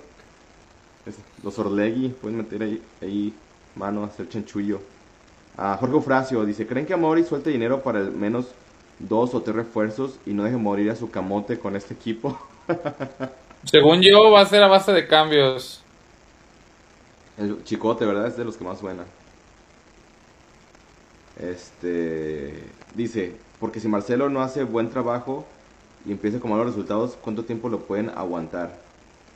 los 1.43 1.57
Orlegui 1.59 2.09
pueden 2.09 2.37
meter 2.37 2.63
ahí, 2.63 2.81
ahí 3.01 3.33
mano 3.75 4.03
a 4.03 4.07
hacer 4.07 4.29
chanchullo. 4.29 4.79
A 5.57 5.75
Jorge 5.75 5.95
Ofracio 5.95 6.45
dice, 6.45 6.65
¿creen 6.65 6.85
que 6.85 6.93
Amori 6.93 7.23
suelte 7.23 7.49
dinero 7.49 7.81
para 7.81 7.99
al 7.99 8.11
menos 8.11 8.47
dos 8.99 9.33
o 9.33 9.41
tres 9.41 9.55
refuerzos 9.57 10.19
y 10.25 10.33
no 10.33 10.43
deje 10.43 10.55
morir 10.55 10.89
a 10.91 10.95
su 10.95 11.09
camote 11.09 11.59
con 11.59 11.75
este 11.75 11.93
equipo? 11.93 12.39
Según 13.65 14.01
yo, 14.01 14.31
va 14.31 14.41
a 14.41 14.45
ser 14.45 14.63
a 14.63 14.67
base 14.67 14.91
de 14.93 15.07
cambios. 15.07 15.81
El 17.37 17.63
chicote, 17.63 18.05
¿verdad? 18.05 18.27
Es 18.27 18.37
de 18.37 18.45
los 18.45 18.57
que 18.57 18.63
más 18.63 18.79
suena. 18.79 19.03
Este. 21.39 22.63
Dice: 22.95 23.35
Porque 23.59 23.79
si 23.79 23.87
Marcelo 23.87 24.29
no 24.29 24.41
hace 24.41 24.63
buen 24.63 24.89
trabajo 24.89 25.45
y 26.05 26.11
empieza 26.11 26.39
con 26.39 26.51
malos 26.51 26.67
resultados, 26.67 27.17
¿cuánto 27.21 27.45
tiempo 27.45 27.69
lo 27.69 27.79
pueden 27.81 28.09
aguantar? 28.09 28.77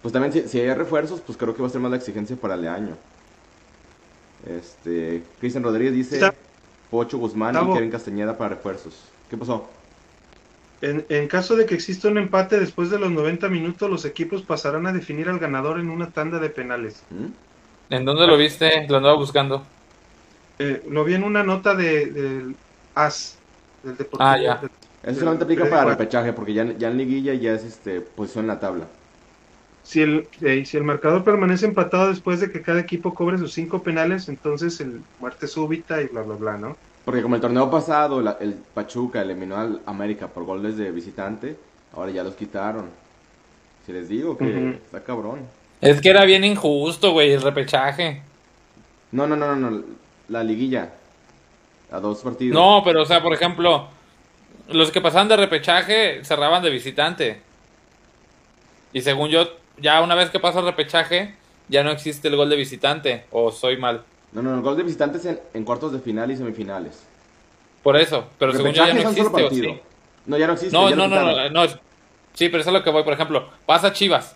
Pues 0.02 0.12
también, 0.12 0.48
si, 0.50 0.60
hay 0.60 0.74
refuerzos, 0.74 1.22
pues 1.22 1.38
creo 1.38 1.56
que 1.56 1.62
va 1.62 1.68
a 1.68 1.72
ser 1.72 1.80
más 1.80 1.92
la 1.92 1.98
exigencia 1.98 2.36
para 2.36 2.56
el 2.56 2.68
año. 2.68 2.98
Este. 4.46 5.24
Cristian 5.40 5.64
Rodríguez 5.64 5.94
dice: 5.94 6.34
Pocho 6.92 7.18
Guzmán 7.18 7.56
y 7.56 7.74
Kevin 7.74 7.92
Castañeda 7.92 8.38
para 8.38 8.56
refuerzos. 8.56 8.96
¿Qué 9.30 9.38
pasó? 9.38 9.68
En, 10.84 11.28
caso 11.30 11.56
de 11.56 11.66
que 11.66 11.76
exista 11.76 12.10
un 12.10 12.18
empate 12.18 12.60
después 12.60 12.90
de 12.90 13.00
los 13.00 13.10
90 13.10 13.48
minutos, 13.48 13.90
los 13.90 14.04
equipos 14.04 14.42
pasarán 14.42 14.86
a 14.86 14.92
definir 14.92 15.30
al 15.30 15.40
ganador 15.40 15.80
en 15.80 15.90
una 15.90 16.12
tanda 16.12 16.40
de 16.40 16.50
penales. 16.50 17.04
¿Mm? 17.10 17.94
¿En 17.94 18.04
dónde 18.04 18.28
lo 18.28 18.36
viste? 18.36 18.86
Lo 18.90 18.98
andaba 18.98 19.16
buscando. 19.16 19.64
Eh, 20.60 20.84
lo 20.90 21.06
vi 21.06 21.14
en 21.14 21.24
una 21.24 21.42
nota 21.42 21.74
del 21.74 22.14
de, 22.14 22.56
AS, 22.96 23.38
del 23.82 23.96
Deportivo. 23.96 24.30
Ah, 24.30 24.38
ya. 24.38 24.62
Eso 25.04 25.20
solamente 25.20 25.46
aplica 25.46 25.70
para 25.70 25.86
repechaje, 25.86 26.34
porque 26.34 26.54
ya, 26.54 26.66
ya 26.78 26.90
en 26.90 26.98
liguilla 26.98 27.34
ya 27.34 27.54
es 27.54 27.64
este, 27.64 28.02
posición 28.02 28.44
en 28.44 28.48
la 28.50 28.60
tabla. 28.60 28.86
Si 29.84 30.02
el, 30.02 30.28
eh, 30.42 30.66
si 30.66 30.76
el 30.76 30.84
marcador 30.84 31.24
permanece 31.24 31.66
empatado 31.66 32.10
después 32.10 32.42
de 32.42 32.52
que 32.52 32.62
cada 32.62 32.82
equipo 32.82 33.14
cobre 33.14 33.38
sus 33.38 33.54
cinco 33.54 33.84
penales, 33.84 34.28
entonces 34.28 34.82
el 34.82 35.02
muerte 35.22 35.48
súbita 35.48 36.02
y 36.02 36.08
bla, 36.08 36.24
bla, 36.24 36.36
bla, 36.36 36.58
¿no? 36.58 36.76
Porque 37.06 37.22
como 37.22 37.36
el 37.36 37.42
torneo 37.42 37.70
pasado, 37.70 38.20
el 38.40 38.54
Pachuca 38.74 39.22
eliminó 39.22 39.58
al 39.58 39.82
América 39.86 40.28
por 40.28 40.46
goles 40.46 40.78
de 40.78 40.92
visitante, 40.92 41.58
ahora 41.94 42.12
ya 42.12 42.24
los 42.24 42.36
quitaron. 42.36 42.90
Si 43.86 43.92
les 43.92 44.08
digo 44.08 44.38
que 44.38 44.80
está 44.86 45.04
cabrón. 45.04 45.42
Es 45.82 46.00
que 46.00 46.10
era 46.10 46.24
bien 46.24 46.46
injusto, 46.46 47.12
güey, 47.12 47.34
el 47.34 47.42
repechaje. 47.42 48.22
No, 49.12 49.28
no, 49.28 49.36
no, 49.36 49.56
no, 49.56 49.84
la 50.30 50.44
liguilla. 50.44 50.94
A 51.92 52.00
dos 52.00 52.22
partidos. 52.22 52.56
No, 52.56 52.82
pero 52.86 53.02
o 53.02 53.06
sea, 53.06 53.22
por 53.22 53.34
ejemplo, 53.34 53.90
los 54.70 54.92
que 54.92 55.02
pasaban 55.02 55.28
de 55.28 55.36
repechaje 55.36 56.24
cerraban 56.24 56.64
de 56.64 56.70
visitante. 56.70 57.42
Y 58.94 59.02
según 59.02 59.30
yo, 59.30 59.58
ya 59.78 60.02
una 60.02 60.16
vez 60.16 60.30
que 60.30 60.40
pasa 60.40 60.60
el 60.60 60.66
repechaje, 60.66 61.36
ya 61.68 61.84
no 61.84 61.92
existe 61.92 62.30
el 62.30 62.38
gol 62.38 62.50
de 62.50 62.56
visitante. 62.56 63.26
O 63.32 63.52
soy 63.52 63.76
mal. 63.76 64.04
No, 64.34 64.42
no, 64.42 64.56
el 64.56 64.62
gol 64.62 64.78
de 64.78 64.84
visitantes 64.84 65.26
en, 65.26 65.40
en 65.54 65.64
cuartos 65.64 65.92
de 65.94 66.00
final 66.00 66.32
y 66.32 66.38
semifinales. 66.38 67.04
Por 67.84 67.98
eso, 67.98 68.26
pero 68.40 68.54
según 68.54 68.72
yo 68.72 68.86
ya 68.86 68.94
no 68.94 69.10
existe, 69.10 69.50
sí? 69.50 69.80
No, 70.26 70.38
ya 70.38 70.48
no 70.48 70.54
existe. 70.54 70.76
No, 70.76 70.90
no, 70.90 71.08
no, 71.08 71.50
no, 71.50 71.66
Sí, 72.34 72.50
pero 72.50 72.62
eso 72.62 72.70
es 72.72 72.74
lo 72.74 72.84
que 72.84 72.90
voy. 72.90 73.04
Por 73.04 73.14
ejemplo, 73.14 73.50
pasa 73.66 73.94
Chivas 73.94 74.36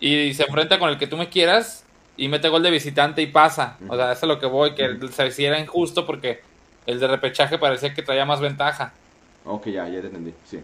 y 0.00 0.34
se 0.34 0.42
enfrenta 0.42 0.78
con 0.78 0.90
el 0.90 0.98
que 0.98 1.06
tú 1.06 1.16
me 1.16 1.28
quieras 1.28 1.84
y 2.16 2.28
mete 2.28 2.48
gol 2.48 2.62
de 2.62 2.70
visitante 2.70 3.22
y 3.22 3.26
pasa. 3.28 3.78
O 3.88 3.96
sea, 3.96 4.12
eso 4.12 4.26
es 4.26 4.28
lo 4.28 4.38
que 4.38 4.46
voy, 4.46 4.74
que 4.74 4.98
se 5.10 5.26
hiciera 5.26 5.58
injusto 5.58 6.04
porque 6.04 6.40
el 6.86 7.00
de 7.00 7.06
repechaje 7.06 7.56
parecía 7.56 7.94
que 7.94 8.02
traía 8.02 8.24
más 8.24 8.40
ventaja. 8.40 8.92
Ok, 9.44 9.68
ya, 9.68 9.88
ya 9.88 10.00
te 10.00 10.08
entendí, 10.08 10.34
sí. 10.44 10.60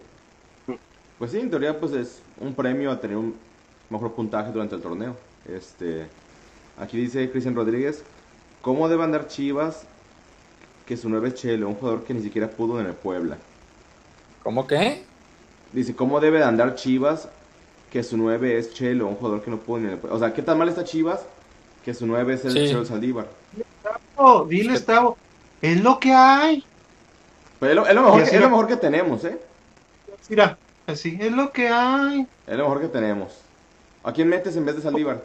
Pues 1.18 1.30
sí, 1.30 1.38
en 1.38 1.50
teoría 1.50 1.78
pues 1.78 1.92
es 1.92 2.22
un 2.40 2.54
premio 2.54 2.90
a 2.90 3.00
tener 3.00 3.16
un 3.16 3.36
mejor 3.90 4.14
puntaje 4.14 4.50
durante 4.52 4.74
el 4.74 4.82
torneo. 4.82 5.16
Este, 5.46 6.06
aquí 6.78 6.96
dice 6.96 7.30
Cristian 7.30 7.54
Rodríguez, 7.54 8.04
¿cómo 8.62 8.88
debe 8.88 9.04
andar 9.04 9.28
Chivas 9.28 9.84
que 10.86 10.96
su 10.96 11.08
nueve 11.08 11.28
es 11.28 11.34
Chelo, 11.34 11.68
un 11.68 11.74
jugador 11.74 12.04
que 12.04 12.14
ni 12.14 12.22
siquiera 12.22 12.48
pudo 12.48 12.80
en 12.80 12.86
el 12.86 12.94
Puebla? 12.94 13.38
¿Cómo 14.42 14.66
qué? 14.66 15.02
Dice, 15.72 15.94
¿cómo 15.94 16.20
debe 16.20 16.38
de 16.38 16.44
andar 16.44 16.74
Chivas 16.74 17.28
que 17.90 18.02
su 18.02 18.16
9 18.16 18.58
es 18.58 18.72
Chelo, 18.72 19.06
un 19.08 19.16
jugador 19.16 19.42
que 19.42 19.50
no 19.50 19.58
pudo 19.58 19.80
ni 19.80 19.98
O 20.10 20.18
sea, 20.18 20.32
¿qué 20.32 20.42
tan 20.42 20.56
mal 20.56 20.68
está 20.68 20.84
Chivas 20.84 21.20
que 21.84 21.92
su 21.92 22.06
9 22.06 22.34
es 22.34 22.44
el 22.44 22.54
Chelo 22.54 22.84
Saldívar? 22.84 23.26
dile, 24.48 24.74
Estavo, 24.74 25.16
es 25.60 25.80
lo 25.82 25.98
que 25.98 26.12
hay. 26.12 26.64
Pues 27.58 27.70
es, 27.70 27.76
lo, 27.76 28.02
mejor 28.02 28.24
que, 28.24 28.36
es 28.36 28.40
lo 28.40 28.50
mejor 28.50 28.66
que 28.68 28.76
tenemos, 28.76 29.24
¿eh? 29.24 29.38
Mira, 30.28 30.56
así 30.86 31.18
es 31.20 31.32
lo 31.32 31.52
que 31.52 31.68
hay. 31.68 32.26
Es 32.46 32.56
lo 32.56 32.64
mejor 32.64 32.80
que 32.80 32.88
tenemos. 32.88 33.38
¿A 34.04 34.12
quién 34.12 34.28
metes 34.28 34.56
en 34.56 34.64
vez 34.64 34.76
de 34.76 34.82
Saldívar? 34.82 35.22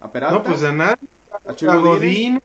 ¿A 0.00 0.10
Peralta? 0.10 0.36
No, 0.36 0.42
pues 0.44 0.62
a 0.62 0.72
nadie. 0.72 1.08
A, 1.68 1.76
Godín, 1.76 2.40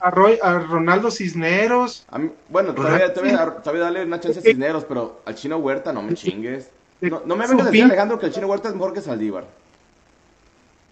a, 0.00 0.08
a, 0.08 0.58
Ronaldo 0.58 1.10
Cisneros. 1.10 2.06
bueno, 2.48 2.74
todavía, 2.74 3.12
todavía, 3.12 3.56
todavía, 3.62 3.82
dale 3.82 4.04
una 4.04 4.20
chance 4.20 4.40
a 4.40 4.42
Cisneros, 4.42 4.84
pero 4.84 5.22
al 5.24 5.34
Chino 5.34 5.56
Huerta 5.56 5.92
no 5.92 6.02
me 6.02 6.14
chingues. 6.14 6.70
No, 7.00 7.22
no 7.24 7.36
me 7.36 7.46
vengas 7.46 7.66
a 7.66 7.70
decir, 7.70 7.84
Alejandro, 7.84 8.18
que 8.18 8.26
el 8.26 8.32
Chino 8.32 8.48
Huerta 8.48 8.68
es 8.68 8.74
mejor 8.74 8.92
que 8.92 9.00
Saldívar. 9.00 9.44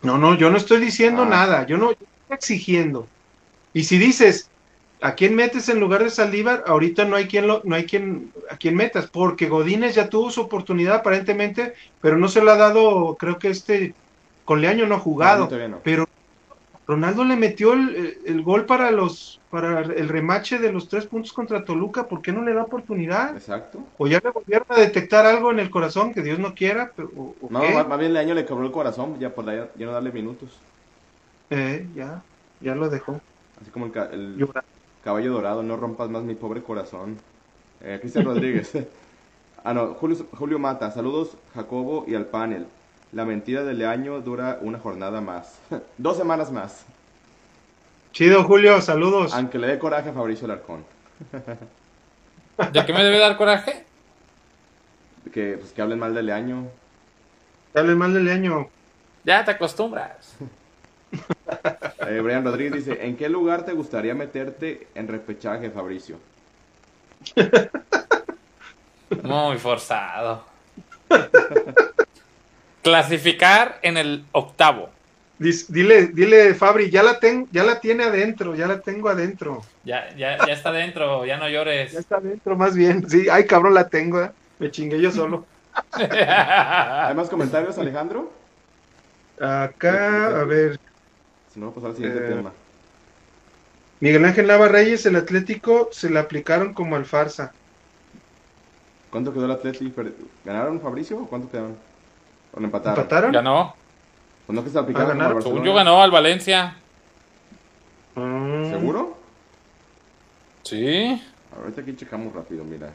No, 0.03 0.19
no, 0.19 0.37
yo 0.37 0.51
no 0.51 0.57
estoy 0.57 0.81
diciendo 0.81 1.23
ah. 1.23 1.27
nada. 1.27 1.67
Yo 1.67 1.77
no 1.79 1.91
estoy 1.91 2.07
exigiendo. 2.31 3.07
Y 3.75 3.85
si 3.85 3.99
dices, 3.99 4.49
¿a 5.01 5.15
quién 5.15 5.35
metes 5.35 5.69
en 5.69 5.81
lugar 5.81 6.05
de 6.05 6.11
Saldívar? 6.11 6.65
Ahorita 6.67 7.05
no 7.05 7.17
hay 7.17 7.27
quien 7.27 7.47
lo, 7.47 7.61
no 7.65 7.75
hay 7.75 7.87
quien 7.87 8.33
a 8.51 8.57
quién 8.57 8.77
metas, 8.77 9.07
porque 9.07 9.49
Godínez 9.49 9.95
ya 9.95 10.09
tuvo 10.09 10.31
su 10.31 10.41
oportunidad 10.41 10.97
aparentemente, 10.97 11.75
pero 12.01 12.17
no 12.17 12.29
se 12.29 12.41
lo 12.41 12.53
ha 12.53 12.57
dado, 12.57 13.17
creo 13.17 13.39
que 13.39 13.49
este 13.49 13.95
con 14.45 14.61
Leaño 14.61 14.87
no 14.87 14.95
ha 14.95 15.01
jugado, 15.01 15.49
pero 15.83 16.07
Ronaldo 16.87 17.25
le 17.25 17.35
metió 17.35 17.73
el, 17.73 18.43
gol 18.43 18.65
para 18.65 18.93
los 18.93 19.41
para 19.51 19.81
el 19.81 20.09
remache 20.09 20.59
de 20.59 20.73
los 20.73 20.89
tres 20.89 21.07
puntos 21.07 21.33
contra 21.33 21.65
Toluca, 21.65 22.07
¿por 22.07 22.23
qué 22.23 22.33
no 22.33 22.43
le 22.43 22.53
da 22.53 22.63
oportunidad? 22.63 23.37
Exacto. 23.37 23.81
O 23.99 24.07
ya 24.07 24.21
le 24.23 24.31
volvieron 24.31 24.67
a 24.69 24.79
detectar 24.79 25.27
algo 25.27 25.51
en 25.51 25.59
el 25.59 25.71
corazón 25.71 26.15
que 26.15 26.23
Dios 26.23 26.39
no 26.39 26.55
quiera. 26.55 26.93
Pero, 26.95 27.35
no, 27.49 27.85
más, 27.89 27.99
bien 27.99 28.13
Leaño 28.13 28.35
le 28.35 28.47
cobró 28.47 28.67
el 28.67 28.73
corazón 28.73 29.19
ya 29.19 29.35
por 29.35 29.47
ya, 29.47 29.69
no 29.77 29.93
darle 29.93 30.13
minutos. 30.13 30.51
Eh, 31.51 31.87
ya, 31.95 32.23
ya 32.61 32.75
lo 32.75 32.89
dejó. 32.89 33.21
Así 33.61 33.71
como 33.71 33.87
el, 33.87 34.49
caballo 35.03 35.33
dorado, 35.33 35.63
no 35.63 35.77
rompas 35.77 36.09
más 36.09 36.23
mi 36.23 36.35
pobre 36.35 36.63
corazón. 36.63 37.17
Eh, 37.81 37.99
Cristian 38.01 38.27
Rodríguez. 38.27 38.73
ah, 39.65 39.75
no, 39.75 39.95
Julio, 39.95 40.25
Julio 40.39 40.59
Mata, 40.61 40.91
saludos 40.93 41.37
Jacobo 41.55 42.05
y 42.07 42.15
al 42.15 42.27
panel. 42.27 42.67
La 43.13 43.25
mentira 43.25 43.63
del 43.65 43.85
año 43.87 44.21
dura 44.21 44.59
una 44.61 44.79
jornada 44.79 45.21
más. 45.21 45.59
Dos 45.99 46.17
semanas 46.17 46.51
más. 46.51 46.85
Chido, 48.13 48.45
Julio, 48.45 48.81
saludos. 48.81 49.35
Aunque 49.35 49.59
le 49.59 49.69
dé 49.69 49.79
coraje 49.79 50.11
a 50.11 50.13
Fabricio 50.13 50.49
Larcón. 50.49 50.85
¿De 52.73 52.87
qué 52.87 52.93
me 52.93 53.05
debe 53.05 53.19
dar 53.19 53.37
coraje? 53.37 53.85
Que, 55.33 55.59
pues, 55.59 55.73
que 55.73 55.83
hablen 55.83 55.99
mal 55.99 56.15
del 56.15 56.31
año. 56.31 56.65
Que 57.73 57.81
hablen 57.81 57.99
mal 57.99 58.15
del 58.15 58.29
año. 58.29 58.69
Ya 59.25 59.45
te 59.45 59.51
acostumbras. 59.51 60.37
eh, 62.07 62.21
Brian 62.23 62.45
Rodríguez 62.45 62.87
dice, 62.87 63.07
¿en 63.07 63.17
qué 63.17 63.29
lugar 63.29 63.65
te 63.65 63.73
gustaría 63.73 64.15
meterte 64.15 64.89
en 64.95 65.09
repechaje, 65.09 65.71
Fabricio? 65.71 66.19
Muy 69.23 69.59
forzado. 69.59 70.45
Clasificar 72.87 73.81
en 73.83 73.97
el 73.97 74.25
octavo. 74.31 74.91
Dile, 75.41 76.07
dile, 76.07 76.55
Fabri, 76.55 76.89
ya 76.89 77.03
la, 77.03 77.19
ten, 77.19 77.49
ya 77.51 77.65
la 77.65 77.81
tiene 77.81 78.05
adentro, 78.05 78.55
ya 78.55 78.69
la 78.69 78.79
tengo 78.79 79.09
adentro. 79.09 79.61
Ya, 79.83 80.15
ya, 80.15 80.39
ya 80.47 80.53
está 80.53 80.69
adentro, 80.69 81.27
ya 81.27 81.37
no 81.37 81.49
llores. 81.49 81.91
Ya 81.91 81.99
está 81.99 82.19
adentro, 82.19 82.55
más 82.55 82.77
bien. 82.77 83.11
Sí, 83.11 83.27
ay, 83.29 83.45
cabrón, 83.45 83.75
la 83.75 83.89
tengo. 83.89 84.23
¿eh? 84.23 84.31
Me 84.61 84.71
chingué 84.71 85.01
yo 85.01 85.11
solo. 85.11 85.45
¿Hay 85.95 87.13
más 87.17 87.29
comentarios, 87.29 87.77
Alejandro? 87.77 88.33
Acá, 89.41 90.43
a 90.43 90.45
ver. 90.45 90.79
Si 91.53 91.59
no, 91.59 91.73
pasar 91.73 91.91
al 91.91 91.97
siguiente 91.97 92.25
eh, 92.25 92.29
tema. 92.29 92.53
Miguel 93.99 94.25
Ángel 94.27 94.47
Nava 94.47 94.69
Reyes, 94.69 95.05
el 95.07 95.17
Atlético, 95.17 95.89
se 95.91 96.09
le 96.09 96.21
aplicaron 96.21 96.73
como 96.73 96.95
al 96.95 97.05
farsa. 97.05 97.53
¿Cuánto 99.11 99.33
quedó 99.33 99.47
el 99.47 99.51
Atlético? 99.51 100.05
¿Ganaron 100.45 100.81
Fabricio 100.81 101.19
o 101.19 101.27
cuánto 101.27 101.51
quedaron? 101.51 101.86
¿O 102.57 102.61
empataron? 102.61 102.99
¿Empataron? 102.99 103.33
Ganó. 103.33 103.75
Pues 104.47 104.57
no 104.57 104.65
que 104.65 104.71
se 104.71 104.79
aplicaron 104.79 105.21
al 105.21 105.43
Según 105.43 105.65
yo 105.65 105.75
ganó 105.75 106.03
al 106.03 106.11
Valencia. 106.11 106.77
Mm. 108.15 108.71
¿Seguro? 108.71 109.19
Sí. 110.63 111.23
Ahorita 111.57 111.83
aquí 111.83 111.95
checamos 111.97 112.33
rápido, 112.33 112.65
mira. 112.65 112.91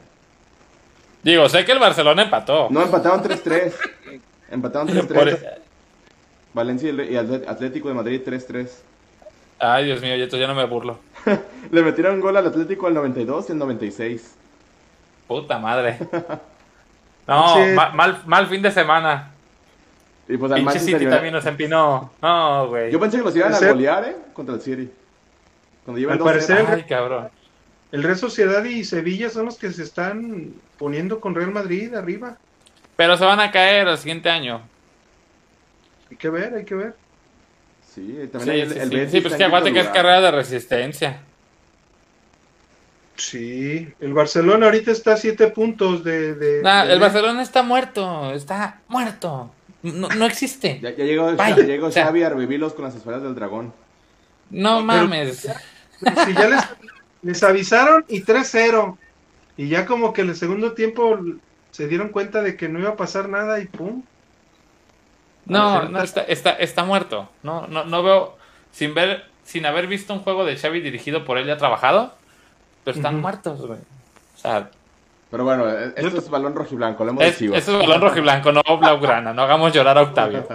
Digo, 1.22 1.48
sé 1.48 1.64
que 1.64 1.72
el 1.72 1.78
Barcelona 1.78 2.22
empató. 2.22 2.68
No, 2.70 2.82
empataron 2.82 3.22
3-3. 3.22 3.72
empataron 4.50 4.88
3-3. 4.88 5.38
Valencia 6.52 6.90
y 6.90 7.16
Atlético 7.16 7.88
de 7.88 7.94
Madrid 7.94 8.20
3-3. 8.26 8.68
Ay, 9.58 9.84
Dios 9.84 10.00
mío, 10.02 10.16
yo 10.16 10.26
ya 10.26 10.48
no 10.48 10.54
me 10.54 10.64
burlo. 10.64 10.98
Le 11.70 11.82
metieron 11.82 12.16
un 12.16 12.20
gol 12.20 12.36
al 12.36 12.46
Atlético 12.46 12.88
al 12.88 12.94
92 12.94 13.48
y 13.48 13.52
al 13.52 13.58
96. 13.58 14.34
Puta 15.28 15.58
madre. 15.58 15.98
No, 17.24 17.56
mal, 17.94 18.20
mal 18.26 18.48
fin 18.48 18.60
de 18.62 18.72
semana. 18.72 19.31
Y 20.28 20.36
pues 20.36 20.52
al 20.52 20.80
City 20.80 21.06
también 21.06 21.34
nos 21.34 21.44
empinó. 21.46 22.12
No, 22.22 22.68
güey. 22.68 22.90
Yo 22.90 23.00
pensé 23.00 23.18
que 23.18 23.24
los 23.24 23.36
iban 23.36 23.54
a 23.54 23.58
golear, 23.58 24.04
¿eh? 24.04 24.16
Contra 24.32 24.54
el 24.54 24.60
City. 24.60 24.90
Cuando 25.84 25.98
llevan 25.98 26.18
al 26.18 26.24
parecer, 26.24 26.64
Ay, 26.68 26.84
cabrón. 26.84 27.28
El 27.90 28.02
Real 28.02 28.16
Sociedad 28.16 28.64
y 28.64 28.84
Sevilla 28.84 29.28
son 29.28 29.46
los 29.46 29.58
que 29.58 29.70
se 29.70 29.82
están 29.82 30.54
poniendo 30.78 31.20
con 31.20 31.34
Real 31.34 31.50
Madrid 31.50 31.94
arriba. 31.94 32.38
Pero 32.96 33.16
se 33.16 33.24
van 33.24 33.40
a 33.40 33.50
caer 33.50 33.88
el 33.88 33.98
siguiente 33.98 34.30
año. 34.30 34.62
Hay 36.10 36.16
que 36.16 36.30
ver, 36.30 36.54
hay 36.54 36.64
que 36.64 36.74
ver. 36.74 36.94
Sí, 37.94 38.28
también 38.32 38.70
sí, 38.70 38.78
el, 38.78 38.90
sí, 38.90 39.10
sí, 39.10 39.20
pues 39.20 39.34
que 39.34 39.44
aguante 39.44 39.72
que 39.72 39.80
es 39.80 39.88
carrera 39.88 40.22
de 40.22 40.30
resistencia. 40.30 41.20
Sí, 43.16 43.92
el 44.00 44.14
Barcelona 44.14 44.66
ahorita 44.66 44.90
está 44.90 45.12
a 45.12 45.16
siete 45.18 45.48
puntos 45.48 46.02
de... 46.02 46.34
de, 46.34 46.60
el 46.60 46.98
Barcelona 46.98 47.42
está 47.42 47.62
muerto, 47.62 48.32
está 48.32 48.80
muerto. 48.88 49.50
No, 49.82 50.08
no 50.08 50.26
existe. 50.26 50.78
Ya, 50.80 50.90
llegó, 50.90 51.32
llegó 51.32 51.90
Xavi 51.90 52.22
a 52.22 52.28
revivirlos 52.28 52.74
con 52.74 52.84
las 52.84 52.94
esferas 52.94 53.22
del 53.22 53.34
dragón. 53.34 53.72
No 54.50 54.82
mames. 54.82 55.40
si 55.40 56.34
ya 56.34 56.48
les, 56.48 56.62
les 57.22 57.42
avisaron 57.42 58.04
y 58.08 58.22
3-0. 58.22 58.96
Y 59.56 59.68
ya 59.68 59.86
como 59.86 60.12
que 60.12 60.22
en 60.22 60.30
el 60.30 60.36
segundo 60.36 60.72
tiempo 60.72 61.18
se 61.72 61.88
dieron 61.88 62.10
cuenta 62.10 62.42
de 62.42 62.56
que 62.56 62.68
no 62.68 62.78
iba 62.78 62.90
a 62.90 62.96
pasar 62.96 63.28
nada 63.28 63.60
y 63.60 63.66
pum. 63.66 64.02
No, 65.46 65.88
no 65.88 66.02
está, 66.02 66.22
está, 66.22 66.52
está 66.52 66.84
muerto. 66.84 67.28
No, 67.42 67.66
no, 67.66 67.84
no 67.84 68.02
veo, 68.02 68.36
sin 68.70 68.94
ver, 68.94 69.24
sin 69.44 69.66
haber 69.66 69.88
visto 69.88 70.14
un 70.14 70.20
juego 70.20 70.44
de 70.44 70.56
Xavi 70.56 70.80
dirigido 70.80 71.24
por 71.24 71.38
él 71.38 71.46
ya 71.46 71.56
trabajado, 71.56 72.14
pero 72.84 72.96
están 72.96 73.20
muertos, 73.20 73.66
güey. 73.66 73.80
O 74.36 74.38
sea. 74.38 74.70
Pero 75.32 75.44
bueno, 75.44 75.68
e, 75.68 75.94
esto 75.96 76.18
es 76.18 76.30
balón 76.30 76.54
rojiblanco, 76.54 77.02
lo 77.04 77.10
hemos 77.10 77.24
es, 77.24 77.42
Esto 77.42 77.80
es 77.80 77.88
balón 77.88 78.02
rojiblanco, 78.02 78.52
no 78.52 78.62
blaugrana, 78.78 79.32
no 79.32 79.42
hagamos 79.42 79.72
llorar 79.72 79.98
a 79.98 80.02
Octavio. 80.02 80.46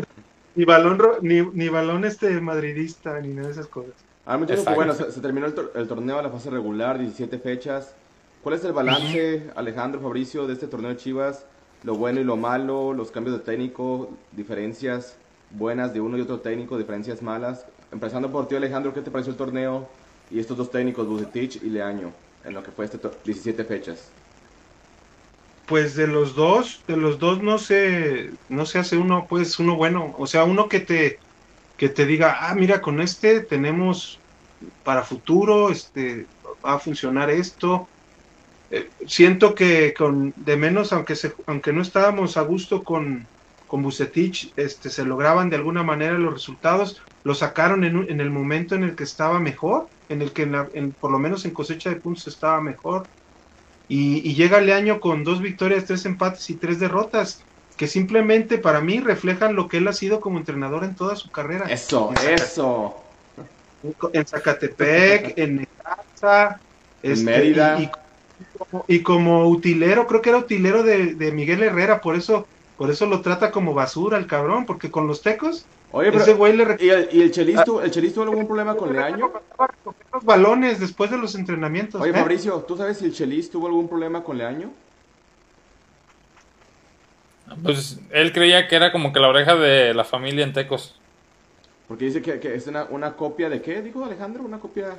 ni 0.54 0.64
balón 0.64 0.98
ni, 1.20 1.42
ni 1.42 1.68
balón 1.68 2.06
este 2.06 2.40
madridista, 2.40 3.20
ni 3.20 3.34
nada 3.34 3.48
de 3.48 3.52
esas 3.52 3.66
cosas. 3.66 3.92
Ah, 4.24 4.38
bueno, 4.74 4.94
se, 4.94 5.20
terminó 5.20 5.46
el, 5.46 5.54
el, 5.74 5.86
torneo, 5.86 6.22
la 6.22 6.30
fase 6.30 6.48
regular, 6.48 6.98
17 6.98 7.38
fechas. 7.40 7.94
¿Cuál 8.42 8.54
es 8.54 8.64
el 8.64 8.72
balance, 8.72 9.50
Alejandro, 9.54 10.00
Fabricio, 10.00 10.46
de 10.46 10.54
este 10.54 10.66
torneo 10.66 10.90
de 10.90 10.96
Chivas? 10.96 11.44
Lo 11.82 11.96
bueno 11.96 12.20
y 12.20 12.24
lo 12.24 12.36
malo, 12.38 12.94
los 12.94 13.10
cambios 13.10 13.36
de 13.36 13.44
técnico, 13.44 14.10
diferencias 14.32 15.16
buenas 15.50 15.92
de 15.92 16.00
uno 16.00 16.16
y 16.16 16.20
otro 16.22 16.40
técnico, 16.40 16.78
diferencias 16.78 17.20
malas. 17.20 17.66
Empezando 17.92 18.30
por 18.30 18.48
ti, 18.48 18.54
Alejandro, 18.54 18.94
¿qué 18.94 19.02
te 19.02 19.10
pareció 19.10 19.32
el 19.32 19.36
torneo? 19.36 19.88
y 20.30 20.38
estos 20.38 20.56
dos 20.56 20.70
técnicos, 20.70 21.06
Bucetich 21.06 21.56
y 21.62 21.70
Leaño, 21.70 22.12
en 22.44 22.54
lo 22.54 22.62
que 22.62 22.70
fue 22.70 22.84
este 22.84 22.98
17 23.24 23.64
fechas? 23.64 24.10
Pues 25.70 25.94
de 25.94 26.08
los 26.08 26.34
dos, 26.34 26.82
de 26.88 26.96
los 26.96 27.20
dos 27.20 27.44
no 27.44 27.56
se, 27.58 28.32
no 28.48 28.66
se 28.66 28.80
hace 28.80 28.96
uno, 28.96 29.26
pues 29.28 29.60
uno 29.60 29.76
bueno, 29.76 30.16
o 30.18 30.26
sea, 30.26 30.42
uno 30.44 30.68
que 30.68 30.80
te, 30.80 31.20
que 31.76 31.88
te 31.88 32.06
diga, 32.06 32.38
ah, 32.40 32.56
mira, 32.56 32.80
con 32.82 33.00
este 33.00 33.40
tenemos 33.40 34.18
para 34.82 35.04
futuro, 35.04 35.70
este, 35.70 36.26
va 36.66 36.74
a 36.74 36.78
funcionar 36.80 37.30
esto. 37.30 37.88
Eh, 38.72 38.90
siento 39.06 39.54
que 39.54 39.94
con 39.94 40.32
de 40.36 40.56
menos, 40.56 40.92
aunque 40.92 41.14
se, 41.14 41.34
aunque 41.46 41.72
no 41.72 41.82
estábamos 41.82 42.36
a 42.36 42.42
gusto 42.42 42.82
con, 42.82 43.28
con 43.68 43.82
Bucetich 43.84 44.52
este, 44.56 44.90
se 44.90 45.04
lograban 45.04 45.50
de 45.50 45.56
alguna 45.56 45.84
manera 45.84 46.18
los 46.18 46.34
resultados, 46.34 47.00
lo 47.22 47.34
sacaron 47.34 47.84
en, 47.84 48.10
en 48.10 48.20
el 48.20 48.30
momento 48.30 48.74
en 48.74 48.82
el 48.82 48.96
que 48.96 49.04
estaba 49.04 49.38
mejor, 49.38 49.88
en 50.08 50.20
el 50.22 50.32
que 50.32 50.42
en 50.74 50.92
por 50.94 51.12
lo 51.12 51.20
menos 51.20 51.44
en 51.44 51.52
cosecha 51.52 51.90
de 51.90 52.00
puntos 52.00 52.26
estaba 52.26 52.60
mejor. 52.60 53.08
Y, 53.90 54.26
y 54.26 54.34
llega 54.34 54.58
el 54.58 54.72
año 54.72 55.00
con 55.00 55.24
dos 55.24 55.42
victorias, 55.42 55.84
tres 55.84 56.06
empates 56.06 56.48
y 56.48 56.54
tres 56.54 56.80
derrotas, 56.80 57.42
que 57.76 57.86
simplemente 57.86 58.56
para 58.56 58.80
mí 58.80 59.00
reflejan 59.00 59.54
lo 59.54 59.68
que 59.68 59.76
él 59.76 59.88
ha 59.88 59.92
sido 59.92 60.20
como 60.20 60.38
entrenador 60.38 60.84
en 60.84 60.94
toda 60.94 61.16
su 61.16 61.30
carrera. 61.30 61.66
Eso, 61.66 62.14
eso. 62.22 62.96
En 64.12 64.26
Zacatepec, 64.26 65.34
en 65.36 65.56
Necaxa, 65.56 66.60
en 67.02 67.12
este, 67.12 67.24
Mérida. 67.24 67.92
Y, 68.86 69.00
como, 69.00 69.48
utilero, 69.48 70.06
creo 70.06 70.22
que 70.22 70.30
era 70.30 70.38
utilero 70.38 70.82
de, 70.82 71.14
de 71.14 71.32
Miguel 71.32 71.62
Herrera, 71.62 72.00
por 72.00 72.16
eso 72.16 72.46
por 72.80 72.90
eso 72.90 73.04
lo 73.04 73.20
trata 73.20 73.50
como 73.50 73.74
basura 73.74 74.16
el 74.16 74.26
cabrón, 74.26 74.64
porque 74.64 74.90
con 74.90 75.06
los 75.06 75.20
tecos, 75.20 75.66
Oye, 75.92 76.16
ese 76.16 76.34
güey 76.34 76.56
le... 76.56 76.76
¿Y 76.78 76.88
el, 76.88 77.08
y 77.12 77.22
el 77.22 77.30
Chelito, 77.32 77.82
el 77.82 77.90
Chelito 77.90 78.14
tuvo 78.14 78.24
algún 78.24 78.46
problema 78.46 78.76
con 78.76 78.92
Leaño? 78.92 79.32
los 80.12 80.24
balones 80.24 80.80
después 80.80 81.10
de 81.10 81.18
los 81.18 81.34
entrenamientos. 81.34 82.00
Oye, 82.00 82.10
¿eh? 82.10 82.14
Fabricio, 82.14 82.64
¿tú 82.66 82.76
sabes 82.76 82.98
si 82.98 83.06
el 83.06 83.12
Chelis 83.12 83.50
tuvo 83.50 83.66
algún 83.66 83.88
problema 83.88 84.22
con 84.22 84.38
Leaño? 84.38 84.70
Pues 87.62 87.98
él 88.10 88.32
creía 88.32 88.68
que 88.68 88.76
era 88.76 88.92
como 88.92 89.12
que 89.12 89.18
la 89.18 89.28
oreja 89.28 89.56
de 89.56 89.92
la 89.92 90.04
familia 90.04 90.44
en 90.44 90.52
Tecos. 90.52 90.96
Porque 91.88 92.04
dice 92.04 92.22
que, 92.22 92.54
es 92.54 92.66
una, 92.68 92.84
una, 92.84 93.16
copia 93.16 93.48
de 93.48 93.60
qué, 93.60 93.82
dijo 93.82 94.04
Alejandro, 94.04 94.44
una 94.44 94.58
copia... 94.58 94.90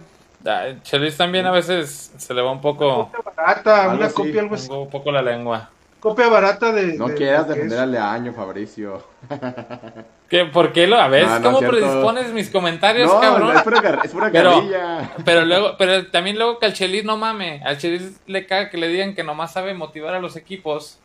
Ah, 0.46 0.74
Chelis 0.84 1.16
también 1.16 1.46
a 1.46 1.52
veces 1.52 2.12
se 2.18 2.34
le 2.34 2.42
va 2.42 2.52
un 2.52 2.60
poco... 2.60 3.04
Una 3.04 3.18
copia 3.18 3.34
barata, 3.36 3.90
una 3.94 4.10
copia 4.10 4.42
algo 4.42 4.56
así. 4.56 4.70
Un 4.70 4.90
poco 4.90 5.12
la 5.12 5.22
lengua 5.22 5.70
copia 6.02 6.28
barata 6.28 6.74
de. 6.74 6.98
No 6.98 7.08
quieras 7.10 7.48
defender 7.48 7.80
al 7.80 7.92
Leaño, 7.94 8.34
Fabricio. 8.34 9.02
¿Qué, 10.28 10.46
¿Por 10.46 10.74
qué 10.74 10.88
lo? 10.88 10.98
A 10.98 11.08
ver, 11.08 11.28
¿cómo 11.42 11.60
predispones 11.60 12.34
mis 12.34 12.50
comentarios, 12.50 13.10
cabrón? 13.14 13.56
Es 13.56 13.64
pura, 13.64 14.02
es 14.04 14.12
pura 14.12 14.30
pero, 14.32 14.64
pero 15.24 15.46
luego, 15.46 15.76
pero 15.78 16.08
también 16.08 16.38
luego 16.38 16.60
que 16.60 16.66
al 16.66 16.74
Chelis 16.74 17.06
no 17.06 17.16
mame. 17.16 17.62
Al 17.64 17.78
Chelis 17.78 18.20
le 18.28 18.46
caga 18.46 18.70
que 18.70 18.78
le 18.78 18.90
digan 18.90 19.16
que 19.16 19.24
nomás 19.24 19.54
sabe 19.54 19.74
motivar 19.74 20.14
a 20.16 20.20
los 20.20 20.36
equipos. 20.36 20.98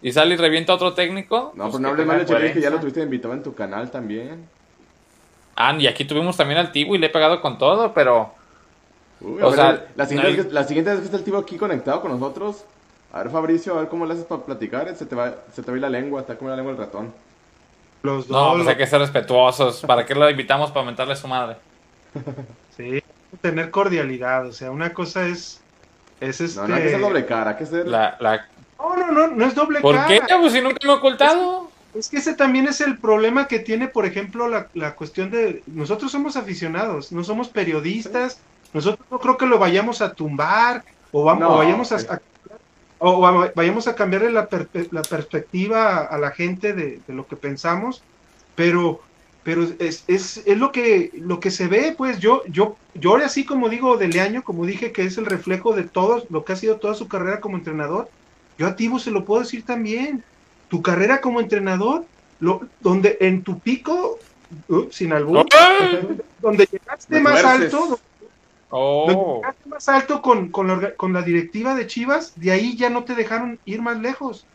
Y 0.00 0.10
sale 0.10 0.34
y 0.34 0.36
revienta 0.36 0.72
a 0.72 0.76
otro 0.76 0.94
técnico. 0.94 1.52
No, 1.54 1.64
pues, 1.64 1.72
pues 1.72 1.80
no 1.80 1.88
hables 1.90 2.06
mal 2.06 2.18
de 2.18 2.26
Chelis, 2.26 2.52
que 2.52 2.60
ya 2.60 2.70
lo 2.70 2.80
tuviste 2.80 3.00
invitado 3.00 3.34
en 3.34 3.42
tu 3.44 3.54
canal 3.54 3.90
también. 3.90 4.48
Ah, 5.54 5.76
y 5.78 5.86
aquí 5.86 6.04
tuvimos 6.04 6.36
también 6.36 6.58
al 6.58 6.72
Tibo 6.72 6.94
y 6.94 6.98
le 6.98 7.06
he 7.06 7.10
pegado 7.10 7.40
con 7.40 7.58
todo, 7.58 7.92
pero. 7.92 8.32
o 9.20 9.52
sea, 9.52 9.86
la 9.94 10.06
siguiente, 10.06 10.48
la 10.50 10.64
siguiente 10.64 10.90
vez 10.90 11.00
que 11.00 11.04
está 11.04 11.18
el 11.18 11.24
Tibo 11.24 11.38
aquí 11.38 11.56
conectado 11.56 12.00
con 12.00 12.10
nosotros, 12.10 12.64
a 13.12 13.22
ver, 13.22 13.30
Fabricio, 13.30 13.74
a 13.74 13.80
ver 13.80 13.88
cómo 13.88 14.06
le 14.06 14.14
haces 14.14 14.24
para 14.24 14.42
platicar. 14.42 14.94
Se 14.96 15.04
te 15.04 15.14
va, 15.14 15.34
se 15.54 15.62
te 15.62 15.70
va 15.70 15.76
la 15.76 15.90
lengua, 15.90 16.22
está 16.22 16.36
como 16.36 16.48
la 16.48 16.56
lengua 16.56 16.72
el 16.72 16.78
ratón. 16.78 17.12
Los 18.02 18.26
dos. 18.26 18.36
No, 18.36 18.54
pues 18.56 18.68
hay 18.68 18.76
que 18.76 18.86
ser 18.86 19.00
respetuosos. 19.00 19.82
¿Para 19.82 20.06
qué 20.06 20.14
lo 20.14 20.28
invitamos 20.28 20.70
para 20.70 20.80
aumentarle 20.80 21.12
a 21.12 21.16
su 21.16 21.28
madre? 21.28 21.56
Sí, 22.74 23.02
tener 23.42 23.70
cordialidad. 23.70 24.46
O 24.46 24.52
sea, 24.52 24.70
una 24.70 24.94
cosa 24.94 25.26
es. 25.26 25.60
es 26.20 26.40
este... 26.40 26.58
No, 26.58 26.68
no 26.68 26.74
hay 26.74 26.82
que 26.84 26.88
ser 26.88 27.00
doble 27.02 27.26
cara, 27.26 27.50
hay 27.50 27.56
que 27.58 27.66
ser. 27.66 27.86
La, 27.86 28.16
la... 28.18 28.46
No, 28.78 28.96
no, 28.96 29.12
no, 29.12 29.26
no 29.28 29.44
es 29.44 29.54
doble 29.54 29.82
cara. 29.82 30.06
¿Por 30.06 30.06
qué? 30.06 30.22
Pues 30.40 30.54
si 30.54 30.62
nunca 30.62 30.78
me 30.82 30.92
he 30.92 30.96
ocultado. 30.96 31.70
Es, 31.94 32.08
que 32.08 32.16
ese 32.16 32.32
también 32.32 32.66
es 32.66 32.80
el 32.80 32.96
problema 32.96 33.46
que 33.46 33.58
tiene, 33.58 33.88
por 33.88 34.06
ejemplo, 34.06 34.48
la, 34.48 34.68
la 34.72 34.94
cuestión 34.94 35.30
de. 35.30 35.62
Nosotros 35.66 36.10
somos 36.10 36.34
aficionados, 36.36 37.12
no 37.12 37.22
somos 37.24 37.50
periodistas. 37.50 38.40
Nosotros 38.72 39.06
no 39.10 39.18
creo 39.18 39.36
que 39.36 39.44
lo 39.44 39.58
vayamos 39.58 40.00
a 40.00 40.14
tumbar 40.14 40.82
o, 41.10 41.24
vamos, 41.24 41.52
o 41.52 41.58
vayamos 41.58 41.92
a, 41.92 42.14
a 42.14 42.20
o 43.04 43.20
vayamos 43.54 43.88
a 43.88 43.96
cambiarle 43.96 44.30
la, 44.30 44.48
la 44.92 45.02
perspectiva 45.02 45.98
a, 45.98 46.18
la 46.18 46.30
gente 46.30 46.72
de, 46.72 47.00
lo 47.08 47.26
que 47.26 47.34
pensamos, 47.34 48.00
pero, 48.54 49.00
pero 49.42 49.64
es, 49.80 50.04
es, 50.06 50.42
es, 50.46 50.56
lo, 50.56 50.70
que, 50.70 51.10
lo 51.14 51.40
que 51.40 51.50
se 51.50 51.66
ve, 51.66 51.94
pues 51.98 52.20
yo, 52.20 52.44
yo, 52.46 52.76
yo 52.94 53.10
ahora 53.10 53.28
sí 53.28 53.44
como 53.44 53.68
digo 53.68 53.96
de 53.96 54.06
Leaño, 54.06 54.44
como 54.44 54.66
dije 54.66 54.92
que 54.92 55.02
es 55.02 55.18
el 55.18 55.26
reflejo 55.26 55.74
de 55.74 55.82
todo 55.82 56.24
lo 56.30 56.44
que 56.44 56.52
ha 56.52 56.56
sido 56.56 56.76
toda 56.76 56.94
su 56.94 57.08
carrera 57.08 57.40
como 57.40 57.56
entrenador, 57.56 58.08
yo 58.56 58.68
a 58.68 58.76
Tibo 58.76 59.00
se 59.00 59.10
lo 59.10 59.24
puedo 59.24 59.42
decir 59.42 59.64
también, 59.64 60.22
tu 60.68 60.80
carrera 60.80 61.20
como 61.20 61.40
entrenador, 61.40 62.04
lo, 62.38 62.60
donde 62.80 63.18
en 63.20 63.42
tu 63.42 63.58
pico, 63.58 64.20
uh, 64.68 64.84
sin 64.92 65.12
algún, 65.12 65.44
donde 66.40 66.68
llegaste 66.70 67.18
más 67.18 67.42
alto, 67.44 67.98
Oh. 68.74 69.42
más 69.66 69.86
alto 69.90 70.22
con, 70.22 70.48
con, 70.48 70.66
la, 70.66 70.94
con, 70.94 71.12
la, 71.12 71.20
directiva 71.20 71.74
de 71.74 71.86
Chivas, 71.86 72.32
de 72.36 72.52
ahí 72.52 72.74
ya 72.74 72.88
no 72.88 73.04
te 73.04 73.14
dejaron 73.14 73.58
ir 73.66 73.82
más 73.82 74.00
lejos. 74.00 74.46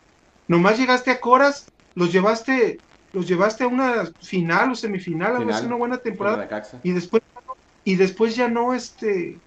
Nomás 0.48 0.76
llegaste 0.76 1.12
a 1.12 1.20
Coras, 1.20 1.70
los 1.94 2.12
llevaste, 2.12 2.80
los 3.12 3.28
llevaste 3.28 3.62
a 3.62 3.68
una 3.68 4.10
final 4.20 4.72
o 4.72 4.74
semifinal, 4.74 5.36
a 5.36 5.38
una 5.38 5.76
buena 5.76 5.98
temporada. 5.98 6.48
Y 6.82 6.90
después, 6.90 7.22
y 7.84 7.94
después 7.94 8.34
ya 8.34 8.48
no, 8.48 8.74
este, 8.74 9.38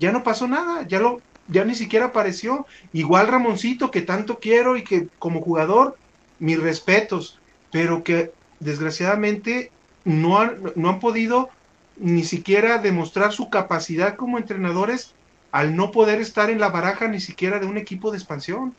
ya 0.00 0.10
no 0.10 0.22
pasó 0.22 0.48
nada, 0.48 0.86
ya 0.88 1.00
lo, 1.00 1.20
ya 1.48 1.66
ni 1.66 1.74
siquiera 1.74 2.06
apareció. 2.06 2.66
Igual 2.94 3.28
Ramoncito, 3.28 3.90
que 3.90 4.00
tanto 4.00 4.38
quiero 4.38 4.78
y 4.78 4.84
que 4.84 5.08
como 5.18 5.42
jugador, 5.42 5.98
mis 6.38 6.58
respetos, 6.58 7.38
pero 7.70 8.02
que 8.02 8.32
desgraciadamente 8.58 9.70
no 10.04 10.38
han, 10.38 10.72
no 10.76 10.88
han 10.88 11.00
podido 11.00 11.50
ni 11.96 12.24
siquiera 12.24 12.78
demostrar 12.78 13.32
su 13.32 13.50
capacidad 13.50 14.16
como 14.16 14.38
entrenadores 14.38 15.14
al 15.52 15.76
no 15.76 15.92
poder 15.92 16.20
estar 16.20 16.50
en 16.50 16.58
la 16.58 16.70
baraja 16.70 17.06
ni 17.08 17.20
siquiera 17.20 17.60
de 17.60 17.66
un 17.66 17.78
equipo 17.78 18.10
de 18.10 18.18
expansión. 18.18 18.74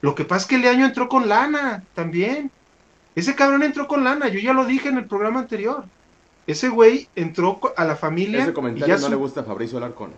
Lo 0.00 0.14
que 0.14 0.24
pasa 0.24 0.42
es 0.42 0.46
que 0.46 0.56
el 0.56 0.66
año 0.66 0.86
entró 0.86 1.08
con 1.08 1.28
lana 1.28 1.84
también. 1.94 2.50
Ese 3.14 3.34
cabrón 3.34 3.62
entró 3.62 3.86
con 3.86 4.02
lana, 4.02 4.28
yo 4.28 4.40
ya 4.40 4.52
lo 4.52 4.64
dije 4.64 4.88
en 4.88 4.98
el 4.98 5.04
programa 5.04 5.40
anterior. 5.40 5.84
Ese 6.46 6.68
güey 6.68 7.08
entró 7.14 7.60
a 7.76 7.84
la 7.84 7.94
familia. 7.94 8.42
Ese 8.42 8.52
comentario 8.52 8.98
no 8.98 9.08
le 9.08 9.16
gusta 9.16 9.42
a 9.42 9.44
Fabricio 9.44 9.78
Alarcón. 9.78 10.12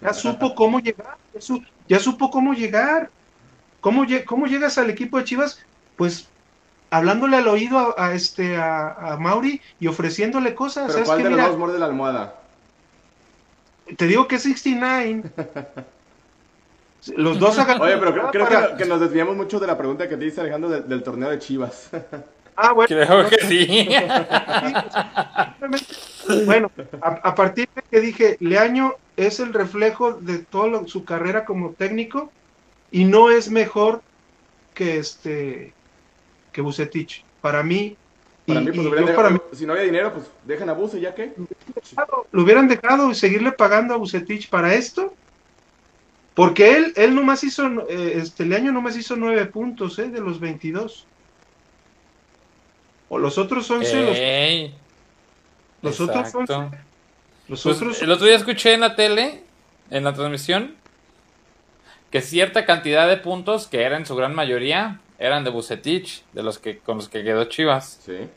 Ya 0.00 0.12
supo 0.12 0.54
cómo 0.54 0.78
llegar, 0.78 1.16
ya, 1.88 1.98
supo 1.98 2.30
cómo 2.30 2.52
llegar. 2.52 3.10
¿Cómo, 3.80 4.04
¿Cómo 4.26 4.46
llegas 4.46 4.78
al 4.78 4.90
equipo 4.90 5.18
de 5.18 5.24
Chivas? 5.24 5.64
Pues 5.96 6.28
hablándole 6.90 7.36
al 7.36 7.48
oído 7.48 7.98
a, 7.98 8.14
este 8.14 8.56
a, 8.56 9.16
Mauri 9.20 9.60
y 9.80 9.86
ofreciéndole 9.86 10.54
cosas. 10.54 10.92
¿Pero 10.92 11.04
cuál 11.04 11.22
de 11.22 11.30
los 11.30 11.46
dos 11.48 11.58
muerde 11.58 11.78
la 11.78 11.86
almohada? 11.86 12.34
Te 13.96 14.06
digo 14.06 14.28
que 14.28 14.36
es 14.36 14.42
69. 14.42 15.22
los 17.16 17.38
dos 17.38 17.58
Oye, 17.80 17.96
pero 17.96 18.30
creo, 18.30 18.76
que, 18.76 18.84
nos 18.84 19.00
desviamos 19.00 19.36
mucho 19.36 19.58
de 19.58 19.66
la 19.66 19.78
pregunta 19.78 20.08
que 20.08 20.16
te 20.16 20.24
dice 20.24 20.40
Alejandro 20.40 20.68
del, 20.68 21.02
torneo 21.02 21.30
de 21.30 21.38
Chivas. 21.38 21.90
Ah, 22.60 22.72
bueno. 22.72 22.88
Creo 22.88 23.28
que 23.28 23.38
sí. 23.46 23.88
bueno, 26.44 26.72
a, 27.00 27.32
partir 27.36 27.68
de 27.72 27.82
que 27.88 28.00
dije, 28.00 28.36
Leaño 28.40 28.94
es 29.16 29.38
el 29.38 29.52
reflejo 29.52 30.14
de 30.14 30.38
toda 30.38 30.84
su 30.88 31.04
carrera 31.04 31.44
como 31.44 31.70
técnico 31.70 32.32
y 32.90 33.04
no 33.04 33.30
es 33.30 33.48
mejor 33.48 34.02
que 34.74 34.98
este 34.98 35.72
que 36.58 36.62
Bucetich. 36.62 37.22
Para 37.40 37.62
mí, 37.62 37.96
para 38.44 38.60
mí, 38.60 38.72
pues, 38.72 39.58
si 39.60 39.64
no 39.64 39.74
había 39.74 39.84
dinero, 39.84 40.12
pues 40.12 40.26
dejen 40.44 40.68
a 40.68 40.72
Buce, 40.72 41.00
¿ya 41.00 41.14
qué? 41.14 41.32
Lo 42.32 42.42
hubieran 42.42 42.66
dejado 42.66 43.12
y 43.12 43.14
seguirle 43.14 43.52
pagando 43.52 43.94
a 43.94 43.96
Bucetich 43.96 44.48
para 44.48 44.74
esto, 44.74 45.14
porque 46.34 46.76
él, 46.76 46.92
él 46.96 47.14
nomás 47.14 47.44
hizo, 47.44 47.64
eh, 47.88 48.14
este 48.16 48.42
el 48.42 48.54
año 48.54 48.72
nomás 48.72 48.96
hizo 48.96 49.14
nueve 49.14 49.46
puntos, 49.46 50.00
¿eh? 50.00 50.08
De 50.08 50.20
los 50.20 50.40
22. 50.40 51.06
O 53.08 53.18
los 53.18 53.38
otros 53.38 53.70
11, 53.70 54.72
los, 55.80 56.00
otros 56.00 56.34
11. 56.34 56.54
Los 57.46 57.62
pues, 57.62 57.66
otros... 57.66 58.02
El 58.02 58.10
otro 58.10 58.26
día 58.26 58.34
escuché 58.34 58.74
en 58.74 58.80
la 58.80 58.96
tele, 58.96 59.44
en 59.90 60.02
la 60.02 60.12
transmisión, 60.12 60.74
que 62.10 62.20
cierta 62.20 62.66
cantidad 62.66 63.06
de 63.06 63.16
puntos, 63.16 63.68
que 63.68 63.82
era 63.82 63.96
en 63.96 64.06
su 64.06 64.16
gran 64.16 64.34
mayoría, 64.34 65.00
eran 65.18 65.44
de 65.44 65.50
Bucetich, 65.50 66.22
de 66.32 66.42
los 66.42 66.58
que 66.58 66.78
con 66.78 66.98
los 66.98 67.08
que 67.08 67.24
quedó 67.24 67.44
Chivas. 67.44 68.00
Sí. 68.04 68.28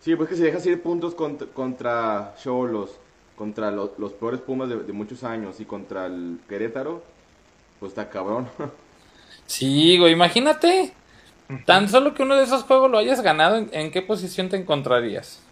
Sí, 0.00 0.16
pues 0.16 0.28
que 0.28 0.36
si 0.36 0.42
dejas 0.42 0.64
ir 0.66 0.80
puntos 0.80 1.14
contra 1.14 2.34
Cholos, 2.42 2.98
contra, 3.36 3.70
los 3.70 4.12
peores 4.18 4.40
Pumas 4.40 4.68
de, 4.68 4.92
muchos 4.92 5.24
años 5.24 5.60
y 5.60 5.64
contra 5.64 6.06
el 6.06 6.38
Querétaro, 6.48 7.02
pues 7.80 7.90
está 7.90 8.08
cabrón. 8.08 8.48
sí, 9.46 9.98
güey, 9.98 10.12
imagínate. 10.12 10.92
Tan 11.64 11.88
solo 11.88 12.12
que 12.12 12.22
uno 12.22 12.36
de 12.36 12.44
esos 12.44 12.64
juegos 12.64 12.90
lo 12.90 12.98
hayas 12.98 13.22
ganado, 13.22 13.64
¿en, 13.70 13.90
qué 13.90 14.02
posición 14.02 14.50
te 14.50 14.56
encontrarías? 14.56 15.42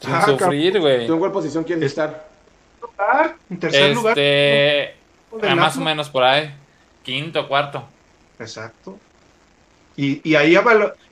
Sin 0.00 0.12
ah, 0.12 0.26
sufrir, 0.26 0.80
güey. 0.80 1.06
¿Tú 1.06 1.12
en 1.12 1.18
cuál 1.20 1.32
posición 1.32 1.62
quieres 1.62 1.84
estar? 1.84 2.28
En 3.48 3.60
tercer 3.60 3.94
lugar. 3.94 4.18
Este, 4.18 4.96
más 5.54 5.76
o 5.76 5.80
menos 5.80 6.10
por 6.10 6.24
ahí. 6.24 6.52
Quinto, 7.02 7.48
cuarto. 7.48 7.84
Exacto. 8.38 8.98
Y, 9.96 10.28
y, 10.28 10.34
ahí, 10.34 10.56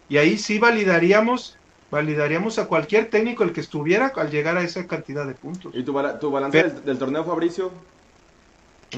y 0.09 0.17
ahí 0.17 0.39
sí 0.39 0.59
validaríamos 0.59 1.59
validaríamos 1.91 2.59
a 2.59 2.67
cualquier 2.67 3.09
técnico 3.09 3.45
el 3.45 3.53
que 3.53 3.61
estuviera 3.61 4.13
al 4.15 4.31
llegar 4.31 4.57
a 4.57 4.63
esa 4.63 4.87
cantidad 4.87 5.27
de 5.27 5.35
puntos. 5.35 5.75
¿Y 5.75 5.83
tu, 5.83 5.95
tu 6.21 6.31
balance 6.31 6.63
del, 6.85 6.99
torneo, 6.99 7.25
Fabricio? 7.25 7.73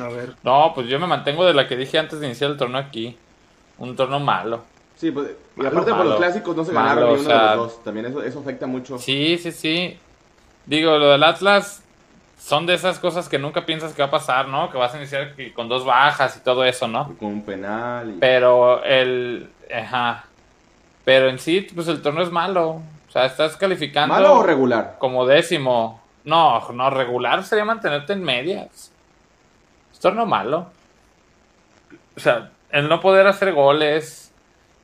A 0.00 0.08
ver. 0.08 0.34
No, 0.42 0.72
pues 0.74 0.88
yo 0.88 0.98
me 0.98 1.06
mantengo 1.06 1.44
de 1.44 1.54
la 1.54 1.66
que 1.66 1.76
dije 1.76 1.98
antes 1.98 2.20
de 2.20 2.26
iniciar 2.26 2.50
el 2.50 2.56
torneo 2.56 2.80
aquí. 2.80 3.16
un 3.78 3.96
torneo 3.96 4.20
malo. 4.20 4.64
Sí, 4.96 5.10
pues, 5.10 5.30
y 5.56 5.64
aparte 5.64 5.92
por 5.92 6.04
los 6.04 6.16
clásicos 6.16 6.54
no 6.54 6.64
se 6.64 6.72
ganaron 6.72 7.14
ni 7.14 7.20
uno 7.20 7.28
de 7.28 7.34
los 7.34 7.56
dos. 7.56 7.84
También 7.84 8.06
eso, 8.06 8.22
eso 8.22 8.40
afecta 8.40 8.66
mucho. 8.66 8.98
Sí, 8.98 9.38
sí, 9.38 9.50
sí. 9.50 9.98
Digo, 10.66 10.98
lo 10.98 11.10
del 11.10 11.22
Atlas 11.22 11.82
son 12.40 12.64
de 12.64 12.74
esas 12.74 12.98
cosas 12.98 13.28
que 13.28 13.38
nunca 13.38 13.66
piensas 13.66 13.92
que 13.92 14.00
va 14.00 14.08
a 14.08 14.10
pasar, 14.10 14.48
¿no? 14.48 14.70
Que 14.70 14.78
vas 14.78 14.94
a 14.94 14.96
iniciar 14.96 15.34
con 15.54 15.68
dos 15.68 15.84
bajas 15.84 16.38
y 16.38 16.40
todo 16.40 16.64
eso, 16.64 16.88
¿no? 16.88 17.14
con 17.18 17.28
un 17.28 17.42
penal. 17.42 18.16
Pero 18.18 18.82
el... 18.82 19.50
Ajá. 19.72 20.24
Pero 21.04 21.28
en 21.28 21.38
sí, 21.38 21.68
pues 21.74 21.86
el 21.88 22.00
torneo 22.00 22.24
es 22.24 22.30
malo. 22.30 22.80
O 23.08 23.12
sea, 23.12 23.26
estás 23.26 23.56
calificando... 23.56 24.14
¿Malo 24.14 24.36
o 24.36 24.42
regular? 24.42 24.96
Como 24.98 25.26
décimo. 25.26 26.00
No, 26.24 26.66
no, 26.72 26.88
regular 26.88 27.44
sería 27.44 27.64
mantenerte 27.64 28.14
en 28.14 28.24
medias. 28.24 28.90
Es 29.92 30.00
torneo 30.00 30.24
malo. 30.24 30.66
O 32.16 32.20
sea, 32.20 32.50
el 32.70 32.88
no 32.88 33.00
poder 33.00 33.26
hacer 33.26 33.52
goles, 33.52 34.32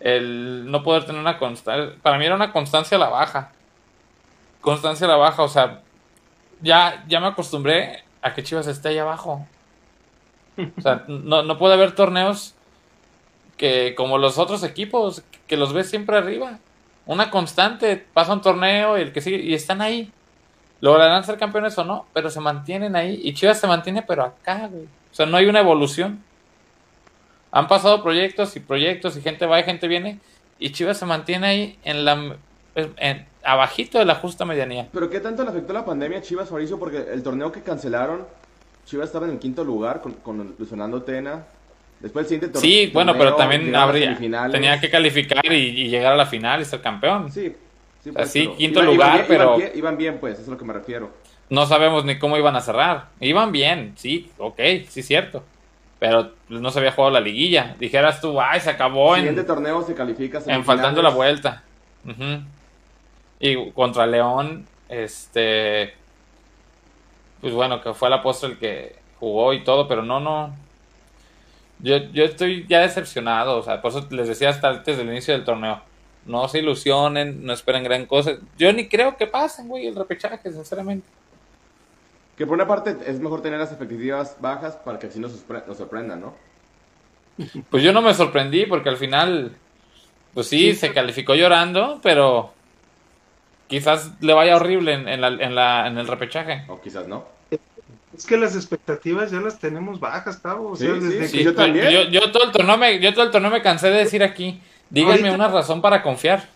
el 0.00 0.70
no 0.70 0.82
poder 0.82 1.06
tener 1.06 1.20
una 1.20 1.38
constancia... 1.38 1.96
Para 2.02 2.18
mí 2.18 2.26
era 2.26 2.34
una 2.34 2.52
constancia 2.52 2.96
a 2.98 3.00
la 3.00 3.08
baja. 3.08 3.50
Constancia 4.60 5.06
a 5.06 5.10
la 5.10 5.16
baja, 5.16 5.42
o 5.42 5.48
sea, 5.48 5.80
ya, 6.60 7.04
ya 7.08 7.20
me 7.20 7.26
acostumbré 7.26 8.04
a 8.22 8.34
que 8.34 8.42
Chivas 8.42 8.66
esté 8.66 8.88
ahí 8.88 8.98
abajo. 8.98 9.46
O 10.76 10.80
sea, 10.80 11.04
no, 11.08 11.42
no 11.42 11.58
puede 11.58 11.74
haber 11.74 11.94
torneos 11.94 12.54
que 13.56 13.94
como 13.94 14.18
los 14.18 14.38
otros 14.38 14.62
equipos, 14.62 15.22
que 15.46 15.56
los 15.56 15.72
ves 15.72 15.88
siempre 15.88 16.16
arriba. 16.16 16.58
Una 17.06 17.30
constante, 17.30 18.04
pasa 18.12 18.32
un 18.32 18.40
torneo 18.40 18.98
y 18.98 19.02
el 19.02 19.12
que 19.12 19.20
sigue, 19.20 19.38
y 19.38 19.54
están 19.54 19.80
ahí. 19.80 20.12
Lograrán 20.80 21.24
ser 21.24 21.38
campeones 21.38 21.78
o 21.78 21.84
no, 21.84 22.06
pero 22.12 22.30
se 22.30 22.40
mantienen 22.40 22.96
ahí. 22.96 23.20
Y 23.22 23.34
Chivas 23.34 23.60
se 23.60 23.66
mantiene, 23.66 24.02
pero 24.02 24.24
acá, 24.24 24.68
güey. 24.68 24.84
O 24.84 25.14
sea, 25.14 25.26
no 25.26 25.36
hay 25.36 25.46
una 25.46 25.60
evolución. 25.60 26.22
Han 27.50 27.68
pasado 27.68 28.02
proyectos 28.02 28.56
y 28.56 28.60
proyectos 28.60 29.16
y 29.16 29.22
gente 29.22 29.46
va 29.46 29.60
y 29.60 29.64
gente 29.64 29.88
viene. 29.88 30.18
Y 30.58 30.72
Chivas 30.72 30.98
se 30.98 31.06
mantiene 31.06 31.46
ahí 31.46 31.78
en 31.84 32.04
la 32.04 32.36
en, 32.96 33.26
abajito 33.46 33.98
de 33.98 34.04
la 34.04 34.16
justa 34.16 34.44
medianía. 34.44 34.88
¿Pero 34.92 35.08
qué 35.08 35.20
tanto 35.20 35.44
le 35.44 35.50
afectó 35.50 35.72
la 35.72 35.84
pandemia 35.84 36.18
a 36.18 36.22
Chivas, 36.22 36.50
Mauricio? 36.50 36.78
Porque 36.78 37.06
el 37.12 37.22
torneo 37.22 37.52
que 37.52 37.62
cancelaron, 37.62 38.26
Chivas 38.84 39.06
estaba 39.06 39.26
en 39.26 39.32
el 39.32 39.38
quinto 39.38 39.64
lugar 39.64 40.00
con, 40.00 40.12
con 40.14 40.54
Luis 40.58 40.68
Fernando 40.68 41.02
Tena. 41.02 41.46
Después 42.00 42.24
el 42.24 42.28
siguiente 42.28 42.48
torneo. 42.48 42.60
Sí, 42.60 42.90
bueno, 42.92 43.14
pero 43.16 43.34
también 43.36 43.74
habría, 43.74 44.18
tenía 44.50 44.78
que 44.80 44.90
calificar 44.90 45.44
y, 45.50 45.88
llegar 45.88 46.12
a 46.12 46.16
la 46.16 46.26
final 46.26 46.60
y 46.60 46.64
ser 46.64 46.82
campeón. 46.82 47.30
Sí, 47.30 47.54
sí, 48.02 48.12
pues, 48.12 48.32
quinto 48.32 48.82
lugar, 48.82 49.24
pero. 49.26 49.56
Iban 49.74 49.96
bien, 49.96 50.18
pues, 50.18 50.34
eso 50.34 50.42
es 50.42 50.48
a 50.48 50.50
lo 50.50 50.58
que 50.58 50.64
me 50.64 50.74
refiero. 50.74 51.10
No 51.48 51.64
sabemos 51.66 52.04
ni 52.04 52.18
cómo 52.18 52.36
iban 52.36 52.56
a 52.56 52.60
cerrar. 52.60 53.06
Iban 53.20 53.52
bien, 53.52 53.92
sí, 53.96 54.30
ok, 54.38 54.60
sí, 54.88 55.02
cierto. 55.02 55.44
Pero 55.98 56.32
no 56.48 56.70
se 56.70 56.80
había 56.80 56.92
jugado 56.92 57.14
la 57.14 57.20
liguilla. 57.20 57.76
Dijeras 57.78 58.20
tú, 58.20 58.38
ay, 58.38 58.60
se 58.60 58.68
acabó 58.68 59.14
el 59.14 59.22
siguiente 59.22 59.44
torneo 59.44 59.82
se 59.82 59.94
califica. 59.94 60.42
En 60.46 60.64
faltando 60.64 61.00
la 61.00 61.10
vuelta. 61.10 61.62
Y 63.40 63.70
contra 63.72 64.06
León, 64.06 64.66
este. 64.88 65.94
Pues 67.40 67.52
bueno, 67.52 67.82
que 67.82 67.92
fue 67.94 68.08
la 68.08 68.22
postre 68.22 68.50
el 68.50 68.58
que 68.58 68.96
jugó 69.18 69.52
y 69.52 69.62
todo, 69.62 69.86
pero 69.88 70.02
no, 70.02 70.20
no. 70.20 70.54
Yo, 71.78 71.98
yo 71.98 72.24
estoy 72.24 72.66
ya 72.66 72.80
decepcionado, 72.80 73.58
o 73.58 73.62
sea, 73.62 73.82
por 73.82 73.90
eso 73.90 74.06
les 74.10 74.28
decía 74.28 74.48
hasta 74.48 74.68
antes 74.68 74.96
del 74.96 75.08
inicio 75.08 75.34
del 75.34 75.44
torneo. 75.44 75.80
No 76.24 76.48
se 76.48 76.58
ilusionen, 76.58 77.44
no 77.44 77.52
esperen 77.52 77.84
gran 77.84 78.06
cosa. 78.06 78.32
Yo 78.58 78.72
ni 78.72 78.88
creo 78.88 79.16
que 79.16 79.26
pasen, 79.26 79.68
güey, 79.68 79.86
el 79.86 79.94
repechaje, 79.94 80.50
sinceramente. 80.50 81.06
Que 82.36 82.46
por 82.46 82.54
una 82.54 82.66
parte 82.66 82.96
es 83.06 83.20
mejor 83.20 83.42
tener 83.42 83.58
las 83.58 83.70
expectativas 83.70 84.36
bajas 84.40 84.76
para 84.76 84.98
que 84.98 85.06
así 85.06 85.20
nos, 85.20 85.32
nos 85.48 85.76
sorprendan, 85.76 86.20
¿no? 86.20 86.34
Pues 87.70 87.82
yo 87.82 87.92
no 87.92 88.02
me 88.02 88.14
sorprendí 88.14 88.66
porque 88.66 88.88
al 88.88 88.96
final, 88.96 89.54
pues 90.34 90.48
sí, 90.48 90.74
se 90.74 90.92
calificó 90.92 91.34
llorando, 91.34 92.00
pero 92.02 92.52
quizás 93.68 94.12
le 94.20 94.32
vaya 94.32 94.56
horrible 94.56 94.94
en, 94.94 95.08
en, 95.08 95.20
la, 95.20 95.28
en, 95.28 95.54
la, 95.54 95.86
en 95.86 95.98
el 95.98 96.06
repechaje. 96.06 96.64
O 96.68 96.80
quizás 96.80 97.06
no. 97.06 97.24
Es 98.16 98.24
que 98.24 98.36
las 98.36 98.56
expectativas 98.56 99.30
ya 99.30 99.40
las 99.40 99.58
tenemos 99.58 100.00
bajas, 100.00 100.40
Tavo. 100.40 100.74
sí, 100.74 100.86
sí, 101.28 101.44
yo 101.44 101.54
también. 101.54 102.10
Yo, 102.10 102.32
todo 102.32 102.44
el 102.44 102.52
torneo 102.52 102.78
me, 102.78 102.98
yo 102.98 103.12
todo 103.12 103.24
el 103.24 103.30
torneo 103.30 103.50
me 103.50 103.62
cansé 103.62 103.90
de 103.90 103.98
decir 103.98 104.22
aquí. 104.22 104.60
Díganme 104.88 105.34
una 105.34 105.48
razón 105.48 105.82
para 105.82 106.02
confiar. 106.02 106.48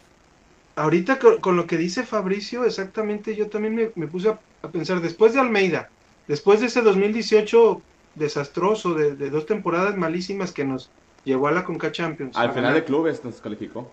Ahorita 0.76 1.18
con, 1.18 1.56
lo 1.56 1.66
que 1.66 1.76
dice 1.76 2.04
Fabricio, 2.04 2.64
exactamente, 2.64 3.36
yo 3.36 3.48
también 3.48 3.92
me, 3.94 4.06
puse 4.06 4.30
a, 4.30 4.68
pensar, 4.68 5.00
después 5.00 5.34
de 5.34 5.40
Almeida, 5.40 5.90
después 6.28 6.60
de 6.60 6.68
ese 6.68 6.80
2018 6.80 7.82
desastroso, 8.14 8.94
de, 8.94 9.30
dos 9.30 9.44
temporadas 9.44 9.96
malísimas 9.96 10.52
que 10.52 10.64
nos 10.64 10.88
llevó 11.24 11.48
a 11.48 11.52
la 11.52 11.64
Conca 11.64 11.92
Champions. 11.92 12.36
Al 12.36 12.52
final 12.52 12.72
de 12.72 12.84
clubes 12.84 13.22
nos 13.24 13.40
calificó. 13.40 13.90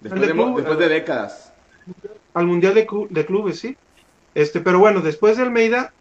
Después 0.00 0.20
de, 0.20 0.32
después 0.32 0.78
de 0.78 0.88
décadas 0.88 1.52
al 2.34 2.46
Mundial 2.46 2.74
de, 2.74 2.86
de, 3.10 3.26
Clubes, 3.26 3.58
sí. 3.58 3.76
Este, 4.34 4.60
pero 4.60 4.78
bueno, 4.78 5.00
después 5.00 5.36
de 5.36 5.42
Almeida 5.42 5.92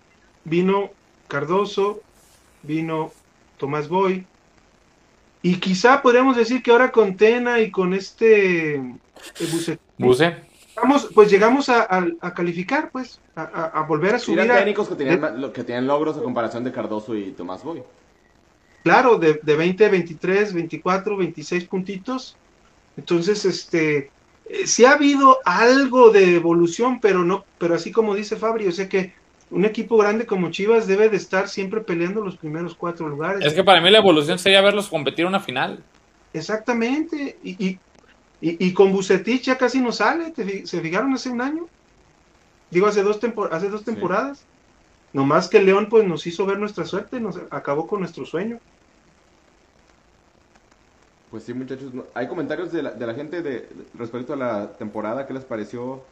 vino 0.43 0.91
Cardoso, 1.27 2.01
vino 2.63 3.11
Tomás 3.57 3.89
Boy, 3.89 4.25
y 5.41 5.55
quizá 5.59 6.01
podríamos 6.01 6.35
decir 6.35 6.61
que 6.61 6.71
ahora 6.71 6.91
con 6.91 7.15
Tena 7.15 7.59
y 7.59 7.71
con 7.71 7.93
este 7.93 8.75
eh, 8.75 9.79
Buse. 9.97 10.47
Vamos, 10.75 11.09
pues 11.13 11.31
llegamos 11.31 11.69
a, 11.69 11.87
calificar, 12.35 12.91
pues, 12.91 13.19
a, 13.35 13.83
volver 13.87 14.15
a 14.15 14.19
subir. 14.19 14.41
Eran 14.41 14.57
técnicos 14.57 14.87
que 14.89 14.95
tenían, 14.95 15.51
que 15.51 15.63
tenían 15.63 15.87
logros 15.87 16.17
a 16.17 16.21
comparación 16.21 16.63
de 16.63 16.71
Cardoso 16.71 17.15
y 17.15 17.31
Tomás 17.31 17.63
Boy. 17.63 17.81
Claro, 18.83 19.17
de, 19.17 19.39
de 19.41 19.55
20, 19.55 19.89
23, 19.89 20.53
24, 20.53 21.17
26 21.17 21.65
puntitos. 21.65 22.37
Entonces, 22.95 23.43
este, 23.45 24.11
eh, 24.49 24.67
sí 24.67 24.85
ha 24.85 24.93
habido 24.93 25.39
algo 25.45 26.09
de 26.09 26.35
evolución, 26.35 26.99
pero 26.99 27.23
no, 27.23 27.45
pero 27.57 27.75
así 27.75 27.91
como 27.91 28.15
dice 28.15 28.35
Fabri, 28.35 28.67
o 28.67 28.71
sea 28.71 28.87
que 28.87 29.13
un 29.49 29.65
equipo 29.65 29.97
grande 29.97 30.25
como 30.25 30.51
Chivas 30.51 30.87
debe 30.87 31.09
de 31.09 31.17
estar 31.17 31.47
siempre 31.47 31.81
peleando 31.81 32.23
los 32.23 32.37
primeros 32.37 32.75
cuatro 32.75 33.07
lugares. 33.07 33.45
Es 33.45 33.53
que 33.53 33.63
para 33.63 33.81
mí 33.81 33.89
la 33.89 33.99
evolución 33.99 34.39
sería 34.39 34.61
verlos 34.61 34.89
competir 34.89 35.25
una 35.25 35.39
final. 35.39 35.83
Exactamente, 36.33 37.37
y, 37.43 37.65
y, 37.65 37.79
y, 38.41 38.73
con 38.73 38.91
Bucetich 38.91 39.43
ya 39.43 39.57
casi 39.57 39.79
no 39.79 39.91
sale, 39.91 40.33
¿se 40.65 40.81
fijaron 40.81 41.13
hace 41.13 41.29
un 41.29 41.41
año? 41.41 41.67
Digo, 42.69 42.87
hace 42.87 43.01
dos, 43.01 43.19
hace 43.51 43.69
dos 43.69 43.83
temporadas. 43.83 44.43
Nomás 45.13 45.47
que 45.47 45.61
León 45.61 45.87
pues 45.89 46.05
nos 46.05 46.27
hizo 46.27 46.45
ver 46.45 46.59
nuestra 46.59 46.85
suerte, 46.85 47.19
nos 47.19 47.39
acabó 47.49 47.87
con 47.87 48.01
nuestro 48.01 48.25
sueño. 48.25 48.59
Pues 51.31 51.43
sí, 51.43 51.53
muchachos. 51.53 51.91
¿Hay 52.13 52.27
comentarios 52.27 52.71
de 52.71 52.83
la, 52.83 52.91
de 52.91 53.05
la 53.05 53.13
gente 53.13 53.41
de, 53.41 53.67
respecto 53.95 54.33
a 54.33 54.37
la 54.37 54.71
temporada? 54.73 55.27
¿Qué 55.27 55.33
les 55.33 55.43
pareció, 55.43 56.03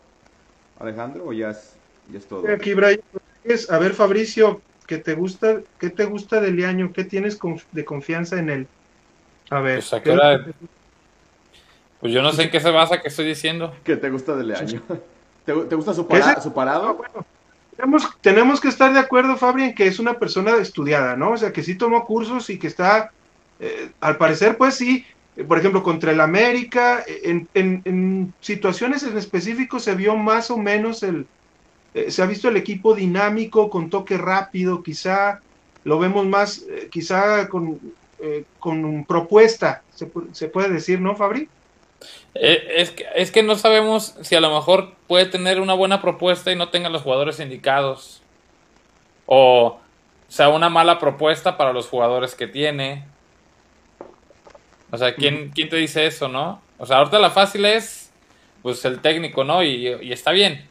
Alejandro? 0.79 1.25
¿O 1.27 1.33
ya 1.33 1.51
es, 1.51 1.75
ya 2.11 2.17
es 2.17 2.25
todo? 2.25 2.45
Aquí, 2.51 2.73
Brian. 2.73 2.99
A 3.69 3.77
ver, 3.77 3.93
Fabricio, 3.93 4.61
¿qué 4.87 4.97
te 4.97 5.13
gusta, 5.13 5.61
qué 5.79 5.89
te 5.89 6.05
gusta 6.05 6.41
del 6.41 6.63
año? 6.65 6.91
¿Qué 6.91 7.05
tienes 7.05 7.39
de 7.71 7.85
confianza 7.85 8.39
en 8.39 8.49
él? 8.49 8.67
A 9.49 9.59
ver. 9.61 9.83
Pues, 9.89 10.01
pues, 11.99 12.13
yo 12.13 12.21
no 12.21 12.31
sé 12.33 12.43
en 12.43 12.51
qué 12.51 12.59
se 12.59 12.71
basa 12.71 13.01
que 13.01 13.07
estoy 13.07 13.25
diciendo. 13.25 13.73
¿Qué 13.83 13.95
te 13.95 14.09
gusta 14.09 14.35
del 14.35 14.53
año? 14.53 14.81
¿Te, 15.45 15.53
gusta 15.53 15.93
su, 15.93 16.07
su 16.41 16.53
parado? 16.53 17.01
Ah, 17.15 17.23
tenemos, 17.77 18.09
tenemos 18.21 18.59
que 18.59 18.67
estar 18.67 18.91
de 18.91 18.99
acuerdo, 18.99 19.37
Fabri, 19.37 19.65
en 19.65 19.75
que 19.75 19.85
es 19.85 19.99
una 19.99 20.15
persona 20.15 20.57
estudiada, 20.57 21.15
¿no? 21.15 21.31
O 21.31 21.37
sea, 21.37 21.53
que 21.53 21.61
sí 21.61 21.75
tomó 21.75 22.03
cursos 22.05 22.49
y 22.49 22.57
que 22.57 22.67
está 22.67 23.11
eh, 23.59 23.91
al 24.01 24.17
parecer, 24.17 24.57
pues 24.57 24.75
sí, 24.75 25.05
eh, 25.37 25.43
por 25.43 25.57
ejemplo, 25.57 25.83
contra 25.83 26.11
el 26.11 26.21
América, 26.21 27.03
en, 27.07 27.47
en, 27.53 28.33
situaciones 28.41 29.03
en 29.03 29.17
específico 29.17 29.79
se 29.79 29.95
vio 29.95 30.15
más 30.15 30.51
o 30.51 30.57
menos 30.57 31.03
el, 31.03 31.25
eh, 31.93 32.11
se 32.11 32.21
ha 32.21 32.25
visto 32.25 32.49
el 32.49 32.57
equipo 32.57 32.93
dinámico, 32.95 33.69
con 33.69 33.89
toque 33.89 34.17
rápido, 34.17 34.83
quizá 34.83 35.39
lo 35.83 35.99
vemos 35.99 36.25
más, 36.25 36.65
quizá 36.89 37.47
con, 37.47 37.79
con 38.57 39.05
propuesta, 39.05 39.83
se, 39.93 40.09
se, 40.31 40.47
puede 40.47 40.69
decir, 40.69 40.99
¿no, 40.99 41.15
Fabri? 41.15 41.47
Es 42.33 42.89
que, 42.89 43.05
es 43.15 43.29
que 43.29 43.43
no 43.43 43.55
sabemos 43.55 44.15
si 44.21 44.35
a 44.35 44.41
lo 44.41 44.51
mejor 44.53 44.95
puede 45.07 45.27
tener 45.27 45.61
una 45.61 45.75
buena 45.75 46.01
propuesta 46.01 46.51
y 46.51 46.55
no 46.55 46.69
tenga 46.69 46.89
los 46.89 47.03
jugadores 47.03 47.39
indicados. 47.39 48.23
O 49.27 49.79
sea, 50.27 50.49
una 50.49 50.69
mala 50.69 50.97
propuesta 50.97 51.55
para 51.55 51.71
los 51.71 51.87
jugadores 51.87 52.33
que 52.33 52.47
tiene 52.47 53.05
o 54.91 54.97
sea, 54.97 55.15
¿quién, 55.15 55.51
¿quién 55.53 55.69
te 55.69 55.77
dice 55.77 56.05
eso, 56.05 56.27
no? 56.27 56.61
O 56.77 56.85
sea, 56.85 56.97
ahorita 56.97 57.19
la 57.19 57.29
fácil 57.29 57.65
es, 57.65 58.11
pues, 58.61 58.83
el 58.85 58.99
técnico, 58.99 59.43
¿no? 59.43 59.63
Y, 59.63 59.87
está 60.11 60.31
bien. 60.31 60.67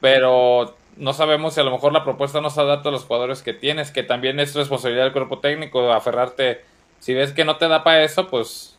Pero 0.00 0.76
no 0.96 1.12
sabemos 1.14 1.54
si 1.54 1.60
a 1.60 1.64
lo 1.64 1.70
mejor 1.70 1.92
la 1.92 2.04
propuesta 2.04 2.40
no 2.40 2.50
se 2.50 2.60
adapta 2.60 2.90
a 2.90 2.92
los 2.92 3.04
jugadores 3.04 3.42
que 3.42 3.54
tienes, 3.54 3.90
que 3.90 4.02
también 4.02 4.38
es 4.38 4.54
responsabilidad 4.54 5.04
del 5.04 5.12
cuerpo 5.12 5.38
técnico 5.38 5.92
aferrarte. 5.92 6.62
Si 7.00 7.14
ves 7.14 7.32
que 7.32 7.44
no 7.44 7.56
te 7.56 7.68
da 7.68 7.82
para 7.82 8.02
eso, 8.04 8.28
pues 8.28 8.76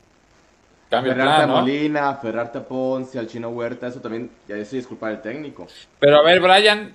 cambia 0.90 1.14
Aferrarte 1.14 1.44
a 1.44 1.48
Molina, 1.48 2.10
aferrarte 2.10 2.58
a 2.60 2.64
Ponce, 2.64 3.18
al 3.18 3.28
Chino 3.28 3.50
Huerta, 3.50 3.88
eso 3.88 4.00
también 4.00 4.30
ya 4.48 4.56
es 4.56 4.70
disculpar 4.70 5.10
al 5.10 5.22
técnico. 5.22 5.68
Pero 6.00 6.20
a 6.20 6.24
ver, 6.24 6.40
Brian 6.40 6.94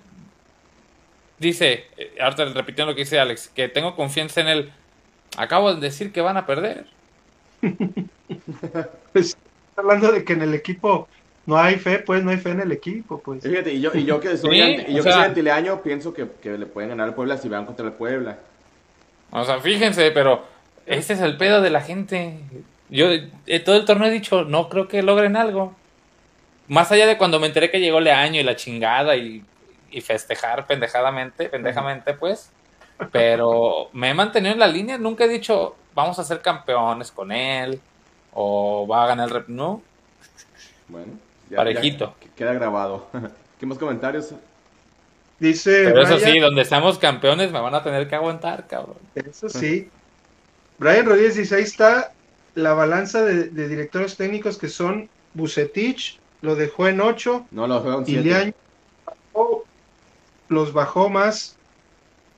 dice, 1.38 1.86
eh, 1.96 2.16
ahorita 2.20 2.44
repitiendo 2.46 2.92
lo 2.92 2.94
que 2.94 3.02
dice 3.02 3.18
Alex, 3.18 3.48
que 3.48 3.68
tengo 3.68 3.96
confianza 3.96 4.40
en 4.40 4.48
él. 4.48 4.72
Acabo 5.36 5.74
de 5.74 5.80
decir 5.80 6.12
que 6.12 6.20
van 6.20 6.36
a 6.36 6.46
perder. 6.46 6.86
pues 9.12 9.36
hablando 9.76 10.12
de 10.12 10.24
que 10.24 10.32
en 10.32 10.42
el 10.42 10.54
equipo 10.54 11.08
no 11.46 11.56
hay 11.56 11.76
fe, 11.76 12.00
pues 12.00 12.22
no 12.22 12.30
hay 12.30 12.36
fe 12.36 12.50
en 12.50 12.60
el 12.60 12.72
equipo, 12.72 13.20
pues. 13.20 13.42
Fíjate, 13.42 13.72
y 13.72 13.80
yo, 13.80 13.90
y 13.94 14.04
yo 14.04 14.20
que 14.20 14.36
soy, 14.36 14.60
y 14.60 14.94
yo 14.94 15.02
que 15.02 15.12
soy 15.12 15.22
antileaño, 15.22 15.82
pienso 15.82 16.12
que, 16.12 16.28
que, 16.42 16.58
le 16.58 16.66
pueden 16.66 16.90
ganar 16.90 17.08
al 17.08 17.14
Puebla 17.14 17.38
si 17.38 17.48
van 17.48 17.64
contra 17.64 17.86
el 17.86 17.92
Puebla. 17.92 18.38
O 19.30 19.42
sea, 19.44 19.58
fíjense, 19.58 20.10
pero 20.10 20.44
este 20.84 21.14
es 21.14 21.20
el 21.20 21.38
pedo 21.38 21.62
de 21.62 21.70
la 21.70 21.80
gente. 21.80 22.38
Yo 22.90 23.06
eh, 23.46 23.60
todo 23.60 23.76
el 23.76 23.86
torneo 23.86 24.08
he 24.08 24.12
dicho, 24.12 24.44
no 24.44 24.68
creo 24.68 24.88
que 24.88 25.02
logren 25.02 25.36
algo. 25.36 25.74
Más 26.66 26.92
allá 26.92 27.06
de 27.06 27.16
cuando 27.16 27.40
me 27.40 27.46
enteré 27.46 27.70
que 27.70 27.80
llegó 27.80 27.98
Leaño 27.98 28.40
y 28.40 28.44
la 28.44 28.56
chingada 28.56 29.16
y, 29.16 29.42
y 29.90 30.00
festejar 30.02 30.66
pendejadamente, 30.66 31.48
pendejamente, 31.48 32.12
pues. 32.12 32.50
Pero 33.10 33.88
me 33.92 34.10
he 34.10 34.14
mantenido 34.14 34.52
en 34.52 34.60
la 34.60 34.66
línea, 34.66 34.98
nunca 34.98 35.24
he 35.24 35.28
dicho, 35.28 35.76
vamos 35.98 36.16
a 36.20 36.24
ser 36.24 36.40
campeones 36.40 37.10
con 37.10 37.32
él, 37.32 37.80
o 38.32 38.86
va 38.86 39.02
a 39.02 39.06
ganar 39.08 39.26
el 39.26 39.34
rep. 39.34 39.48
No. 39.48 39.82
Bueno. 40.86 41.14
Parejito. 41.54 42.14
queda 42.36 42.52
grabado. 42.52 43.08
¿Qué 43.58 43.66
más 43.66 43.78
comentarios? 43.78 44.32
Dice. 45.40 45.82
Pero 45.84 46.02
eso 46.02 46.20
sí, 46.20 46.38
donde 46.38 46.62
estamos 46.62 46.98
campeones 46.98 47.50
me 47.50 47.60
van 47.60 47.74
a 47.74 47.82
tener 47.82 48.08
que 48.08 48.14
aguantar, 48.14 48.68
cabrón. 48.68 48.96
Eso 49.16 49.48
sí. 49.48 49.90
Brian 50.78 51.04
Rodríguez 51.04 51.34
dice: 51.34 51.56
ahí 51.56 51.64
está 51.64 52.12
la 52.54 52.74
balanza 52.74 53.24
de, 53.24 53.48
directores 53.48 54.16
técnicos 54.16 54.56
que 54.56 54.68
son 54.68 55.08
Bucetich, 55.34 56.20
lo 56.42 56.54
dejó 56.54 56.86
en 56.86 57.00
8. 57.00 57.46
No, 57.50 57.66
lo 57.66 57.80
dejó 57.80 57.98
en 57.98 58.06
7. 58.06 58.54
los 60.48 60.72
bajó 60.72 61.08
más. 61.08 61.56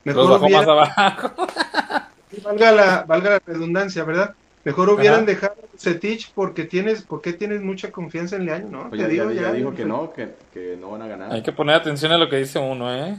Mejor 0.05 0.29
los 0.29 0.41
bajó 0.41 0.49
más 0.49 0.67
abajo. 0.67 1.31
valga, 2.43 2.73
la, 2.73 3.05
valga 3.07 3.31
la 3.31 3.43
redundancia, 3.45 4.05
¿verdad? 4.05 4.35
Mejor 4.65 4.91
hubieran 4.91 5.25
dejado 5.25 5.55
Setich 5.77 6.33
porque 6.35 6.65
tienes, 6.65 7.03
porque 7.03 7.33
tienes 7.33 7.63
mucha 7.63 7.91
confianza 7.91 8.37
en 8.37 8.45
Leaño, 8.45 8.69
¿no? 8.69 8.89
Pues 8.91 9.01
ya, 9.01 9.09
digo, 9.09 9.31
ya, 9.31 9.53
dijo 9.53 9.75
que 9.75 9.85
no, 9.87 10.13
que, 10.13 10.35
que, 10.53 10.77
no 10.79 10.91
van 10.91 11.03
a 11.03 11.09
ganar. 11.09 11.33
Hay 11.33 11.43
que 11.43 11.53
poner 11.53 11.77
atención 11.77 12.13
a 12.13 12.19
lo 12.19 12.29
que 12.29 12.37
dice 12.37 12.59
uno, 12.59 12.95
¿eh? 12.95 13.17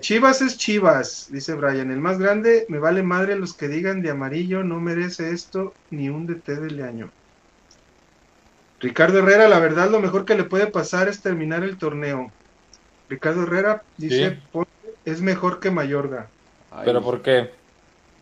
Chivas 0.00 0.42
es 0.42 0.58
Chivas, 0.58 1.28
dice 1.30 1.54
Brian. 1.54 1.90
El 1.90 2.00
más 2.00 2.18
grande, 2.18 2.66
me 2.68 2.78
vale 2.78 3.02
madre 3.02 3.36
los 3.36 3.54
que 3.54 3.68
digan 3.68 4.02
de 4.02 4.10
amarillo, 4.10 4.62
no 4.62 4.80
merece 4.80 5.30
esto 5.30 5.72
ni 5.90 6.08
un 6.10 6.26
DT 6.26 6.60
de 6.60 6.70
Leaño. 6.70 7.10
Ricardo 8.80 9.18
Herrera, 9.18 9.48
la 9.48 9.58
verdad, 9.58 9.90
lo 9.90 9.98
mejor 9.98 10.24
que 10.24 10.36
le 10.36 10.44
puede 10.44 10.68
pasar 10.68 11.08
es 11.08 11.20
terminar 11.20 11.64
el 11.64 11.78
torneo. 11.78 12.30
Ricardo 13.08 13.42
Herrera 13.42 13.82
dice, 13.96 14.38
es 15.04 15.20
mejor 15.20 15.58
que 15.58 15.70
Mayorga. 15.70 16.28
¿Pero 16.84 17.02
por 17.02 17.22
qué? 17.22 17.50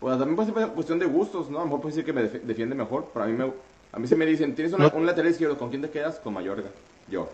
Pues 0.00 0.18
también 0.18 0.36
puede 0.36 0.52
ser 0.52 0.68
cuestión 0.70 0.98
de 0.98 1.06
gustos, 1.06 1.50
¿no? 1.50 1.58
A 1.58 1.60
lo 1.60 1.66
mejor 1.66 1.80
puede 1.80 1.96
decir 1.96 2.04
que 2.04 2.12
me 2.12 2.22
defiende 2.22 2.74
mejor, 2.74 3.10
pero 3.12 3.24
a 3.24 3.28
mí, 3.28 3.34
me, 3.34 3.50
a 3.92 3.98
mí 3.98 4.06
se 4.06 4.16
me 4.16 4.26
dicen, 4.26 4.54
tienes 4.54 4.72
un 4.72 5.06
lateral 5.06 5.30
izquierdo, 5.30 5.56
¿con 5.56 5.70
quién 5.70 5.82
te 5.82 5.90
quedas? 5.90 6.16
Con 6.16 6.34
Mayorga, 6.34 6.68
yo. 7.08 7.28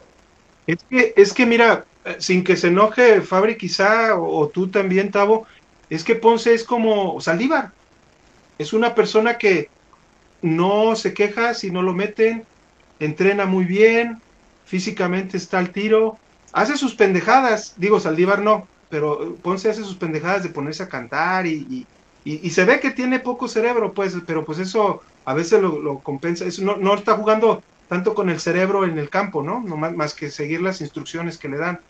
Es 0.67 0.85
que, 0.85 1.13
es 1.17 1.33
que 1.33 1.45
mira, 1.45 1.85
eh, 2.05 2.17
sin 2.19 2.45
que 2.45 2.57
se 2.57 2.69
enoje 2.69 3.21
Fabri 3.21 3.57
quizá, 3.57 4.17
o, 4.17 4.49
tú 4.49 4.69
también, 4.69 5.11
Tavo, 5.11 5.47
es 5.91 6.05
que 6.05 6.15
Ponce 6.15 6.55
es 6.55 6.65
como 6.65 7.21
Saldívar. 7.21 7.73
Es 8.59 8.73
una 8.73 8.95
persona 8.95 9.39
que 9.39 9.69
no 10.41 10.95
se 10.95 11.15
queja 11.15 11.55
si 11.55 11.71
no 11.71 11.83
lo 11.83 11.95
meten, 11.95 12.45
entrena 13.01 13.45
muy 13.45 13.65
bien, 13.65 14.21
físicamente 14.65 15.37
está 15.37 15.59
al 15.59 15.71
tiro, 15.71 16.19
hace 16.53 16.77
sus 16.77 16.95
pendejadas, 16.95 17.75
digo 17.77 17.99
Saldívar 17.99 18.41
no, 18.41 18.69
pero 18.89 19.37
Ponce 19.43 19.71
hace 19.71 19.83
sus 19.83 19.97
pendejadas 19.97 20.45
de 20.45 20.51
ponerse 20.51 20.85
a 20.85 20.89
cantar 20.89 21.47
y, 21.47 21.67
y, 21.69 21.87
se 22.25 22.65
ve 22.65 22.81
que 22.81 22.91
tiene 22.91 23.19
poco 23.19 23.49
cerebro, 23.49 23.93
pues, 23.93 24.15
pero 24.27 24.45
pues 24.45 24.59
eso 24.59 25.03
a 25.25 25.35
veces 25.35 25.61
lo, 25.61 25.99
compensa. 26.01 26.45
Eso 26.45 26.63
no, 26.63 26.77
no, 26.77 26.95
está 26.95 27.17
jugando 27.17 27.63
tanto 27.89 28.15
con 28.15 28.31
el 28.31 28.41
cerebro 28.41 28.85
en 28.85 28.99
el 28.99 29.11
campo, 29.11 29.43
¿no? 29.43 29.61
no 29.61 29.77
más, 29.77 29.93
más, 29.95 30.15
que 30.15 30.31
seguir 30.31 30.63
las 30.63 30.81
instrucciones 30.81 31.39
que 31.39 31.49
le 31.49 31.59
dan. 31.59 31.81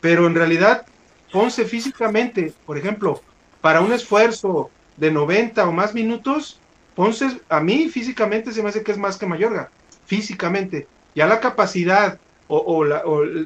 Pero 0.00 0.26
en 0.26 0.34
realidad, 0.34 0.86
Ponce 1.32 1.64
físicamente, 1.64 2.52
por 2.66 2.78
ejemplo, 2.78 3.20
para 3.60 3.80
un 3.80 3.92
esfuerzo 3.92 4.70
de 4.96 5.10
90 5.10 5.66
o 5.66 5.72
más 5.72 5.94
minutos, 5.94 6.60
Ponce 6.94 7.40
a 7.48 7.60
mí 7.60 7.88
físicamente 7.88 8.52
se 8.52 8.62
me 8.62 8.68
hace 8.68 8.82
que 8.82 8.92
es 8.92 8.98
más 8.98 9.16
que 9.16 9.26
Mayorga, 9.26 9.70
físicamente. 10.04 10.86
Ya 11.14 11.26
la 11.26 11.40
capacidad 11.40 12.18
o, 12.58 12.84
la 12.84 13.02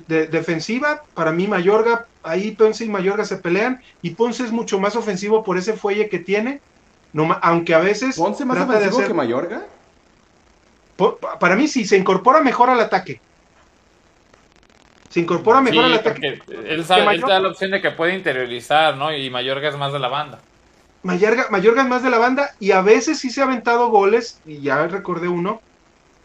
de, 0.08 0.26
defensiva, 0.26 1.02
para 1.14 1.30
mí 1.30 1.46
Mayorga, 1.46 2.06
ahí 2.22 2.52
Ponce 2.52 2.84
y 2.84 2.88
Mayorga 2.88 3.24
se 3.24 3.36
pelean 3.36 3.80
y 4.02 4.10
Ponce 4.10 4.44
es 4.44 4.50
mucho 4.50 4.80
más 4.80 4.96
ofensivo 4.96 5.44
por 5.44 5.56
ese 5.56 5.74
fuelle 5.74 6.08
que 6.08 6.18
tiene, 6.18 6.60
no, 7.12 7.38
aunque 7.42 7.74
a 7.74 7.78
veces... 7.78 8.16
¿Ponce 8.16 8.44
más 8.44 8.58
ofensivo 8.58 9.06
que 9.06 9.14
Mayorga? 9.14 9.64
para 11.38 11.56
mí 11.56 11.68
sí, 11.68 11.84
se 11.84 11.98
incorpora 11.98 12.40
mejor 12.40 12.70
al 12.70 12.80
ataque. 12.80 13.20
Se 15.10 15.20
incorpora 15.20 15.60
mejor 15.60 15.84
al 15.84 15.94
ataque. 15.94 16.40
Él, 16.66 16.84
sabe, 16.84 17.14
él 17.14 17.20
da 17.20 17.38
la 17.38 17.48
opción 17.48 17.70
de 17.70 17.82
que 17.82 17.90
puede 17.90 18.14
interiorizar, 18.14 18.96
¿no? 18.96 19.14
Y 19.14 19.28
Mayorga 19.28 19.68
es 19.68 19.76
más 19.76 19.92
de 19.92 19.98
la 19.98 20.08
banda. 20.08 20.40
Mayorga, 21.02 21.48
Mayorga 21.50 21.82
es 21.82 21.88
más 21.88 22.02
de 22.02 22.10
la 22.10 22.18
banda 22.18 22.50
y 22.58 22.72
a 22.72 22.80
veces 22.80 23.18
sí 23.18 23.30
se 23.30 23.42
ha 23.42 23.44
aventado 23.44 23.90
goles, 23.90 24.40
y 24.46 24.62
ya 24.62 24.86
recordé 24.86 25.28
uno, 25.28 25.60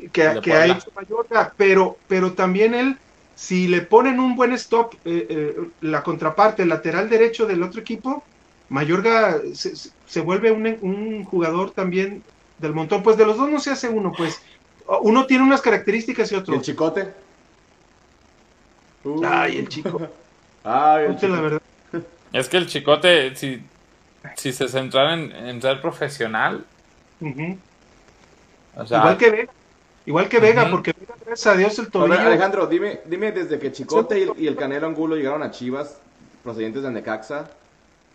que, 0.10 0.24
ha 0.24 0.66
hecho 0.66 0.92
Mallorca, 0.96 1.54
pero, 1.58 1.98
pero 2.08 2.34
también 2.34 2.74
él, 2.74 2.98
si 3.36 3.68
le 3.68 3.82
ponen 3.82 4.20
un 4.20 4.36
buen 4.36 4.54
stop, 4.54 4.96
eh, 5.06 5.28
eh, 5.30 5.56
la 5.82 6.04
contraparte, 6.04 6.64
el 6.64 6.70
lateral 6.70 7.10
derecho 7.10 7.46
del 7.46 7.64
otro 7.64 7.82
equipo, 7.82 8.24
Mayorga 8.70 9.42
se, 9.54 10.22
vuelve 10.22 10.52
un, 10.52 11.24
jugador 11.26 11.72
también 11.72 12.24
del 12.58 12.74
montón. 12.74 13.04
Pues 13.04 13.18
de 13.18 13.26
los 13.26 13.38
dos 13.38 13.50
no 13.50 13.60
se 13.60 13.72
hace 13.72 13.90
uno, 13.90 14.14
pues 14.16 14.42
uno 15.02 15.26
tiene 15.26 15.44
unas 15.44 15.62
características 15.62 16.32
y 16.32 16.36
otro. 16.36 16.56
¿El 16.56 16.62
chicote? 16.62 17.10
Ay, 19.26 19.58
el 19.58 19.68
chico. 19.68 20.08
Ay, 20.64 21.18
el 21.22 21.32
La 21.32 21.42
verdad. 21.42 21.62
Es 22.32 22.48
que 22.48 22.56
el 22.56 22.68
chicote, 22.68 23.36
si, 23.36 23.62
si 24.38 24.54
se 24.54 24.70
centrara 24.70 25.16
en, 25.16 25.62
ser 25.62 25.82
profesional, 25.82 26.66
Igual 27.20 29.18
que 29.18 29.30
ve 29.30 29.50
Igual 30.06 30.28
que 30.28 30.40
Vega, 30.40 30.70
porque 30.70 30.94
Vega, 30.98 31.14
gracias 31.26 31.54
a 31.54 31.58
Dios, 31.58 31.78
el 31.80 31.90
tobillo. 31.90 32.20
Alejandro, 32.20 32.68
dime, 32.68 33.02
dime 33.06 33.32
desde 33.32 33.60
que 33.60 33.72
Chicote 33.72 34.34
y, 34.38 34.48
el 34.48 34.56
Canelo 34.56 34.88
Angulo 34.88 35.16
llegaron 35.16 35.44
a 35.44 35.52
Chivas, 35.52 36.00
procedentes 36.44 36.84
de 36.84 36.92
Necaxa, 36.92 37.50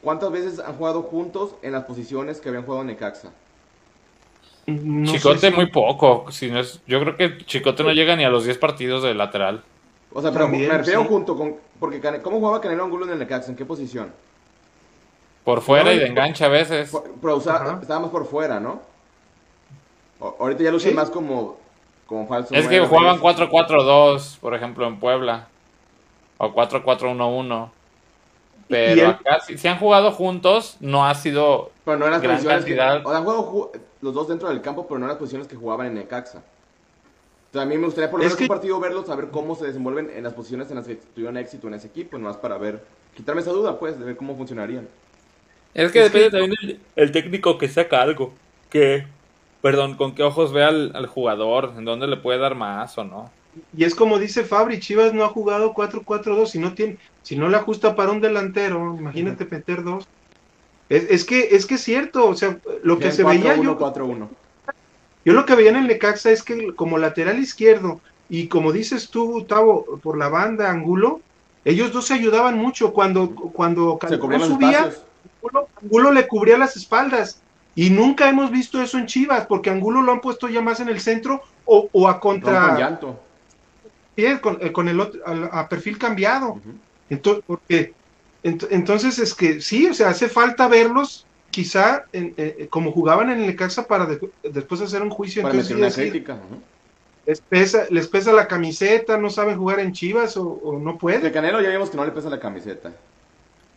¿cuántas 0.03 0.31
veces 0.33 0.59
han 0.59 0.75
jugado 0.75 1.03
juntos 1.03 1.55
en 1.63 1.73
las 1.73 1.85
posiciones 1.85 2.41
que 2.41 2.49
habían 2.49 2.65
jugado 2.65 2.83
en 2.83 2.89
Necaxa? 2.89 3.31
Chicote 4.67 5.53
muy 5.53 5.71
poco. 5.71 6.31
Si 6.33 6.51
no 6.51 6.59
es, 6.59 6.81
yo 6.89 7.01
creo 7.01 7.17
que 7.17 7.39
Chicote 7.45 7.85
no 7.85 7.93
llega 7.93 8.17
ni 8.17 8.25
a 8.25 8.31
los 8.31 8.45
10 8.45 8.59
partidos 8.59 9.03
de 9.05 9.15
lateral. 9.15 9.63
O 10.13 10.21
sea, 10.21 10.33
pero 10.33 10.49
me 10.49 10.67
refiero 10.67 11.05
junto 11.05 11.37
con. 11.37 11.57
Porque 11.79 12.01
¿Cómo 12.23 12.39
jugaba 12.39 12.61
Canelo 12.61 12.85
Angulo 12.85 13.07
en 13.07 13.13
el 13.13 13.19
Necaxa? 13.21 13.51
¿En 13.51 13.57
qué 13.57 13.65
posición? 13.65 14.13
Por 15.45 15.61
fuera 15.61 15.93
y 15.93 16.01
de 16.01 16.07
enganche 16.07 16.45
a 16.45 16.49
veces. 16.49 16.91
Pero 17.21 17.39
estábamos 17.39 18.11
por 18.11 18.27
fuera, 18.27 18.59
¿no? 18.59 18.83
ahorita 20.19 20.63
ya 20.63 20.73
lo 20.73 20.81
sé 20.81 20.93
más 20.93 21.11
como 21.11 21.59
es 22.51 22.69
que 22.69 22.81
jugaban 22.81 23.21
4-4-2, 23.21 24.39
por 24.39 24.55
ejemplo, 24.55 24.87
en 24.87 24.99
Puebla. 24.99 25.49
O 26.39 26.53
4-4-1-1. 26.55 27.71
Pero 28.69 29.09
acá, 29.09 29.41
si, 29.41 29.69
han 29.69 29.79
jugado 29.79 30.13
juntos, 30.13 30.77
no 30.81 31.07
ha 31.07 31.15
sido. 31.15 31.71
Pero 31.85 31.99
no 31.99 32.07
en 32.07 32.13
las 32.13 32.23
posiciones. 32.23 32.65
Que, 32.65 32.81
han 32.81 33.03
jugado 33.03 33.73
los 34.01 34.15
dos 34.15 34.29
dentro 34.29 34.49
del 34.49 34.61
campo, 34.61 34.87
pero 34.87 34.99
no 34.99 35.07
en 35.07 35.11
las 35.11 35.19
posiciones 35.19 35.49
que 35.49 35.57
jugaban 35.57 35.87
en 35.87 35.95
Necaxa. 35.95 36.43
Entonces, 37.47 37.63
a 37.63 37.65
mí 37.67 37.79
me 37.79 37.87
gustaría 37.87 38.11
por 38.11 38.21
lo 38.21 38.25
menos 38.25 38.41
un 38.41 38.49
partido 38.49 38.79
verlos, 38.81 39.07
saber 39.07 39.29
cómo 39.31 39.55
se 39.55 39.67
desenvuelven 39.67 40.11
en 40.15 40.25
las 40.25 40.35
posiciones 40.35 40.69
en 40.71 40.77
las 40.77 40.87
que 40.87 40.97
tuvieron 40.97 41.37
éxito 41.37 41.69
en 41.69 41.75
ese 41.75 41.87
equipo, 41.87 42.19
más 42.19 42.37
para 42.37 42.59
ver, 42.59 42.85
quitarme 43.17 43.41
esa 43.41 43.53
duda, 43.53 43.79
pues, 43.79 43.99
de 43.99 44.05
ver 44.05 44.17
cómo 44.17 44.37
funcionarían. 44.37 44.89
Es 45.75 45.93
que 45.93 46.03
depende 46.03 46.31
también 46.31 46.55
del 46.61 46.81
el 46.97 47.13
técnico 47.13 47.57
que 47.57 47.69
saca 47.69 48.03
algo. 48.03 48.33
Que 48.69 49.07
perdón, 49.67 49.97
con 49.97 50.15
qué 50.15 50.23
ojos 50.23 50.53
ve 50.53 50.63
al, 50.63 51.07
jugador, 51.09 51.73
en 51.77 51.85
dónde 51.85 52.07
le 52.07 52.17
puede 52.17 52.39
dar 52.39 52.55
más 52.55 52.97
o 52.99 53.03
no. 53.03 53.33
Y 53.77 53.83
es 53.83 53.97
como 53.97 54.21
dice 54.21 54.45
Fabri, 54.45 54.79
Chivas 54.79 55.13
no 55.13 55.25
ha 55.25 55.29
jugado 55.29 55.75
4-4-2, 55.75 56.47
si 56.47 56.61
no 56.61 56.73
tiene, 56.73 56.99
si 57.25 57.35
no 57.35 57.49
le 57.49 57.57
ajusta 57.57 57.97
para 57.97 58.13
un 58.13 58.21
delantero, 58.21 58.97
imagínate 58.97 59.45
meter 59.45 59.83
dos. 59.83 60.07
Es, 60.89 61.25
que 61.25 61.49
es 61.51 61.67
que 61.67 61.75
es 61.75 61.81
cierto, 61.83 62.29
o 62.29 62.37
sea, 62.37 62.59
lo 62.85 63.01
que 63.01 63.11
se 63.11 63.25
veía 63.25 63.57
yo 63.57 63.77
Yo 65.25 65.33
lo 65.33 65.45
que 65.45 65.57
veía 65.57 65.71
en 65.71 65.77
el 65.79 65.89
Necaxa 65.89 66.31
es 66.31 66.45
que 66.45 66.73
como 66.77 66.97
lateral 66.97 67.41
izquierdo 67.41 68.01
y 68.29 68.47
como 68.47 68.71
dices 68.71 69.11
tú, 69.11 69.47
Tavo, 69.49 69.99
por 70.01 70.17
la 70.17 70.29
banda 70.29 70.71
Angulo, 70.71 71.21
ellos 71.65 71.93
dos 71.93 72.07
se 72.07 72.15
ayudaban 72.15 72.57
mucho 72.57 72.93
cuando 72.93 73.35
cuando 73.35 73.99
subía, 74.47 74.93
Angulo 75.83 76.13
le 76.13 76.29
cubría 76.29 76.57
las 76.57 76.77
espaldas 76.77 77.43
y 77.77 77.91
nunca 77.91 78.29
hemos 78.29 78.51
visto 78.51 78.81
eso 78.81 78.99
en 78.99 79.07
Chivas, 79.07 79.47
porque 79.47 79.71
Angulo 79.71 80.03
lo 80.03 80.11
han 80.11 80.21
puesto 80.23 80.49
ya 80.49 80.63
más 80.63 80.81
en 80.81 80.89
el 80.89 80.99
centro 80.99 81.43
o, 81.67 82.09
a 82.09 82.19
contra. 82.19 82.69
con 82.69 82.79
llanto. 82.79 83.21
con, 84.41 84.59
eh, 84.61 84.73
con, 84.73 84.89
el 84.89 84.99
otro, 84.99 85.21
a, 85.53 85.69
perfil 85.69 85.99
cambiado. 85.99 86.59
entonces, 87.11 87.45
porque, 87.47 87.93
entonces 88.43 89.19
es 89.19 89.35
que 89.35 89.61
sí, 89.61 89.87
o 89.87 89.95
sea, 89.95 90.09
hace 90.09 90.29
falta 90.29 90.69
verlos 90.69 91.27
quizá 91.51 92.07
eh, 92.13 92.33
eh, 92.37 92.67
como 92.71 92.93
jugaban 92.93 93.31
en 93.31 93.41
el 93.41 93.47
Necaxa 93.47 93.87
para 93.87 94.07
después 94.43 94.81
hacer 94.81 95.03
un 95.03 95.11
juicio. 95.11 95.43
Para 95.43 95.55
meter 95.55 95.77
una 95.77 95.91
crítica, 95.91 96.35
¿no? 96.35 96.63
Les 97.27 97.41
pesa, 97.41 97.87
les 97.91 98.07
pesa 98.07 98.33
la 98.33 98.47
camiseta, 98.47 99.19
no 99.19 99.31
saben 99.31 99.59
jugar 99.59 99.81
en 99.81 99.93
Chivas 99.93 100.37
o, 100.37 100.79
no 100.81 100.97
pueden. 100.97 101.23
De 101.23 101.33
Canelo 101.33 101.61
ya 101.61 101.71
vimos 101.71 101.91
que 101.91 101.97
no 101.97 102.07
le 102.07 102.13
pesa 102.13 102.31
la 102.31 102.39
camiseta. 102.39 102.93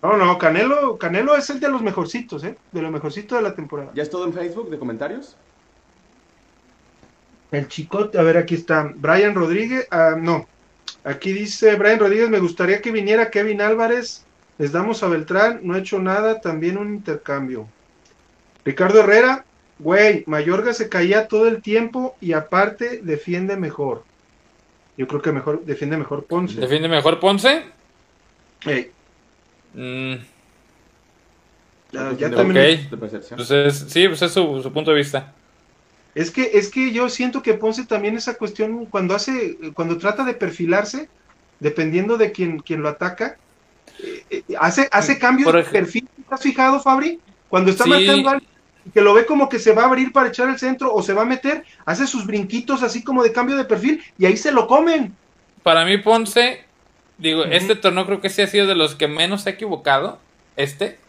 No, 0.01 0.15
no, 0.15 0.37
Canelo, 0.37 0.97
Canelo 0.97 1.35
es 1.35 1.49
el 1.49 1.59
de 1.59 1.69
los 1.69 1.81
mejorcitos, 1.81 2.43
¿eh? 2.43 2.55
De 2.71 2.81
los 2.81 2.91
mejorcitos 2.91 3.37
de 3.37 3.43
la 3.43 3.53
temporada. 3.53 3.91
¿Ya 3.93 4.03
es 4.03 4.09
todo 4.09 4.25
en 4.25 4.33
Facebook 4.33 4.69
de 4.69 4.79
comentarios? 4.79 5.35
El 7.51 7.67
chicote, 7.67 8.17
a 8.17 8.23
ver, 8.23 8.37
aquí 8.37 8.55
está. 8.55 8.91
Brian 8.95 9.35
Rodríguez, 9.35 9.87
ah, 9.91 10.15
no. 10.17 10.47
Aquí 11.03 11.33
dice 11.33 11.75
Brian 11.75 11.99
Rodríguez, 11.99 12.29
me 12.29 12.39
gustaría 12.39 12.81
que 12.81 12.91
viniera 12.91 13.29
Kevin 13.29 13.61
Álvarez. 13.61 14.25
Les 14.57 14.71
damos 14.71 15.03
a 15.03 15.07
Beltrán, 15.07 15.61
no 15.63 15.73
ha 15.73 15.79
hecho 15.79 15.99
nada, 15.99 16.41
también 16.41 16.77
un 16.77 16.93
intercambio. 16.93 17.67
Ricardo 18.63 18.99
Herrera, 18.99 19.45
güey, 19.79 20.23
Mayorga 20.27 20.73
se 20.73 20.89
caía 20.89 21.27
todo 21.27 21.47
el 21.47 21.61
tiempo 21.61 22.15
y 22.21 22.33
aparte 22.33 22.99
defiende 23.01 23.57
mejor. 23.57 24.03
Yo 24.97 25.07
creo 25.07 25.21
que 25.21 25.31
mejor 25.31 25.63
defiende 25.63 25.97
mejor 25.97 26.25
Ponce. 26.25 26.59
¿Defiende 26.59 26.89
mejor 26.89 27.19
Ponce? 27.19 27.63
Hey. 28.61 28.91
Mm. 29.73 30.15
Ya, 31.91 32.29
también. 32.29 32.87
Pues 32.89 33.85
sí, 33.87 34.07
pues 34.07 34.21
es 34.21 34.31
su 34.31 34.71
punto 34.71 34.91
de 34.91 34.97
vista. 34.97 35.33
Es 36.15 36.31
que, 36.31 36.51
es 36.53 36.69
que 36.69 36.91
yo 36.91 37.09
siento 37.09 37.41
que 37.41 37.53
Ponce 37.53 37.85
también 37.85 38.17
esa 38.17 38.35
cuestión, 38.35 38.85
cuando 38.85 39.15
hace, 39.15 39.57
cuando 39.73 39.97
trata 39.97 40.23
de 40.23 40.33
perfilarse, 40.33 41.09
dependiendo 41.59 42.17
de 42.17 42.31
quien, 42.31 42.59
quien 42.59 42.81
lo 42.81 42.89
ataca, 42.89 43.37
eh, 44.03 44.23
eh, 44.29 44.43
hace, 44.59 44.87
hace 44.91 45.19
cambios 45.19 45.53
de 45.53 45.63
perfil. 45.63 46.07
¿Has 46.29 46.41
fijado, 46.41 46.79
Fabri? 46.79 47.19
Cuando 47.47 47.71
está 47.71 47.85
marcando 47.85 48.29
algo, 48.29 48.45
que 48.93 49.01
lo 49.01 49.13
ve 49.13 49.25
como 49.25 49.49
que 49.49 49.59
se 49.59 49.73
va 49.73 49.83
a 49.83 49.85
abrir 49.85 50.11
para 50.11 50.29
echar 50.29 50.49
el 50.49 50.59
centro 50.59 50.93
o 50.93 51.01
se 51.01 51.13
va 51.13 51.23
a 51.23 51.25
meter, 51.25 51.63
hace 51.85 52.07
sus 52.07 52.25
brinquitos 52.25 52.83
así 52.83 53.03
como 53.03 53.23
de 53.23 53.31
cambio 53.31 53.55
de 53.55 53.65
perfil 53.65 54.01
y 54.17 54.25
ahí 54.25 54.37
se 54.37 54.51
lo 54.51 54.67
comen. 54.67 55.15
Para 55.63 55.85
mí, 55.85 55.97
Ponce, 55.99 56.65
digo, 57.19 57.43
este 57.43 57.75
torneo 57.75 58.05
creo 58.05 58.21
que 58.21 58.29
sí 58.29 58.41
ha 58.41 58.47
sido 58.47 58.65
de 58.65 58.75
los 58.75 58.95
que 58.95 59.07
menos 59.07 59.41
se 59.41 59.51
ha 59.51 59.53
equivocado, 59.53 60.17
este. 60.55 60.99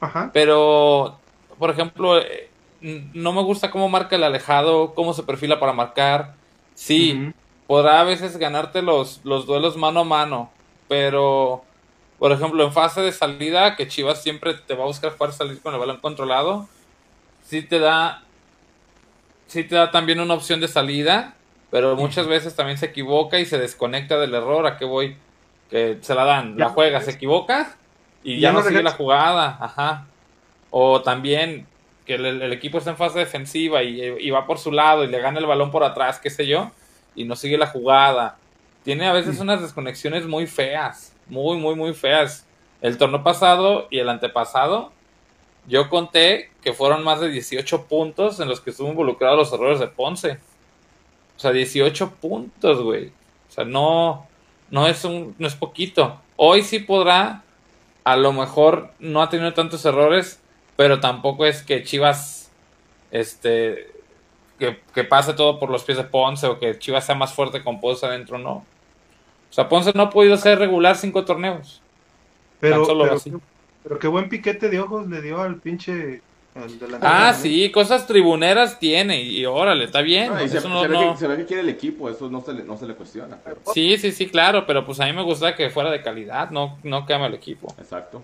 Ajá. 0.00 0.30
Pero, 0.32 1.18
por 1.58 1.70
ejemplo, 1.70 2.18
eh, 2.18 2.50
no 2.82 3.32
me 3.32 3.42
gusta 3.42 3.70
cómo 3.70 3.88
marca 3.88 4.16
el 4.16 4.24
alejado, 4.24 4.94
cómo 4.94 5.14
se 5.14 5.22
perfila 5.22 5.60
para 5.60 5.72
marcar. 5.72 6.34
Sí, 6.74 7.32
podrá 7.66 8.00
a 8.00 8.04
veces 8.04 8.36
ganarte 8.36 8.82
los, 8.82 9.20
los 9.24 9.46
duelos 9.46 9.76
mano 9.76 10.00
a 10.00 10.04
mano, 10.04 10.50
pero 10.88 11.64
por 12.18 12.32
ejemplo 12.32 12.64
en 12.64 12.72
fase 12.72 13.00
de 13.00 13.12
salida, 13.12 13.76
que 13.76 13.88
Chivas 13.88 14.22
siempre 14.22 14.54
te 14.54 14.74
va 14.74 14.84
a 14.84 14.86
buscar 14.86 15.12
jugar 15.12 15.32
salir 15.32 15.60
con 15.60 15.74
el 15.74 15.80
balón 15.80 15.98
controlado, 15.98 16.68
sí 17.44 17.62
te 17.62 17.78
da, 17.78 18.22
sí 19.46 19.64
te 19.64 19.74
da 19.74 19.90
también 19.90 20.20
una 20.20 20.34
opción 20.34 20.60
de 20.60 20.68
salida, 20.68 21.34
pero 21.70 21.96
muchas 21.96 22.26
veces 22.26 22.54
también 22.56 22.78
se 22.78 22.86
equivoca 22.86 23.38
y 23.38 23.46
se 23.46 23.58
desconecta 23.58 24.18
del 24.18 24.34
error. 24.34 24.66
¿A 24.66 24.76
qué 24.76 24.84
voy? 24.84 25.16
Que 25.72 25.98
se 26.02 26.14
la 26.14 26.24
dan, 26.24 26.56
la 26.56 26.68
juega, 26.68 27.00
se 27.00 27.12
equivoca 27.12 27.76
y 28.22 28.38
ya, 28.38 28.52
no 28.52 28.62
sigue 28.62 28.82
la 28.82 28.92
jugada, 28.92 29.58
ajá. 29.60 30.06
O 30.70 31.02
también 31.02 31.66
que 32.06 32.14
el, 32.14 32.52
equipo 32.52 32.78
está 32.78 32.90
en 32.90 32.96
fase 32.96 33.18
defensiva 33.18 33.82
y, 33.82 34.30
va 34.30 34.46
por 34.46 34.58
su 34.58 34.70
lado 34.70 35.04
y 35.04 35.08
le 35.08 35.20
gana 35.20 35.38
el 35.38 35.46
balón 35.46 35.70
por 35.70 35.82
atrás, 35.84 36.20
qué 36.20 36.30
sé 36.30 36.46
yo, 36.46 36.70
y 37.14 37.24
no 37.24 37.36
sigue 37.36 37.58
la 37.58 37.66
jugada. 37.66 38.38
Tiene 38.84 39.06
a 39.06 39.12
veces 39.12 39.38
mm. 39.38 39.42
unas 39.42 39.62
desconexiones 39.62 40.26
muy 40.26 40.46
feas, 40.46 41.14
muy, 41.26 41.56
muy, 41.56 41.74
muy 41.74 41.94
feas. 41.94 42.46
El 42.80 42.98
torneo 42.98 43.22
pasado 43.22 43.88
y 43.90 43.98
el 43.98 44.08
antepasado, 44.08 44.92
yo 45.66 45.88
conté 45.88 46.50
que 46.62 46.72
fueron 46.72 47.04
más 47.04 47.20
de 47.20 47.28
18 47.28 47.86
puntos 47.86 48.40
en 48.40 48.48
los 48.48 48.60
que 48.60 48.70
estuvo 48.70 48.88
involucrado 48.88 49.36
los 49.36 49.52
errores 49.52 49.80
de 49.80 49.88
Ponce. 49.88 50.38
O 51.36 51.40
sea, 51.40 51.52
18 51.52 52.10
puntos, 52.20 52.82
güey. 52.82 53.08
O 53.48 53.52
sea, 53.52 53.64
no, 53.64 54.26
no 54.72 54.88
es 54.88 55.04
un, 55.04 55.36
no 55.38 55.46
es 55.46 55.54
poquito. 55.54 56.18
Hoy 56.36 56.62
sí 56.62 56.80
podrá, 56.80 57.42
a 58.04 58.16
lo 58.16 58.32
mejor 58.32 58.90
no 58.98 59.22
ha 59.22 59.28
tenido 59.28 59.52
tantos 59.52 59.84
errores, 59.84 60.40
pero 60.76 60.98
tampoco 60.98 61.44
es 61.44 61.62
que 61.62 61.84
Chivas, 61.84 62.50
este, 63.10 63.92
que, 64.58 65.04
pase 65.04 65.34
todo 65.34 65.60
por 65.60 65.70
los 65.70 65.84
pies 65.84 65.98
de 65.98 66.04
Ponce 66.04 66.46
o 66.46 66.58
que 66.58 66.78
Chivas 66.78 67.04
sea 67.04 67.14
más 67.14 67.34
fuerte 67.34 67.62
con 67.62 67.80
Ponce 67.80 68.06
adentro, 68.06 68.38
no. 68.38 68.52
O 69.50 69.52
sea, 69.52 69.68
Ponce 69.68 69.92
no 69.94 70.04
ha 70.04 70.10
podido 70.10 70.38
ser 70.38 70.58
regular 70.58 70.96
cinco 70.96 71.26
torneos. 71.26 71.82
Pero, 72.58 72.86
pero, 73.82 73.98
qué 73.98 74.08
buen 74.08 74.30
piquete 74.30 74.70
de 74.70 74.80
ojos 74.80 75.06
le 75.06 75.20
dio 75.20 75.38
al 75.42 75.56
pinche 75.56 76.22
ah, 77.00 77.34
sí, 77.34 77.70
cosas 77.70 78.06
tribuneras 78.06 78.78
tiene 78.78 79.22
y, 79.22 79.44
órale, 79.46 79.84
está 79.84 80.02
bien. 80.02 80.32
se, 80.48 80.60
ve 81.28 81.36
que, 81.36 81.44
quiere 81.46 81.62
el 81.62 81.68
equipo, 81.68 82.10
eso 82.10 82.28
no 82.28 82.40
se 82.42 82.52
le, 82.52 82.64
no 82.64 82.76
se 82.76 82.86
le 82.86 82.94
cuestiona. 82.94 83.38
Sí, 83.72 83.96
sí, 83.98 84.12
sí, 84.12 84.28
claro, 84.28 84.66
pero 84.66 84.84
pues 84.84 85.00
a 85.00 85.06
mí 85.06 85.12
me 85.12 85.22
gusta 85.22 85.54
que 85.54 85.70
fuera 85.70 85.90
de 85.90 86.02
calidad, 86.02 86.50
no, 86.50 86.78
no 86.82 87.06
que 87.06 87.14
el 87.14 87.34
equipo. 87.34 87.74
Exacto. 87.78 88.22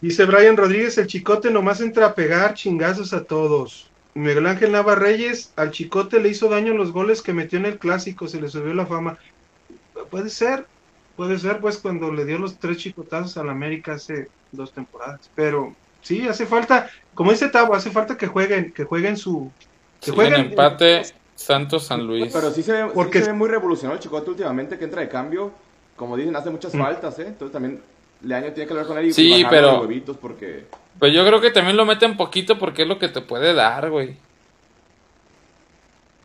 Dice 0.00 0.24
Brian 0.24 0.56
Rodríguez, 0.56 0.98
el 0.98 1.06
chicote 1.06 1.50
nomás 1.50 1.80
entra 1.80 2.06
a 2.06 2.14
pegar 2.14 2.54
chingazos 2.54 3.12
a 3.12 3.24
todos. 3.24 3.88
Miguel 4.14 4.46
Ángel 4.46 4.72
Nava 4.72 4.94
Reyes, 4.94 5.52
al 5.56 5.70
chicote 5.70 6.20
le 6.20 6.30
hizo 6.30 6.48
daño 6.48 6.74
los 6.74 6.92
goles 6.92 7.22
que 7.22 7.32
metió 7.32 7.58
en 7.58 7.66
el 7.66 7.78
clásico, 7.78 8.28
se 8.28 8.40
le 8.40 8.48
subió 8.48 8.74
la 8.74 8.86
fama. 8.86 9.18
Puede 10.10 10.30
ser, 10.30 10.66
puede 11.16 11.38
ser, 11.38 11.60
pues 11.60 11.78
cuando 11.78 12.12
le 12.12 12.24
dio 12.24 12.38
los 12.38 12.58
tres 12.58 12.78
chicotazos 12.78 13.36
al 13.36 13.50
América 13.50 13.94
hace 13.94 14.28
dos 14.52 14.72
temporadas. 14.72 15.30
Pero 15.34 15.74
sí, 16.06 16.26
hace 16.28 16.46
falta, 16.46 16.88
como 17.14 17.32
dice 17.32 17.48
Tavo, 17.48 17.74
hace 17.74 17.90
falta 17.90 18.16
que 18.16 18.26
jueguen, 18.26 18.72
que 18.72 18.84
jueguen 18.84 19.16
su. 19.16 19.50
Que 20.00 20.12
jueguen, 20.12 20.46
empate 20.46 21.02
Santos 21.34 21.84
San 21.86 22.06
Luis. 22.06 22.32
Pero 22.32 22.50
sí 22.50 22.62
se 22.62 22.72
ve, 22.72 22.90
Porque... 22.92 23.20
se 23.20 23.26
ve 23.26 23.32
muy 23.32 23.48
revolucionario 23.48 23.96
el 23.96 24.02
chicote 24.02 24.30
últimamente 24.30 24.78
que 24.78 24.84
entra 24.84 25.02
de 25.02 25.08
cambio. 25.08 25.52
Como 25.96 26.16
dicen, 26.16 26.36
hace 26.36 26.50
muchas 26.50 26.74
mm. 26.74 26.78
faltas, 26.78 27.18
¿eh? 27.18 27.26
Entonces 27.28 27.52
también 27.52 27.80
Leaño 28.22 28.52
tiene 28.52 28.66
que 28.66 28.72
hablar 28.72 28.86
con 28.86 28.98
él 28.98 29.06
y 29.06 29.12
sí, 29.12 29.44
pero, 29.48 29.80
huevitos 29.80 30.16
porque... 30.16 30.66
Pues 30.98 31.12
yo 31.12 31.26
creo 31.26 31.40
que 31.40 31.50
también 31.50 31.76
lo 31.76 31.84
meten 31.84 32.16
poquito 32.16 32.58
porque 32.58 32.82
es 32.82 32.88
lo 32.88 32.98
que 32.98 33.08
te 33.08 33.20
puede 33.20 33.54
dar, 33.54 33.90
güey. 33.90 34.16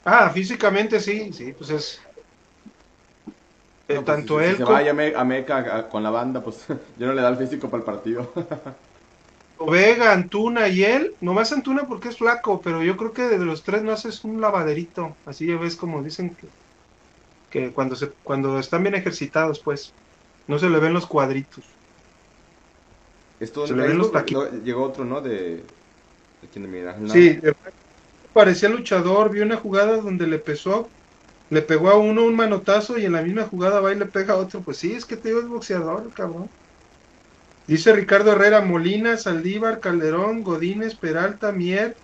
Ah, 0.04 0.30
físicamente 0.30 1.00
sí, 1.00 1.32
sí, 1.34 1.54
pues 1.54 1.70
es... 1.70 2.02
Eh, 3.88 3.96
pues, 3.96 4.06
tanto 4.06 4.40
él 4.40 4.58
se 4.58 4.64
vaya 4.64 4.92
a 4.92 5.24
Meca 5.24 5.90
con 5.90 6.04
la 6.04 6.10
banda, 6.10 6.42
pues 6.42 6.66
yo 6.98 7.08
no 7.08 7.14
le 7.14 7.22
da 7.22 7.30
el 7.30 7.38
físico 7.38 7.70
para 7.70 7.80
el 7.80 7.86
partido. 7.86 8.32
Vega, 9.68 10.14
Antuna 10.14 10.68
y 10.70 10.84
él, 10.84 11.16
nomás 11.20 11.52
Antuna 11.54 11.86
porque 11.88 12.10
es 12.10 12.18
flaco, 12.18 12.62
pero 12.62 12.84
yo 12.84 12.98
creo 12.98 13.14
que 13.14 13.24
de 13.24 13.46
los 13.46 13.64
tres 13.64 13.84
no 13.84 13.92
haces 13.92 14.24
un 14.24 14.42
lavaderito, 14.42 15.20
así 15.26 15.48
ya 15.48 15.58
ves 15.58 15.76
como 15.78 16.04
dicen 16.04 16.36
que, 16.36 16.50
que 17.50 17.74
cuando 17.74 17.96
se 17.96 18.14
cuando 18.24 18.60
están 18.60 18.84
bien 18.84 18.96
ejercitados, 18.96 19.62
pues 19.64 19.96
no 20.48 20.60
se 20.60 20.70
le 20.70 20.80
ven 20.80 20.94
los 20.94 21.08
cuadritos. 21.08 21.66
Esto 23.40 23.66
se 23.68 23.76
le 23.76 23.84
ven 23.84 23.98
los 23.98 24.12
Llegó 24.64 24.84
otro, 24.84 25.04
¿no? 25.04 25.22
De, 25.22 25.58
de 26.42 26.50
quien 26.52 26.64
Sí, 27.06 27.40
parecía 28.34 28.70
luchador. 28.70 29.32
Vi 29.32 29.42
una 29.42 29.58
jugada 29.58 29.98
donde 30.02 30.28
le 30.28 30.40
pesó, 30.40 30.92
le 31.50 31.62
pegó 31.64 31.90
a 31.90 31.98
uno 31.98 32.26
un 32.26 32.36
manotazo 32.36 32.98
y 32.98 33.06
en 33.06 33.14
la 33.14 33.24
misma 33.24 33.48
jugada 33.48 33.82
va 33.82 33.94
y 33.94 33.98
le 34.00 34.08
pega 34.08 34.36
a 34.36 34.38
otro. 34.38 34.64
Pues 34.64 34.80
sí, 34.80 34.94
es 34.94 35.06
que 35.06 35.18
te 35.18 35.30
digo, 35.30 35.42
es 35.42 35.48
boxeador, 35.48 36.14
cabrón. 36.14 36.52
Dice 37.68 37.94
Ricardo 37.94 38.34
Herrera, 38.34 38.62
Molina, 38.62 39.18
Saldívar, 39.18 39.80
Calderón, 39.80 40.44
Godínez, 40.44 40.96
Peralta, 40.96 41.52
Mier, 41.52 41.96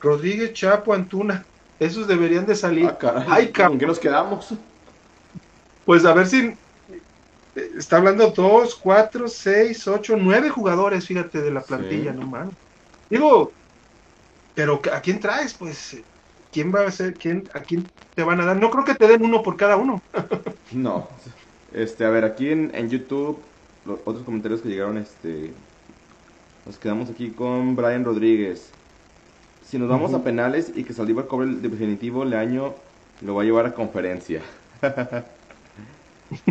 Rodríguez, 0.00 0.52
Chapo, 0.52 0.92
Antuna. 0.94 1.44
Esos 1.78 2.06
deberían 2.06 2.46
de 2.46 2.54
salir. 2.54 2.86
Ah, 3.02 3.24
Ay, 3.28 3.48
cabrón. 3.48 3.74
¿En 3.74 3.78
qué 3.78 3.86
nos 3.86 3.98
quedamos? 3.98 4.54
Pues 5.84 6.04
a 6.04 6.12
ver 6.12 6.26
si 6.26 6.54
está 7.78 7.98
hablando 7.98 8.30
dos, 8.30 8.74
cuatro, 8.74 9.28
seis, 9.28 9.86
ocho, 9.86 10.16
nueve 10.16 10.50
jugadores, 10.50 11.06
fíjate, 11.06 11.40
de 11.40 11.50
la 11.50 11.62
plantilla, 11.62 12.12
no 12.12 12.26
mal. 12.26 12.50
Digo, 13.08 13.52
pero 14.54 14.80
¿a 14.92 15.00
quién 15.00 15.20
traes? 15.20 15.54
Pues, 15.54 15.96
¿quién 16.52 16.74
va 16.74 16.86
a 16.86 16.90
ser? 16.90 17.14
¿Quién, 17.14 17.48
¿A 17.54 17.60
quién 17.60 17.88
te 18.14 18.22
van 18.22 18.40
a 18.40 18.46
dar? 18.46 18.56
No 18.56 18.70
creo 18.70 18.84
que 18.84 18.94
te 18.94 19.06
den 19.06 19.24
uno 19.24 19.42
por 19.42 19.56
cada 19.56 19.76
uno. 19.76 20.02
no. 20.72 21.08
Este, 21.72 22.04
a 22.04 22.10
ver, 22.10 22.24
aquí 22.24 22.50
en, 22.50 22.74
en 22.74 22.88
YouTube, 22.88 23.38
los 23.86 24.00
otros 24.04 24.24
comentarios 24.24 24.60
que 24.60 24.68
llegaron, 24.68 24.98
este, 24.98 25.52
nos 26.64 26.78
quedamos 26.78 27.08
aquí 27.10 27.30
con 27.30 27.76
Brian 27.76 28.04
Rodríguez. 28.04 28.70
Si 29.64 29.78
nos 29.78 29.88
vamos 29.88 30.14
a 30.14 30.22
penales 30.22 30.72
y 30.74 30.84
que 30.84 30.92
Saldívar 30.92 31.26
cobre 31.26 31.48
el 31.48 31.62
definitivo, 31.62 32.22
el 32.22 32.34
año 32.34 32.74
lo 33.22 33.34
va 33.34 33.42
a 33.42 33.44
llevar 33.44 33.66
a 33.66 33.74
conferencia. 33.74 34.42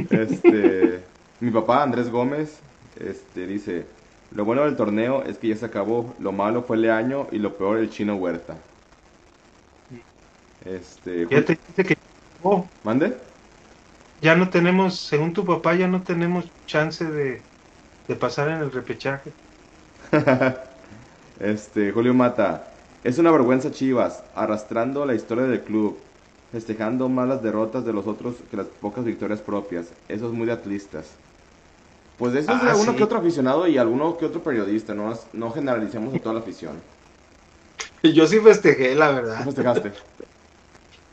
Este, 0.09 1.03
mi 1.41 1.51
papá, 1.51 1.83
Andrés 1.83 2.09
Gómez, 2.09 2.59
este, 2.97 3.45
dice, 3.45 3.85
lo 4.33 4.45
bueno 4.45 4.63
del 4.63 4.77
torneo 4.77 5.21
es 5.23 5.37
que 5.37 5.49
ya 5.49 5.57
se 5.57 5.65
acabó, 5.65 6.15
lo 6.17 6.31
malo 6.31 6.63
fue 6.63 6.77
el 6.77 6.89
año 6.89 7.27
y 7.29 7.39
lo 7.39 7.57
peor 7.57 7.79
el 7.79 7.89
chino 7.89 8.15
Huerta. 8.15 8.55
Este, 10.63 11.27
ya 11.29 11.43
te 11.43 11.59
dice 11.67 11.83
que... 11.83 11.97
¿Mande? 12.85 13.17
Ya 14.25 14.35
no 14.35 14.49
tenemos, 14.49 15.05
según 15.07 15.33
tu 15.33 15.45
papá, 15.45 15.75
ya 15.75 15.87
no 15.87 16.03
tenemos 16.03 16.51
chance 16.65 17.05
de, 17.05 17.47
de 18.07 18.15
pasar 18.17 18.49
en 18.49 18.59
el 18.61 18.71
repechaje. 18.73 19.35
Este, 21.39 21.91
Julio 21.91 22.13
Mata. 22.13 22.71
Es 23.03 23.19
una 23.19 23.31
vergüenza 23.31 23.71
Chivas, 23.71 24.25
arrastrando 24.35 25.05
la 25.05 25.15
historia 25.15 25.45
del 25.45 25.63
club, 25.63 26.03
festejando 26.51 27.09
más 27.09 27.27
las 27.27 27.43
derrotas 27.43 27.85
de 27.85 27.93
los 27.93 28.07
otros 28.07 28.43
que 28.49 28.57
las 28.57 28.67
pocas 28.69 29.05
victorias 29.05 29.41
propias. 29.41 29.95
Eso 30.07 30.27
es 30.27 30.33
muy 30.33 30.47
de 30.47 30.53
atlistas. 30.53 31.19
Pues 32.17 32.35
eso 32.35 32.53
es 32.55 32.61
de 32.61 32.69
Ah, 32.69 32.71
alguno 32.71 32.95
sí. 32.95 32.95
que 32.95 33.03
otro 33.03 33.19
aficionado 33.19 33.67
y 33.67 33.77
alguno 33.77 34.17
que 34.17 34.25
otro 34.25 34.43
periodista, 34.43 34.93
no, 34.95 35.13
no 35.33 35.51
generalicemos 35.51 36.13
a 36.15 36.21
toda 36.21 36.35
la 36.35 36.41
afición. 36.41 36.83
Yo 38.15 38.27
sí 38.27 38.39
festejé, 38.39 38.95
la 38.95 39.11
¿Qué 39.35 39.43
verdad. 39.43 39.47
festejaste? 39.47 39.93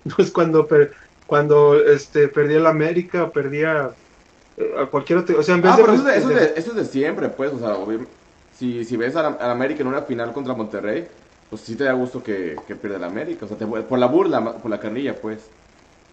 Pues 0.17 0.31
cuando, 0.33 0.67
per- 0.67 0.95
cuando 1.33 1.83
este, 1.83 2.29
perdí 2.29 2.55
el 2.57 2.67
América, 2.67 3.33
perdía 3.33 3.97
a 4.79 4.87
cualquier 4.91 5.21
otro. 5.21 5.41
O 5.41 5.43
sea, 5.45 5.57
en 5.57 5.63
vez 5.63 5.73
Ah, 5.73 5.79
de. 5.79 5.83
pero 5.83 5.93
eso 5.95 6.03
es 6.09 6.15
de, 6.15 6.19
eso, 6.19 6.29
es 6.31 6.35
de- 6.35 6.47
de, 6.55 6.61
eso 6.61 6.71
es 6.71 6.77
de 6.77 6.85
siempre, 6.85 7.29
pues, 7.31 7.53
o 7.53 7.59
sea, 7.59 7.77
si, 8.51 8.85
si 8.85 8.97
ves 8.97 9.17
al 9.17 9.37
América 9.41 9.83
en 9.83 9.89
una 9.89 10.03
final 10.03 10.33
contra 10.33 10.55
Monterrey, 10.55 11.09
pues 11.49 11.63
sí 11.63 11.77
te 11.77 11.85
da 11.85 11.93
gusto 11.93 12.23
que, 12.23 12.57
que 12.67 12.77
pierda 12.77 12.97
el 12.97 13.05
América, 13.05 13.45
o 13.45 13.49
sea, 13.49 13.57
te- 13.57 13.67
por 13.67 13.99
la 13.99 14.07
burla, 14.07 14.61
por 14.61 14.71
la 14.71 14.81
carrilla, 14.81 15.21
pues. 15.21 15.53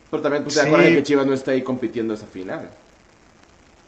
Pero 0.10 0.24
también 0.24 0.44
tú 0.44 0.54
te 0.54 0.62
Sí. 0.62 0.68
acuerdas 0.68 0.88
de 0.88 0.94
que 0.94 1.04
Chivas 1.04 1.28
no 1.28 1.34
está 1.34 1.52
ahí 1.52 1.64
compitiendo 1.64 2.14
esa 2.16 2.28
final. 2.28 2.78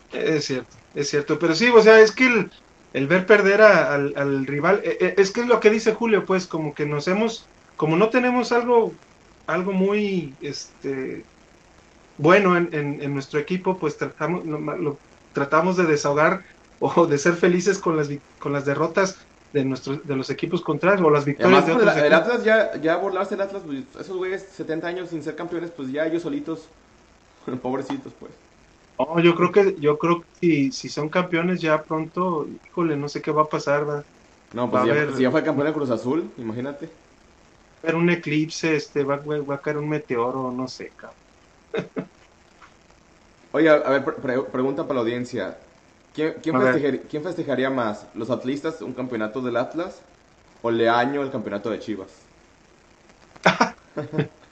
Es 0.09 0.45
cierto, 0.45 0.77
es 0.93 1.09
cierto. 1.09 1.39
Pero 1.39 1.55
sí, 1.55 1.69
o 1.69 1.81
sea, 1.81 1.99
es 2.01 2.13
que 2.13 2.25
el, 2.27 2.49
el 2.93 3.07
ver 3.07 3.25
perder 3.25 3.61
a- 3.61 3.93
al, 3.93 4.13
al 4.15 4.45
rival, 4.45 4.81
eh, 4.83 4.97
eh, 4.99 5.15
es 5.17 5.31
que 5.31 5.41
es 5.41 5.47
lo 5.47 5.59
que 5.59 5.69
dice 5.69 5.93
Julio, 5.93 6.25
pues, 6.25 6.47
como 6.47 6.73
que 6.73 6.85
nos 6.85 7.07
hemos, 7.07 7.51
como 7.75 7.95
no 7.97 8.09
tenemos 8.09 8.51
algo, 8.51 8.99
algo 9.47 9.73
muy, 9.73 10.37
este, 10.39 11.27
bueno 12.17 12.57
en, 12.57 12.73
en- 12.73 13.01
en 13.01 13.13
nuestro 13.13 13.39
equipo, 13.39 13.79
pues 13.79 13.97
tratamos, 13.97 14.45
lo, 14.45 14.59
lo- 14.59 15.01
tratamos 15.31 15.77
de 15.77 15.85
desahogar 15.85 16.41
o 16.79 17.07
de 17.07 17.17
ser 17.17 17.35
felices 17.35 17.79
con 17.79 17.97
las, 17.97 18.09
con 18.39 18.53
las 18.53 18.65
derrotas 18.65 19.17
de 19.51 19.65
nuestros, 19.65 20.05
de 20.05 20.15
los 20.15 20.29
equipos 20.29 20.61
contrarios 20.63 21.05
o 21.07 21.09
las 21.11 21.25
victorias 21.25 21.65
además, 21.65 21.65
de 21.65 21.73
pues, 21.73 21.73
otros 21.73 21.95
el. 21.97 22.13
Atlas 22.13 22.43
ya, 22.43 22.79
ya 22.81 22.95
burlarse 22.97 23.35
el 23.35 23.41
Atlas, 23.41 23.63
pues, 23.65 23.85
esos 23.99 24.17
güeyes 24.17 24.43
70 24.43 24.87
años 24.87 25.09
sin 25.09 25.23
ser 25.23 25.35
campeones, 25.35 25.71
pues 25.71 25.91
ya 25.91 26.05
ellos 26.05 26.21
solitos, 26.23 26.69
pobrecitos, 27.61 28.13
pues. 28.15 28.33
No, 28.99 29.19
yo 29.19 29.35
creo 29.35 29.51
que, 29.51 29.75
yo 29.79 29.97
creo 29.97 30.21
que 30.21 30.27
si, 30.33 30.71
si 30.71 30.89
son 30.89 31.09
campeones 31.09 31.59
ya 31.61 31.83
pronto, 31.83 32.47
híjole, 32.63 32.95
no 32.97 33.09
sé 33.09 33.21
qué 33.21 33.31
va 33.31 33.43
a 33.43 33.49
pasar, 33.49 33.89
va. 33.89 34.03
No, 34.53 34.69
Va 34.73 34.79
pues 34.79 34.83
a 34.83 34.85
ya, 34.85 34.93
haber- 34.93 35.13
si 35.13 35.23
ya 35.23 35.31
fue 35.31 35.43
campeón 35.43 35.67
de 35.67 35.73
Cruz 35.73 35.89
Azul, 35.89 36.33
imagínate. 36.37 37.00
Va 37.83 37.89
a 37.89 37.91
haber 37.91 37.95
un 38.03 38.09
eclipse, 38.13 38.71
este, 38.77 39.03
va, 39.11 39.17
va- 39.27 39.41
va 39.51 39.55
a 39.57 39.61
caer 39.67 39.77
un 39.83 39.89
meteoro, 39.95 40.51
no 40.61 40.67
sé, 40.77 40.93
cabrón. 40.95 41.19
Oye, 43.51 43.69
a 43.69 43.89
ver, 43.89 44.03
pre- 44.03 44.15
pre- 44.21 44.43
pregunta 44.51 44.83
para 44.87 44.95
la 44.95 45.01
audiencia. 45.01 45.59
¿Quién, 46.13 46.35
quién, 46.41 46.57
festejar- 46.57 47.07
festejaría 47.23 47.69
más? 47.69 48.09
¿Los 48.13 48.29
atlistas 48.29 48.81
un 48.81 48.93
campeonato 48.93 49.41
del 49.41 49.57
Atlas 49.57 50.05
o 50.61 50.71
Leaño 50.71 51.21
el 51.23 51.31
campeonato 51.31 51.69
de 51.69 51.79
Chivas? 51.79 52.29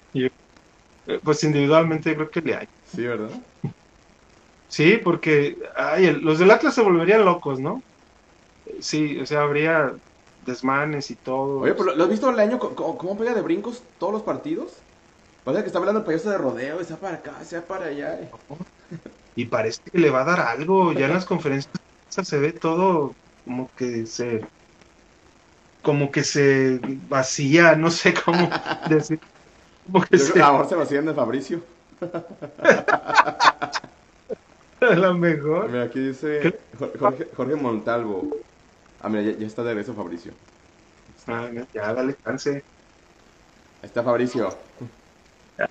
Eh, 1.08 1.20
Pues 1.24 1.44
individualmente 1.44 2.16
creo 2.16 2.30
que 2.30 2.42
le 2.42 2.56
hay. 2.56 2.68
Sí, 2.84 3.06
¿verdad? 3.08 3.32
Sí, 4.68 4.98
porque 5.04 5.56
ay, 5.76 6.12
los 6.22 6.40
del 6.40 6.52
Atlas 6.52 6.76
se 6.76 6.82
volverían 6.84 7.26
locos, 7.26 7.60
¿no? 7.60 7.84
Sí, 8.82 9.20
o 9.20 9.26
sea, 9.26 9.42
habría 9.44 9.92
desmanes 10.45 11.11
y 11.11 11.16
todo. 11.18 11.60
Oye, 11.60 11.74
pero 11.74 11.95
¿lo 11.95 12.03
has 12.03 12.10
visto 12.10 12.34
co- 12.60 12.76
co- 12.76 12.98
cómo 12.98 13.18
pega 13.18 13.34
de 13.34 13.41
brincos 13.41 13.84
todos 13.99 14.14
los 14.14 14.24
partidos? 14.24 14.72
Parece 15.44 15.64
que 15.64 15.68
está 15.68 15.80
hablando 15.80 15.99
el 15.99 16.06
payaso 16.06 16.30
de 16.30 16.38
rodeo, 16.38 16.84
sea 16.84 16.98
para 16.98 17.18
acá, 17.18 17.34
sea 17.44 17.66
para 17.68 17.86
allá. 17.86 18.20
eh. 18.20 18.30
Y 19.36 19.45
parece 19.45 19.80
que 19.91 19.99
le 19.99 20.10
va 20.10 20.22
a 20.22 20.26
dar 20.26 20.40
algo. 20.41 20.91
Ya 20.94 21.06
en 21.06 21.14
las 21.14 21.26
conferencias 21.32 21.72
se 22.24 22.40
ve 22.40 22.53
todo 22.53 23.14
como 23.45 23.70
que 23.76 24.06
se. 24.06 24.41
como 25.82 26.11
que 26.11 26.24
se 26.24 26.80
vacía, 26.84 27.76
no 27.76 27.91
sé 27.91 28.14
cómo 28.14 28.49
decir. 28.90 29.20
Como 29.86 30.02
que 30.03 30.18
se. 30.18 30.32
creo 30.32 30.34
que 30.34 30.41
a 30.41 30.48
lo 30.48 30.53
mejor 30.53 30.70
se 30.70 30.76
vacían 30.76 31.06
de 31.06 31.14
Fabricio. 31.14 31.61
A 34.82 34.95
lo 34.95 35.14
mejor. 35.14 35.70
Mira, 35.70 35.84
aquí 35.84 35.99
dice 35.99 36.60
Jorge 37.36 37.56
Montalvo. 37.56 38.24
Ah, 39.02 39.10
mira, 39.10 39.24
ya, 39.24 39.38
ya 39.38 39.48
está 39.48 39.64
de 39.64 39.70
regreso 39.70 39.94
Fabricio. 39.94 40.32
Ah, 41.28 41.48
ya, 41.74 41.94
dale 41.94 42.16
chance. 42.24 42.50
Ahí 42.52 42.62
está 43.84 44.04
Fabricio. 44.04 44.50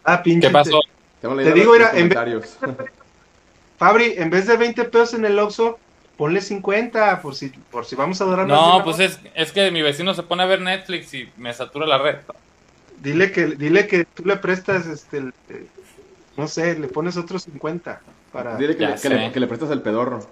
Ah, 0.05 0.23
pinche. 0.23 0.47
¿Qué 0.49 0.53
pasó? 0.53 0.81
Te 1.21 1.29
leyendo 1.29 1.55
digo, 1.55 1.75
era, 1.75 1.87
los 1.93 1.95
en 2.01 2.09
vez- 2.09 2.19
comentarios. 2.19 2.59
Fabri, 3.79 4.15
en 4.17 4.31
vez 4.31 4.47
de 4.47 4.57
20 4.57 4.85
pesos 4.85 5.15
en 5.15 5.25
el 5.25 5.39
Oxxo, 5.39 5.79
ponle 6.17 6.41
50 6.41 7.23
por 7.23 7.35
si, 7.35 7.49
por 7.49 7.85
si 7.85 7.95
vamos 7.95 8.21
a 8.21 8.25
durar 8.25 8.47
No, 8.47 8.83
pues 8.83 8.99
es, 8.99 9.21
es 9.35 9.53
que 9.53 9.71
mi 9.71 9.83
vecino 9.83 10.15
se 10.15 10.25
pone 10.25 10.43
a 10.43 10.47
ver 10.47 10.61
Netflix 10.61 11.15
y 11.15 11.29
me 11.37 11.53
satura 11.55 11.87
la 11.87 11.99
red. 11.99 12.17
Dile 13.01 13.31
que, 13.31 13.47
dile 13.47 13.87
que 13.87 14.05
tú 14.05 14.25
le 14.25 14.37
prestas, 14.37 14.87
este, 14.87 15.19
el- 15.19 15.35
eh, 15.49 15.67
no 16.37 16.49
sé, 16.49 16.77
le 16.79 16.89
pones 16.89 17.17
otros 17.17 17.43
50 17.45 18.01
para, 18.33 18.57
Dile 18.57 18.77
que, 18.77 18.87
le, 19.09 19.33
que 19.33 19.41
le 19.41 19.47
prestas 19.47 19.71
el 19.71 19.81
pedorro. 19.81 20.27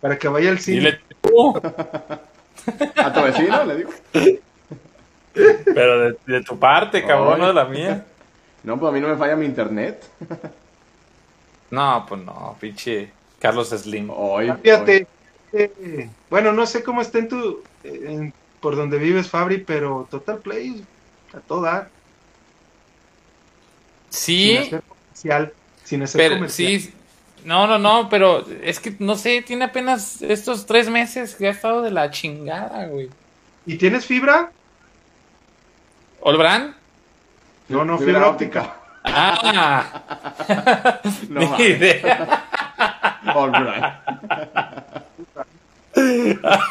Para 0.00 0.18
que 0.18 0.28
vaya 0.28 0.50
al 0.50 0.58
cine. 0.60 0.76
Dile 0.78 1.00
tú, 1.20 1.56
¿A 2.96 3.12
tu 3.12 3.22
vecino? 3.22 3.64
Le 3.64 3.76
digo. 3.76 3.90
pero 5.74 6.00
de, 6.00 6.16
de 6.26 6.42
tu 6.42 6.58
parte, 6.58 7.04
cabrón, 7.04 7.38
no 7.38 7.46
de 7.48 7.54
la 7.54 7.64
mía. 7.64 8.04
No, 8.64 8.78
pues 8.78 8.90
a 8.90 8.92
mí 8.92 9.00
no 9.00 9.08
me 9.08 9.16
falla 9.16 9.36
mi 9.36 9.46
internet. 9.46 10.04
No, 11.70 12.04
pues 12.08 12.20
no, 12.22 12.56
pinche 12.60 13.10
Carlos 13.38 13.68
Slim. 13.70 14.10
Hoy. 14.10 14.52
Fíjate, 14.62 15.06
eh, 15.52 16.08
bueno, 16.28 16.52
no 16.52 16.66
sé 16.66 16.82
cómo 16.82 17.00
está 17.00 17.18
en 17.18 17.28
tu, 17.28 17.62
en- 17.84 18.32
por 18.60 18.74
donde 18.76 18.98
vives, 18.98 19.28
Fabri, 19.28 19.58
pero 19.58 20.08
Total 20.10 20.38
Play, 20.38 20.84
a 21.32 21.38
toda, 21.40 21.88
Sí, 24.10 24.56
sin 24.56 24.58
hacer 24.66 24.82
comercial, 24.82 25.52
sin 25.84 26.02
hacer 26.02 26.18
pero 26.18 26.34
comercial. 26.36 26.80
sí. 26.80 26.94
No, 27.44 27.66
no, 27.66 27.78
no, 27.78 28.08
pero 28.08 28.44
es 28.62 28.80
que 28.80 28.94
no 28.98 29.16
sé, 29.16 29.42
tiene 29.42 29.66
apenas 29.66 30.22
estos 30.22 30.66
tres 30.66 30.88
meses 30.90 31.34
que 31.34 31.48
ha 31.48 31.50
estado 31.50 31.82
de 31.82 31.90
la 31.90 32.10
chingada, 32.10 32.86
güey. 32.86 33.08
¿Y 33.66 33.76
tienes 33.76 34.06
fibra? 34.06 34.50
¿Olbran? 36.20 36.74
No, 37.68 37.84
no, 37.84 37.98
fibra 37.98 38.28
óptica. 38.28 38.74
Ah, 39.04 40.02
No, 41.28 41.56
ni 41.58 41.64
idea. 41.64 42.44
Right. 43.24 43.84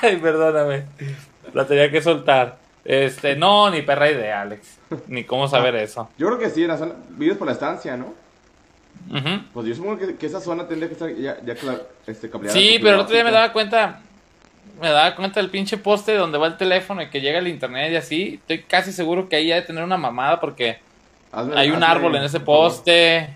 Ay, 0.02 0.18
perdóname. 0.18 0.86
La 1.54 1.66
tenía 1.66 1.92
que 1.92 2.02
soltar. 2.02 2.58
Este, 2.84 3.36
no, 3.36 3.70
ni 3.70 3.82
perra 3.82 4.10
idea, 4.10 4.42
Alex. 4.42 4.78
Ni 5.08 5.24
cómo 5.24 5.48
saber 5.48 5.76
eso. 5.76 6.10
Yo 6.18 6.28
creo 6.28 6.40
que 6.40 6.50
sí, 6.50 6.64
en 6.64 6.70
la 6.70 6.78
zona, 6.78 6.94
vives 7.10 7.38
por 7.38 7.48
la 7.48 7.54
estancia, 7.54 7.98
¿no? 7.98 8.14
Ujú. 9.10 9.42
Pues 9.54 9.68
yo 9.68 9.76
supongo 9.76 9.98
que, 9.98 10.16
que 10.16 10.26
esa 10.26 10.40
zona 10.42 10.68
tendría 10.68 10.88
que 10.90 10.94
estar 10.94 11.10
ya, 11.16 11.38
ya 11.46 11.56
este, 12.06 12.30
cableada. 12.30 12.58
Sí, 12.58 12.78
pero 12.82 12.96
el 12.96 13.02
otro 13.02 13.14
día 13.14 13.24
me 13.24 13.32
daba 13.32 13.54
cuenta, 13.54 14.02
me 14.82 14.90
daba 14.90 15.16
cuenta 15.16 15.40
del 15.40 15.50
pinche 15.50 15.78
poste 15.78 16.16
donde 16.16 16.38
va 16.38 16.48
el 16.48 16.58
teléfono 16.58 17.02
y 17.02 17.10
que 17.10 17.22
llega 17.22 17.40
el 17.40 17.48
internet 17.48 17.92
y 17.92 17.96
así. 17.96 18.34
Estoy 18.42 18.64
casi 18.64 18.92
seguro 18.92 19.30
que 19.30 19.36
ahí 19.38 19.52
ha 19.52 19.56
de 19.56 19.62
tener 19.62 19.84
una 19.84 19.98
mamada 19.98 20.40
porque 20.40 20.80
Hazme- 21.32 21.56
hay 21.56 21.70
un 21.70 21.76
hazme, 21.84 21.86
árbol 21.86 22.16
en 22.16 22.24
ese 22.24 22.40
poste 22.40 23.30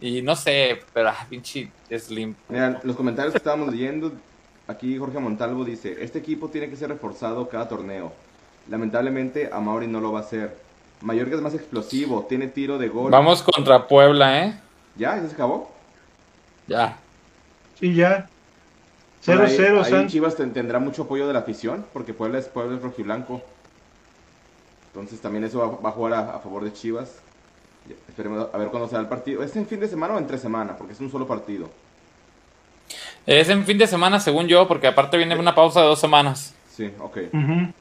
y 0.00 0.22
no 0.22 0.36
sé, 0.36 0.80
pero 0.92 1.08
ah, 1.08 1.26
pinche 1.28 1.68
Slim. 1.96 2.34
Mira, 2.48 2.80
los 2.84 2.94
comentarios 2.96 3.32
que 3.32 3.38
estábamos 3.38 3.72
leyendo, 3.72 4.12
aquí 4.66 4.96
Jorge 4.98 5.18
Montalvo 5.18 5.64
dice, 5.64 5.96
este 6.00 6.18
equipo 6.18 6.48
tiene 6.48 6.68
que 6.68 6.76
ser 6.76 6.88
reforzado 6.90 7.48
cada 7.48 7.68
torneo. 7.68 8.12
Lamentablemente 8.68 9.48
a 9.52 9.58
Mauri 9.60 9.86
no 9.86 10.00
lo 10.00 10.12
va 10.12 10.20
a 10.20 10.22
hacer. 10.22 10.56
Mayorga 11.00 11.36
es 11.36 11.42
más 11.42 11.54
explosivo, 11.54 12.26
tiene 12.28 12.48
tiro 12.48 12.76
de 12.76 12.88
gol. 12.88 13.10
Vamos 13.10 13.42
contra 13.42 13.86
Puebla, 13.86 14.44
¿eh? 14.44 14.60
¿Ya? 14.98 15.16
¿Ya 15.20 15.26
se 15.28 15.34
acabó? 15.34 15.70
Ya. 16.66 16.96
Sí, 17.78 17.94
ya. 17.94 18.28
Bueno, 19.26 19.42
ahí- 19.44 19.56
0-0, 19.56 19.84
ahí 19.84 19.90
San. 19.90 20.08
Chivas 20.08 20.36
ten- 20.36 20.52
tendrá 20.52 20.78
mucho 20.78 21.02
apoyo 21.04 21.26
de 21.26 21.32
la 21.32 21.40
afición, 21.40 21.84
porque 21.92 22.14
Puebla 22.14 22.38
es, 22.38 22.46
Puebla 22.48 22.76
es 22.76 22.82
rojiblanco. 22.82 23.42
Entonces 24.88 25.20
también 25.20 25.44
eso 25.44 25.58
va, 25.58 25.76
va 25.80 25.88
a 25.90 25.92
jugar 25.92 26.12
a, 26.14 26.36
a 26.36 26.38
favor 26.40 26.64
de 26.64 26.72
Chivas. 26.72 27.16
Esperemos 28.08 28.48
a 28.52 28.58
ver 28.58 28.68
cuándo 28.68 28.88
será 28.88 29.00
el 29.00 29.08
partido. 29.08 29.42
¿Es 29.42 29.54
en 29.56 29.66
fin 29.66 29.80
de 29.80 29.88
semana 29.88 30.14
o 30.14 30.18
entre 30.18 30.38
semana? 30.38 30.76
Porque 30.76 30.92
es 30.92 31.00
un 31.00 31.10
solo 31.10 31.26
partido. 31.26 31.70
Es 33.26 33.48
en 33.50 33.64
fin 33.64 33.78
de 33.78 33.86
semana, 33.86 34.20
según 34.20 34.46
yo, 34.48 34.66
porque 34.66 34.86
aparte 34.86 35.16
viene 35.16 35.38
una 35.38 35.54
pausa 35.54 35.80
de 35.82 35.86
dos 35.86 36.00
semanas. 36.00 36.54
Sí, 36.74 36.90
ok. 37.00 37.18
Ujú. 37.32 37.72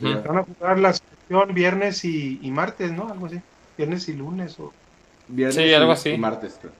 Ya. 0.00 0.16
Van 0.20 0.38
a 0.38 0.42
jugar 0.44 0.78
la 0.78 0.92
selección 0.92 1.54
viernes 1.54 2.04
y, 2.04 2.38
y 2.42 2.50
martes, 2.50 2.92
¿no? 2.92 3.08
Algo 3.10 3.26
así. 3.26 3.40
Viernes 3.76 4.08
y 4.08 4.12
lunes. 4.14 4.58
O... 4.60 4.72
Viernes 5.28 5.54
Sí, 5.56 5.72
algo 5.74 5.90
y- 5.90 5.94
así. 5.94 6.10
y 6.10 6.18
martes. 6.18 6.58
creo. 6.60 6.72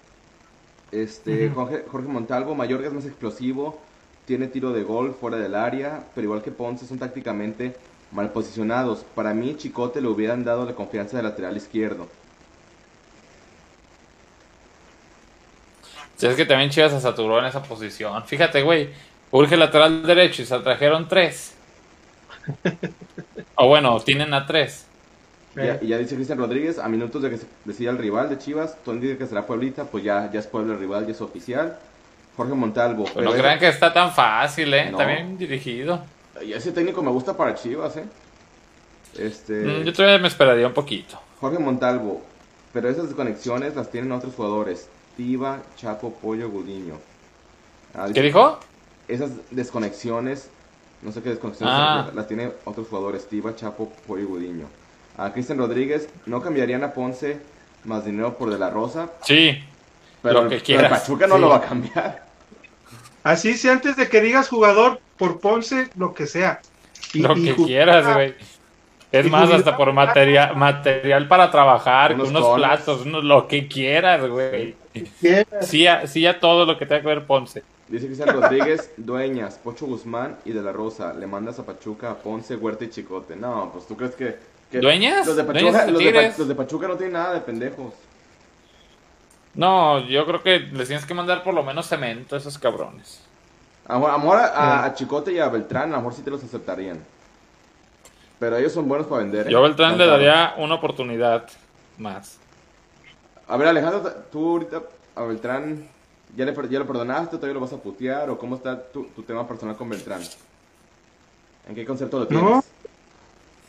Este. 0.93 1.49
Jorge, 1.51 1.85
Jorge 1.91 2.09
Montalvo, 2.09 2.55
Mayorga 2.55 2.87
es 2.89 2.93
más 2.93 3.05
explosivo, 3.07 3.81
tiene 4.27 4.47
tiro 4.47 4.73
de 4.73 4.83
gol 4.85 5.15
fuera 5.19 5.37
del 5.39 5.55
área, 5.55 6.05
pero 6.15 6.27
igual 6.27 6.43
que 6.43 6.51
Ponce 6.51 6.87
son 6.87 6.99
tácticamente 6.99 7.75
mal 8.12 8.31
posicionados. 8.31 9.05
Para 9.15 9.35
mí, 9.35 9.57
Chicote 9.57 10.01
le 10.01 10.09
hubieran 10.09 10.45
dado 10.45 10.65
la 10.65 10.75
confianza 10.75 11.16
de 11.16 11.23
lateral 11.25 11.57
izquierdo. 11.57 12.07
Si 16.16 16.27
es 16.27 16.37
que 16.37 16.47
también 16.47 16.71
Chivas 16.71 16.93
se 16.93 17.01
saturó 17.01 17.39
en 17.41 17.47
esa 17.47 17.62
posición. 17.62 18.25
Fíjate, 18.25 18.62
güey. 18.62 18.91
Urge 19.33 19.57
lateral 19.57 20.07
derecho 20.07 20.43
y 20.43 20.47
se 20.47 20.57
trajeron 20.61 21.09
tres. 21.09 21.55
o 23.57 23.66
bueno, 23.66 23.99
tienen 24.01 24.33
a 24.33 24.47
tres. 24.47 24.87
Y 25.56 25.86
ya, 25.86 25.98
dice 25.98 26.16
Cristian 26.16 26.39
Rodríguez, 26.39 26.78
a 26.78 26.89
minutos 26.89 27.22
de 27.22 27.31
que 27.31 27.39
se 27.39 27.47
decida 27.64 27.90
el 27.90 27.98
rival 27.98 28.28
de 28.28 28.39
Chivas, 28.39 28.76
Tony 28.85 29.01
dice 29.01 29.16
que 29.16 29.26
será 29.26 29.47
Pueblita, 29.47 29.85
pues 29.85 30.02
ya, 30.02 30.31
ya 30.32 30.40
es 30.40 30.47
Pueblo 30.47 30.72
el 30.72 30.81
rival, 30.81 31.06
ya 31.06 31.12
es 31.12 31.20
oficial. 31.20 31.78
Jorge 32.36 32.55
Montalvo. 32.55 33.05
Pues 33.05 33.24
no 33.24 33.32
crean 33.32 33.59
que 33.60 33.68
está 33.68 33.93
tan 33.93 34.12
fácil, 34.12 34.74
¿eh? 34.74 34.89
Está 34.89 35.06
bien 35.06 35.39
dirigido. 35.39 36.01
Y 36.44 36.52
ese 36.52 36.72
técnico 36.72 37.02
me 37.02 37.10
gusta 37.10 37.36
para 37.36 37.55
Chivas, 37.55 37.97
¿eh? 37.97 38.05
Este... 39.16 39.52
Mm, 39.52 39.82
yo 39.85 39.93
todavía 39.93 40.18
me 40.18 40.26
esperaría 40.26 40.66
un 40.66 40.74
poquito. 40.74 41.20
Jorge 41.40 41.60
Montalvo, 41.60 42.22
pero 42.72 42.89
esas 42.89 43.06
desconexiones 43.06 43.76
las 43.76 43.90
tienen 43.90 44.10
otros 44.10 44.35
jugadores. 44.35 44.89
Tiva, 45.16 45.62
Chapo, 45.76 46.12
Pollo, 46.14 46.51
Gudiño. 46.51 46.98
Ah, 47.94 48.09
¿Qué 48.12 48.22
dijo? 48.22 48.59
Esas 49.06 49.31
desconexiones, 49.52 50.51
no 51.02 51.12
sé 51.12 51.22
qué 51.22 51.28
desconexiones, 51.28 51.74
ah. 51.76 52.10
las 52.12 52.26
tienen 52.26 52.52
otros 52.64 52.89
jugadores. 52.89 53.28
Tiva, 53.28 53.55
Chapo, 53.55 53.93
Pollo 54.09 54.22
y 54.22 54.26
Gudiño. 54.26 54.66
A 55.16 55.32
Cristian 55.32 55.59
Rodríguez, 55.59 56.09
¿no 56.27 56.43
cambiarían 56.43 56.82
a 56.85 56.93
Ponce 56.93 57.39
más 57.85 58.05
dinero 58.05 58.36
por 58.36 58.51
De 58.51 58.59
La 58.59 58.70
Rosa? 58.70 59.11
Sí, 59.23 59.62
pero, 60.23 60.43
lo 60.43 60.51
que 60.51 60.61
quieras. 60.61 61.01
Pachuca 61.01 61.27
no 61.27 61.39
lo 61.39 61.51
va 61.51 61.57
a 61.57 61.61
cambiar. 61.61 62.24
Así 63.23 63.55
si 63.55 63.69
antes 63.69 63.97
de 63.97 64.09
que 64.09 64.20
digas 64.20 64.49
jugador 64.49 65.01
por 65.16 65.41
Ponce, 65.41 65.89
lo 65.97 66.15
que 66.15 66.27
sea. 66.27 66.61
lo 67.15 67.35
que 67.35 67.55
quieras, 67.55 68.12
güey. 68.12 68.35
Es 69.12 69.31
más, 69.31 69.49
hasta 69.51 69.77
por 69.77 69.93
material, 69.93 70.57
material 70.57 71.28
para 71.28 71.49
trabajar, 71.49 72.15
unos, 72.15 72.31
unos 72.31 72.57
platos, 72.57 73.07
lo 73.07 73.47
que 73.47 73.69
quieras, 73.69 74.28
güey. 74.28 74.74
Sí 75.61 75.86
a, 75.86 76.07
sí 76.07 76.27
a 76.27 76.41
todo 76.41 76.65
lo 76.66 76.77
que 76.77 76.86
tenga 76.86 77.03
que 77.03 77.07
ver 77.07 77.24
Ponce. 77.24 77.62
Dice 77.89 78.07
Cristian 78.07 78.28
Rodríguez, 78.31 78.93
Dueñas, 78.97 79.59
Pocho 79.62 79.86
Guzmán 79.86 80.36
y 80.45 80.53
De 80.53 80.62
La 80.62 80.73
Rosa. 80.73 81.12
Le 81.15 81.27
mandas 81.27 81.59
a 81.59 81.66
Pachuca, 81.66 82.11
a 82.11 82.16
Ponce, 82.16 82.57
Huerta 82.57 82.85
y 82.85 82.91
Chicote. 82.91 83.36
No, 83.36 83.70
pues 83.73 83.86
tú 83.86 83.97
crees 83.97 84.15
que. 84.15 84.36
¿Dueñas? 84.80 85.26
Los 85.26 85.36
de, 85.36 85.44
Pachuca, 85.44 85.86
los, 85.86 86.48
de 86.48 86.55
Pachuca 86.55 86.88
no 86.88 86.96
tienen 86.96 87.14
nada 87.14 87.34
de 87.34 87.40
pendejos. 87.40 87.92
No, 89.55 90.01
yo 90.06 90.26
creo 90.26 90.42
que 90.42 90.59
les 90.59 90.88
tienes 90.88 91.06
que 91.06 91.14
mandar 91.14 91.42
por 91.42 91.55
lo 91.55 91.62
menos 91.62 91.88
cemento 91.88 92.34
a 92.34 92.38
esos 92.38 92.59
cabrones. 92.59 93.22
Amor, 93.86 94.38
a, 94.38 94.84
a, 94.84 94.94
Chicote 94.94 95.32
y 95.32 95.38
a 95.38 95.48
Beltrán, 95.48 95.90
a 95.92 95.96
lo 95.96 95.98
mejor 95.98 96.14
sí 96.14 96.22
te 96.22 96.30
los 96.30 96.42
aceptarían. 96.42 97.05
Pero 98.38 98.56
ellos 98.56 98.72
son 98.72 98.88
buenos 98.88 99.06
para 99.06 99.22
vender. 99.22 99.46
¿eh? 99.46 99.51
Yo 99.51 99.59
a 99.59 99.62
Beltrán 99.62 99.96
le 99.98 100.06
daría 100.06 100.55
una 100.56 100.74
oportunidad 100.74 101.46
más. 101.98 102.38
A 103.46 103.56
ver, 103.56 103.68
Alejandro, 103.68 104.10
tú 104.32 104.52
ahorita 104.52 104.82
a 105.14 105.22
Beltrán, 105.24 105.86
¿ya 106.34 106.44
le, 106.44 106.55
ya 106.68 106.78
lo 106.78 106.86
perdonaste? 106.86 107.36
¿Todavía 107.36 107.55
lo 107.55 107.60
vas 107.60 107.72
a 107.72 107.76
putear? 107.76 108.30
¿O 108.30 108.38
cómo 108.38 108.56
está 108.56 108.82
tu, 108.82 109.05
tema 109.26 109.46
personal 109.46 109.76
con 109.76 109.88
Beltrán? 109.88 110.22
¿En 111.68 111.74
qué 111.74 111.84
concepto 111.84 112.18
lo 112.18 112.26
tienes? 112.26 112.44
No, 112.44 112.64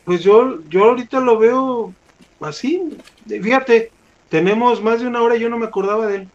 pues 0.06 0.22
yo, 0.22 0.62
yo 0.70 0.84
ahorita 0.84 1.20
lo 1.20 1.38
veo 1.38 1.94
así. 2.40 2.96
Fíjate, 3.26 3.92
tenemos 4.30 4.82
más 4.82 5.00
de 5.00 5.08
una 5.08 5.22
hora 5.22 5.36
y 5.36 5.40
yo 5.40 5.50
no 5.50 5.58
me 5.58 5.66
acordaba 5.66 6.06
de 6.06 6.16
él. 6.16 6.28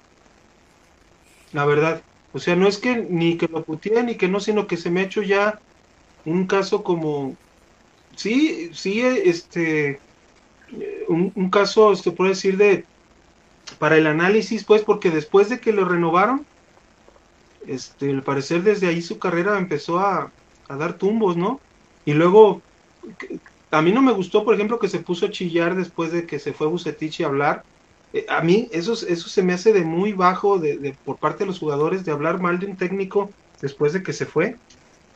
La 1.53 1.65
verdad. 1.65 2.03
O 2.33 2.39
sea, 2.39 2.55
no 2.55 2.67
es 2.67 2.77
que 2.77 2.95
ni 2.97 3.37
que 3.37 3.47
lo 3.47 3.63
puteé 3.63 4.03
ni 4.03 4.15
que 4.15 4.27
no, 4.27 4.39
sino 4.39 4.67
que 4.67 4.77
se 4.77 4.89
me 4.91 5.01
ha 5.01 5.05
hecho 5.05 5.21
ya 5.23 5.59
un 6.25 6.47
caso 6.47 6.83
como. 6.83 7.35
Sí, 8.15 8.71
sí, 8.73 9.01
este. 9.01 9.99
Un, 11.07 11.31
un 11.35 11.49
caso, 11.49 11.95
se 11.95 12.11
puede 12.11 12.31
decir, 12.31 12.57
de. 12.57 12.85
Para 13.79 13.97
el 13.97 14.07
análisis, 14.07 14.65
pues, 14.65 14.83
porque 14.83 15.11
después 15.11 15.49
de 15.49 15.59
que 15.59 15.71
lo 15.71 15.85
renovaron, 15.85 16.45
este, 17.67 18.09
al 18.09 18.23
parecer 18.23 18.63
desde 18.63 18.87
ahí 18.87 19.01
su 19.01 19.19
carrera 19.19 19.57
empezó 19.57 19.99
a, 19.99 20.31
a 20.67 20.75
dar 20.75 20.97
tumbos, 20.97 21.37
¿no? 21.37 21.59
Y 22.05 22.13
luego, 22.13 22.61
a 23.71 23.81
mí 23.81 23.91
no 23.91 24.01
me 24.01 24.11
gustó, 24.11 24.43
por 24.43 24.53
ejemplo, 24.53 24.79
que 24.79 24.89
se 24.89 24.99
puso 24.99 25.25
a 25.25 25.31
chillar 25.31 25.75
después 25.75 26.11
de 26.11 26.25
que 26.25 26.39
se 26.39 26.53
fue 26.53 26.67
Bucetich 26.67 27.21
a 27.21 27.27
hablar 27.27 27.63
eh, 28.13 28.25
a 28.27 28.41
mí 28.41 28.67
eso, 28.71 28.93
eso 28.93 29.29
se 29.29 29.43
me 29.43 29.53
hace 29.53 29.73
de 29.73 29.83
muy 29.83 30.13
bajo 30.13 30.59
de, 30.59 30.95
por 31.05 31.17
parte 31.17 31.39
de 31.39 31.47
los 31.47 31.59
jugadores 31.59 32.03
de 32.03 32.11
hablar 32.11 32.41
mal 32.41 32.59
de 32.59 32.65
un 32.65 32.75
técnico 32.75 33.29
después 33.61 33.93
de 33.93 34.03
que 34.03 34.13
se 34.13 34.25
fue. 34.25 34.57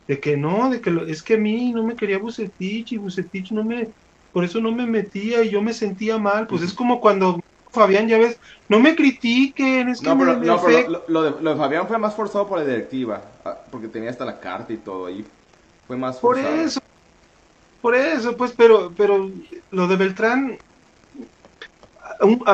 De 0.08 0.20
que 0.20 0.36
no, 0.36 0.70
de 0.70 0.80
que 0.80 0.96
es 1.08 1.22
que 1.22 1.34
a 1.34 1.38
mí 1.38 1.72
no 1.72 1.82
me 1.82 1.96
quería 1.96 2.18
Bucetich 2.18 2.92
y 2.92 2.96
Bucetich 2.96 3.50
no 3.50 3.64
me, 3.64 3.88
por 4.32 4.44
eso 4.44 4.60
no 4.60 4.70
me 4.70 4.86
metía 4.86 5.42
y 5.42 5.50
yo 5.50 5.60
me 5.60 5.74
sentía 5.74 6.16
mal. 6.16 6.46
Pues 6.46 6.62
es 6.62 6.72
como 6.72 7.00
cuando 7.00 7.40
Fabián, 7.72 8.06
ya 8.06 8.16
ves, 8.16 8.38
no 8.68 8.78
me 8.78 8.94
critiquen, 8.94 9.88
es 9.88 10.00
que 10.00 10.06
no, 10.06 10.16
pero, 10.16 10.36
no, 10.36 10.62
pero 10.62 11.02
lo, 11.08 11.22
de, 11.22 11.42
lo, 11.42 11.50
de, 11.50 11.56
Fabián 11.56 11.88
fue 11.88 11.98
más 11.98 12.14
forzado 12.14 12.46
por 12.46 12.58
la 12.58 12.64
directiva, 12.64 13.20
ah, 13.44 13.58
porque 13.70 13.88
tenía 13.88 14.10
hasta 14.10 14.24
la 14.24 14.38
carta 14.38 14.72
y 14.72 14.76
todo 14.76 15.06
ahí. 15.06 15.26
Fue 15.88 15.96
más 15.96 16.20
forzado. 16.20 16.54
Por 16.54 16.60
eso, 16.60 16.80
por 17.80 17.94
eso, 17.94 18.36
pues, 18.36 18.52
pero, 18.56 18.92
pero 18.96 19.30
lo 19.70 19.88
de 19.88 19.96
Beltrán, 19.96 20.58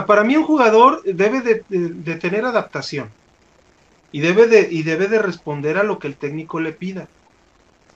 para 0.06 0.24
mí 0.24 0.36
un 0.36 0.44
jugador 0.44 1.02
debe 1.04 1.40
de, 1.40 2.14
tener 2.16 2.44
adaptación 2.44 3.10
y 4.10 4.20
debe 4.20 4.46
de, 4.46 4.68
y 4.70 4.82
debe 4.82 5.08
de 5.08 5.20
responder 5.20 5.78
a 5.78 5.84
lo 5.84 5.98
que 5.98 6.08
el 6.08 6.16
técnico 6.16 6.60
le 6.60 6.72
pida. 6.72 7.08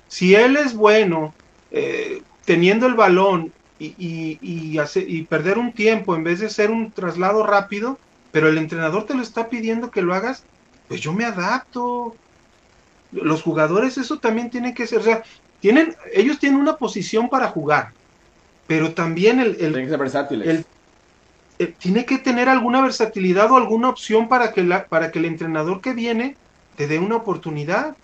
Si 0.09 0.35
él 0.35 0.57
es 0.57 0.75
bueno 0.75 1.35
eh, 1.71 2.23
teniendo 2.45 2.87
el 2.87 2.95
balón 2.95 3.53
y, 3.79 3.95
y, 3.99 4.39
y, 4.41 5.23
perder 5.25 5.59
un 5.59 5.73
tiempo 5.73 6.17
en 6.17 6.25
vez 6.25 6.41
de 6.41 6.49
ser 6.49 6.71
un 6.71 6.93
traslado 6.93 7.45
rápido, 7.45 7.99
pero 8.33 8.49
el 8.49 8.57
entrenador 8.57 9.05
te 9.05 9.15
lo 9.15 9.23
está 9.23 9.49
pidiendo 9.49 9.91
que 9.91 10.03
lo 10.03 10.15
hagas, 10.15 10.45
pues 10.89 11.01
yo 11.01 11.13
me 11.13 11.25
adapto. 11.25 12.15
Los 13.13 13.43
jugadores 13.43 13.99
eso 13.99 14.19
también 14.19 14.51
tiene 14.51 14.75
que 14.75 14.87
ser, 14.87 15.01
o 15.01 15.03
sea, 15.03 15.23
tienen, 15.61 15.95
ellos 16.13 16.39
tienen 16.39 16.61
una 16.61 16.77
posición 16.77 17.29
para 17.29 17.49
jugar, 17.49 17.93
pero 18.67 18.93
también 18.93 19.41
el, 19.41 19.57
el, 19.61 19.75
el, 21.59 21.75
tiene 21.79 22.05
que 22.05 22.19
tener 22.19 22.49
alguna 22.49 22.83
versatilidad 22.83 23.51
o 23.51 23.57
alguna 23.57 23.89
opción 23.89 24.29
para 24.29 24.53
que, 24.53 24.63
la, 24.63 24.87
para 24.87 25.11
que 25.11 25.19
el 25.19 25.25
entrenador 25.25 25.81
que 25.81 25.93
viene 25.93 26.37
te 26.77 26.87
dé 26.87 26.99
una 26.99 27.17
oportunidad. 27.17 27.97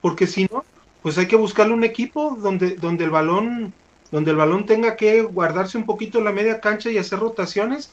Porque 0.00 0.26
si 0.26 0.46
no, 0.50 0.64
pues 1.02 1.18
hay 1.18 1.26
que 1.26 1.36
buscarle 1.36 1.74
un 1.74 1.84
equipo 1.84 2.36
donde, 2.40 2.76
donde 2.76 3.04
el 3.04 3.10
balón 3.10 3.72
donde 4.10 4.30
el 4.30 4.36
balón 4.36 4.66
tenga 4.66 4.96
que 4.96 5.22
guardarse 5.22 5.76
un 5.78 5.84
poquito 5.84 6.18
en 6.18 6.24
la 6.24 6.32
media 6.32 6.60
cancha 6.60 6.90
y 6.90 6.98
hacer 6.98 7.18
rotaciones 7.18 7.90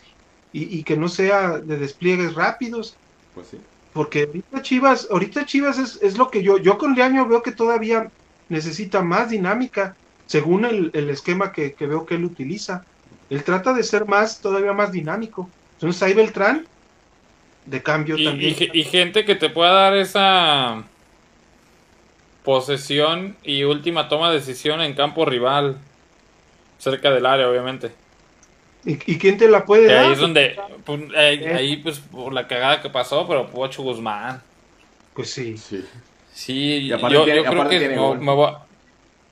y, 0.56 0.84
que 0.84 0.96
no 0.96 1.10
sea 1.10 1.58
de 1.58 1.78
despliegues 1.78 2.36
rápidos. 2.36 2.96
Pues 3.34 3.48
sí. 3.48 3.58
Porque 3.92 4.26
ahorita 4.26 4.62
Chivas, 4.62 5.08
ahorita 5.10 5.48
Chivas 5.48 5.80
es, 5.80 6.00
es 6.04 6.16
lo 6.16 6.30
que 6.30 6.44
yo, 6.44 6.60
yo 6.60 6.78
con 6.78 6.94
Leaño 6.94 7.28
veo 7.28 7.42
que 7.42 7.52
todavía 7.52 8.12
necesita 8.50 9.02
más 9.02 9.30
dinámica, 9.30 9.96
según 10.26 10.66
el, 10.66 10.92
el 10.94 11.10
esquema 11.10 11.52
que, 11.52 11.74
que, 11.74 11.88
veo 11.88 12.06
que 12.06 12.16
él 12.16 12.26
utiliza. 12.26 12.86
Él 13.30 13.44
trata 13.44 13.74
de 13.74 13.84
ser 13.84 14.06
más, 14.06 14.40
todavía 14.42 14.74
más 14.74 14.92
dinámico. 14.92 15.50
Entonces 15.74 16.02
ahí 16.04 16.14
Beltrán, 16.14 16.66
de 17.66 17.82
cambio 17.82 18.16
también. 18.16 18.56
Y, 18.74 18.84
gente 18.84 19.26
que 19.26 19.36
te 19.36 19.50
pueda 19.50 19.72
dar 19.72 19.96
esa 19.96 20.84
posesión 22.44 23.36
y 23.44 23.64
última 23.64 24.10
toma 24.10 24.30
de 24.30 24.40
decisión 24.40 24.82
en 24.82 24.94
campo 24.94 25.26
rival, 25.26 25.78
cerca 26.78 27.12
del 27.12 27.26
área, 27.26 27.50
obviamente. 27.50 27.92
¿Y, 28.86 28.98
quién 28.98 29.38
te 29.38 29.48
la 29.48 29.66
puede 29.66 29.88
dar? 29.88 30.06
Ahí 30.06 30.12
es 30.12 30.20
donde, 30.20 30.60
pues, 30.84 31.02
eh. 31.16 31.54
ahí, 31.56 31.78
pues 31.78 32.00
por 32.00 32.34
la 32.34 32.48
cagada 32.48 32.82
que 32.82 32.90
pasó, 32.90 33.26
pero 33.26 33.48
Pocho 33.48 33.82
Guzmán. 33.82 34.42
Pues 35.14 35.32
sí. 35.32 35.58
Sí, 35.58 35.86
sí 36.34 36.88
yo, 36.88 37.00
creo 37.00 37.26
que 37.26 37.90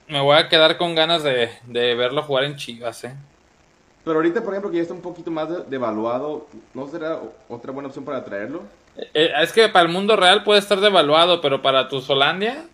me, 0.08 0.20
voy, 0.22 0.38
a 0.38 0.50
quedar 0.50 0.78
con 0.78 0.96
ganas 0.96 1.24
de, 1.24 1.50
de 1.66 1.96
verlo 1.96 2.24
jugar 2.24 2.44
en 2.46 2.56
Chivas, 2.56 3.04
eh. 3.04 3.16
Pero 4.04 4.18
ahorita, 4.18 4.42
por 4.42 4.54
ejemplo, 4.54 4.72
que 4.72 4.78
ya 4.78 4.82
está 4.82 4.94
un 4.94 5.02
poquito 5.02 5.30
más 5.30 5.70
devaluado, 5.70 6.48
¿no 6.74 6.88
será 6.88 7.20
otra 7.48 7.72
buena 7.72 7.88
opción 7.88 8.04
para 8.04 8.24
traerlo? 8.24 8.64
Eh, 9.14 9.32
es 9.42 9.54
que 9.54 9.70
para 9.70 9.86
el 9.86 9.92
mundo 9.92 10.16
real 10.16 10.44
puede 10.44 10.60
estar 10.60 10.80
devaluado, 10.80 11.40
pero 11.40 11.62
para 11.62 11.88
tu 11.88 12.02
Solandia. 12.02 12.66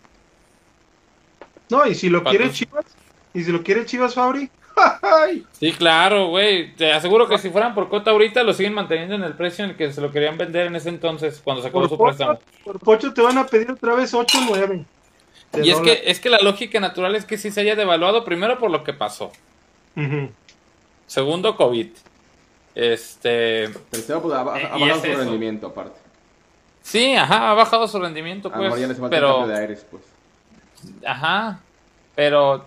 No, 1.68 1.86
y 1.86 1.94
si 1.94 2.08
lo 2.08 2.24
quiere 2.24 2.50
Chivas, 2.50 2.86
y 3.34 3.44
si 3.44 3.52
lo 3.52 3.62
quiere 3.62 3.84
Chivas 3.84 4.14
Fabri. 4.14 4.50
Sí, 5.52 5.72
claro, 5.72 6.28
güey. 6.28 6.74
Te 6.74 6.92
aseguro 6.92 7.28
que 7.28 7.38
si 7.38 7.50
fueran 7.50 7.74
por 7.74 7.88
cota 7.88 8.10
ahorita 8.10 8.42
lo 8.42 8.52
siguen 8.52 8.74
manteniendo 8.74 9.14
en 9.14 9.22
el 9.22 9.34
precio 9.34 9.64
en 9.64 9.72
el 9.72 9.76
que 9.76 9.92
se 9.92 10.00
lo 10.00 10.10
querían 10.10 10.38
vender 10.38 10.66
en 10.66 10.76
ese 10.76 10.88
entonces, 10.88 11.40
cuando 11.42 11.62
sacó 11.62 11.88
su 11.88 11.98
préstamo. 11.98 12.38
Por 12.64 12.78
Pocho 12.78 13.12
te 13.12 13.22
van 13.22 13.38
a 13.38 13.46
pedir 13.46 13.70
otra 13.70 13.94
vez 13.94 14.14
8 14.14 14.38
o 14.38 14.54
9. 14.54 14.84
Y 15.62 15.70
es 15.70 15.80
que, 15.80 16.02
es 16.04 16.20
que 16.20 16.28
la 16.28 16.38
lógica 16.40 16.78
natural 16.80 17.14
es 17.14 17.24
que 17.24 17.38
sí 17.38 17.50
se 17.50 17.62
haya 17.62 17.74
devaluado 17.74 18.24
primero 18.24 18.58
por 18.58 18.70
lo 18.70 18.84
que 18.84 18.92
pasó. 18.92 19.32
Segundo, 21.06 21.56
COVID. 21.56 21.88
Este. 22.74 23.68
Tercero, 23.90 24.22
pues, 24.22 24.34
ha, 24.34 24.44
bajado 24.44 25.00
su 25.00 25.16
rendimiento, 25.16 25.66
aparte. 25.68 25.98
Sí, 26.82 27.14
ajá, 27.14 27.50
ha 27.50 27.54
bajado 27.54 27.88
su 27.88 27.98
rendimiento, 27.98 28.52
pues. 28.52 28.72
pero. 29.10 29.46
De 29.46 29.58
aires, 29.58 29.84
pues. 29.90 30.04
Ajá. 31.04 31.60
Pero. 32.14 32.66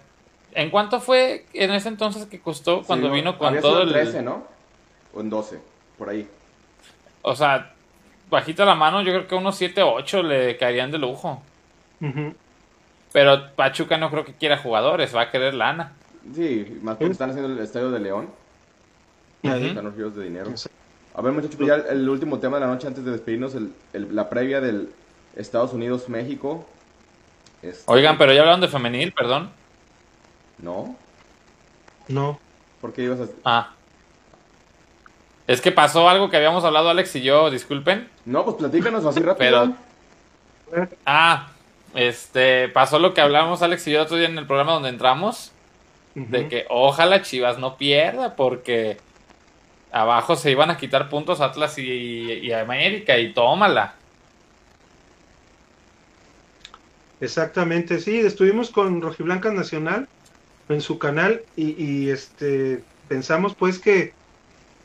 ¿En 0.54 0.70
cuánto 0.70 1.00
fue 1.00 1.46
en 1.54 1.72
ese 1.72 1.90
entonces 1.90 2.26
que 2.26 2.40
costó 2.40 2.84
cuando 2.84 3.10
vino 3.12 3.38
con 3.38 3.60
todo 3.60 3.84
el. 3.84 3.92
13, 3.92 4.22
¿no? 4.22 4.44
O 5.14 5.22
en 5.22 5.30
12, 5.30 5.60
por 5.98 6.10
ahí. 6.10 6.28
O 7.22 7.36
sea, 7.36 7.74
bajita 8.30 8.66
la 8.66 8.76
mano, 8.76 9.02
yo 9.02 9.12
creo 9.12 9.28
que 9.28 9.36
unos 9.36 9.56
7 9.56 9.82
o 9.84 9.94
8 9.94 10.24
le 10.24 10.58
caerían 10.58 10.92
de 10.92 10.98
lujo. 10.98 11.42
Pero 13.12 13.52
Pachuca 13.56 13.98
no 13.98 14.10
creo 14.10 14.26
que 14.26 14.34
quiera 14.34 14.58
jugadores, 14.58 15.16
va 15.16 15.24
a 15.24 15.32
querer 15.32 15.54
lana. 15.54 15.94
Sí, 16.34 16.80
más 16.82 16.98
porque 16.98 17.12
están 17.12 17.30
haciendo 17.30 17.52
el 17.52 17.60
estadio 17.60 17.92
de 17.92 18.00
León. 18.00 18.30
Están 19.44 19.86
los 19.86 19.96
ríos 19.96 20.16
de 20.16 20.24
dinero. 20.24 20.52
A 21.14 21.22
ver, 21.22 21.34
muchachos, 21.34 21.60
ya 21.60 21.76
el 21.76 22.08
último 22.08 22.40
tema 22.40 22.58
de 22.58 22.66
la 22.66 22.72
noche 22.72 22.88
antes 22.88 23.04
de 23.04 23.12
despedirnos, 23.12 23.54
el, 23.56 23.74
la 24.16 24.30
previa 24.30 24.62
del 24.62 24.90
Estados 25.36 25.74
Unidos-México. 25.74 26.66
Este, 27.62 27.84
Oigan, 27.92 28.18
pero 28.18 28.34
ya 28.34 28.42
hablaron 28.42 28.62
de 28.62 28.68
femenil, 28.68 29.12
perdón. 29.12 29.52
¿No? 30.62 30.96
No. 32.08 32.40
¿Por 32.80 32.94
qué 32.94 33.04
ibas 33.04 33.20
a...? 33.22 33.28
Ah. 33.44 33.74
Es 35.48 35.60
que 35.62 35.72
pasó 35.72 36.08
algo 36.08 36.30
que 36.30 36.38
habíamos 36.38 36.64
hablado 36.64 36.90
Alex 36.90 37.16
y 37.16 37.22
yo, 37.22 37.50
disculpen. 37.50 38.10
No, 38.26 38.46
pues 38.46 38.58
platícanos 38.58 39.06
así 39.06 39.20
rápido. 39.20 39.74
Pero... 40.70 40.88
Ah, 41.06 41.50
este, 41.94 42.70
pasó 42.70 43.00
lo 43.00 43.14
que 43.14 43.22
hablamos 43.22 43.62
Alex 43.62 43.88
y 43.88 43.92
yo 43.92 44.02
otro 44.02 44.18
día 44.18 44.28
en 44.28 44.38
el 44.38 44.48
programa 44.48 44.74
donde 44.74 44.90
entramos. 44.90 45.52
De 46.14 46.50
que 46.50 46.66
ojalá 46.70 47.22
Chivas 47.22 47.58
no 47.58 47.78
pierda 47.78 48.36
porque 48.36 48.98
abajo 49.94 50.36
se 50.36 50.52
iban 50.52 50.70
a 50.70 50.78
quitar 50.78 51.08
puntos 51.08 51.40
Atlas 51.40 51.78
y, 51.78 52.52
América 52.52 53.18
y 53.18 53.32
tómala. 53.32 53.96
Exactamente, 57.22 58.00
sí, 58.00 58.20
estuvimos 58.20 58.72
con 58.72 59.02
Rojiblanca 59.02 59.52
Nacional 59.52 60.10
en 60.74 60.82
su 60.82 60.98
canal 61.00 61.42
y, 61.56 62.10
este 62.10 62.84
pensamos 63.08 63.56
pues 63.56 63.80
que, 63.80 64.14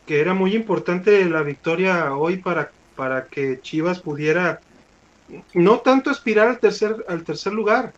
que, 0.06 0.20
era 0.20 0.34
muy 0.34 0.54
importante 0.54 1.24
la 1.26 1.42
victoria 1.42 2.14
hoy 2.16 2.38
para, 2.38 2.72
para 2.96 3.26
que 3.26 3.60
Chivas 3.60 4.00
pudiera 4.00 4.60
no 5.54 5.78
tanto 5.78 6.10
aspirar 6.10 6.48
al 6.48 6.58
tercer, 6.58 7.04
al 7.08 7.22
tercer 7.22 7.52
lugar, 7.52 7.92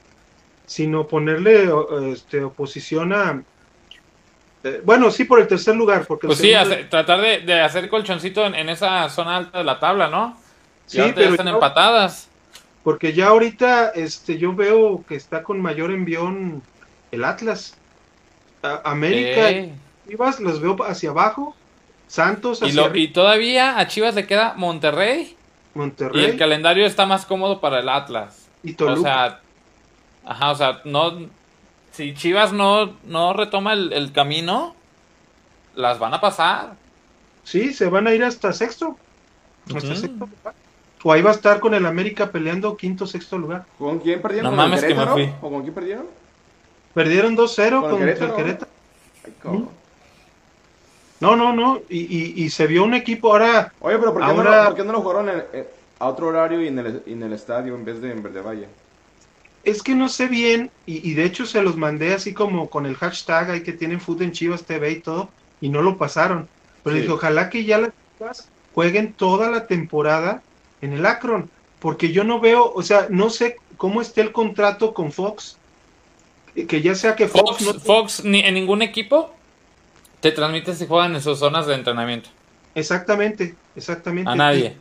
sino 0.67 1.07
ponerle 1.07 1.71
este, 2.13 2.45
oposición 2.45 3.13
a, 3.13 3.43
eh, 4.65 4.83
bueno, 4.85 5.11
sí, 5.11 5.25
por 5.25 5.41
el 5.41 5.47
tercer 5.47 5.77
lugar. 5.77 6.07
Porque 6.07 6.27
pues 6.27 6.39
sí, 6.39 6.53
tratar 6.91 7.21
de, 7.21 7.61
hacer 7.61 7.89
colchoncito 7.89 8.45
en, 8.47 8.69
esa 8.69 9.09
zona 9.09 9.37
alta 9.37 9.59
de 9.59 9.65
la 9.65 9.79
tabla, 9.79 10.09
¿no? 10.09 10.39
Sí, 10.87 11.01
pero 11.15 11.31
están 11.31 11.49
empatadas. 11.49 12.29
Porque 12.83 13.13
ya 13.13 13.29
ahorita 13.29 13.91
este, 13.91 14.39
yo 14.39 14.55
veo 14.55 15.05
que 15.07 15.15
está 15.15 15.43
con 15.43 15.61
mayor 15.61 15.91
envión 15.91 16.63
el 17.13 17.25
Atlas. 17.25 17.75
América 18.85 19.51
y 19.51 19.73
Chivas 20.09 20.41
los 20.41 20.61
veo 20.61 20.77
hacia 20.85 21.11
abajo. 21.11 21.55
Santos 22.07 22.63
hacia 22.63 22.91
y, 22.95 23.03
y 23.03 23.09
todavía 23.09 23.79
a 23.79 23.87
Chivas 23.87 24.15
le 24.15 24.27
queda 24.27 24.55
Monterrey. 24.57 25.37
Monterrey. 25.75 26.23
Y 26.23 26.25
el 26.25 26.39
calendario 26.39 26.87
está 26.87 27.07
más 27.07 27.27
cómodo 27.27 27.61
para 27.61 27.81
el 27.81 27.89
Atlas. 27.89 28.49
Y 28.63 28.73
Toluca. 28.73 28.99
O 28.99 29.03
sea, 29.03 29.41
ajá, 30.25 30.51
o 30.51 30.55
sea, 30.55 30.81
no, 30.85 31.29
si 31.93 32.15
Chivas 32.15 32.53
no, 32.53 32.95
no 33.05 33.33
retoma 33.33 33.73
el, 33.73 34.13
camino, 34.13 34.75
las 35.75 35.99
van 35.99 36.15
a 36.15 36.21
pasar. 36.21 36.75
Sí, 37.45 37.73
se 37.75 37.89
van 37.89 38.07
a 38.07 38.15
ir 38.15 38.25
hasta 38.25 38.53
sexto. 38.53 38.97
Hasta 39.75 39.95
sexto 39.95 40.29
O 41.03 41.13
ahí 41.13 41.23
va 41.23 41.31
a 41.31 41.35
estar 41.35 41.61
con 41.61 41.75
el 41.75 41.85
América 41.87 42.31
peleando 42.31 42.77
quinto, 42.77 43.07
sexto 43.07 43.37
lugar. 43.37 43.67
¿Con 43.79 43.99
quién 43.99 44.23
perdieron? 44.23 44.51
No 44.51 44.57
mames 44.57 44.83
que 44.83 44.95
me 44.95 45.07
fui. 45.07 45.33
¿O 45.41 45.51
con 45.51 45.63
quién 45.63 45.75
perdieron? 45.75 46.07
Perdieron 46.95 47.37
2-0 47.37 47.91
con, 47.91 48.03
el 48.03 48.17
Querétaro. 48.17 48.71
no, 51.21 51.37
no, 51.37 51.53
no. 51.53 51.81
Y, 51.89 52.43
y, 52.43 52.51
se 52.51 52.67
vio 52.67 52.85
un 52.85 52.95
equipo 52.95 53.33
ahora. 53.33 53.73
Oye, 53.81 53.99
pero 53.99 54.13
¿por 54.13 54.23
qué, 54.23 54.31
ahora... 54.31 54.63
no, 54.63 54.69
¿por 54.69 54.77
qué 54.77 54.85
no 54.85 54.93
lo 54.93 55.01
jugaron 55.03 55.31
a 55.99 56.09
otro 56.09 56.29
horario 56.29 56.63
y 56.63 56.69
en, 56.69 56.79
el, 56.79 57.03
en 57.07 57.23
el 57.23 57.33
estadio 57.33 57.75
en 57.75 57.85
vez 57.85 58.01
de 58.01 58.11
en 58.11 58.23
Verde 58.23 58.41
Valle? 58.41 58.69
es 59.65 59.83
que 59.83 59.95
no 59.95 60.09
sé 60.09 60.29
bien, 60.29 60.71
y, 60.87 61.13
de 61.13 61.25
hecho 61.25 61.45
se 61.45 61.63
los 61.63 61.77
mandé 61.77 62.15
así 62.15 62.33
como 62.33 62.71
con 62.71 62.87
el 62.87 62.97
hashtag 62.97 63.51
ahí 63.51 63.63
que 63.63 63.75
tienen 63.75 64.01
Food 64.01 64.23
en 64.23 64.33
Chivas 64.33 64.65
TV 64.65 64.93
y 64.93 65.01
todo, 65.01 65.29
y 65.61 65.69
no 65.69 65.83
lo 65.83 65.99
pasaron. 65.99 66.49
Pero 66.83 66.97
dije, 66.97 67.11
ojalá 67.11 67.51
que 67.51 67.65
ya 67.65 67.79
las 67.79 67.91
chivas 68.17 68.49
jueguen 68.75 69.13
toda 69.13 69.51
la 69.51 69.67
temporada 69.67 70.43
en 70.81 70.95
el 70.95 71.05
Akron, 71.05 71.51
porque 71.81 72.13
yo 72.13 72.25
no 72.25 72.41
veo, 72.41 72.73
o 72.73 72.83
sea, 72.83 73.09
no 73.11 73.29
sé 73.29 73.57
cómo 73.77 74.01
esté 74.01 74.23
el 74.23 74.33
contrato 74.33 74.95
con 74.95 75.13
Fox, 75.13 75.58
que 76.67 76.83
ya 76.83 76.95
sea 76.95 77.15
que 77.15 77.29
Fox... 77.29 77.65
Fox, 77.85 78.25
ni, 78.25 78.41
en 78.41 78.55
ningún 78.55 78.83
equipo 78.83 79.35
te 80.21 80.33
transmite 80.33 80.75
si 80.75 80.87
juegan 80.87 81.15
en 81.15 81.21
sus 81.21 81.39
zonas 81.39 81.67
de 81.67 81.75
entrenamiento. 81.75 82.31
Exactamente, 82.75 83.55
exactamente. 83.77 84.31
A 84.31 84.35
nadie. 84.35 84.77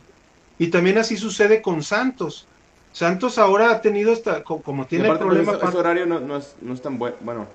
y 0.58 0.68
también 0.68 0.98
así 0.98 1.16
sucede 1.16 1.62
con 1.62 1.82
Santos. 1.82 2.46
Santos 2.92 3.38
ahora 3.38 3.70
ha 3.70 3.80
tenido 3.80 4.12
esta, 4.12 4.42
como 4.42 4.86
tiene 4.86 5.08
el 5.08 5.18
problema. 5.18 5.52
Ese, 5.52 5.76
horario 5.76 6.06
no, 6.06 6.36
es, 6.36 6.56
no 6.60 6.74
es 6.74 6.82
tan 6.82 6.98
bueno, 6.98 7.16
bueno, 7.20 7.46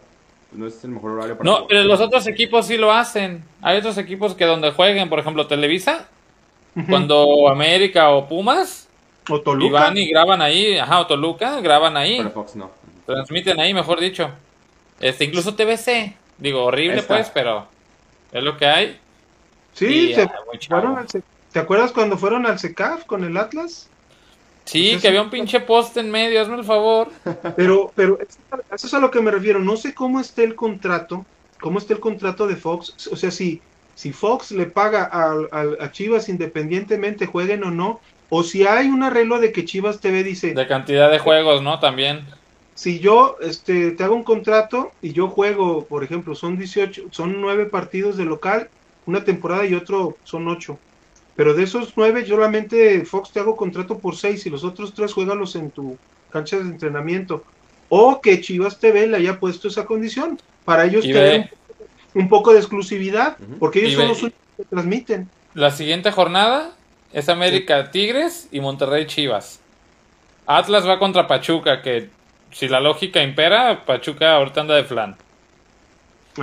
no 0.53 0.67
es 0.67 0.83
el 0.83 0.91
mejor 0.91 1.11
horario 1.11 1.37
para. 1.37 1.49
No, 1.49 1.67
pero 1.67 1.83
los 1.83 1.99
otros 1.99 2.27
equipos 2.27 2.67
sí 2.67 2.77
lo 2.77 2.91
hacen. 2.91 3.43
Hay 3.61 3.77
otros 3.77 3.97
equipos 3.97 4.35
que 4.35 4.45
donde 4.45 4.71
jueguen, 4.71 5.09
por 5.09 5.19
ejemplo, 5.19 5.47
Televisa, 5.47 6.07
cuando 6.87 7.49
América 7.49 8.11
o 8.11 8.27
Pumas. 8.27 8.87
O 9.29 9.41
Toluca. 9.41 9.67
Y 9.67 9.71
van 9.71 9.97
y 9.97 10.07
graban 10.07 10.41
ahí, 10.41 10.77
ajá, 10.77 10.99
o 11.01 11.07
Toluca, 11.07 11.59
graban 11.61 11.97
ahí. 11.97 12.17
Pero 12.17 12.31
Fox 12.31 12.55
no. 12.55 12.71
Transmiten 13.05 13.59
ahí, 13.59 13.73
mejor 13.73 13.99
dicho. 13.99 14.31
Este, 14.99 15.25
incluso 15.25 15.55
TBC. 15.55 16.15
Digo, 16.37 16.63
horrible 16.63 17.03
pues, 17.03 17.29
pero 17.29 17.67
es 18.31 18.43
lo 18.43 18.57
que 18.57 18.65
hay. 18.65 18.99
Sí, 19.73 20.13
¿te 21.51 21.59
acuerdas 21.59 21.91
cuando 21.91 22.17
fueron 22.17 22.45
al 22.45 22.59
SECAF 22.59 23.05
con 23.05 23.23
el 23.23 23.37
Atlas? 23.37 23.89
Sí, 24.65 24.97
que 25.01 25.07
había 25.07 25.21
un 25.21 25.29
pinche 25.29 25.59
poste 25.59 25.99
en 25.99 26.09
medio, 26.09 26.41
hazme 26.41 26.55
el 26.55 26.63
favor. 26.63 27.09
Pero, 27.55 27.91
pero 27.95 28.17
eso 28.73 28.87
es 28.87 28.93
a 28.93 28.99
lo 28.99 29.11
que 29.11 29.19
me 29.19 29.29
refiero. 29.29 29.59
No 29.59 29.75
sé 29.75 29.93
cómo 29.93 30.19
esté 30.19 30.43
el 30.45 30.55
contrato, 30.55 31.25
cómo 31.59 31.79
está 31.79 31.93
el 31.93 31.99
contrato 31.99 32.47
de 32.47 32.55
Fox. 32.55 33.07
O 33.11 33.15
sea, 33.17 33.29
si, 33.29 33.61
si 33.95 34.13
Fox 34.13 34.51
le 34.51 34.65
paga 34.65 35.09
a, 35.11 35.91
Chivas 35.91 36.29
independientemente, 36.29 37.25
jueguen 37.25 37.63
o 37.65 37.71
no, 37.71 37.99
o 38.29 38.43
si 38.43 38.65
hay 38.65 38.87
un 38.87 39.03
arreglo 39.03 39.39
de 39.39 39.51
que 39.51 39.65
Chivas 39.65 39.99
TV 39.99 40.23
dice... 40.23 40.53
De 40.53 40.67
cantidad 40.67 41.11
de 41.11 41.19
juegos, 41.19 41.61
¿no? 41.61 41.79
También. 41.79 42.25
Si 42.75 42.99
yo 42.99 43.37
este, 43.41 43.91
te 43.91 44.03
hago 44.03 44.15
un 44.15 44.23
contrato 44.23 44.91
y 45.01 45.13
yo 45.13 45.27
juego, 45.27 45.85
por 45.85 46.03
ejemplo, 46.03 46.35
son 46.35 46.57
18, 46.57 47.09
son 47.11 47.39
9 47.39 47.67
partidos 47.67 48.17
de 48.17 48.25
local, 48.25 48.69
una 49.05 49.23
temporada 49.23 49.65
y 49.65 49.75
otro 49.75 50.17
son 50.23 50.47
8 50.47 50.77
pero 51.35 51.53
de 51.53 51.63
esos 51.63 51.93
nueve, 51.95 52.25
solamente 52.25 53.05
Fox 53.05 53.31
te 53.31 53.39
hago 53.39 53.55
contrato 53.55 53.97
por 53.97 54.15
seis 54.15 54.45
y 54.45 54.49
los 54.49 54.63
otros 54.63 54.93
tres 54.93 55.13
juégalos 55.13 55.55
en 55.55 55.71
tu 55.71 55.97
cancha 56.29 56.57
de 56.57 56.63
entrenamiento. 56.63 57.43
O 57.89 58.21
que 58.21 58.41
Chivas 58.41 58.79
TV 58.79 59.07
le 59.07 59.17
haya 59.17 59.39
puesto 59.39 59.67
esa 59.67 59.85
condición 59.85 60.39
para 60.65 60.85
ellos 60.85 61.03
tener 61.03 61.51
un, 62.13 62.29
poco 62.29 62.53
de 62.53 62.59
exclusividad, 62.59 63.37
porque 63.59 63.79
ellos 63.79 63.93
son 63.93 64.07
los 64.07 64.21
únicos 64.21 64.39
que 64.57 64.63
transmiten. 64.65 65.29
La 65.53 65.71
siguiente 65.71 66.11
jornada 66.11 66.71
es 67.11 67.29
América 67.29 67.91
Tigres 67.91 68.47
y 68.51 68.59
Monterrey 68.61 69.05
Chivas. 69.07 69.59
Atlas 70.45 70.87
va 70.87 70.99
contra 70.99 71.27
Pachuca, 71.27 71.81
que 71.81 72.09
si 72.53 72.67
la 72.67 72.79
lógica 72.79 73.21
impera, 73.21 73.85
Pachuca 73.85 74.35
ahorita 74.35 74.61
anda 74.61 74.75
de 74.75 74.83
flan. 74.83 75.15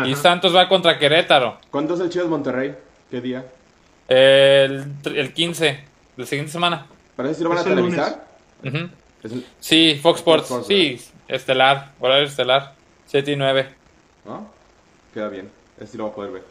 Y 0.04 0.14
Santos 0.14 0.54
va 0.54 0.68
contra 0.68 0.98
Querétaro. 0.98 1.58
¿Cuándo 1.70 1.94
es 1.94 2.00
el 2.00 2.10
Chivas 2.10 2.28
Monterrey? 2.28 2.74
¿Qué 3.10 3.20
día? 3.20 3.44
El, 4.08 4.92
el 5.04 5.32
15, 5.32 5.84
la 6.16 6.26
siguiente 6.26 6.52
semana. 6.52 6.86
¿Parece 7.16 7.36
si 7.36 7.42
lo 7.42 7.50
van 7.50 7.58
a 7.58 7.64
televisar? 7.64 8.24
Sí, 9.58 9.98
Fox 10.02 10.20
Sports, 10.20 10.66
sí, 10.66 11.00
estelar, 11.28 11.92
horario 12.00 12.26
estelar, 12.26 12.74
7 13.06 13.32
y 13.32 13.36
9. 13.36 13.68
¿Ah? 14.28 14.40
Queda 15.12 15.28
bien, 15.28 15.50
este 15.78 15.98
lo 15.98 16.04
va 16.04 16.10
a 16.10 16.14
poder 16.14 16.32
ver. 16.32 16.42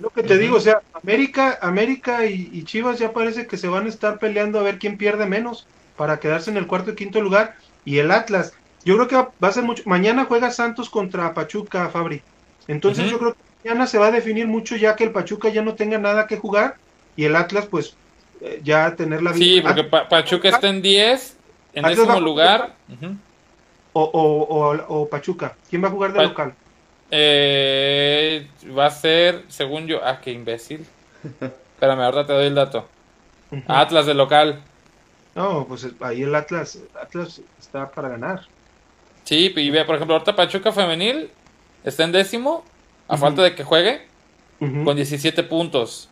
Lo 0.00 0.10
que 0.10 0.22
te 0.22 0.38
digo, 0.38 0.56
o 0.56 0.60
sea, 0.60 0.80
América, 0.94 1.58
América 1.60 2.24
y, 2.24 2.64
Chivas 2.64 2.98
ya 2.98 3.12
parece 3.12 3.46
que 3.46 3.58
se 3.58 3.68
van 3.68 3.86
a 3.86 3.88
estar 3.88 4.18
peleando 4.18 4.58
a 4.58 4.62
ver 4.62 4.78
quién 4.78 4.96
pierde 4.96 5.26
menos 5.26 5.66
para 5.96 6.20
quedarse 6.20 6.50
en 6.50 6.56
el 6.56 6.66
cuarto 6.66 6.92
y 6.92 6.94
quinto 6.94 7.20
lugar. 7.20 7.56
Y 7.84 7.98
el 7.98 8.10
Atlas, 8.10 8.54
yo 8.84 8.96
creo 8.96 9.08
que 9.08 9.16
va 9.16 9.48
a 9.48 9.52
ser 9.52 9.64
mucho. 9.64 9.82
Mañana 9.86 10.24
juega 10.24 10.50
Santos 10.50 10.88
contra 10.88 11.34
Pachuca, 11.34 11.88
Fabri. 11.88 12.22
Entonces 12.68 13.10
yo 13.10 13.18
creo 13.18 13.34
que 13.34 13.68
mañana 13.68 13.86
se 13.86 13.98
va 13.98 14.06
a 14.06 14.10
definir 14.10 14.46
mucho 14.46 14.76
ya 14.76 14.96
que 14.96 15.04
el 15.04 15.12
Pachuca 15.12 15.48
ya 15.48 15.62
no 15.62 15.74
tenga 15.74 15.98
nada 15.98 16.26
que 16.26 16.36
jugar 16.36 16.76
y 17.16 17.24
el 17.24 17.36
Atlas 17.36 17.66
pues 17.66 17.94
eh, 18.40 18.60
ya 18.62 18.94
tener 18.96 19.22
la 19.22 19.34
Sí, 19.34 19.60
porque 19.60 19.84
Pachuca 19.84 20.48
está 20.48 20.68
en 20.68 20.82
10, 20.82 21.36
en 21.74 21.84
décimo 21.84 22.20
lugar. 22.20 22.74
o, 23.92 24.02
o, 24.02 25.00
o, 25.00 25.08
Pachuca, 25.08 25.56
¿quién 25.68 25.82
va 25.82 25.88
a 25.88 25.90
jugar 25.90 26.12
de 26.12 26.22
local? 26.22 26.54
Eh, 27.10 28.48
va 28.76 28.86
a 28.86 28.90
ser, 28.90 29.44
según 29.48 29.86
yo, 29.86 30.00
ah, 30.02 30.20
qué 30.20 30.30
imbécil. 30.30 30.86
Espérame, 31.74 32.00
ahorita 32.02 32.26
te 32.26 32.32
doy 32.32 32.46
el 32.46 32.54
dato. 32.54 32.88
Atlas 33.66 34.06
de 34.06 34.14
local. 34.14 34.62
No, 35.34 35.66
pues 35.66 35.86
ahí 36.00 36.22
el 36.22 36.34
Atlas, 36.34 36.78
Atlas 37.00 37.40
está 37.58 37.90
para 37.90 38.08
ganar. 38.08 38.42
Sí, 39.24 39.52
y 39.54 39.70
ve, 39.70 39.84
por 39.84 39.96
ejemplo, 39.96 40.14
ahorita 40.14 40.34
Pachuca 40.34 40.72
femenil 40.72 41.30
está 41.84 42.04
en 42.04 42.12
décimo 42.12 42.64
a 43.08 43.16
falta 43.16 43.42
de 43.42 43.54
que 43.54 43.64
juegue, 43.64 44.06
con 44.58 44.96
17 44.96 45.42
puntos. 45.44 46.08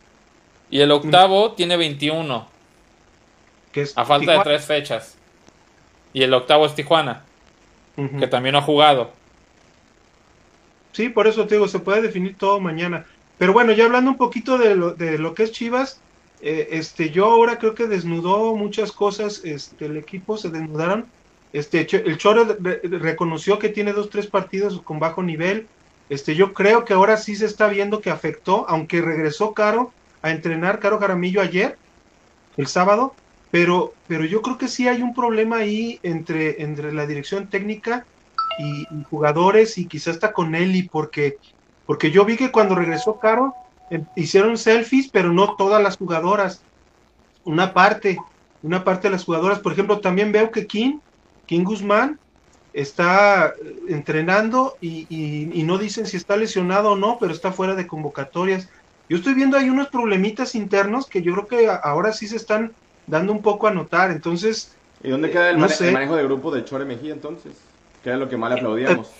Y 0.70 0.80
el 0.80 0.90
octavo 0.90 1.52
tiene 1.52 1.76
21. 1.76 2.46
es 3.74 3.96
a 3.96 4.04
falta 4.04 4.32
de 4.32 4.40
tres 4.40 4.64
fechas. 4.64 5.16
Y 6.12 6.22
el 6.22 6.34
octavo 6.34 6.66
es 6.66 6.74
Tijuana. 6.74 7.24
que 8.18 8.26
también 8.26 8.56
ha 8.56 8.62
jugado. 8.62 9.12
Sí, 10.92 11.08
por 11.08 11.26
eso 11.26 11.46
te 11.46 11.54
digo, 11.54 11.68
se 11.68 11.78
puede 11.78 12.02
definir 12.02 12.36
todo 12.36 12.60
mañana. 12.60 13.06
Pero 13.38 13.52
bueno, 13.52 13.72
ya 13.72 13.84
hablando 13.84 14.10
un 14.10 14.16
poquito 14.16 14.58
de 14.58 14.74
lo, 14.74 14.94
de 14.94 15.18
lo 15.18 15.34
que 15.34 15.44
es 15.44 15.52
Chivas, 15.52 16.00
eh, 16.40 16.68
este, 16.72 17.10
yo 17.10 17.26
ahora 17.26 17.58
creo 17.58 17.74
que 17.74 17.86
desnudó 17.86 18.54
muchas 18.54 18.92
cosas, 18.92 19.42
este, 19.44 19.86
el 19.86 19.96
equipo 19.96 20.36
se 20.36 20.50
desnudaron. 20.50 21.06
Este, 21.52 21.86
el 21.96 22.18
Choro 22.18 22.56
reconoció 22.82 23.58
que 23.58 23.70
tiene 23.70 23.92
dos, 23.92 24.10
tres 24.10 24.26
partidos 24.26 24.80
con 24.82 24.98
bajo 24.98 25.22
nivel. 25.22 25.66
Este, 26.08 26.34
yo 26.34 26.52
creo 26.52 26.84
que 26.84 26.94
ahora 26.94 27.16
sí 27.16 27.36
se 27.36 27.46
está 27.46 27.68
viendo 27.68 28.00
que 28.00 28.10
afectó, 28.10 28.66
aunque 28.68 29.00
regresó 29.00 29.54
Caro 29.54 29.92
a 30.22 30.30
entrenar, 30.30 30.80
Caro 30.80 30.98
Jaramillo 30.98 31.40
ayer, 31.40 31.78
el 32.56 32.66
sábado, 32.66 33.14
pero, 33.50 33.94
pero 34.06 34.24
yo 34.24 34.42
creo 34.42 34.58
que 34.58 34.68
sí 34.68 34.88
hay 34.88 35.00
un 35.00 35.14
problema 35.14 35.58
ahí 35.58 36.00
entre, 36.02 36.62
entre 36.62 36.92
la 36.92 37.06
dirección 37.06 37.46
técnica 37.46 38.04
y, 38.58 38.86
jugadores 39.04 39.78
y 39.78 39.86
quizás 39.86 40.16
está 40.16 40.32
con 40.32 40.54
Eli, 40.54 40.82
porque, 40.82 41.38
porque 41.86 42.10
yo 42.10 42.24
vi 42.24 42.36
que 42.36 42.50
cuando 42.50 42.74
regresó 42.74 43.18
Caro, 43.18 43.54
em, 43.90 44.04
hicieron 44.16 44.58
selfies, 44.58 45.08
pero 45.08 45.32
no 45.32 45.54
todas 45.56 45.82
las 45.82 45.96
jugadoras, 45.96 46.62
una 47.44 47.72
parte, 47.72 48.18
una 48.62 48.84
parte 48.84 49.08
de 49.08 49.12
las 49.12 49.24
jugadoras, 49.24 49.60
por 49.60 49.72
ejemplo, 49.72 50.00
también 50.00 50.32
veo 50.32 50.50
que 50.50 50.66
King, 50.66 50.98
King 51.48 51.64
Guzmán, 51.64 52.20
está 52.72 53.48
eh, 53.48 53.76
entrenando 53.88 54.76
y, 54.80 55.06
y, 55.10 55.62
no 55.64 55.78
dicen 55.78 56.06
si 56.06 56.16
está 56.16 56.36
lesionado 56.36 56.92
o 56.92 56.96
no, 56.96 57.18
pero 57.18 57.32
está 57.32 57.50
fuera 57.50 57.74
de 57.74 57.86
convocatorias. 57.86 58.68
Yo 59.08 59.16
estoy 59.16 59.34
viendo 59.34 59.56
ahí 59.56 59.70
unos 59.70 59.88
problemitas 59.88 60.54
internos 60.54 61.06
que 61.06 61.22
yo 61.22 61.32
creo 61.32 61.46
que 61.48 61.68
ahora 61.82 62.12
sí 62.12 62.28
se 62.28 62.36
están 62.36 62.72
dando 63.06 63.32
un 63.32 63.42
poco 63.42 63.66
a 63.66 63.72
notar. 63.72 64.10
Entonces. 64.10 64.76
¿Y 65.02 65.08
dónde 65.08 65.30
queda 65.30 65.50
el, 65.50 65.58
manejo 65.58 66.16
de 66.16 66.24
grupo 66.24 66.54
de 66.54 66.64
Chore 66.64 66.84
Mejía 66.84 67.14
entonces? 67.14 67.54
Que 68.02 68.10
era 68.10 68.18
lo 68.18 68.28
que 68.28 68.36
más 68.36 68.50
le 68.50 68.56
aplaudíamos. 68.56 69.10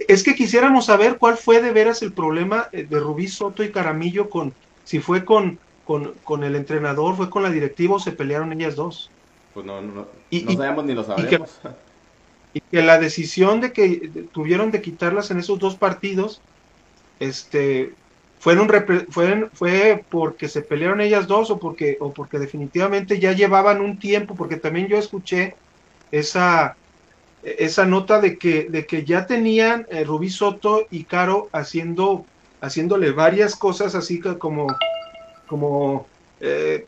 Es 0.00 0.22
que 0.22 0.34
quisiéramos 0.34 0.86
saber 0.86 1.18
cuál 1.18 1.36
fue 1.36 1.62
de 1.62 1.72
veras 1.72 2.02
el 2.02 2.12
problema 2.12 2.68
eh, 2.72 2.86
de 2.88 3.00
Rubí 3.00 3.28
Soto 3.28 3.62
y 3.62 3.70
Caramillo 3.70 4.28
con. 4.28 4.52
Si 4.84 5.00
fue 5.00 5.24
con, 5.24 5.58
con, 5.84 6.44
el 6.44 6.56
entrenador, 6.56 7.16
fue 7.16 7.30
con 7.30 7.42
la 7.42 7.50
directiva 7.50 7.96
o 7.96 8.00
se 8.00 8.12
pelearon 8.12 8.52
ellas 8.52 8.74
dos. 8.74 9.10
Pues 9.58 9.66
no, 9.66 9.82
no, 9.82 10.06
no 10.30 10.52
sabemos 10.52 10.84
ni 10.84 10.94
lo 10.94 11.02
sabremos. 11.02 11.60
Y 12.54 12.60
que, 12.60 12.80
la 12.80 12.98
decisión 12.98 13.60
de 13.60 13.72
que 13.72 14.26
tuvieron 14.32 14.70
de 14.70 14.80
quitarlas 14.80 15.30
en 15.30 15.38
esos 15.38 15.58
dos 15.58 15.74
partidos, 15.74 16.40
este, 17.20 17.92
fueron, 18.38 18.70
fueron, 19.10 19.50
fue 19.52 20.02
porque 20.08 20.48
se 20.48 20.62
pelearon 20.62 21.02
ellas 21.02 21.26
dos 21.26 21.50
o 21.50 21.58
porque, 21.58 21.98
o 22.00 22.12
porque 22.12 22.38
definitivamente 22.38 23.18
ya 23.18 23.32
llevaban 23.32 23.82
un 23.82 23.98
tiempo, 23.98 24.34
porque 24.34 24.56
también 24.56 24.86
yo 24.86 24.96
escuché 24.96 25.56
esa, 26.10 26.76
esa 27.42 27.84
nota 27.84 28.18
de 28.20 28.38
que, 28.38 28.68
de 28.70 28.86
que 28.86 29.04
ya 29.04 29.26
tenían 29.26 29.86
eh, 29.90 30.04
Rubí 30.04 30.30
Soto 30.30 30.86
y 30.90 31.04
Caro 31.04 31.50
haciendo, 31.52 32.24
haciéndole 32.62 33.10
varias 33.10 33.56
cosas 33.56 33.94
así 33.94 34.20
como, 34.20 34.68
como 35.48 36.06
eh, 36.40 36.86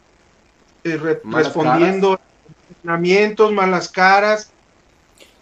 eh, 0.84 0.96
respondiendo 0.96 2.18
entrenamientos, 2.80 3.52
malas 3.52 3.88
caras. 3.88 4.52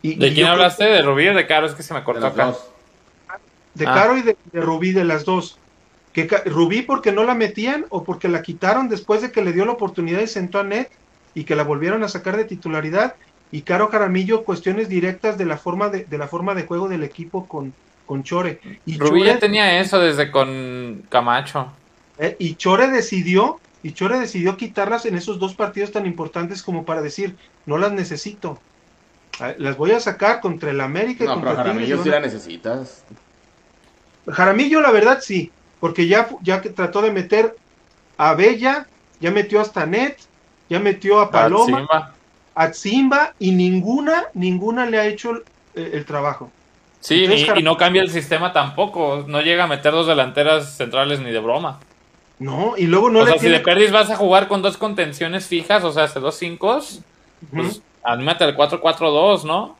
Y, 0.03 0.15
¿De 0.15 0.33
quién 0.33 0.47
hablaste? 0.47 0.85
¿De 0.85 1.03
Rubí 1.03 1.29
o 1.29 1.35
de 1.35 1.47
Caro? 1.47 1.67
Es 1.67 1.75
que 1.75 1.83
se 1.83 1.95
me 1.95 2.05
cortó 2.05 2.27
acá. 2.27 2.55
De 3.75 3.85
Caro 3.85 4.17
y 4.17 4.23
de, 4.23 4.37
de 4.53 4.61
Rubí, 4.61 4.93
de 4.93 5.05
las 5.05 5.25
dos. 5.25 5.59
Rubí 6.47 6.83
porque 6.83 7.13
no 7.13 7.25
la 7.25 7.35
metían 7.35 7.87
o 7.91 8.05
porque 8.05 8.29
la 8.29 8.43
quitaron 8.43 8.89
después 8.89 9.23
de 9.23 9.31
que 9.31 9.43
le 9.43 9.53
dio 9.53 9.65
la 9.65 9.73
oportunidad 9.73 10.21
y 10.21 10.27
sentó 10.27 10.59
a 10.59 10.65
Net 10.65 10.91
y 11.35 11.45
que 11.45 11.55
la 11.55 11.63
volvieron 11.63 12.03
a 12.03 12.09
sacar 12.09 12.37
de 12.37 12.45
titularidad 12.45 13.15
y 13.51 13.63
Caro 13.63 13.89
Caramillo 13.89 14.45
cuestiones 14.45 14.89
directas 14.89 15.39
de 15.39 15.47
la 15.47 15.57
forma 15.57 15.89
de, 15.89 16.07
la 16.19 16.29
forma 16.29 16.55
de 16.55 16.65
juego 16.65 16.89
del 16.89 17.03
equipo 17.03 17.47
con, 17.47 17.73
con 18.07 18.23
Chore. 18.23 18.61
Y 18.85 18.99
Rubí 18.99 19.25
ya 19.25 19.39
tenía 19.39 19.81
eso 19.81 19.99
desde 19.99 20.31
con 20.31 21.05
Camacho. 21.09 21.73
Eh, 22.19 22.37
y 22.39 22.57
Chore 22.57 22.89
decidió 22.89 23.61
y 23.83 23.93
Chore 23.93 24.19
decidió 24.19 24.57
quitarlas 24.57 25.07
en 25.07 25.17
esos 25.17 25.39
dos 25.39 25.55
partidos 25.55 25.93
tan 25.93 26.07
importantes 26.07 26.63
como 26.63 26.85
para 26.85 27.03
decir 27.03 27.37
no 27.67 27.79
las 27.79 27.93
necesito. 27.93 28.59
Las 29.59 29.77
voy 29.77 29.93
a 29.93 30.01
sacar 30.01 30.41
contra 30.41 30.71
el 30.71 30.81
América 30.81 31.25
y 31.25 31.27
contra 31.29 31.51
pero 31.51 31.63
Jaramillo 31.63 32.03
sí 32.03 32.09
la 32.09 32.21
necesitas. 32.21 33.05
Jaramillo 34.27 34.81
la 34.81 34.91
verdad 34.91 35.21
sí, 35.23 35.53
porque 35.81 36.09
ya, 36.09 36.29
ya 36.43 36.61
trató 36.61 37.03
de 37.03 37.13
meter 37.13 37.57
a 38.17 38.35
Bella, 38.35 38.89
ya 39.21 39.31
metió 39.31 39.61
hasta 39.61 39.87
Net, 39.87 40.17
ya 40.69 40.81
metió 40.81 41.21
a 41.21 41.31
Paloma, 41.31 42.15
a 42.55 42.73
Simba, 42.73 43.35
y 43.39 43.53
ninguna, 43.53 44.25
ninguna 44.35 44.87
le 44.87 44.99
ha 44.99 45.07
hecho 45.07 45.43
el, 45.75 46.05
trabajo. 46.05 46.51
Sí, 47.01 47.25
y, 47.25 47.63
no 47.63 47.77
cambia 47.77 48.03
el 48.03 48.11
sistema 48.11 48.53
tampoco, 48.53 49.25
no 49.29 49.41
llega 49.41 49.65
a 49.65 49.69
meter 49.69 49.93
dos 49.93 50.09
delanteras 50.09 50.77
centrales 50.77 51.21
ni 51.21 51.31
de 51.31 51.39
broma. 51.39 51.79
No, 52.39 52.75
y 52.77 52.87
luego 52.87 53.11
no 53.11 53.21
o 53.21 53.27
sea, 53.27 53.39
si 53.39 53.49
de 53.49 53.61
perdis 53.61 53.91
vas 53.91 54.11
a 54.11 54.17
jugar 54.17 54.47
con 54.47 54.63
dos 54.63 54.77
contenciones 54.77 55.47
fijas, 55.47 55.83
o 55.83 55.93
sea, 55.93 56.05
hace 56.05 56.21
dos 56.21 56.37
cinco, 56.37 56.81
pues 57.53 57.83
anímate 58.05 58.45
al 58.45 58.57
4-4-2, 58.57 59.45
¿no? 59.45 59.77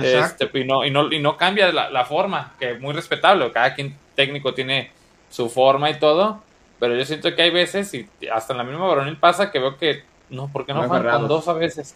Este, 0.00 0.48
y, 0.58 0.64
no, 0.64 0.86
y, 0.86 0.90
no, 0.90 1.12
y 1.12 1.18
no 1.18 1.36
cambia 1.36 1.70
la, 1.70 1.90
la, 1.90 2.04
forma, 2.06 2.54
que 2.58 2.74
muy 2.74 2.94
respetable, 2.94 3.52
cada 3.52 3.74
quien 3.74 3.94
técnico 4.14 4.54
tiene 4.54 4.90
su 5.28 5.50
forma 5.50 5.90
y 5.90 5.98
todo, 5.98 6.42
pero 6.80 6.96
yo 6.96 7.04
siento 7.04 7.34
que 7.34 7.42
hay 7.42 7.50
veces, 7.50 7.92
y 7.92 8.08
hasta 8.32 8.54
en 8.54 8.58
la 8.58 8.64
misma 8.64 8.86
varonil 8.86 9.18
pasa, 9.18 9.50
que 9.50 9.58
veo 9.58 9.76
que, 9.76 10.02
no, 10.30 10.48
¿por 10.48 10.64
qué 10.64 10.72
no 10.72 10.88
juegan 10.88 11.20
con 11.20 11.28
dos 11.28 11.46
a 11.46 11.52
veces? 11.52 11.94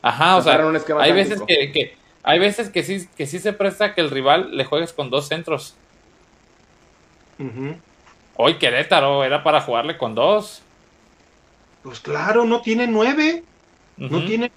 Ajá, 0.00 0.36
o 0.36 0.42
sea, 0.42 0.60
hay 1.00 1.12
veces 1.12 1.42
que, 1.46 1.96
hay 2.22 2.38
veces 2.38 2.70
que 2.70 2.82
sí, 2.82 3.08
que 3.16 3.26
sí 3.26 3.38
se 3.38 3.52
presta 3.52 3.94
que 3.94 4.00
el 4.00 4.10
rival 4.10 4.56
le 4.56 4.64
juegues 4.64 4.92
con 4.92 5.10
dos 5.10 5.28
centros. 5.28 5.76
Hoy 8.36 8.58
Querétaro 8.58 9.24
era 9.24 9.42
para 9.42 9.60
jugarle 9.60 9.96
con 9.96 10.14
dos. 10.14 10.62
Pues 11.82 12.00
claro, 12.00 12.44
no 12.44 12.62
tiene 12.62 12.86
nueve. 12.86 13.44
No 13.96 14.24
tiene 14.24 14.50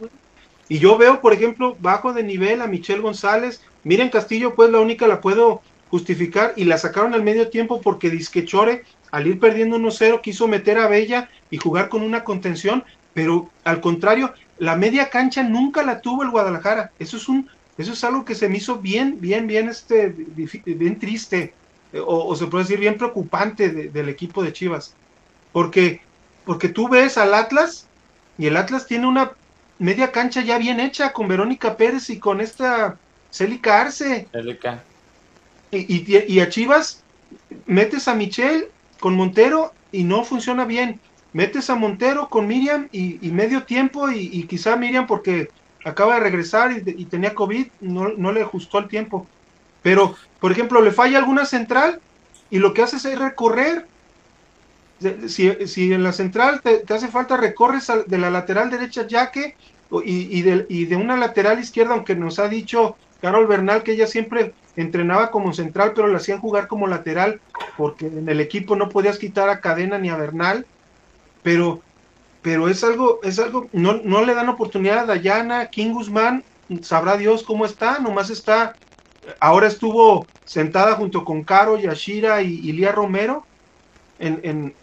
Y 0.67 0.79
yo 0.79 0.97
veo, 0.97 1.21
por 1.21 1.33
ejemplo, 1.33 1.75
bajo 1.79 2.13
de 2.13 2.23
nivel 2.23 2.61
a 2.61 2.67
Michelle 2.67 3.01
González. 3.01 3.61
Miren 3.83 4.09
Castillo, 4.09 4.55
pues 4.55 4.71
la 4.71 4.79
única 4.79 5.07
la 5.07 5.21
puedo 5.21 5.61
justificar 5.89 6.53
y 6.55 6.65
la 6.65 6.77
sacaron 6.77 7.13
al 7.13 7.23
medio 7.23 7.49
tiempo 7.49 7.81
porque 7.81 8.09
Disquechore, 8.09 8.83
al 9.11 9.27
ir 9.27 9.39
perdiendo 9.39 9.77
1-0, 9.77 10.21
quiso 10.21 10.47
meter 10.47 10.77
a 10.77 10.87
Bella 10.87 11.29
y 11.49 11.57
jugar 11.57 11.89
con 11.89 12.01
una 12.01 12.23
contención, 12.23 12.83
pero 13.13 13.49
al 13.63 13.79
contrario, 13.79 14.33
la 14.57 14.75
media 14.75 15.09
cancha 15.09 15.43
nunca 15.43 15.83
la 15.83 16.01
tuvo 16.01 16.23
el 16.23 16.31
Guadalajara. 16.31 16.91
Eso 16.99 17.17
es 17.17 17.29
un, 17.29 17.49
eso 17.77 17.93
es 17.93 18.03
algo 18.03 18.25
que 18.25 18.35
se 18.35 18.49
me 18.49 18.57
hizo 18.57 18.77
bien, 18.77 19.17
bien, 19.21 19.47
bien, 19.47 19.69
este, 19.69 20.07
bien 20.07 20.99
triste, 20.99 21.53
eh, 21.97 22.03
o, 22.05 22.35
se 22.35 22.47
puede 22.47 22.63
decir 22.63 22.79
bien 22.79 22.97
preocupante 22.97 23.69
del 23.69 24.09
equipo 24.09 24.43
de 24.43 24.53
Chivas, 24.53 24.93
porque, 25.51 26.01
porque 26.45 26.69
tú 26.69 26.89
ves 26.89 27.17
al 27.17 27.33
Atlas 27.33 27.87
y 28.37 28.45
el 28.45 28.57
Atlas 28.57 28.85
tiene 28.85 29.07
una 29.07 29.31
media 29.79 30.11
cancha 30.11 30.41
ya 30.41 30.57
bien 30.57 30.79
hecha 30.79 31.13
con 31.13 31.27
Verónica 31.27 31.75
Pérez 31.77 32.09
y 32.09 32.19
con 32.19 32.41
esta 32.41 32.97
Celica 33.31 33.81
Arce. 33.81 34.27
Celica. 34.31 34.83
Y, 35.71 36.39
a 36.39 36.49
Chivas 36.49 37.03
metes 37.65 38.07
a 38.07 38.15
Michelle 38.15 38.69
con 38.99 39.15
Montero 39.15 39.73
y 39.91 40.03
no 40.03 40.23
funciona 40.23 40.65
bien. 40.65 40.99
Metes 41.33 41.69
a 41.69 41.75
Montero 41.75 42.29
con 42.29 42.47
Miriam 42.47 42.87
y, 42.91 43.17
medio 43.31 43.63
tiempo 43.63 44.09
y, 44.09 44.43
quizá 44.43 44.75
Miriam 44.75 45.07
porque 45.07 45.49
acaba 45.83 46.15
de 46.15 46.21
regresar 46.21 46.71
y, 46.71 47.05
tenía 47.05 47.33
COVID, 47.33 47.67
no, 47.81 48.31
le 48.31 48.41
ajustó 48.41 48.79
el 48.79 48.87
tiempo. 48.87 49.27
Pero, 49.88 50.18
por 50.41 50.51
ejemplo, 50.51 50.81
le 50.81 50.91
falla 50.91 51.18
alguna 51.18 51.45
central 51.45 52.01
y 52.49 52.59
lo 52.59 52.73
que 52.73 52.81
haces 52.81 53.05
es 53.05 53.18
recorrer. 53.18 53.88
Si, 55.30 55.93
en 55.93 56.03
la 56.03 56.11
central 56.11 56.59
te, 56.61 56.84
hace 56.93 57.07
falta, 57.07 57.38
recorres 57.38 57.89
de 58.05 58.18
la 58.18 58.30
lateral 58.30 58.69
derecha 58.69 59.07
ya 59.07 59.31
que 59.31 59.55
y, 60.03 60.41
de, 60.41 60.65
y 60.68 60.88
de 60.88 60.97
una 60.97 61.15
lateral 61.15 61.57
izquierda, 61.59 61.93
aunque 61.93 62.18
nos 62.18 62.38
ha 62.38 62.49
dicho 62.49 62.97
Carol 63.22 63.47
Bernal 63.47 63.84
que 63.84 63.93
ella 63.93 64.07
siempre 64.07 64.53
entrenaba 64.76 65.31
como 65.31 65.53
central, 65.53 65.93
pero 65.95 66.09
le 66.09 66.18
hacían 66.18 66.41
jugar 66.41 66.68
como 66.68 66.88
lateral, 66.88 67.39
porque 67.77 68.07
en 68.07 68.27
el 68.27 68.41
equipo 68.41 68.76
no 68.76 68.89
podías 68.89 69.18
quitar 69.18 69.47
a 69.47 69.61
Cadena 69.61 69.97
ni 69.97 70.09
a 70.09 70.18
Bernal, 70.18 70.65
pero, 71.43 71.81
pero 72.41 72.68
es 72.68 72.84
algo, 72.84 73.22
es 73.23 73.39
algo, 73.39 73.69
no, 73.72 74.01
no 74.03 74.26
le 74.26 74.34
dan 74.34 74.49
oportunidad 74.49 74.99
a 74.99 75.05
Dayana, 75.05 75.68
King 75.68 75.93
Guzmán, 75.93 76.43
sabrá 76.81 77.15
Dios 77.15 77.43
cómo 77.43 77.65
está, 77.65 77.99
nomás 77.99 78.30
está, 78.30 78.76
ahora 79.39 79.67
estuvo 79.67 80.25
sentada 80.45 80.95
junto 80.95 81.23
con 81.25 81.43
Caro, 81.43 81.77
Yashira 81.77 82.41
y, 82.41 82.53
y 82.53 82.71
Lía 82.71 82.91
Romero, 82.91 83.45
en, 84.19 84.39
en, 84.43 84.73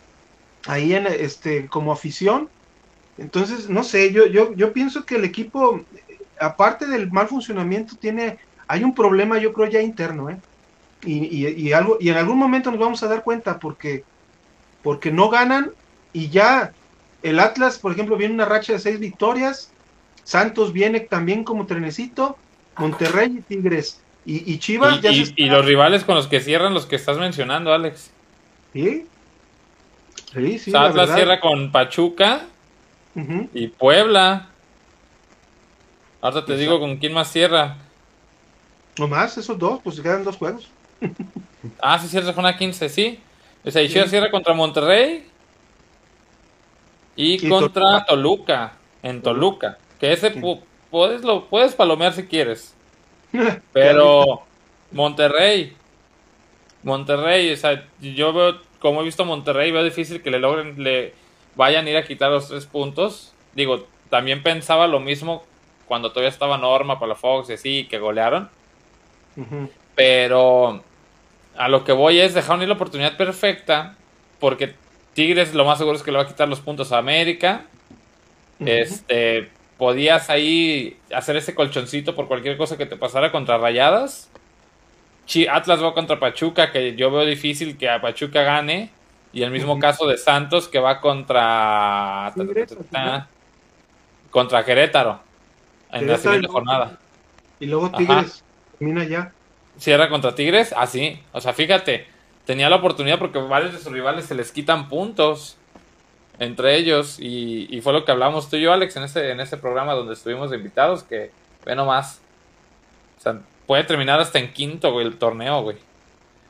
ahí 0.66 0.94
en 0.94 1.06
este, 1.06 1.66
como 1.66 1.92
afición. 1.92 2.48
Entonces, 3.18 3.68
no 3.68 3.82
sé, 3.84 4.12
yo, 4.12 4.26
yo, 4.26 4.54
yo 4.54 4.72
pienso 4.72 5.04
que 5.04 5.16
el 5.16 5.24
equipo, 5.24 5.80
aparte 6.40 6.86
del 6.86 7.10
mal 7.10 7.28
funcionamiento, 7.28 7.96
tiene 7.96 8.38
hay 8.66 8.82
un 8.84 8.94
problema, 8.94 9.38
yo 9.38 9.52
creo, 9.52 9.68
ya 9.68 9.80
interno, 9.80 10.30
¿eh? 10.30 10.38
Y, 11.06 11.72
algo, 11.72 11.98
y 12.00 12.08
en 12.08 12.16
algún 12.16 12.38
momento 12.38 12.70
nos 12.70 12.80
vamos 12.80 13.02
a 13.02 13.08
dar 13.08 13.22
cuenta 13.22 13.58
porque, 13.58 14.04
porque 14.82 15.12
no 15.12 15.28
ganan 15.28 15.70
y 16.14 16.30
ya 16.30 16.72
el 17.22 17.40
Atlas, 17.40 17.78
por 17.78 17.92
ejemplo, 17.92 18.16
viene 18.16 18.32
una 18.32 18.46
racha 18.46 18.72
de 18.72 18.78
seis 18.78 18.98
victorias, 18.98 19.70
Santos 20.22 20.72
viene 20.72 21.00
también 21.00 21.44
como 21.44 21.66
trenecito 21.66 22.38
Monterrey 22.78 23.36
y 23.38 23.42
Tigres. 23.42 24.00
Y, 24.26 24.58
Chivas 24.58 25.00
y, 25.04 25.34
y, 25.36 25.46
los 25.50 25.66
rivales 25.66 26.02
con 26.02 26.14
los 26.14 26.28
que 26.28 26.40
cierran 26.40 26.72
los 26.72 26.86
que 26.86 26.96
estás 26.96 27.18
mencionando, 27.18 27.74
Alex. 27.74 28.10
Sí. 28.72 29.06
Sí, 30.32 30.58
sí. 30.58 30.72
Atlas 30.74 31.14
cierra 31.14 31.40
con 31.40 31.70
Pachuca 31.70 32.46
y 33.52 33.68
Puebla. 33.68 34.48
Ahora 36.22 36.44
te 36.44 36.56
digo 36.56 36.80
con 36.80 36.96
quién 36.96 37.12
más 37.12 37.30
cierra. 37.30 37.76
No 38.98 39.08
más, 39.08 39.36
esos 39.36 39.58
dos, 39.58 39.80
pues 39.84 40.00
quedan 40.00 40.24
dos 40.24 40.36
juegos. 40.36 40.68
ah, 41.82 41.98
sí, 41.98 42.08
cierra 42.08 42.32
con 42.32 42.46
a 42.46 42.56
15, 42.56 42.88
sí. 42.88 43.20
O 43.64 43.70
sea, 43.70 43.82
y 43.82 43.88
cierra 43.88 44.30
contra 44.30 44.54
Monterrey 44.54 45.26
y, 47.16 47.48
contra 47.48 48.04
Toluca. 48.04 48.72
en 49.02 49.22
Toluca. 49.22 49.78
Que 50.00 50.12
ese 50.12 50.34
puedes, 50.90 51.22
lo, 51.22 51.46
puedes 51.46 51.74
palomear 51.74 52.12
si 52.12 52.24
quieres. 52.24 52.73
Pero 53.72 54.42
Monterrey, 54.92 55.76
Monterrey, 56.82 57.52
o 57.52 57.56
sea, 57.56 57.84
yo 58.00 58.32
veo, 58.32 58.60
como 58.78 59.00
he 59.00 59.04
visto 59.04 59.24
Monterrey, 59.24 59.72
veo 59.72 59.82
difícil 59.82 60.22
que 60.22 60.30
le 60.30 60.38
logren, 60.38 60.82
le 60.82 61.12
vayan 61.56 61.86
a 61.86 61.90
ir 61.90 61.96
a 61.96 62.04
quitar 62.04 62.30
los 62.30 62.48
tres 62.48 62.66
puntos. 62.66 63.32
Digo, 63.54 63.86
también 64.10 64.42
pensaba 64.42 64.86
lo 64.86 65.00
mismo 65.00 65.44
cuando 65.86 66.10
todavía 66.10 66.30
estaba 66.30 66.58
Norma 66.58 66.98
para 66.98 67.10
la 67.10 67.14
Fox 67.14 67.50
y 67.50 67.54
así, 67.54 67.86
que 67.90 67.98
golearon. 67.98 68.48
Pero 69.94 70.82
a 71.56 71.68
lo 71.68 71.84
que 71.84 71.92
voy 71.92 72.20
es 72.20 72.34
dejar 72.34 72.56
unir 72.56 72.68
la 72.68 72.74
oportunidad 72.74 73.16
perfecta, 73.16 73.96
porque 74.38 74.74
Tigres 75.14 75.54
lo 75.54 75.64
más 75.64 75.78
seguro 75.78 75.96
es 75.96 76.02
que 76.02 76.10
le 76.10 76.18
va 76.18 76.24
a 76.24 76.28
quitar 76.28 76.48
los 76.48 76.60
puntos 76.60 76.92
a 76.92 76.98
América. 76.98 77.64
Este, 78.60 79.50
podías 79.78 80.30
ahí 80.30 80.96
hacer 81.12 81.36
ese 81.36 81.54
colchoncito 81.54 82.14
por 82.14 82.28
cualquier 82.28 82.56
cosa 82.56 82.76
que 82.76 82.86
te 82.86 82.96
pasara 82.96 83.32
contra 83.32 83.58
Rayadas. 83.58 84.30
Atlas 85.50 85.82
va 85.82 85.94
contra 85.94 86.20
Pachuca, 86.20 86.70
que 86.70 86.94
yo 86.96 87.10
veo 87.10 87.24
difícil 87.24 87.76
que 87.76 87.88
a 87.88 88.00
Pachuca 88.00 88.42
gane. 88.42 88.90
Y 89.32 89.42
el 89.42 89.50
mismo 89.50 89.78
caso 89.80 90.06
de 90.06 90.16
Santos, 90.16 90.68
que 90.68 90.78
va 90.78 91.00
contra. 91.00 92.32
Contra 94.30 94.64
Querétaro. 94.64 95.20
En 95.90 96.06
la 96.06 96.18
siguiente 96.18 96.48
jornada. 96.48 96.98
Y 97.58 97.66
luego 97.66 97.90
Tigres 97.90 98.44
termina 98.78 99.04
ya. 99.04 99.32
Cierra 99.78 100.08
contra 100.08 100.34
Tigres, 100.34 100.72
así. 100.76 101.20
O 101.32 101.40
sea, 101.40 101.52
fíjate, 101.52 102.06
tenía 102.44 102.68
la 102.68 102.76
oportunidad 102.76 103.18
porque 103.18 103.38
varios 103.38 103.72
de 103.72 103.78
sus 103.78 103.92
rivales 103.92 104.26
se 104.26 104.34
les 104.34 104.52
quitan 104.52 104.88
puntos 104.88 105.56
entre 106.38 106.76
ellos 106.76 107.16
y, 107.18 107.80
fue 107.82 107.92
lo 107.92 108.04
que 108.04 108.12
hablamos 108.12 108.48
tú 108.48 108.56
y 108.56 108.62
yo, 108.62 108.72
Alex, 108.72 108.96
en 108.96 109.04
ese, 109.04 109.30
en 109.30 109.40
ese 109.40 109.56
programa 109.56 109.94
donde 109.94 110.14
estuvimos 110.14 110.52
invitados, 110.52 111.02
que 111.02 111.30
ve 111.64 111.74
nomás. 111.74 112.20
O 113.18 113.20
sea, 113.20 113.40
puede 113.66 113.84
terminar 113.84 114.20
hasta 114.20 114.38
en 114.38 114.52
quinto, 114.52 114.92
güey, 114.92 115.06
el 115.06 115.16
torneo, 115.16 115.62
güey. 115.62 115.76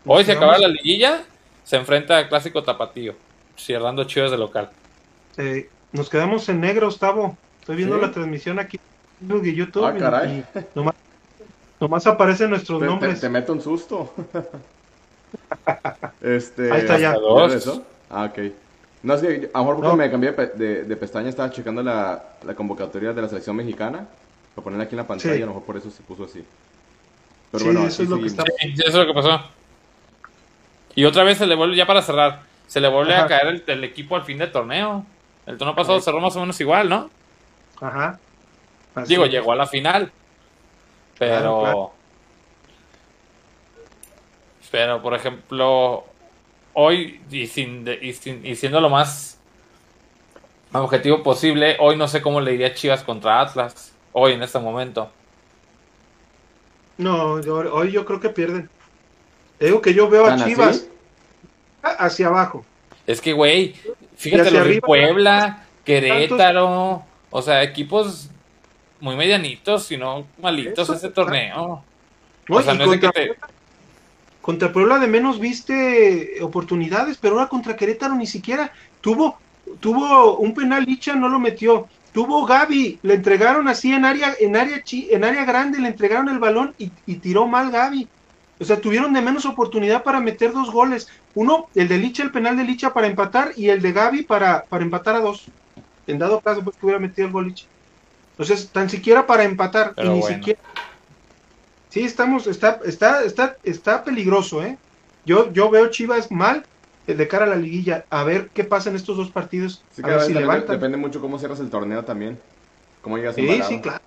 Hoy 0.06 0.24
se 0.24 0.32
acaba 0.32 0.58
la 0.58 0.68
liguilla, 0.68 1.24
se 1.62 1.76
enfrenta 1.76 2.18
al 2.18 2.28
clásico 2.28 2.62
tapatío, 2.62 3.14
cerrando 3.56 4.04
chivas 4.04 4.30
de 4.30 4.38
local. 4.38 4.70
Eh, 5.36 5.68
nos 5.92 6.08
quedamos 6.08 6.48
en 6.48 6.60
negro, 6.60 6.86
Gustavo. 6.86 7.36
Estoy 7.60 7.76
viendo 7.76 7.96
la 7.96 8.10
transmisión 8.10 8.58
aquí 8.58 8.78
en 9.20 9.54
YouTube. 9.54 9.84
Ah, 9.84 9.94
caray. 9.96 10.44
nomás, 11.80 12.06
aparecen 12.06 12.50
nuestros 12.50 12.82
nombres. 12.82 13.20
Te, 13.20 13.28
meto 13.28 13.52
un 13.52 13.62
susto. 13.62 14.12
este, 16.20 16.70
Ahí 16.70 16.80
está 16.80 16.98
ya. 16.98 17.14
Ah, 18.10 18.24
ok. 18.24 18.52
No, 19.04 19.14
es 19.14 19.20
que 19.20 19.50
a 19.52 19.58
lo 19.58 19.64
mejor 19.64 19.82
porque 19.82 19.96
me 19.96 20.10
cambié 20.10 20.32
de, 20.32 20.96
pestaña, 20.96 21.28
estaba 21.28 21.50
checando 21.50 21.82
la, 21.82 22.24
convocatoria 22.56 23.12
de 23.12 23.20
la 23.20 23.28
selección 23.28 23.54
mexicana. 23.54 24.08
Lo 24.56 24.62
ponen 24.62 24.80
aquí 24.80 24.94
en 24.94 24.98
la 24.98 25.06
pantalla, 25.06 25.34
a 25.34 25.40
lo 25.40 25.48
mejor 25.48 25.64
por 25.64 25.76
eso 25.76 25.90
se 25.90 26.02
puso 26.02 26.24
así. 26.24 26.42
Pero 27.52 27.66
bueno, 27.66 27.86
eso 27.86 28.02
es, 28.02 28.08
lo 28.08 28.18
que 28.18 28.26
está... 28.26 28.44
eso 28.62 28.82
es 28.86 28.94
lo 28.94 29.06
que 29.06 29.12
pasó. 29.12 29.42
Y 30.94 31.04
otra 31.04 31.22
vez 31.22 31.36
se 31.36 31.46
le 31.46 31.54
vuelve, 31.54 31.76
ya 31.76 31.86
para 31.86 32.00
cerrar, 32.00 32.44
se 32.66 32.80
le 32.80 32.88
vuelve 32.88 33.14
a 33.14 33.26
caer 33.26 33.62
el, 33.66 33.84
equipo 33.84 34.16
al 34.16 34.22
fin 34.22 34.38
del 34.38 34.50
torneo. 34.50 35.04
El 35.44 35.58
torneo 35.58 35.76
pasado 35.76 36.00
cerró 36.00 36.20
más 36.20 36.34
o 36.36 36.40
menos 36.40 36.58
igual, 36.62 36.88
¿no? 36.88 37.10
Ajá. 37.82 38.18
Digo, 39.06 39.26
llegó 39.26 39.52
a 39.52 39.56
la 39.56 39.66
final. 39.66 40.10
Pero. 41.18 41.92
Pero, 44.70 45.02
por 45.02 45.14
ejemplo, 45.14 46.06
hoy, 46.74 47.20
y, 47.30 47.46
sin, 47.46 47.86
y, 48.00 48.12
siendo 48.12 48.80
lo 48.80 48.90
más 48.90 49.38
objetivo 50.72 51.22
posible, 51.22 51.76
hoy 51.80 51.96
no 51.96 52.08
sé 52.08 52.20
cómo 52.20 52.40
le 52.40 52.54
iría 52.54 52.74
Chivas 52.74 53.02
contra 53.02 53.40
Atlas. 53.40 53.92
Hoy, 54.12 54.32
en 54.32 54.42
este 54.42 54.58
momento. 54.58 55.10
No, 56.98 57.34
hoy 57.34 57.90
yo 57.90 58.04
creo 58.04 58.20
que 58.20 58.28
pierden. 58.28 58.68
digo 59.58 59.80
que 59.80 59.94
yo 59.94 60.08
veo 60.08 60.26
a 60.26 60.36
Chivas 60.44 60.86
hacia 61.82 62.28
abajo. 62.28 62.64
Es 63.06 63.20
que, 63.20 63.32
güey, 63.32 63.74
fíjate 64.16 64.50
lo 64.50 64.64
de 64.64 64.80
Puebla, 64.80 65.66
Querétaro, 65.84 67.04
o 67.30 67.42
sea, 67.42 67.62
equipos 67.62 68.30
muy 69.00 69.16
medianitos, 69.16 69.84
sino 69.84 70.26
malitos 70.40 70.88
ese 70.88 71.10
torneo. 71.10 71.82
o 72.48 72.62
sea, 72.62 72.74
no 72.74 72.92
es 72.92 73.00
que 73.00 73.08
te 73.08 73.36
contra 74.44 74.74
Puebla 74.74 74.98
de 74.98 75.06
menos 75.06 75.40
viste 75.40 76.36
oportunidades, 76.42 77.16
pero 77.16 77.36
ahora 77.36 77.48
contra 77.48 77.76
Querétaro 77.76 78.14
ni 78.14 78.26
siquiera 78.26 78.72
tuvo, 79.00 79.38
tuvo 79.80 80.36
un 80.36 80.52
penal 80.52 80.84
Licha, 80.84 81.14
no 81.14 81.30
lo 81.30 81.38
metió. 81.38 81.88
Tuvo 82.12 82.44
Gaby, 82.44 82.98
le 83.02 83.14
entregaron 83.14 83.68
así 83.68 83.94
en 83.94 84.04
área, 84.04 84.34
en 84.38 84.54
área, 84.54 84.82
en 84.86 85.24
área 85.24 85.46
grande, 85.46 85.80
le 85.80 85.88
entregaron 85.88 86.28
el 86.28 86.38
balón 86.38 86.74
y, 86.76 86.90
tiró 87.16 87.46
mal 87.46 87.70
Gaby. 87.70 88.06
O 88.60 88.64
sea, 88.66 88.78
tuvieron 88.82 89.14
de 89.14 89.22
menos 89.22 89.46
oportunidad 89.46 90.02
para 90.02 90.20
meter 90.20 90.52
dos 90.52 90.70
goles. 90.70 91.08
Uno, 91.34 91.68
el 91.74 91.88
de 91.88 91.96
Licha, 91.96 92.22
el 92.22 92.30
penal 92.30 92.58
de 92.58 92.64
Licha 92.64 92.92
para 92.92 93.06
empatar, 93.06 93.52
y 93.56 93.70
el 93.70 93.80
de 93.80 93.92
Gaby 93.92 94.24
para, 94.24 94.64
para 94.64 94.84
empatar 94.84 95.16
a 95.16 95.20
dos. 95.20 95.46
En 96.06 96.18
dado 96.18 96.40
caso, 96.40 96.62
pues 96.62 96.76
que 96.76 96.84
hubiera 96.84 97.00
metido 97.00 97.28
el 97.28 97.32
gol 97.32 97.46
Licha. 97.46 97.64
Entonces, 98.32 98.68
tan 98.68 98.90
siquiera 98.90 99.26
para 99.26 99.44
empatar, 99.44 99.94
y 99.96 100.06
ni 100.06 100.22
siquiera 100.22 100.60
Sí, 101.94 102.02
estamos, 102.02 102.48
está, 102.48 102.80
está, 102.84 103.22
está, 103.22 103.56
está 103.62 104.02
peligroso, 104.02 104.64
¿eh? 104.64 104.76
Yo, 105.24 105.52
yo 105.52 105.70
veo 105.70 105.90
Chivas 105.90 106.28
mal 106.28 106.64
eh, 107.06 107.14
de 107.14 107.28
cara 107.28 107.44
a 107.44 107.48
la 107.48 107.54
liguilla. 107.54 108.04
A 108.10 108.24
ver 108.24 108.48
qué 108.52 108.64
pasa 108.64 108.90
en 108.90 108.96
estos 108.96 109.16
dos 109.16 109.30
partidos. 109.30 109.80
a 110.02 110.06
ver 110.08 110.22
si 110.22 110.34
levantan. 110.34 110.74
Depende 110.74 110.98
mucho 110.98 111.20
cómo 111.20 111.38
cierras 111.38 111.60
el 111.60 111.70
torneo 111.70 112.04
también. 112.04 112.36
Cómo 113.00 113.16
llegas 113.16 113.36
Sí, 113.36 113.62
sí, 113.68 113.80
claro. 113.80 114.00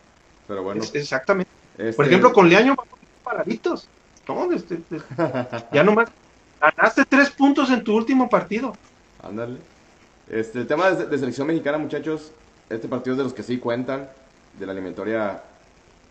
Pero 0.49 0.63
bueno. 0.63 0.83
exactamente. 0.93 1.49
Por 1.77 1.85
este 1.85 2.03
ejemplo, 2.03 2.33
con 2.33 2.49
Leaño 2.49 2.75
paraditos. 3.23 3.87
No, 4.27 4.51
este, 4.51 4.81
este, 4.91 5.01
ya 5.71 5.81
nomás 5.81 6.09
ganaste 6.59 7.05
tres 7.05 7.29
puntos 7.29 7.71
en 7.71 7.85
tu 7.85 7.95
último 7.95 8.27
partido. 8.27 8.75
Ándale. 9.23 9.59
Este, 10.29 10.59
el 10.59 10.67
tema 10.67 10.91
de, 10.91 11.17
selección 11.17 11.47
mexicana, 11.47 11.77
muchachos, 11.77 12.33
este 12.69 12.89
partido 12.89 13.13
es 13.13 13.17
de 13.19 13.23
los 13.23 13.33
que 13.33 13.43
sí 13.43 13.59
cuentan, 13.59 14.09
de 14.59 14.65
la 14.65 14.73
eliminatoria 14.73 15.41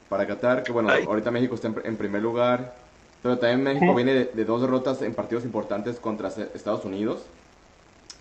para 0.08 0.26
Qatar, 0.26 0.62
que 0.62 0.72
bueno, 0.72 0.90
ahorita 0.90 1.30
México 1.30 1.54
está 1.54 1.72
en, 1.84 1.96
primer 1.96 2.22
lugar, 2.22 2.74
pero 3.22 3.38
también 3.38 3.62
México 3.62 3.94
viene 3.94 4.12
de, 4.32 4.44
dos 4.44 4.60
derrotas 4.60 5.02
en 5.02 5.14
partidos 5.14 5.44
importantes 5.44 5.98
contra 5.98 6.28
Estados 6.28 6.84
Unidos. 6.84 7.22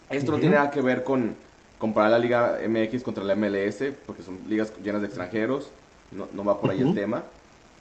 Esto 0.10 0.32
no 0.32 0.40
tiene 0.40 0.56
nada 0.56 0.72
que 0.72 0.82
ver 0.82 1.04
con 1.04 1.36
comparar 1.78 2.12
la 2.12 2.20
Liga 2.20 2.58
MX 2.68 3.04
contra 3.04 3.24
la 3.24 3.36
MLS, 3.36 3.84
porque 4.06 4.24
son 4.24 4.40
ligas 4.48 4.74
llenas 4.84 5.02
de 5.02 5.08
extranjeros, 5.08 5.70
no, 6.12 6.28
no 6.34 6.44
va 6.44 6.60
por 6.60 6.72
ahí 6.72 6.82
el 6.82 6.94
tema. 6.94 7.24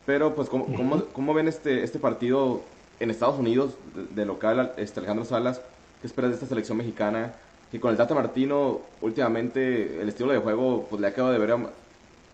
Pero 0.07 0.35
pues, 0.35 0.49
¿cómo, 0.49 0.67
cómo, 1.13 1.35
ven 1.35 1.49
este, 1.49 1.83
este 1.83 1.99
partido 1.99 2.61
en 3.01 3.11
Estados 3.11 3.39
Unidos 3.39 3.75
de, 4.15 4.27
local, 4.27 4.73
este 4.77 5.01
Alejandro 5.01 5.25
Salas? 5.25 5.61
¿Qué 6.01 6.07
esperas 6.07 6.31
de 6.31 6.35
esta 6.35 6.47
selección 6.47 6.77
mexicana? 6.77 7.33
Y 7.73 7.79
con 7.79 7.91
el 7.91 7.97
Tata 7.97 8.15
Martino, 8.15 8.83
últimamente 9.01 10.01
el 10.01 10.09
estilo 10.09 10.33
de 10.33 10.39
juego 10.39 10.87
pues 10.89 11.01
le 11.01 11.09
ha 11.09 11.15
quedado 11.15 11.33
de 11.33 11.39
ver 11.39 11.57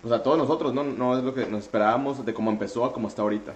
o 0.03 0.09
sea, 0.09 0.23
todos 0.23 0.39
nosotros, 0.39 0.73
¿no? 0.73 0.83
No 0.83 1.19
es 1.19 1.25
lo 1.25 1.35
que 1.35 1.47
nos 1.47 1.65
esperábamos 1.65 2.25
de 2.25 2.33
cómo 2.33 2.51
empezó 2.51 2.85
a 2.85 2.93
cómo 2.93 3.09
está 3.09 3.23
ahorita. 3.23 3.53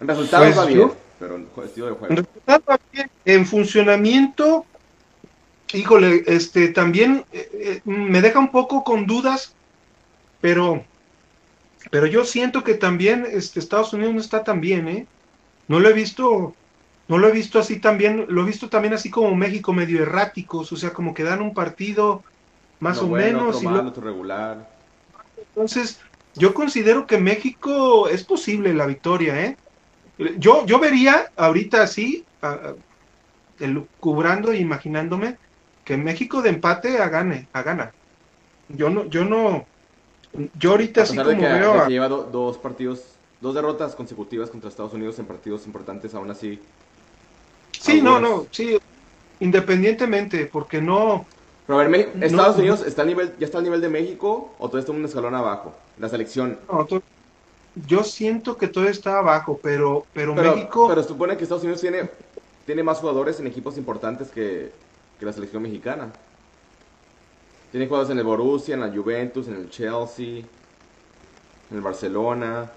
En 0.00 0.08
resultados 0.08 0.46
pues 0.46 0.58
va 0.58 0.66
bien, 0.66 0.90
pero 1.18 1.36
en 1.36 1.48
estilo 1.64 1.86
de 1.86 1.92
juego. 1.92 2.06
En 2.10 2.16
resultados 2.18 2.62
va 2.68 2.80
bien. 2.92 3.10
En 3.24 3.46
funcionamiento, 3.46 4.66
híjole, 5.72 6.24
este, 6.26 6.68
también 6.68 7.24
eh, 7.32 7.48
eh, 7.52 7.80
me 7.84 8.20
deja 8.20 8.38
un 8.38 8.50
poco 8.50 8.84
con 8.84 9.06
dudas, 9.06 9.54
pero, 10.42 10.84
pero 11.90 12.06
yo 12.06 12.24
siento 12.24 12.62
que 12.62 12.74
también 12.74 13.26
este, 13.30 13.58
Estados 13.58 13.92
Unidos 13.94 14.14
no 14.14 14.20
está 14.20 14.44
tan 14.44 14.60
bien, 14.60 14.88
¿eh? 14.88 15.06
No 15.66 15.80
lo 15.80 15.88
he 15.88 15.94
visto, 15.94 16.54
no 17.08 17.16
lo 17.16 17.28
he 17.28 17.32
visto 17.32 17.58
así 17.58 17.80
también, 17.80 18.26
lo 18.28 18.42
he 18.42 18.46
visto 18.46 18.68
también 18.68 18.92
así 18.92 19.10
como 19.10 19.34
México 19.34 19.72
medio 19.72 20.02
erráticos, 20.02 20.70
o 20.72 20.76
sea, 20.76 20.92
como 20.92 21.14
que 21.14 21.22
dan 21.22 21.40
un 21.40 21.54
partido 21.54 22.22
más 22.80 22.98
o 22.98 23.08
menos. 23.08 23.62
y 23.62 23.66
malo, 23.66 23.92
regular. 23.96 24.68
Entonces, 25.36 26.00
yo 26.34 26.54
considero 26.54 27.06
que 27.06 27.18
México 27.18 28.08
es 28.08 28.24
posible 28.24 28.74
la 28.74 28.86
victoria, 28.86 29.44
¿eh? 29.44 29.56
Yo, 30.38 30.64
yo 30.66 30.78
vería 30.78 31.30
ahorita 31.36 31.82
así, 31.82 32.24
cubrando 34.00 34.52
e 34.52 34.58
imaginándome 34.58 35.38
que 35.84 35.96
México 35.96 36.42
de 36.42 36.50
empate 36.50 36.98
a 36.98 37.08
gane, 37.08 37.48
a 37.52 37.62
gana. 37.62 37.92
Yo 38.68 38.88
no, 38.90 39.04
yo 39.06 39.24
no, 39.24 39.66
yo 40.58 40.72
ahorita 40.72 41.06
sí 41.06 41.16
como 41.16 41.42
veo... 41.42 41.86
lleva 41.86 42.08
dos 42.08 42.58
partidos, 42.58 43.02
dos 43.40 43.54
derrotas 43.54 43.94
consecutivas 43.94 44.50
contra 44.50 44.70
Estados 44.70 44.92
Unidos 44.92 45.18
en 45.18 45.26
partidos 45.26 45.66
importantes, 45.66 46.14
aún 46.14 46.30
así... 46.30 46.60
Sí, 47.72 48.00
no, 48.00 48.18
no, 48.18 48.46
sí, 48.50 48.78
independientemente, 49.40 50.46
porque 50.46 50.80
no... 50.80 51.26
Pero 51.66 51.80
a 51.80 51.84
ver, 51.84 52.12
Estados 52.20 52.58
Unidos 52.58 52.82
está 52.86 53.02
al 53.02 53.08
nivel, 53.08 53.34
ya 53.38 53.46
está 53.46 53.58
al 53.58 53.64
nivel 53.64 53.80
de 53.80 53.88
México 53.88 54.52
o 54.58 54.68
todo 54.68 54.78
está 54.78 54.92
un 54.92 55.04
escalón 55.04 55.34
abajo, 55.34 55.74
la 55.98 56.08
selección. 56.08 56.58
yo 57.86 58.04
siento 58.04 58.58
que 58.58 58.68
todo 58.68 58.86
está 58.86 59.18
abajo, 59.18 59.58
pero, 59.62 60.04
pero, 60.12 60.34
México... 60.34 60.88
Pero 60.88 61.02
supone 61.02 61.36
que 61.36 61.44
Estados 61.44 61.62
Unidos 61.62 61.80
tiene, 61.80 62.10
tiene 62.66 62.82
más 62.82 62.98
jugadores 62.98 63.40
en 63.40 63.46
equipos 63.46 63.78
importantes 63.78 64.28
que, 64.28 64.72
que 65.18 65.24
la 65.24 65.32
selección 65.32 65.62
mexicana. 65.62 66.12
Tiene 67.70 67.86
jugadores 67.86 68.12
en 68.12 68.18
el 68.18 68.24
Borussia, 68.24 68.74
en 68.74 68.80
la 68.80 68.90
Juventus, 68.90 69.48
en 69.48 69.54
el 69.54 69.70
Chelsea, 69.70 70.44
en 71.70 71.76
el 71.76 71.80
Barcelona. 71.80 72.70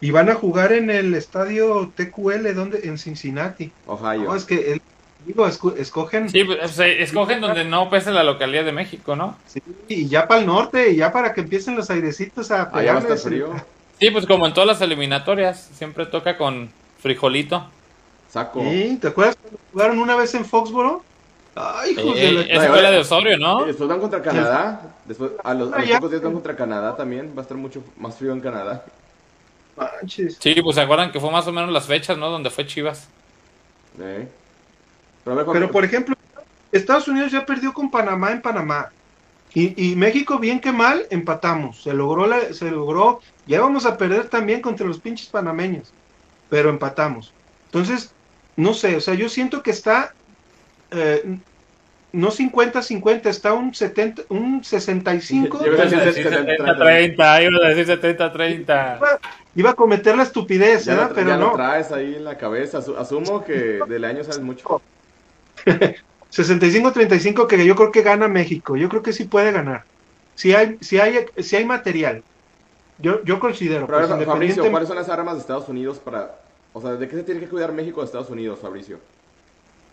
Y 0.00 0.12
van 0.12 0.30
a 0.30 0.34
jugar 0.34 0.72
en 0.72 0.90
el 0.90 1.12
estadio 1.14 1.92
TQL, 1.94 2.54
donde 2.54 2.80
en 2.84 2.96
Cincinnati. 2.96 3.70
Ohio. 3.86 4.24
No, 4.24 4.34
es 4.34 4.46
que 4.46 4.72
el, 4.72 4.82
digo, 5.26 5.46
escogen. 5.46 6.28
Sí, 6.28 6.44
pues, 6.44 6.78
escogen 6.78 7.40
donde 7.40 7.64
no 7.64 7.90
pese 7.90 8.10
la 8.10 8.24
localidad 8.24 8.64
de 8.64 8.72
México, 8.72 9.16
¿no? 9.16 9.36
Sí, 9.46 9.62
y 9.88 10.08
ya 10.08 10.26
para 10.26 10.40
el 10.40 10.46
norte, 10.46 10.90
y 10.90 10.96
ya 10.96 11.12
para 11.12 11.32
que 11.32 11.42
empiecen 11.42 11.76
los 11.76 11.90
airecitos 11.90 12.50
a 12.50 12.70
pegarles. 12.70 13.22
frío. 13.22 13.52
Sí, 13.98 14.10
pues 14.10 14.26
como 14.26 14.46
en 14.46 14.54
todas 14.54 14.66
las 14.66 14.80
eliminatorias, 14.80 15.70
siempre 15.74 16.06
toca 16.06 16.38
con 16.38 16.70
frijolito. 17.00 17.66
Saco. 18.30 18.62
Sí, 18.62 18.98
¿te 19.00 19.08
acuerdas 19.08 19.36
cuando 19.36 19.58
jugaron 19.72 19.98
una 19.98 20.16
vez 20.16 20.34
en 20.34 20.44
Foxboro? 20.44 21.02
Ay, 21.54 21.92
hijo 21.92 22.14
de 22.14 22.32
la... 22.32 22.40
Esa 22.42 22.68
fue 22.68 22.82
la 22.82 22.90
de 22.90 22.98
Osorio, 22.98 23.38
¿no? 23.38 23.64
después 23.64 23.88
van 23.88 24.00
contra 24.00 24.22
Canadá. 24.22 24.80
Después, 25.04 25.32
a 25.42 25.52
los, 25.52 25.72
a 25.72 25.78
los 25.78 25.90
pocos 25.90 26.10
días 26.10 26.22
van 26.22 26.32
contra 26.32 26.56
Canadá 26.56 26.96
también. 26.96 27.32
Va 27.36 27.40
a 27.40 27.42
estar 27.42 27.56
mucho 27.56 27.82
más 27.96 28.16
frío 28.16 28.32
en 28.32 28.40
Canadá. 28.40 28.84
Sí, 30.06 30.60
pues 30.62 30.76
se 30.76 30.80
acuerdan 30.80 31.10
que 31.10 31.20
fue 31.20 31.30
más 31.30 31.46
o 31.46 31.52
menos 31.52 31.70
las 31.70 31.86
fechas, 31.86 32.16
¿no? 32.18 32.30
Donde 32.30 32.50
fue 32.50 32.66
Chivas. 32.66 33.08
Pero, 35.24 35.70
por 35.70 35.84
ejemplo, 35.84 36.16
Estados 36.72 37.08
Unidos 37.08 37.32
ya 37.32 37.44
perdió 37.44 37.72
con 37.72 37.90
Panamá 37.90 38.32
en 38.32 38.42
Panamá. 38.42 38.90
Y, 39.52 39.96
México, 39.96 40.38
bien 40.38 40.60
que 40.60 40.70
mal, 40.70 41.06
empatamos. 41.10 41.82
Se 41.82 41.92
logró, 41.92 42.26
la, 42.26 42.52
se 42.52 42.70
logró. 42.70 43.20
Ya 43.46 43.60
vamos 43.60 43.84
a 43.84 43.96
perder 43.96 44.28
también 44.28 44.60
contra 44.60 44.86
los 44.86 45.00
pinches 45.00 45.26
panameños. 45.26 45.92
Pero 46.48 46.70
empatamos. 46.70 47.32
Entonces, 47.66 48.12
no 48.56 48.74
sé, 48.74 48.96
o 48.96 49.00
sea, 49.00 49.14
yo 49.14 49.28
siento 49.28 49.62
que 49.62 49.72
está 49.72 50.14
eh, 50.92 51.38
no 52.12 52.30
50-50, 52.30 53.26
está 53.26 53.52
un 53.52 53.74
70, 53.74 54.22
un 54.28 54.64
65. 54.64 55.60
Iba 55.64 55.82
a 55.82 55.86
decir 55.86 56.26
70-30, 56.28 57.14
iba 57.14 57.66
a 57.66 57.68
decir 57.70 57.86
70-30. 57.86 59.18
Iba, 59.56 59.70
a 59.70 59.74
cometer 59.74 60.16
la 60.16 60.24
estupidez, 60.24 60.86
¿verdad? 60.86 61.12
Pero 61.14 61.36
no. 61.36 61.50
Lo 61.50 61.52
traes 61.54 61.90
ahí 61.92 62.16
en 62.16 62.24
la 62.24 62.36
cabeza, 62.36 62.78
asumo 62.78 63.44
que 63.44 63.80
del 63.88 64.04
año 64.04 64.24
sabes 64.24 64.40
mucho. 64.40 64.80
65-35 66.30 67.46
que 67.46 67.66
yo 67.66 67.74
creo 67.74 67.90
que 67.90 68.02
gana 68.02 68.28
México, 68.28 68.76
yo 68.76 68.88
creo 68.88 69.02
que 69.02 69.12
sí 69.12 69.24
puede 69.24 69.52
ganar. 69.52 69.84
Si 70.34 70.54
hay, 70.54 70.78
si 70.80 70.98
hay, 70.98 71.26
si 71.38 71.56
hay 71.56 71.64
material, 71.64 72.22
yo, 72.98 73.22
yo 73.24 73.40
considero. 73.40 73.86
Pero 73.86 74.08
pues, 74.08 74.26
Fabricio, 74.26 74.70
¿cuáles 74.70 74.88
son 74.88 74.96
las 74.96 75.08
armas 75.08 75.34
de 75.34 75.40
Estados 75.40 75.68
Unidos 75.68 75.98
para, 75.98 76.40
o 76.72 76.80
sea, 76.80 76.92
de 76.92 77.08
qué 77.08 77.16
se 77.16 77.22
tiene 77.24 77.40
que 77.40 77.48
cuidar 77.48 77.72
México 77.72 78.00
de 78.00 78.06
Estados 78.06 78.30
Unidos, 78.30 78.58
Fabricio? 78.60 78.98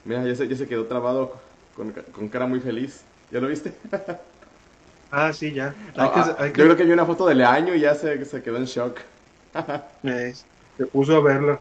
Mira, 0.05 0.23
ya 0.23 0.35
se, 0.35 0.47
ya 0.47 0.55
se 0.55 0.67
quedó 0.67 0.85
trabado 0.85 1.33
con, 1.75 1.91
con, 1.91 2.29
cara 2.29 2.45
muy 2.45 2.59
feliz. 2.59 3.01
¿Ya 3.31 3.41
lo 3.41 3.47
viste? 3.47 3.73
ah, 5.11 5.33
sí, 5.33 5.53
ya. 5.53 5.75
Ah, 5.97 6.37
yo 6.47 6.53
creo 6.53 6.77
que 6.77 6.85
vi 6.85 6.91
una 6.91 7.05
foto 7.05 7.27
del 7.27 7.43
año 7.43 7.75
y 7.75 7.81
ya 7.81 7.95
se, 7.95 8.23
se 8.23 8.41
quedó 8.41 8.57
en 8.57 8.65
shock. 8.65 8.99
se 10.77 10.85
puso 10.85 11.17
a 11.17 11.21
verla. 11.21 11.59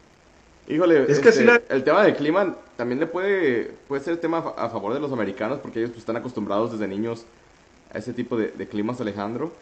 Híjole, 0.67 1.09
es 1.09 1.19
que 1.19 1.29
este, 1.29 1.63
el 1.69 1.83
tema 1.83 2.03
del 2.03 2.15
clima 2.15 2.55
también 2.75 2.99
le 2.99 3.07
puede, 3.07 3.73
puede 3.87 4.03
ser 4.03 4.17
tema 4.17 4.39
a 4.57 4.69
favor 4.69 4.93
de 4.93 4.99
los 4.99 5.11
americanos 5.13 5.59
porque 5.59 5.79
ellos 5.79 5.91
pues, 5.91 5.99
están 5.99 6.17
acostumbrados 6.17 6.73
desde 6.73 6.87
niños 6.87 7.25
a 7.93 7.97
ese 7.97 8.13
tipo 8.13 8.35
de, 8.35 8.49
de 8.49 8.67
climas, 8.67 8.99
Alejandro. 8.99 9.53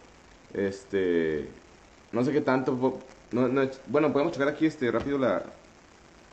Este, 0.53 1.47
no 2.11 2.23
sé 2.23 2.31
qué 2.31 2.41
tanto. 2.41 2.99
No, 3.31 3.47
no, 3.47 3.69
bueno, 3.87 4.11
podemos 4.11 4.33
checar 4.33 4.47
aquí 4.47 4.65
este 4.65 4.89
rápido 4.91 5.17
la, 5.17 5.43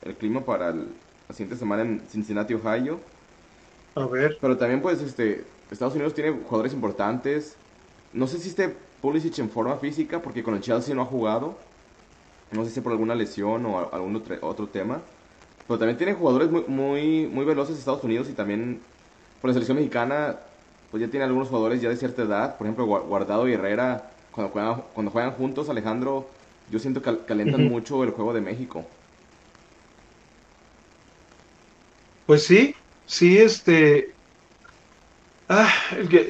el 0.02 0.14
clima 0.14 0.40
para 0.40 0.70
el, 0.70 0.86
la 1.28 1.34
siguiente 1.34 1.56
semana 1.56 1.82
en 1.82 2.00
Cincinnati, 2.08 2.54
Ohio. 2.54 3.00
A 3.94 4.06
ver. 4.06 4.38
Pero 4.40 4.56
también, 4.56 4.80
pues, 4.80 5.02
este, 5.02 5.44
Estados 5.70 5.94
Unidos 5.94 6.14
tiene 6.14 6.30
jugadores 6.30 6.72
importantes. 6.72 7.56
No 8.12 8.26
sé 8.26 8.38
si 8.38 8.48
esté 8.48 8.74
Pulisic 9.00 9.38
en 9.38 9.50
forma 9.50 9.76
física, 9.76 10.22
porque 10.22 10.42
con 10.42 10.54
el 10.54 10.60
Chelsea 10.60 10.94
no 10.94 11.02
ha 11.02 11.06
jugado. 11.06 11.56
No 12.52 12.64
sé 12.64 12.70
si 12.70 12.80
por 12.80 12.92
alguna 12.92 13.14
lesión 13.14 13.64
o 13.66 13.92
algún 13.92 14.22
otro, 14.42 14.68
tema. 14.68 15.00
Pero 15.66 15.78
también 15.78 15.96
tiene 15.96 16.14
jugadores 16.14 16.50
muy, 16.50 16.64
muy, 16.68 17.26
muy 17.26 17.44
veloces 17.44 17.78
Estados 17.78 18.04
Unidos 18.04 18.28
y 18.28 18.34
también 18.34 18.80
por 19.40 19.48
la 19.48 19.54
selección 19.54 19.76
mexicana, 19.76 20.36
pues 20.90 21.00
ya 21.00 21.08
tiene 21.08 21.24
algunos 21.24 21.48
jugadores 21.48 21.80
ya 21.80 21.88
de 21.88 21.96
cierta 21.96 22.22
edad. 22.22 22.56
Por 22.56 22.66
ejemplo, 22.66 22.86
Guardado 22.86 23.48
y 23.48 23.54
Herrera, 23.54 24.10
cuando 24.32 24.52
juegan, 24.52 24.82
cuando 24.94 25.10
juegan 25.10 25.32
juntos, 25.32 25.68
Alejandro, 25.68 26.28
yo 26.70 26.78
siento 26.78 27.02
que 27.02 27.18
calientan 27.26 27.68
mucho 27.68 28.04
el 28.04 28.10
juego 28.10 28.32
de 28.32 28.40
México. 28.40 28.84
Pues 32.26 32.44
sí, 32.44 32.74
sí, 33.06 33.38
este. 33.38 34.11
Ah, 35.54 35.70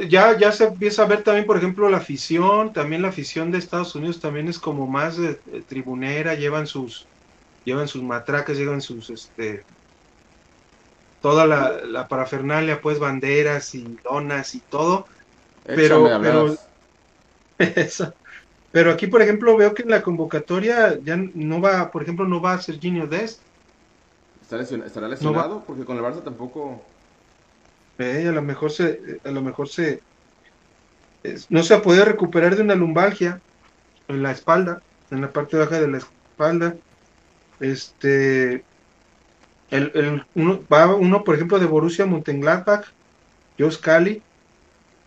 ya, 0.09 0.37
ya 0.37 0.51
se 0.51 0.65
empieza 0.65 1.05
a 1.05 1.07
ver 1.07 1.23
también, 1.23 1.47
por 1.47 1.57
ejemplo, 1.57 1.89
la 1.89 1.99
afición, 1.99 2.73
también 2.73 3.03
la 3.03 3.09
afición 3.09 3.53
de 3.53 3.59
Estados 3.59 3.95
Unidos 3.95 4.19
también 4.19 4.49
es 4.49 4.59
como 4.59 4.89
más 4.89 5.17
de, 5.17 5.35
tribunera, 5.69 6.35
llevan 6.35 6.67
sus, 6.67 7.07
llevan 7.65 7.87
sus 7.87 8.03
matracas, 8.03 8.59
llevan 8.59 8.81
sus, 8.81 9.11
este, 9.11 9.63
toda 11.21 11.47
la, 11.47 12.09
parafernalia, 12.09 12.81
pues 12.83 12.99
banderas 12.99 13.77
y 13.77 13.97
donas 14.03 14.57
y 14.57 14.59
todo. 14.59 15.07
pero, 15.65 16.11
pero, 16.21 16.57
pero 18.73 18.91
aquí, 18.91 19.07
por 19.07 19.23
ejemplo, 19.23 19.57
veo 19.57 19.73
que 19.73 19.83
en 19.83 19.91
la 19.91 20.03
convocatoria 20.03 20.99
ya 21.01 21.17
no 21.17 21.61
va, 21.61 21.93
por 21.93 22.03
ejemplo, 22.03 22.27
no 22.27 22.41
va 22.41 22.55
a 22.55 22.61
Serginio 22.61 23.07
Dest, 23.07 23.41
¿Estará 24.43 25.09
lesionado? 25.09 25.63
Porque 25.67 25.85
con 25.85 25.97
el 25.97 26.03
Barça 26.03 26.23
tampoco. 26.23 26.83
A 28.03 28.33
lo 28.33 28.43
mejor 28.43 28.71
se. 28.71 29.21
A 29.25 29.31
lo 29.31 29.43
mejor 29.43 29.69
se. 29.69 30.01
no 31.49 31.63
se 31.63 31.75
ha 31.75 31.83
podido 31.83 32.05
recuperar 32.05 32.57
de 32.57 32.63
una 32.63 32.75
lumbalgia 32.75 33.41
en 34.09 34.23
la 34.23 34.33
espalda, 34.33 34.83
en 35.11 35.21
la 35.21 35.31
parte 35.31 35.57
baja 35.57 35.81
de 35.81 35.89
la 35.89 35.99
espalda. 35.99 36.77
Este. 37.61 38.65
El, 39.71 40.25
uno, 40.35 40.63
va 40.71 40.95
uno, 40.95 41.25
por 41.25 41.35
ejemplo, 41.35 41.59
de 41.59 41.65
Borussia 41.65 42.05
Mönchengladbach, 42.05 42.85
Jos 43.59 43.79
Cali, 43.79 44.21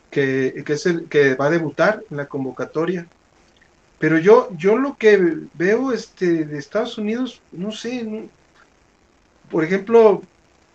que, 0.09 0.63
que, 0.65 0.73
es 0.73 0.87
el 0.87 1.07
que 1.07 1.35
va 1.35 1.47
a 1.47 1.51
debutar 1.51 2.03
en 2.09 2.17
la 2.17 2.25
convocatoria. 2.25 3.07
Pero 3.99 4.17
yo, 4.17 4.49
yo 4.57 4.77
lo 4.77 4.97
que 4.97 5.37
veo 5.53 5.91
este, 5.91 6.45
de 6.45 6.57
Estados 6.57 6.97
Unidos, 6.97 7.41
no 7.51 7.71
sé, 7.71 8.27
por 9.49 9.63
ejemplo, 9.63 10.21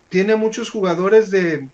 tiene 0.09 0.36
muchos 0.36 0.70
jugadores 0.70 1.30
de 1.30 1.68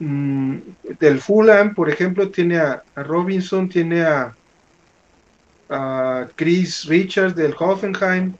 mm, 0.00 0.56
del 0.98 1.20
Fulham, 1.20 1.74
por 1.74 1.88
ejemplo, 1.88 2.30
tiene 2.30 2.58
a, 2.58 2.82
Robinson, 2.96 3.68
tiene 3.68 4.02
a, 4.02 4.34
Chris 6.34 6.86
Richards 6.86 7.36
del 7.36 7.54
Hoffenheim, 7.56 8.34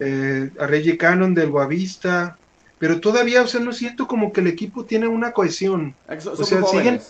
eh, 0.00 0.50
a 0.58 0.66
Reggie 0.66 0.96
Cannon 0.96 1.34
del 1.34 1.50
Boavista, 1.50 2.38
pero 2.78 2.98
todavía, 2.98 3.42
o 3.42 3.46
sea, 3.46 3.60
no 3.60 3.74
siento 3.74 4.06
como 4.06 4.32
que 4.32 4.40
el 4.40 4.46
equipo 4.46 4.86
tiene 4.86 5.06
una 5.06 5.32
cohesión. 5.32 5.94
o 6.08 6.44
sea, 6.44 6.62
siguen, 6.62 7.00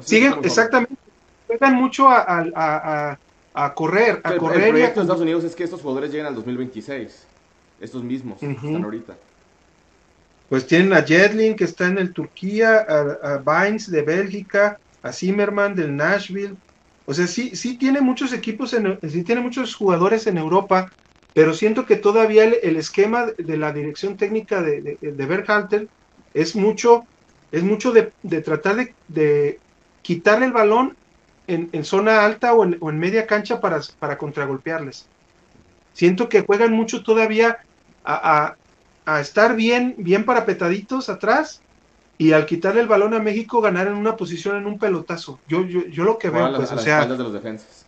siguen 0.00 0.34
exactamente, 0.42 0.94
juegan 1.46 1.74
mucho 1.74 2.10
a, 2.10 3.16
correr, 3.74 4.20
a 4.24 4.36
correr. 4.36 4.64
El 4.64 4.70
proyecto 4.70 5.00
de 5.00 5.04
Estados 5.04 5.22
Unidos 5.22 5.44
es 5.44 5.54
que 5.54 5.64
estos 5.64 5.80
jugadores 5.80 6.10
lleguen 6.10 6.26
al 6.26 6.34
2026 6.34 7.26
estos 7.80 8.02
mismos 8.04 8.38
que 8.38 8.50
están 8.50 8.84
ahorita. 8.84 9.16
Pues 10.52 10.66
tienen 10.66 10.92
a 10.92 11.02
Jedlin 11.02 11.56
que 11.56 11.64
está 11.64 11.86
en 11.86 11.96
el 11.96 12.12
Turquía, 12.12 12.80
a, 12.80 13.38
Vines 13.38 13.90
de 13.90 14.02
Bélgica, 14.02 14.78
a 15.02 15.10
Zimmerman 15.10 15.74
del 15.74 15.96
Nashville. 15.96 16.56
O 17.06 17.14
sea, 17.14 17.26
sí, 17.26 17.56
sí 17.56 17.78
tiene 17.78 18.02
muchos 18.02 18.34
equipos, 18.34 18.74
en, 18.74 18.98
sí 19.08 19.22
tiene 19.22 19.40
muchos 19.40 19.74
jugadores 19.74 20.26
en 20.26 20.36
Europa, 20.36 20.92
pero 21.32 21.54
siento 21.54 21.86
que 21.86 21.96
todavía 21.96 22.44
el, 22.44 22.76
esquema 22.76 23.28
de 23.38 23.56
la 23.56 23.72
dirección 23.72 24.18
técnica 24.18 24.60
de, 24.60 24.82
de, 24.82 25.12
de 25.12 25.26
Berhalter 25.26 25.88
es 26.34 26.54
mucho, 26.54 27.06
es 27.50 27.62
mucho 27.62 27.90
de, 27.90 28.12
tratar 28.42 28.90
de, 29.08 29.58
quitarle 30.02 30.44
el 30.44 30.52
balón 30.52 30.98
en, 31.46 31.82
zona 31.82 32.26
alta 32.26 32.52
o 32.52 32.62
en, 32.62 32.98
media 32.98 33.26
cancha 33.26 33.58
para, 33.58 33.80
para 33.98 34.18
contragolpearles. 34.18 35.08
Siento 35.94 36.28
que 36.28 36.42
juegan 36.42 36.74
mucho 36.74 37.02
todavía 37.02 37.60
a, 38.04 38.56
estar 39.06 39.56
bien, 39.56 39.94
bien 39.98 40.24
parapetaditos 40.24 41.08
atrás 41.08 41.60
y 42.18 42.32
al 42.32 42.46
quitarle 42.46 42.80
el 42.80 42.88
balón 42.88 43.14
a 43.14 43.18
México 43.18 43.60
ganar 43.60 43.88
en 43.88 43.94
una 43.94 44.16
posición 44.16 44.56
en 44.56 44.66
un 44.66 44.78
pelotazo. 44.78 45.40
Yo, 45.48 45.64
yo, 45.66 45.86
yo 45.86 46.04
lo 46.04 46.18
que 46.18 46.30
veo, 46.30 46.54
pues, 46.54 46.70
o 46.70 46.78
sea, 46.78 47.04
de 47.04 47.16
los 47.16 47.32
defensas. 47.32 47.86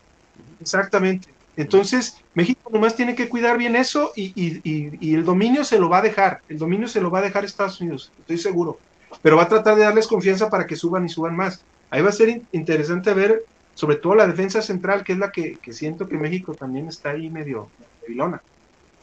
Exactamente. 0.61 1.28
Entonces, 1.57 2.16
México 2.35 2.69
nomás 2.73 2.97
tiene 2.97 3.15
que 3.15 3.28
cuidar 3.28 3.59
bien 3.59 3.77
eso 3.77 4.12
y, 4.16 4.32
y, 4.35 4.61
y, 5.01 5.15
el 5.15 5.24
dominio 5.24 5.62
se 5.62 5.78
lo 5.78 5.89
va 5.89 5.99
a 5.99 6.03
dejar. 6.03 6.41
El 6.49 6.59
dominio 6.59 6.89
se 6.89 7.01
lo 7.01 7.11
va 7.11 7.20
a 7.20 7.23
dejar 7.23 7.45
Estados 7.45 7.81
Unidos, 7.81 8.11
estoy 8.19 8.39
seguro. 8.39 8.78
Pero 9.23 9.36
va 9.36 9.45
a 9.45 9.49
tratar 9.49 9.77
de 9.77 9.82
darles 9.82 10.09
confianza 10.09 10.51
para 10.51 10.66
que 10.66 10.74
suban 10.74 11.05
y 11.05 11.09
suban 11.09 11.36
más. 11.36 11.62
Ahí 11.91 12.03
va 12.03 12.09
a 12.09 12.12
ser 12.12 12.43
interesante 12.51 13.15
ver, 13.15 13.45
sobre 13.74 13.97
todo 13.97 14.16
la 14.16 14.27
defensa 14.27 14.62
central, 14.62 15.05
que 15.05 15.12
es 15.12 15.19
la 15.19 15.31
que, 15.31 15.59
siento 15.70 16.09
que 16.09 16.19
México 16.19 16.55
también 16.55 16.89
está 16.89 17.11
ahí 17.11 17.31
medio 17.31 17.69
vilona. 18.09 18.43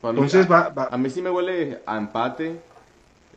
Entonces 0.03 0.49
va, 0.51 0.73
A 0.89 0.97
mí 0.97 1.09
sí 1.09 1.21
me 1.21 1.29
huele 1.29 1.79
a 1.85 1.97
empate, 1.97 2.59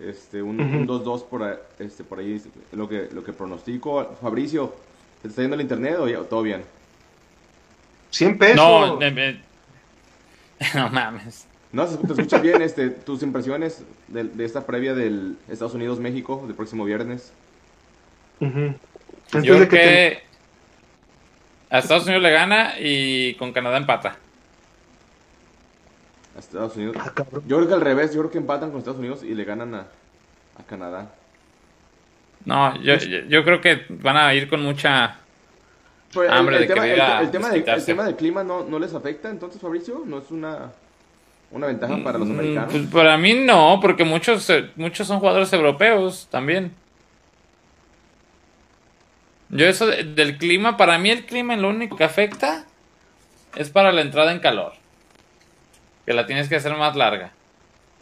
este, 0.01 0.43
un 0.43 0.87
2-2 0.87 1.25
por, 1.25 1.61
este, 1.79 2.05
por 2.05 2.19
ahí, 2.19 2.43
lo 2.73 2.89
que, 2.89 3.09
lo 3.13 3.23
que 3.23 3.33
pronostico. 3.33 4.17
Fabricio, 4.21 4.75
¿te 5.23 5.29
está 5.29 5.43
yendo 5.43 5.55
el 5.55 5.61
internet 5.61 5.97
o 5.99 6.09
ya, 6.09 6.21
todo 6.21 6.43
bien? 6.43 6.63
100 8.11 8.39
pesos. 8.39 8.57
No, 8.57 8.99
no 10.75 10.89
mames. 10.91 11.47
No, 11.73 11.87
te 11.87 12.13
escuchas 12.13 12.41
bien 12.41 12.63
este, 12.63 12.91
tus 12.91 13.23
impresiones 13.23 13.83
de, 14.07 14.25
de, 14.25 14.45
esta 14.45 14.65
previa 14.65 14.95
del 14.95 15.37
Estados 15.49 15.75
Unidos-México 15.75 16.45
del 16.47 16.55
próximo 16.55 16.85
viernes. 16.85 17.33
Yo 18.41 18.77
creo 19.33 19.69
que, 19.69 20.23
a 21.71 21.79
Estados 21.79 22.05
Unidos 22.05 22.23
le 22.23 22.31
gana 22.31 22.75
y 22.79 23.35
con 23.35 23.53
Canadá 23.53 23.79
empata. 23.79 24.17
A 26.37 26.39
Estados 26.39 26.77
Unidos. 26.77 26.97
Ah, 26.99 27.13
yo 27.47 27.57
creo 27.57 27.69
que 27.69 27.75
al 27.75 27.81
revés, 27.81 28.13
yo 28.13 28.21
creo 28.21 28.31
que 28.31 28.39
empatan 28.39 28.71
con 28.71 28.79
Estados 28.79 28.99
Unidos 28.99 29.23
y 29.23 29.35
le 29.35 29.45
ganan 29.45 29.75
a, 29.75 29.87
a 30.59 30.63
Canadá. 30.69 31.11
No, 32.45 32.77
yo, 32.83 32.97
yo, 32.97 33.45
creo 33.45 33.61
que 33.61 33.87
van 33.89 34.17
a 34.17 34.35
ir 34.35 34.49
con 34.49 34.63
mucha 34.63 35.19
pues, 36.13 36.31
hambre 36.31 36.57
el, 36.57 36.63
de 36.63 36.75
tema, 36.75 36.87
el, 36.87 37.31
tema 37.31 37.55
el, 37.55 37.85
tema 37.85 38.05
del 38.05 38.17
clima 38.17 38.45
no, 38.45 38.65
no 38.65 38.79
les 38.79 38.93
afecta, 38.93 39.31
entonces, 39.31 39.61
Fabricio, 39.61 40.03
no 40.05 40.19
es 40.19 40.31
una, 40.31 40.73
una 41.51 41.69
ventaja 41.69 41.97
para 42.05 42.19
los 42.19 42.29
mm, 42.29 42.33
americanos. 42.33 42.73
Pues 42.73 42.87
para 42.89 43.17
mí 43.17 43.35
no, 43.35 43.79
porque 43.81 44.05
muchos, 44.05 44.49
eh, 44.51 44.71
muchos 44.77 45.07
son 45.07 45.21
jugadores 45.21 45.53
europeos 45.53 46.29
también. 46.31 46.73
Yo 49.49 49.67
eso 49.67 49.87
del 49.87 50.37
clima, 50.37 50.77
para 50.77 50.99
mí 50.99 51.11
el 51.11 51.25
clima 51.25 51.57
lo 51.57 51.71
único 51.71 51.97
que 51.97 52.05
afecta 52.05 52.67
es 53.57 53.71
para 53.71 53.93
la 53.93 54.03
entrada 54.03 54.33
en 54.33 54.41
calor. 54.41 54.73
Que 56.07 56.13
la 56.13 56.27
tienes 56.27 56.49
que 56.49 56.57
hacer 56.57 56.75
más 56.77 56.97
larga. 56.97 57.33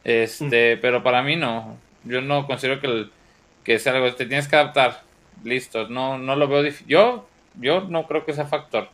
Este, 0.05 0.77
mm. 0.77 0.81
pero 0.81 1.03
para 1.03 1.23
mí 1.23 1.37
no. 1.37 1.77
Yo 2.05 2.21
no 2.21 2.47
considero 2.47 2.81
que, 2.81 2.87
el, 2.87 3.13
que 3.65 3.79
sea 3.79 3.95
algo, 3.95 4.13
te 4.15 4.27
tienes 4.27 4.49
que 4.49 4.57
adaptar. 4.57 5.03
Listo, 5.45 5.89
no, 5.89 6.19
no 6.19 6.37
lo 6.37 6.49
veo 6.49 6.63
difícil. 6.63 6.87
Yo, 6.89 7.27
yo 7.61 7.83
no 7.83 8.07
creo 8.07 8.25
que 8.25 8.33
sea 8.33 8.47
factor. 8.47 8.89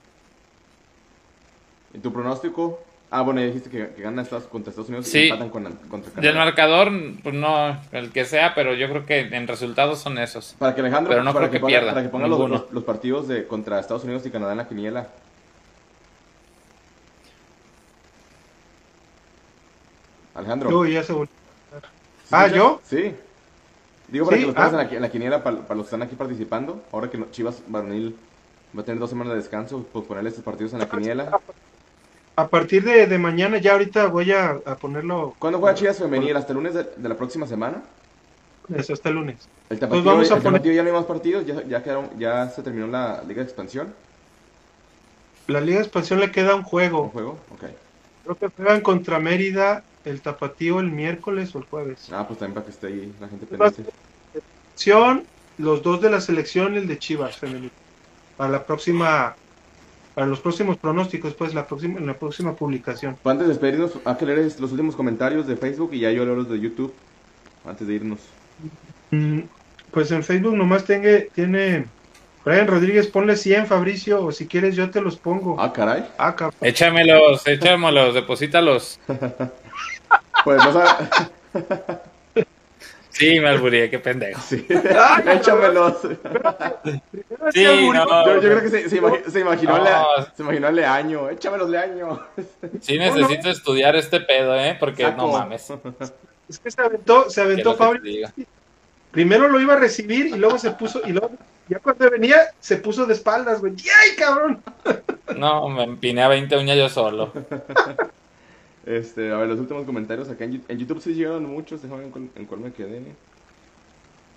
¿Y 1.94 1.98
tu 1.98 2.12
pronóstico? 2.12 2.82
Ah, 3.10 3.22
bueno, 3.22 3.40
dijiste 3.40 3.70
que, 3.70 3.88
que 3.94 4.02
ganan 4.02 4.22
Estados, 4.22 4.44
contra 4.44 4.70
Estados 4.70 4.90
Unidos 4.90 5.14
y 5.14 5.28
empatan 5.28 5.48
con, 5.48 5.64
contra 5.88 6.12
Canadá. 6.12 6.20
Del 6.20 6.36
marcador, 6.36 6.92
pues 7.22 7.34
no, 7.34 7.78
el 7.92 8.12
que 8.12 8.26
sea, 8.26 8.54
pero 8.54 8.74
yo 8.74 8.86
creo 8.90 9.06
que 9.06 9.20
en 9.20 9.48
resultados 9.48 9.98
son 10.00 10.18
esos. 10.18 10.54
Para 10.58 10.74
que 10.74 10.82
Alejandro, 10.82 11.10
pero 11.10 11.24
no 11.24 11.32
para 11.32 11.50
que, 11.50 11.58
pierda. 11.58 11.92
Para 11.92 12.02
que 12.02 12.10
ponga 12.10 12.28
los, 12.28 12.70
los, 12.70 12.84
partidos 12.84 13.26
de 13.26 13.46
contra 13.46 13.80
Estados 13.80 14.04
Unidos 14.04 14.26
y 14.26 14.30
Canadá 14.30 14.52
en 14.52 14.58
la 14.58 14.68
quiniela. 14.68 15.08
Alejandro. 20.38 20.70
Yo 20.70 20.86
ya 20.86 21.02
se 21.02 21.14
Ah, 22.30 22.46
¿yo? 22.46 22.80
Sí. 22.84 23.14
Digo 24.08 24.26
para 24.26 24.38
que 24.38 24.46
los 24.46 24.54
pongas 24.54 24.74
ah. 24.74 24.88
en, 24.90 25.02
la, 25.02 25.10
quiniela 25.10 25.42
para, 25.42 25.56
los 25.56 25.66
que 25.66 25.82
están 25.82 26.02
aquí 26.02 26.14
participando. 26.14 26.82
Ahora 26.92 27.10
que 27.10 27.18
Chivas 27.30 27.62
Barnil 27.66 28.16
va 28.76 28.82
a 28.82 28.84
tener 28.84 28.98
dos 28.98 29.10
semanas 29.10 29.32
de 29.32 29.38
descanso, 29.38 29.86
pues 29.92 30.04
ponerle 30.04 30.30
estos 30.30 30.44
partidos 30.44 30.72
en 30.72 30.80
la 30.80 30.88
quiniela 30.88 31.40
a 32.38 32.46
partir 32.46 32.84
de, 32.84 33.18
mañana, 33.18 33.58
ya 33.58 33.72
ahorita 33.72 34.06
voy 34.06 34.30
a, 34.30 34.60
ponerlo. 34.80 35.34
¿Cuándo 35.40 35.58
juega 35.58 35.74
Chivas 35.74 35.98
Femenil? 35.98 36.36
¿Hasta 36.36 36.52
el 36.52 36.58
lunes 36.58 36.72
de, 36.72 37.08
la 37.08 37.16
próxima 37.16 37.48
semana? 37.48 37.82
Eso, 38.72 38.92
hasta 38.92 39.08
el 39.08 39.16
lunes. 39.16 39.48
El 39.68 39.80
tapatío, 39.80 40.04
vamos 40.04 40.30
a 40.30 40.36
el 40.36 40.62
ya 40.62 40.82
no 40.84 40.88
hay 40.88 40.94
más 40.94 41.04
partidos, 41.04 41.44
ya, 41.44 41.64
ya, 41.64 41.82
quedaron, 41.82 42.10
ya 42.16 42.48
se 42.50 42.62
terminó 42.62 42.86
la 42.86 43.24
Liga 43.26 43.40
de 43.40 43.48
Expansión. 43.48 43.92
La 45.48 45.60
Liga 45.60 45.78
de 45.78 45.84
Expansión 45.86 46.20
le 46.20 46.30
queda 46.30 46.54
un 46.54 46.62
juego. 46.62 47.02
¿Un 47.02 47.10
juego? 47.10 47.38
Ok. 47.54 47.64
Creo 48.22 48.36
que 48.36 48.48
juegan 48.56 48.82
contra 48.82 49.18
Mérida 49.18 49.82
el 50.08 50.20
tapatío 50.20 50.80
el 50.80 50.90
miércoles 50.90 51.54
o 51.54 51.58
el 51.58 51.64
jueves. 51.64 52.08
Ah, 52.12 52.26
pues 52.26 52.38
también 52.38 52.54
para 52.54 52.66
que 52.66 52.72
esté 52.72 52.86
ahí 52.88 53.12
la 53.20 53.28
gente 53.28 53.46
pendiente. 53.46 53.84
Los 55.58 55.82
dos 55.82 56.00
de 56.00 56.08
la 56.08 56.20
selección, 56.20 56.76
el 56.76 56.86
de 56.86 56.98
Chivas 56.98 57.36
femenil. 57.36 57.72
Para 58.36 58.50
la 58.50 58.64
próxima 58.64 59.34
para 60.14 60.26
los 60.26 60.40
próximos 60.40 60.76
pronósticos, 60.76 61.34
pues 61.34 61.54
la 61.54 61.64
próxima, 61.64 62.00
en 62.00 62.06
la 62.06 62.14
próxima 62.14 62.56
publicación. 62.56 63.16
Pues 63.22 63.32
antes 63.32 63.46
de 63.46 63.52
despedirnos, 63.52 63.92
hay 64.04 64.16
que 64.16 64.26
leer 64.26 64.38
los 64.58 64.72
últimos 64.72 64.96
comentarios 64.96 65.46
de 65.46 65.56
Facebook 65.56 65.90
y 65.92 66.00
ya 66.00 66.10
yo 66.10 66.24
leo 66.24 66.34
los 66.34 66.48
de 66.48 66.58
YouTube, 66.58 66.92
antes 67.64 67.86
de 67.86 67.94
irnos. 67.94 68.18
Mm, 69.12 69.42
pues 69.92 70.10
en 70.10 70.24
Facebook 70.24 70.56
nomás 70.56 70.84
tiene, 70.84 71.28
tiene 71.32 71.86
Brian 72.44 72.66
Rodríguez, 72.66 73.06
ponle 73.06 73.36
100, 73.36 73.68
Fabricio, 73.68 74.24
o 74.24 74.32
si 74.32 74.48
quieres 74.48 74.74
yo 74.74 74.90
te 74.90 75.00
los 75.00 75.16
pongo. 75.16 75.54
Ah, 75.56 75.72
caray. 75.72 76.04
Ah, 76.18 76.34
Échamelos, 76.62 77.46
échamelos, 77.46 78.12
deposítalos. 78.12 78.98
pues 80.44 80.64
no 80.64 80.72
sabes... 80.72 81.08
Sí, 83.18 83.40
me 83.40 83.48
alburía, 83.48 83.90
qué 83.90 83.98
pendejo. 83.98 84.40
Sí. 84.40 84.64
Échamelos. 85.26 85.96
Sí, 87.52 87.64
no. 87.92 88.34
Yo, 88.34 88.40
creo 88.40 88.60
que 88.60 88.68
se, 88.68 88.88
se, 88.88 88.96
imaginó, 88.96 89.84
se 90.36 90.42
imaginó 90.42 90.68
el 90.68 90.76
leaño. 90.76 91.28
Échamelos 91.28 91.68
leaño. 91.68 92.20
Sí, 92.80 92.96
necesito 92.96 93.50
estudiar 93.50 93.96
este 93.96 94.20
pedo, 94.20 94.54
¿eh? 94.54 94.76
Porque 94.78 95.10
no 95.10 95.32
mames. 95.32 95.72
Es 96.48 96.60
que 96.60 96.70
se 96.70 96.80
aventó, 96.80 97.28
se 97.28 97.40
aventó 97.40 97.74
Fabri. 97.74 98.22
Primero 99.10 99.48
lo 99.48 99.60
iba 99.60 99.74
a 99.74 99.78
recibir 99.78 100.26
y 100.26 100.38
luego 100.38 100.56
se 100.58 100.70
puso, 100.70 101.00
y 101.04 101.10
luego, 101.10 101.32
ya 101.68 101.80
cuando 101.80 102.08
venía, 102.10 102.36
se 102.60 102.76
puso 102.76 103.04
de 103.04 103.14
espaldas, 103.14 103.60
güey. 103.60 103.74
¡Ay, 104.02 104.16
cabrón! 104.16 104.62
No, 105.36 105.68
me 105.68 105.82
empiné 105.82 106.22
a 106.22 106.28
20 106.28 106.56
uñas 106.56 106.76
yo 106.76 106.88
solo. 106.88 107.32
Este, 108.88 109.30
a 109.30 109.36
ver, 109.36 109.48
los 109.48 109.60
últimos 109.60 109.84
comentarios 109.84 110.30
acá 110.30 110.44
en, 110.44 110.62
YouTube 110.78 111.02
sí 111.02 111.12
llegaron 111.12 111.44
muchos, 111.44 111.82
déjame 111.82 112.04
ver 112.04 112.30
en, 112.36 112.46
cuál 112.46 112.60
me 112.60 112.72
quedé. 112.72 113.02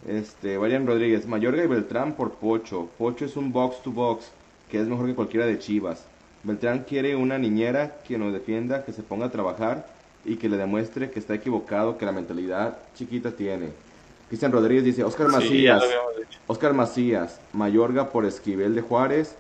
Este, 0.06 0.58
Varian 0.58 0.86
Rodríguez, 0.86 1.26
Mayorga 1.26 1.64
y 1.64 1.68
Beltrán 1.68 2.16
por 2.16 2.34
Pocho. 2.34 2.90
Pocho 2.98 3.24
es 3.24 3.38
un 3.38 3.54
box 3.54 3.82
to 3.82 3.92
box, 3.92 4.30
que 4.70 4.82
es 4.82 4.88
mejor 4.90 5.08
que 5.08 5.16
cualquiera 5.16 5.46
de 5.46 5.58
Chivas. 5.58 6.06
Beltrán 6.44 6.84
quiere 6.84 7.16
una 7.16 7.38
niñera 7.38 8.00
que 8.06 8.18
nos 8.18 8.34
defienda, 8.34 8.84
que 8.84 8.92
se 8.92 9.04
ponga 9.04 9.28
a 9.28 9.32
trabajar 9.32 9.88
y 10.26 10.36
que 10.36 10.50
le 10.50 10.58
demuestre 10.58 11.12
que 11.12 11.20
está 11.20 11.34
equivocado, 11.34 11.98
que 11.98 12.06
la 12.06 12.12
mentalidad 12.12 12.78
chiquita 12.94 13.32
tiene. 13.32 13.70
Cristian 14.28 14.52
Rodríguez 14.52 14.84
dice, 14.84 15.06
Oscar 15.06 15.30
Macías, 15.30 15.82
Oscar 16.48 16.74
Macías, 16.74 17.40
Mayorga 17.54 18.10
por 18.10 18.26
Esquivel 18.26 18.76
de 18.76 18.82
Juárez, 18.82 19.34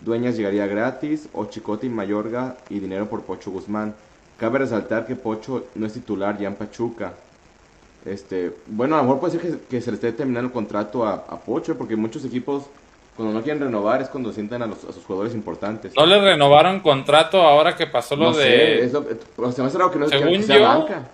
Dueñas 0.00 0.36
llegaría 0.36 0.66
gratis, 0.66 1.28
o 1.32 1.46
Chicote 1.46 1.86
y 1.86 1.90
Mayorga 1.90 2.56
y 2.68 2.80
dinero 2.80 3.08
por 3.08 3.22
Pocho 3.22 3.52
Guzmán. 3.52 3.94
Cabe 4.38 4.58
resaltar 4.58 5.06
que 5.06 5.16
Pocho 5.16 5.66
no 5.74 5.86
es 5.86 5.94
titular 5.94 6.38
ya 6.38 6.48
en 6.48 6.54
Pachuca. 6.54 7.14
Este, 8.04 8.52
bueno, 8.66 8.94
a 8.94 8.98
lo 8.98 9.04
mejor 9.04 9.20
puede 9.20 9.38
ser 9.38 9.58
que, 9.60 9.80
se 9.80 9.90
le 9.90 9.96
esté 9.96 10.12
terminando 10.12 10.48
el 10.48 10.52
contrato 10.52 11.06
a, 11.06 11.40
Pocho, 11.40 11.76
porque 11.76 11.96
muchos 11.96 12.24
equipos 12.24 12.64
cuando 13.16 13.32
no 13.32 13.42
quieren 13.42 13.62
renovar 13.62 14.02
es 14.02 14.08
cuando 14.08 14.30
sientan 14.32 14.62
a, 14.62 14.66
los, 14.66 14.84
a 14.84 14.92
sus 14.92 15.04
jugadores 15.04 15.34
importantes. 15.34 15.94
¿No 15.96 16.04
le 16.04 16.20
renovaron 16.20 16.80
contrato 16.80 17.40
ahora 17.40 17.74
que 17.74 17.86
pasó 17.86 18.14
lo 18.14 18.32
de... 18.32 18.90
Sé, 18.90 19.52
se 19.52 19.62
me 19.62 19.68
hace 19.68 19.78
raro 19.78 19.90
que 19.90 19.98
no 19.98 20.08
según 20.08 20.42
sea 20.42 20.58
yo, 20.58 20.62
banca. 20.62 21.08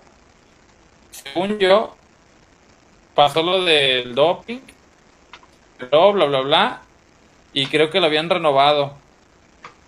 Según 1.11 1.57
yo, 1.59 1.95
pasó 3.15 3.41
lo 3.41 3.63
del 3.63 4.13
doping, 4.13 4.59
bla, 5.89 6.11
bla, 6.11 6.25
bla, 6.25 6.41
bla, 6.41 6.81
y 7.53 7.67
creo 7.67 7.89
que 7.89 8.01
lo 8.01 8.07
habían 8.07 8.29
renovado. 8.29 8.93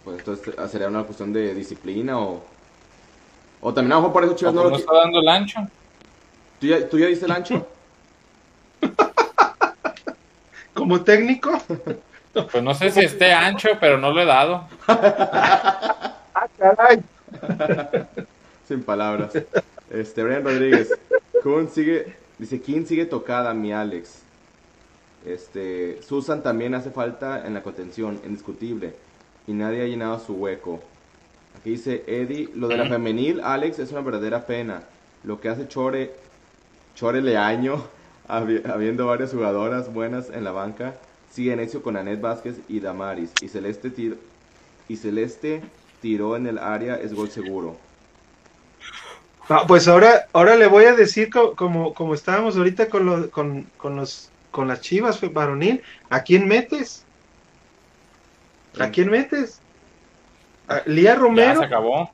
Pues 0.06 0.20
entonces 0.20 0.56
sería 0.72 0.88
una 0.88 1.03
cuestión 1.03 1.34
de 1.34 1.53
disciplina 1.53 2.18
o 2.18 2.55
o 3.67 3.73
también 3.73 3.93
a 3.93 3.95
lo 3.95 4.01
mejor 4.01 4.13
por 4.13 4.23
eso 4.23 4.35
Chivas 4.35 4.53
no 4.53 4.69
lo 4.69 4.75
está 4.75 4.93
dando 4.93 5.21
el 5.21 5.27
ancho. 5.27 5.59
¿Tú 6.59 6.67
ya, 6.67 6.87
¿Tú 6.87 6.99
ya 6.99 7.07
diste 7.07 7.25
el 7.25 7.31
ancho? 7.31 7.67
¿Como 10.75 11.01
técnico? 11.01 11.59
Pues 12.51 12.63
no 12.63 12.75
sé 12.75 12.91
si 12.91 12.99
esté 12.99 13.33
ancho, 13.33 13.69
pero 13.79 13.97
no 13.97 14.11
lo 14.11 14.21
he 14.21 14.25
dado. 14.25 14.67
¡Ah, 14.87 16.47
caray! 16.59 17.01
Sin 18.67 18.83
palabras. 18.83 19.31
Este, 19.89 20.23
Brian 20.23 20.43
Rodríguez. 20.43 20.95
Kun 21.41 21.67
sigue, 21.67 22.15
dice, 22.37 22.61
¿quién 22.61 22.85
sigue 22.85 23.07
tocada, 23.07 23.51
mi 23.55 23.73
Alex? 23.73 24.21
Este, 25.25 26.03
Susan 26.03 26.43
también 26.43 26.75
hace 26.75 26.91
falta 26.91 27.47
en 27.47 27.55
la 27.55 27.63
contención, 27.63 28.21
indiscutible. 28.25 28.93
Y 29.47 29.53
nadie 29.53 29.81
ha 29.81 29.87
llenado 29.87 30.19
su 30.19 30.33
hueco 30.33 30.83
dice 31.71 32.03
Eddie, 32.07 32.49
lo 32.55 32.67
de 32.67 32.77
la 32.77 32.87
femenil, 32.87 33.41
Alex, 33.41 33.79
es 33.79 33.91
una 33.91 34.01
verdadera 34.01 34.45
pena. 34.45 34.83
Lo 35.23 35.41
que 35.41 35.49
hace 35.49 35.67
Chore, 35.67 36.13
Chore 36.95 37.21
Leaño, 37.21 37.83
habiendo 38.27 39.07
varias 39.07 39.31
jugadoras 39.31 39.91
buenas 39.93 40.29
en 40.29 40.43
la 40.43 40.51
banca, 40.51 40.95
sigue 41.29 41.55
necio 41.55 41.81
con 41.81 41.97
Anet 41.97 42.21
Vázquez 42.21 42.61
y 42.67 42.79
Damaris. 42.79 43.37
Y 43.41 43.49
Celeste, 43.49 43.91
y 44.87 44.97
Celeste 44.97 45.63
tiró 45.99 46.35
en 46.35 46.47
el 46.47 46.57
área, 46.57 46.95
es 46.95 47.13
gol 47.13 47.29
seguro. 47.31 47.81
pues 49.67 49.87
ahora, 49.87 50.27
ahora 50.33 50.55
le 50.55 50.67
voy 50.67 50.85
a 50.85 50.95
decir 50.95 51.29
como, 51.29 51.93
como 51.93 52.13
estábamos 52.13 52.57
ahorita 52.57 52.89
con, 52.89 53.29
con, 53.29 53.71
con, 53.77 53.95
los, 53.95 54.33
con 54.51 54.67
las 54.67 54.81
chivas, 54.81 55.19
varonil, 55.33 55.81
¿a 56.09 56.21
quién 56.23 56.47
metes? 56.47 57.07
¿A 58.79 58.89
quién 58.89 59.09
metes? 59.09 59.64
Lía 60.85 61.15
Romero. 61.15 61.53
Ya 61.53 61.59
se 61.59 61.65
acabó. 61.65 62.11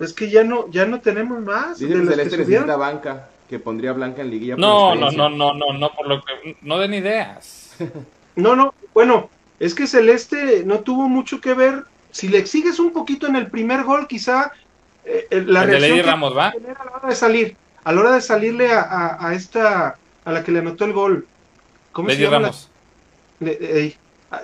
Es 0.00 0.12
que 0.12 0.28
ya 0.28 0.44
no, 0.44 0.70
ya 0.70 0.86
no 0.86 1.00
tenemos 1.00 1.40
más. 1.40 1.78
Dice 1.78 1.92
que 1.92 2.06
Celeste 2.06 2.38
necesita 2.38 2.76
banca, 2.76 3.28
que 3.48 3.58
pondría 3.58 3.92
Blanca 3.92 4.22
en 4.22 4.30
liguilla. 4.30 4.56
No, 4.56 4.94
no, 4.94 5.10
no, 5.10 5.28
no, 5.28 5.54
no, 5.54 5.72
no, 5.72 5.92
por 5.94 6.08
lo 6.08 6.22
que, 6.22 6.56
no 6.62 6.78
den 6.78 6.94
ideas. 6.94 7.76
no, 8.36 8.56
no, 8.56 8.74
bueno, 8.92 9.30
es 9.60 9.74
que 9.74 9.86
Celeste 9.86 10.64
no 10.66 10.80
tuvo 10.80 11.08
mucho 11.08 11.40
que 11.40 11.54
ver. 11.54 11.84
Si 12.10 12.28
le 12.28 12.38
exigues 12.38 12.78
un 12.78 12.92
poquito 12.92 13.26
en 13.26 13.36
el 13.36 13.48
primer 13.48 13.82
gol, 13.84 14.06
quizá 14.06 14.52
eh, 15.04 15.26
eh, 15.30 15.44
la 15.46 15.64
reacción 15.64 16.04
Ramos, 16.04 16.36
¿va? 16.36 16.48
a 16.48 16.84
la 16.84 16.96
hora 16.96 17.08
de 17.08 17.14
salir, 17.14 17.56
a 17.82 17.92
la 17.92 18.00
hora 18.00 18.12
de 18.12 18.20
salirle 18.20 18.72
a, 18.72 19.16
a, 19.20 19.34
esta, 19.34 19.96
a 20.24 20.32
la 20.32 20.44
que 20.44 20.52
le 20.52 20.60
anotó 20.60 20.84
el 20.84 20.92
gol. 20.92 21.26
¿Cómo 21.92 22.10
se 22.10 22.16
llama? 22.16 22.38
Ramos. 22.38 22.70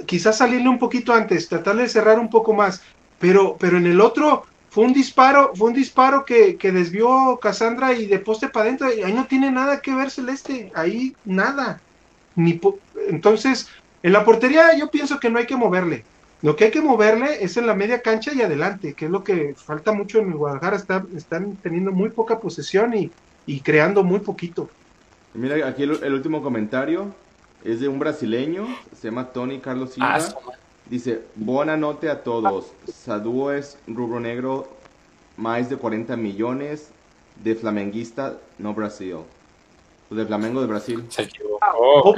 quizás 0.07 0.39
salirle 0.39 0.69
un 0.69 0.79
poquito 0.79 1.13
antes, 1.13 1.49
tratar 1.49 1.77
de 1.77 1.89
cerrar 1.89 2.19
un 2.19 2.31
poco 2.31 2.53
más, 2.53 2.83
pero, 3.21 3.57
pero 3.61 3.77
en 3.77 3.87
el 3.87 4.01
otro 4.01 4.45
fue 4.71 4.85
un 4.85 4.93
disparo, 4.93 5.53
fue 5.55 5.69
un 5.69 5.75
disparo 5.75 6.25
que, 6.25 6.57
que 6.57 6.73
desvió 6.73 7.39
Cassandra 7.41 7.93
y 7.93 8.07
de 8.07 8.19
poste 8.19 8.49
para 8.49 8.67
adentro, 8.67 8.89
ahí 8.89 9.13
no 9.13 9.27
tiene 9.27 9.51
nada 9.51 9.81
que 9.81 9.95
ver 9.95 10.11
Celeste, 10.11 10.73
ahí 10.75 11.15
nada. 11.25 11.81
Ni 12.35 12.61
Entonces, 13.09 13.69
en 14.03 14.13
la 14.13 14.25
portería 14.25 14.77
yo 14.77 14.91
pienso 14.91 15.21
que 15.21 15.31
no 15.31 15.39
hay 15.39 15.47
que 15.47 15.57
moverle. 15.57 16.05
Lo 16.43 16.57
que 16.57 16.65
hay 16.65 16.71
que 16.71 16.81
moverle 16.81 17.45
es 17.45 17.57
en 17.59 17.67
la 17.67 17.75
media 17.75 18.01
cancha 18.01 18.33
y 18.33 18.41
adelante, 18.41 18.95
que 18.95 19.05
es 19.05 19.11
lo 19.11 19.23
que 19.23 19.55
falta 19.55 19.93
mucho 19.93 20.21
en 20.21 20.29
el 20.29 20.37
Guadalajara. 20.37 20.79
están 21.15 21.57
teniendo 21.57 21.93
muy 21.93 22.09
poca 22.09 22.39
posesión 22.39 22.95
y, 22.95 23.11
y 23.47 23.61
creando 23.61 24.03
muy 24.03 24.21
poquito. 24.21 24.71
Mira, 25.35 25.67
aquí 25.69 25.83
el, 25.83 26.15
último 26.15 26.43
comentario 26.43 27.15
es 27.63 27.81
de 27.81 27.89
un 27.89 27.99
brasileño, 27.99 28.67
se 28.97 29.09
llama 29.09 29.27
Tony 29.33 29.61
Carlos 29.61 29.93
Silva. 29.93 30.17
Ah, 30.17 30.59
Dice, 30.91 31.23
buena 31.37 31.77
noche 31.77 32.11
a 32.11 32.25
todos. 32.25 32.73
Saludos, 32.93 33.79
rubro 33.87 34.19
negro, 34.19 34.67
más 35.37 35.71
de 35.71 35.77
40 35.77 36.17
millones 36.17 36.91
de 37.45 37.55
flamenguista, 37.55 38.39
no 38.59 38.75
Brasil. 38.75 39.19
De 40.11 40.27
Flamengo 40.27 40.61
de 40.61 40.67
Brasil. 40.67 41.07
Se 41.09 41.23
equivocó, 41.23 42.13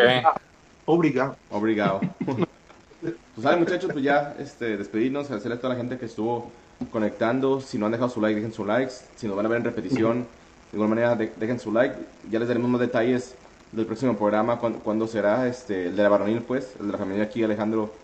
Obrigado. 0.86 1.36
Obrigado. 1.50 2.00
pues 3.04 3.14
saben 3.42 3.60
muchachos, 3.60 3.90
pues 3.92 4.02
ya 4.02 4.34
este, 4.38 4.78
despedirnos, 4.78 5.26
agradecerle 5.26 5.56
a 5.56 5.60
toda 5.60 5.74
la 5.74 5.78
gente 5.78 5.98
que 5.98 6.06
estuvo 6.06 6.50
conectando. 6.90 7.60
Si 7.60 7.76
no 7.76 7.84
han 7.84 7.92
dejado 7.92 8.08
su 8.08 8.22
like, 8.22 8.36
dejen 8.36 8.54
su 8.54 8.64
like. 8.64 8.90
Si 9.16 9.26
nos 9.26 9.36
van 9.36 9.44
a 9.44 9.48
ver 9.50 9.58
en 9.58 9.64
repetición, 9.64 10.20
de 10.70 10.78
igual 10.78 10.88
manera 10.88 11.14
dejen 11.14 11.60
su 11.60 11.72
like. 11.72 11.94
Ya 12.30 12.38
les 12.38 12.48
daremos 12.48 12.70
más 12.70 12.80
detalles 12.80 13.34
del 13.70 13.84
próximo 13.84 14.16
programa, 14.16 14.58
cuándo, 14.58 15.06
será, 15.06 15.46
este, 15.46 15.88
el 15.88 15.96
de 15.96 16.02
la 16.02 16.08
varonil 16.08 16.40
pues, 16.40 16.74
el 16.80 16.86
de 16.86 16.92
la 16.92 16.98
familia 16.98 17.24
aquí, 17.24 17.44
Alejandro 17.44 18.00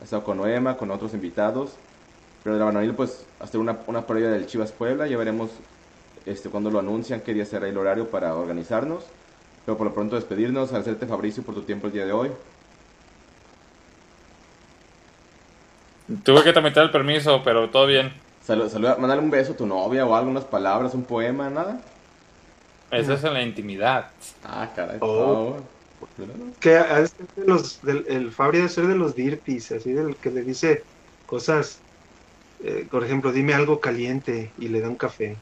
ha 0.00 0.04
estado 0.04 0.24
con 0.24 0.38
Noema, 0.38 0.76
con 0.76 0.90
otros 0.90 1.14
invitados. 1.14 1.72
Pero 2.42 2.54
de 2.54 2.60
la 2.60 2.66
Bananil, 2.66 2.94
pues, 2.94 3.26
hasta 3.38 3.58
una, 3.58 3.78
una 3.86 4.06
previa 4.06 4.30
del 4.30 4.46
Chivas 4.46 4.72
Puebla. 4.72 5.06
Ya 5.06 5.16
veremos 5.16 5.50
este, 6.26 6.48
cuando 6.48 6.70
lo 6.70 6.78
anuncian, 6.78 7.20
qué 7.20 7.34
día 7.34 7.44
será 7.44 7.68
el 7.68 7.76
horario 7.76 8.10
para 8.10 8.34
organizarnos. 8.34 9.04
Pero 9.64 9.76
por 9.76 9.86
lo 9.86 9.94
pronto 9.94 10.16
despedirnos, 10.16 10.70
agradecerte 10.70 11.06
Fabricio 11.06 11.42
por 11.42 11.54
tu 11.54 11.62
tiempo 11.62 11.86
el 11.86 11.92
día 11.92 12.06
de 12.06 12.12
hoy. 12.12 12.30
Tuve 16.24 16.42
que 16.42 16.52
tramitar 16.52 16.84
el 16.84 16.90
permiso, 16.90 17.42
pero 17.44 17.70
todo 17.70 17.86
bien. 17.86 18.12
Saluda, 18.42 18.68
saluda, 18.68 18.96
mándale 18.96 19.20
un 19.20 19.30
beso 19.30 19.52
a 19.52 19.56
tu 19.56 19.66
novia 19.66 20.04
o 20.04 20.16
algunas 20.16 20.44
palabras, 20.44 20.94
un 20.94 21.04
poema, 21.04 21.50
nada. 21.50 21.80
Eso 22.90 23.12
es 23.12 23.22
en 23.22 23.34
la 23.34 23.42
intimidad. 23.42 24.10
Ah, 24.44 24.68
caray. 24.74 24.98
Oh. 25.00 25.58
Que 26.60 26.76
es 26.76 27.14
de 27.36 27.44
los, 27.46 27.82
del, 27.82 28.04
el 28.08 28.32
Fabri 28.32 28.58
debe 28.58 28.68
ser 28.68 28.86
de 28.86 28.96
los 28.96 29.14
dirties, 29.14 29.72
así 29.72 29.92
del 29.92 30.16
que 30.16 30.30
le 30.30 30.42
dice 30.42 30.82
cosas, 31.26 31.80
eh, 32.62 32.86
por 32.90 33.04
ejemplo, 33.04 33.32
dime 33.32 33.54
algo 33.54 33.80
caliente 33.80 34.50
y 34.58 34.68
le 34.68 34.80
da 34.80 34.88
un 34.88 34.96
café. 34.96 35.36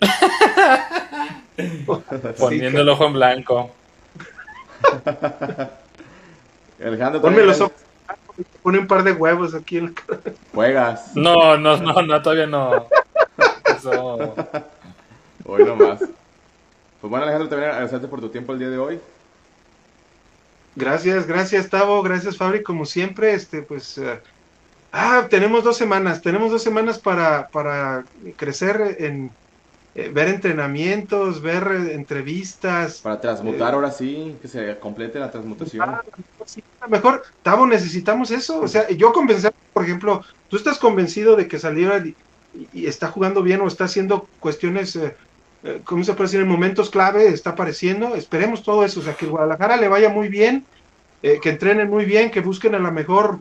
Poniendo 2.38 2.80
el 2.80 2.88
ojo 2.88 3.06
en 3.06 3.12
blanco. 3.12 3.70
Ponme 7.20 7.44
los 7.44 7.60
ojos. 7.60 7.76
Pone 8.62 8.78
un 8.78 8.86
par 8.86 9.04
de 9.04 9.12
huevos 9.12 9.54
aquí 9.54 9.78
en 9.78 9.86
la 9.86 9.92
Juegas. 10.52 11.14
No, 11.14 11.56
no, 11.56 11.76
no, 11.76 12.02
no, 12.02 12.22
todavía 12.22 12.46
no. 12.46 12.86
Hoy 15.44 15.64
nomás. 15.64 15.98
Pues 15.98 17.10
bueno, 17.10 17.24
Alejandro, 17.24 17.48
también 17.48 17.70
agradecerte 17.70 18.08
por 18.08 18.20
tu 18.20 18.28
tiempo 18.30 18.52
el 18.52 18.58
día 18.58 18.70
de 18.70 18.78
hoy. 18.78 19.00
Gracias, 20.76 21.26
gracias 21.26 21.68
Tavo, 21.68 22.02
gracias 22.02 22.36
Fabri, 22.36 22.62
como 22.62 22.84
siempre, 22.84 23.34
este, 23.34 23.62
pues, 23.62 23.96
eh, 23.98 24.20
ah, 24.92 25.26
tenemos 25.30 25.62
dos 25.62 25.76
semanas, 25.76 26.20
tenemos 26.20 26.50
dos 26.50 26.62
semanas 26.62 26.98
para, 26.98 27.48
para 27.48 28.04
crecer 28.36 28.96
en 28.98 29.30
eh, 29.94 30.10
ver 30.12 30.26
entrenamientos, 30.26 31.40
ver 31.40 31.68
eh, 31.68 31.94
entrevistas. 31.94 33.00
Para 33.02 33.20
transmutar 33.20 33.74
ahora 33.74 33.92
sí, 33.92 34.36
que 34.42 34.48
se 34.48 34.76
complete 34.78 35.20
la 35.20 35.30
transmutación. 35.30 35.88
Ah, 35.88 36.02
mejor, 36.88 37.22
Tavo, 37.44 37.66
necesitamos 37.66 38.32
eso, 38.32 38.60
o 38.60 38.66
sea, 38.66 38.88
yo 38.90 39.12
convencer, 39.12 39.52
por 39.72 39.84
ejemplo, 39.84 40.24
tú 40.48 40.56
estás 40.56 40.78
convencido 40.78 41.36
de 41.36 41.46
que 41.46 41.60
saliera 41.60 42.04
y, 42.04 42.16
está 42.86 43.08
jugando 43.08 43.42
bien 43.42 43.60
o 43.60 43.66
está 43.66 43.84
haciendo 43.84 44.28
cuestiones 44.38 44.96
eh, 45.64 45.80
comienza 45.82 46.12
a 46.12 46.14
aparecer 46.14 46.42
en 46.42 46.48
momentos 46.48 46.90
clave, 46.90 47.28
está 47.28 47.50
apareciendo, 47.50 48.14
esperemos 48.16 48.62
todo 48.62 48.84
eso, 48.84 49.00
o 49.00 49.02
sea, 49.02 49.14
que 49.14 49.24
Guadalajara 49.24 49.78
le 49.78 49.88
vaya 49.88 50.10
muy 50.10 50.28
bien, 50.28 50.66
eh, 51.22 51.38
que 51.42 51.48
entrenen 51.48 51.88
muy 51.88 52.04
bien, 52.04 52.30
que 52.30 52.40
busquen 52.40 52.74
a 52.74 52.78
lo 52.78 52.92
mejor 52.92 53.38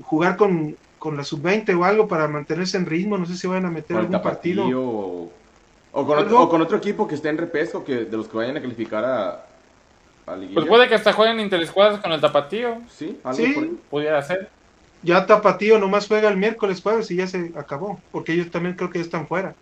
jugar 0.00 0.38
con, 0.38 0.74
con 0.98 1.18
la 1.18 1.24
sub-20 1.24 1.78
o 1.78 1.84
algo 1.84 2.08
para 2.08 2.28
mantenerse 2.28 2.78
en 2.78 2.86
ritmo, 2.86 3.18
no 3.18 3.26
sé 3.26 3.36
si 3.36 3.46
vayan 3.46 3.66
a 3.66 3.70
meter 3.70 3.98
algún 3.98 4.22
partido. 4.22 4.64
O, 4.64 5.30
con 6.06 6.18
otro, 6.18 6.48
con 6.48 6.62
otro, 6.62 6.78
equipo 6.78 7.06
que 7.06 7.14
esté 7.14 7.28
en 7.28 7.38
repeso, 7.38 7.84
que 7.84 8.04
de 8.04 8.16
los 8.16 8.28
que 8.28 8.36
vayan 8.38 8.56
a 8.56 8.62
calificar 8.62 9.04
a, 9.04 9.28
a 10.26 10.36
Pues 10.54 10.66
puede 10.66 10.88
que 10.88 10.94
hasta 10.94 11.12
jueguen 11.12 11.40
interescuadras 11.40 12.00
con 12.00 12.12
el 12.12 12.20
Tapatío. 12.20 12.78
Sí, 12.90 13.18
algo 13.22 13.36
sí. 13.36 13.78
pudiera 13.90 14.22
ser. 14.22 14.48
Ya 15.02 15.26
Tapatío 15.26 15.78
nomás 15.78 16.06
juega 16.06 16.28
el 16.30 16.36
miércoles, 16.38 16.80
jueves 16.82 17.10
y 17.10 17.16
ya 17.16 17.26
se 17.26 17.52
acabó, 17.54 18.00
porque 18.12 18.32
ellos 18.32 18.50
también 18.50 18.76
creo 18.76 18.88
que 18.88 18.98
ya 18.98 19.04
están 19.04 19.26
fuera. 19.26 19.54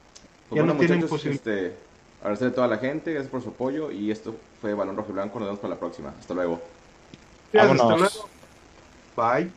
Pues 0.48 0.60
ya 0.60 0.66
no 0.66 0.74
tienen 0.74 1.06
posibilidad. 1.06 1.46
Este, 1.46 1.76
Agradecerle 2.24 2.52
a 2.52 2.54
toda 2.54 2.68
la 2.68 2.78
gente, 2.78 3.12
gracias 3.12 3.30
por 3.30 3.42
su 3.42 3.50
apoyo 3.50 3.90
y 3.90 4.10
esto 4.10 4.34
fue 4.58 4.72
Balón 4.72 4.96
Rojo 4.96 5.10
y 5.10 5.12
Blanco, 5.12 5.38
nos 5.38 5.48
vemos 5.48 5.60
para 5.60 5.74
la 5.74 5.78
próxima. 5.78 6.14
Hasta 6.18 6.32
luego. 6.32 6.58
Hasta 7.52 7.74
luego. 7.74 8.08
Bye. 9.14 9.50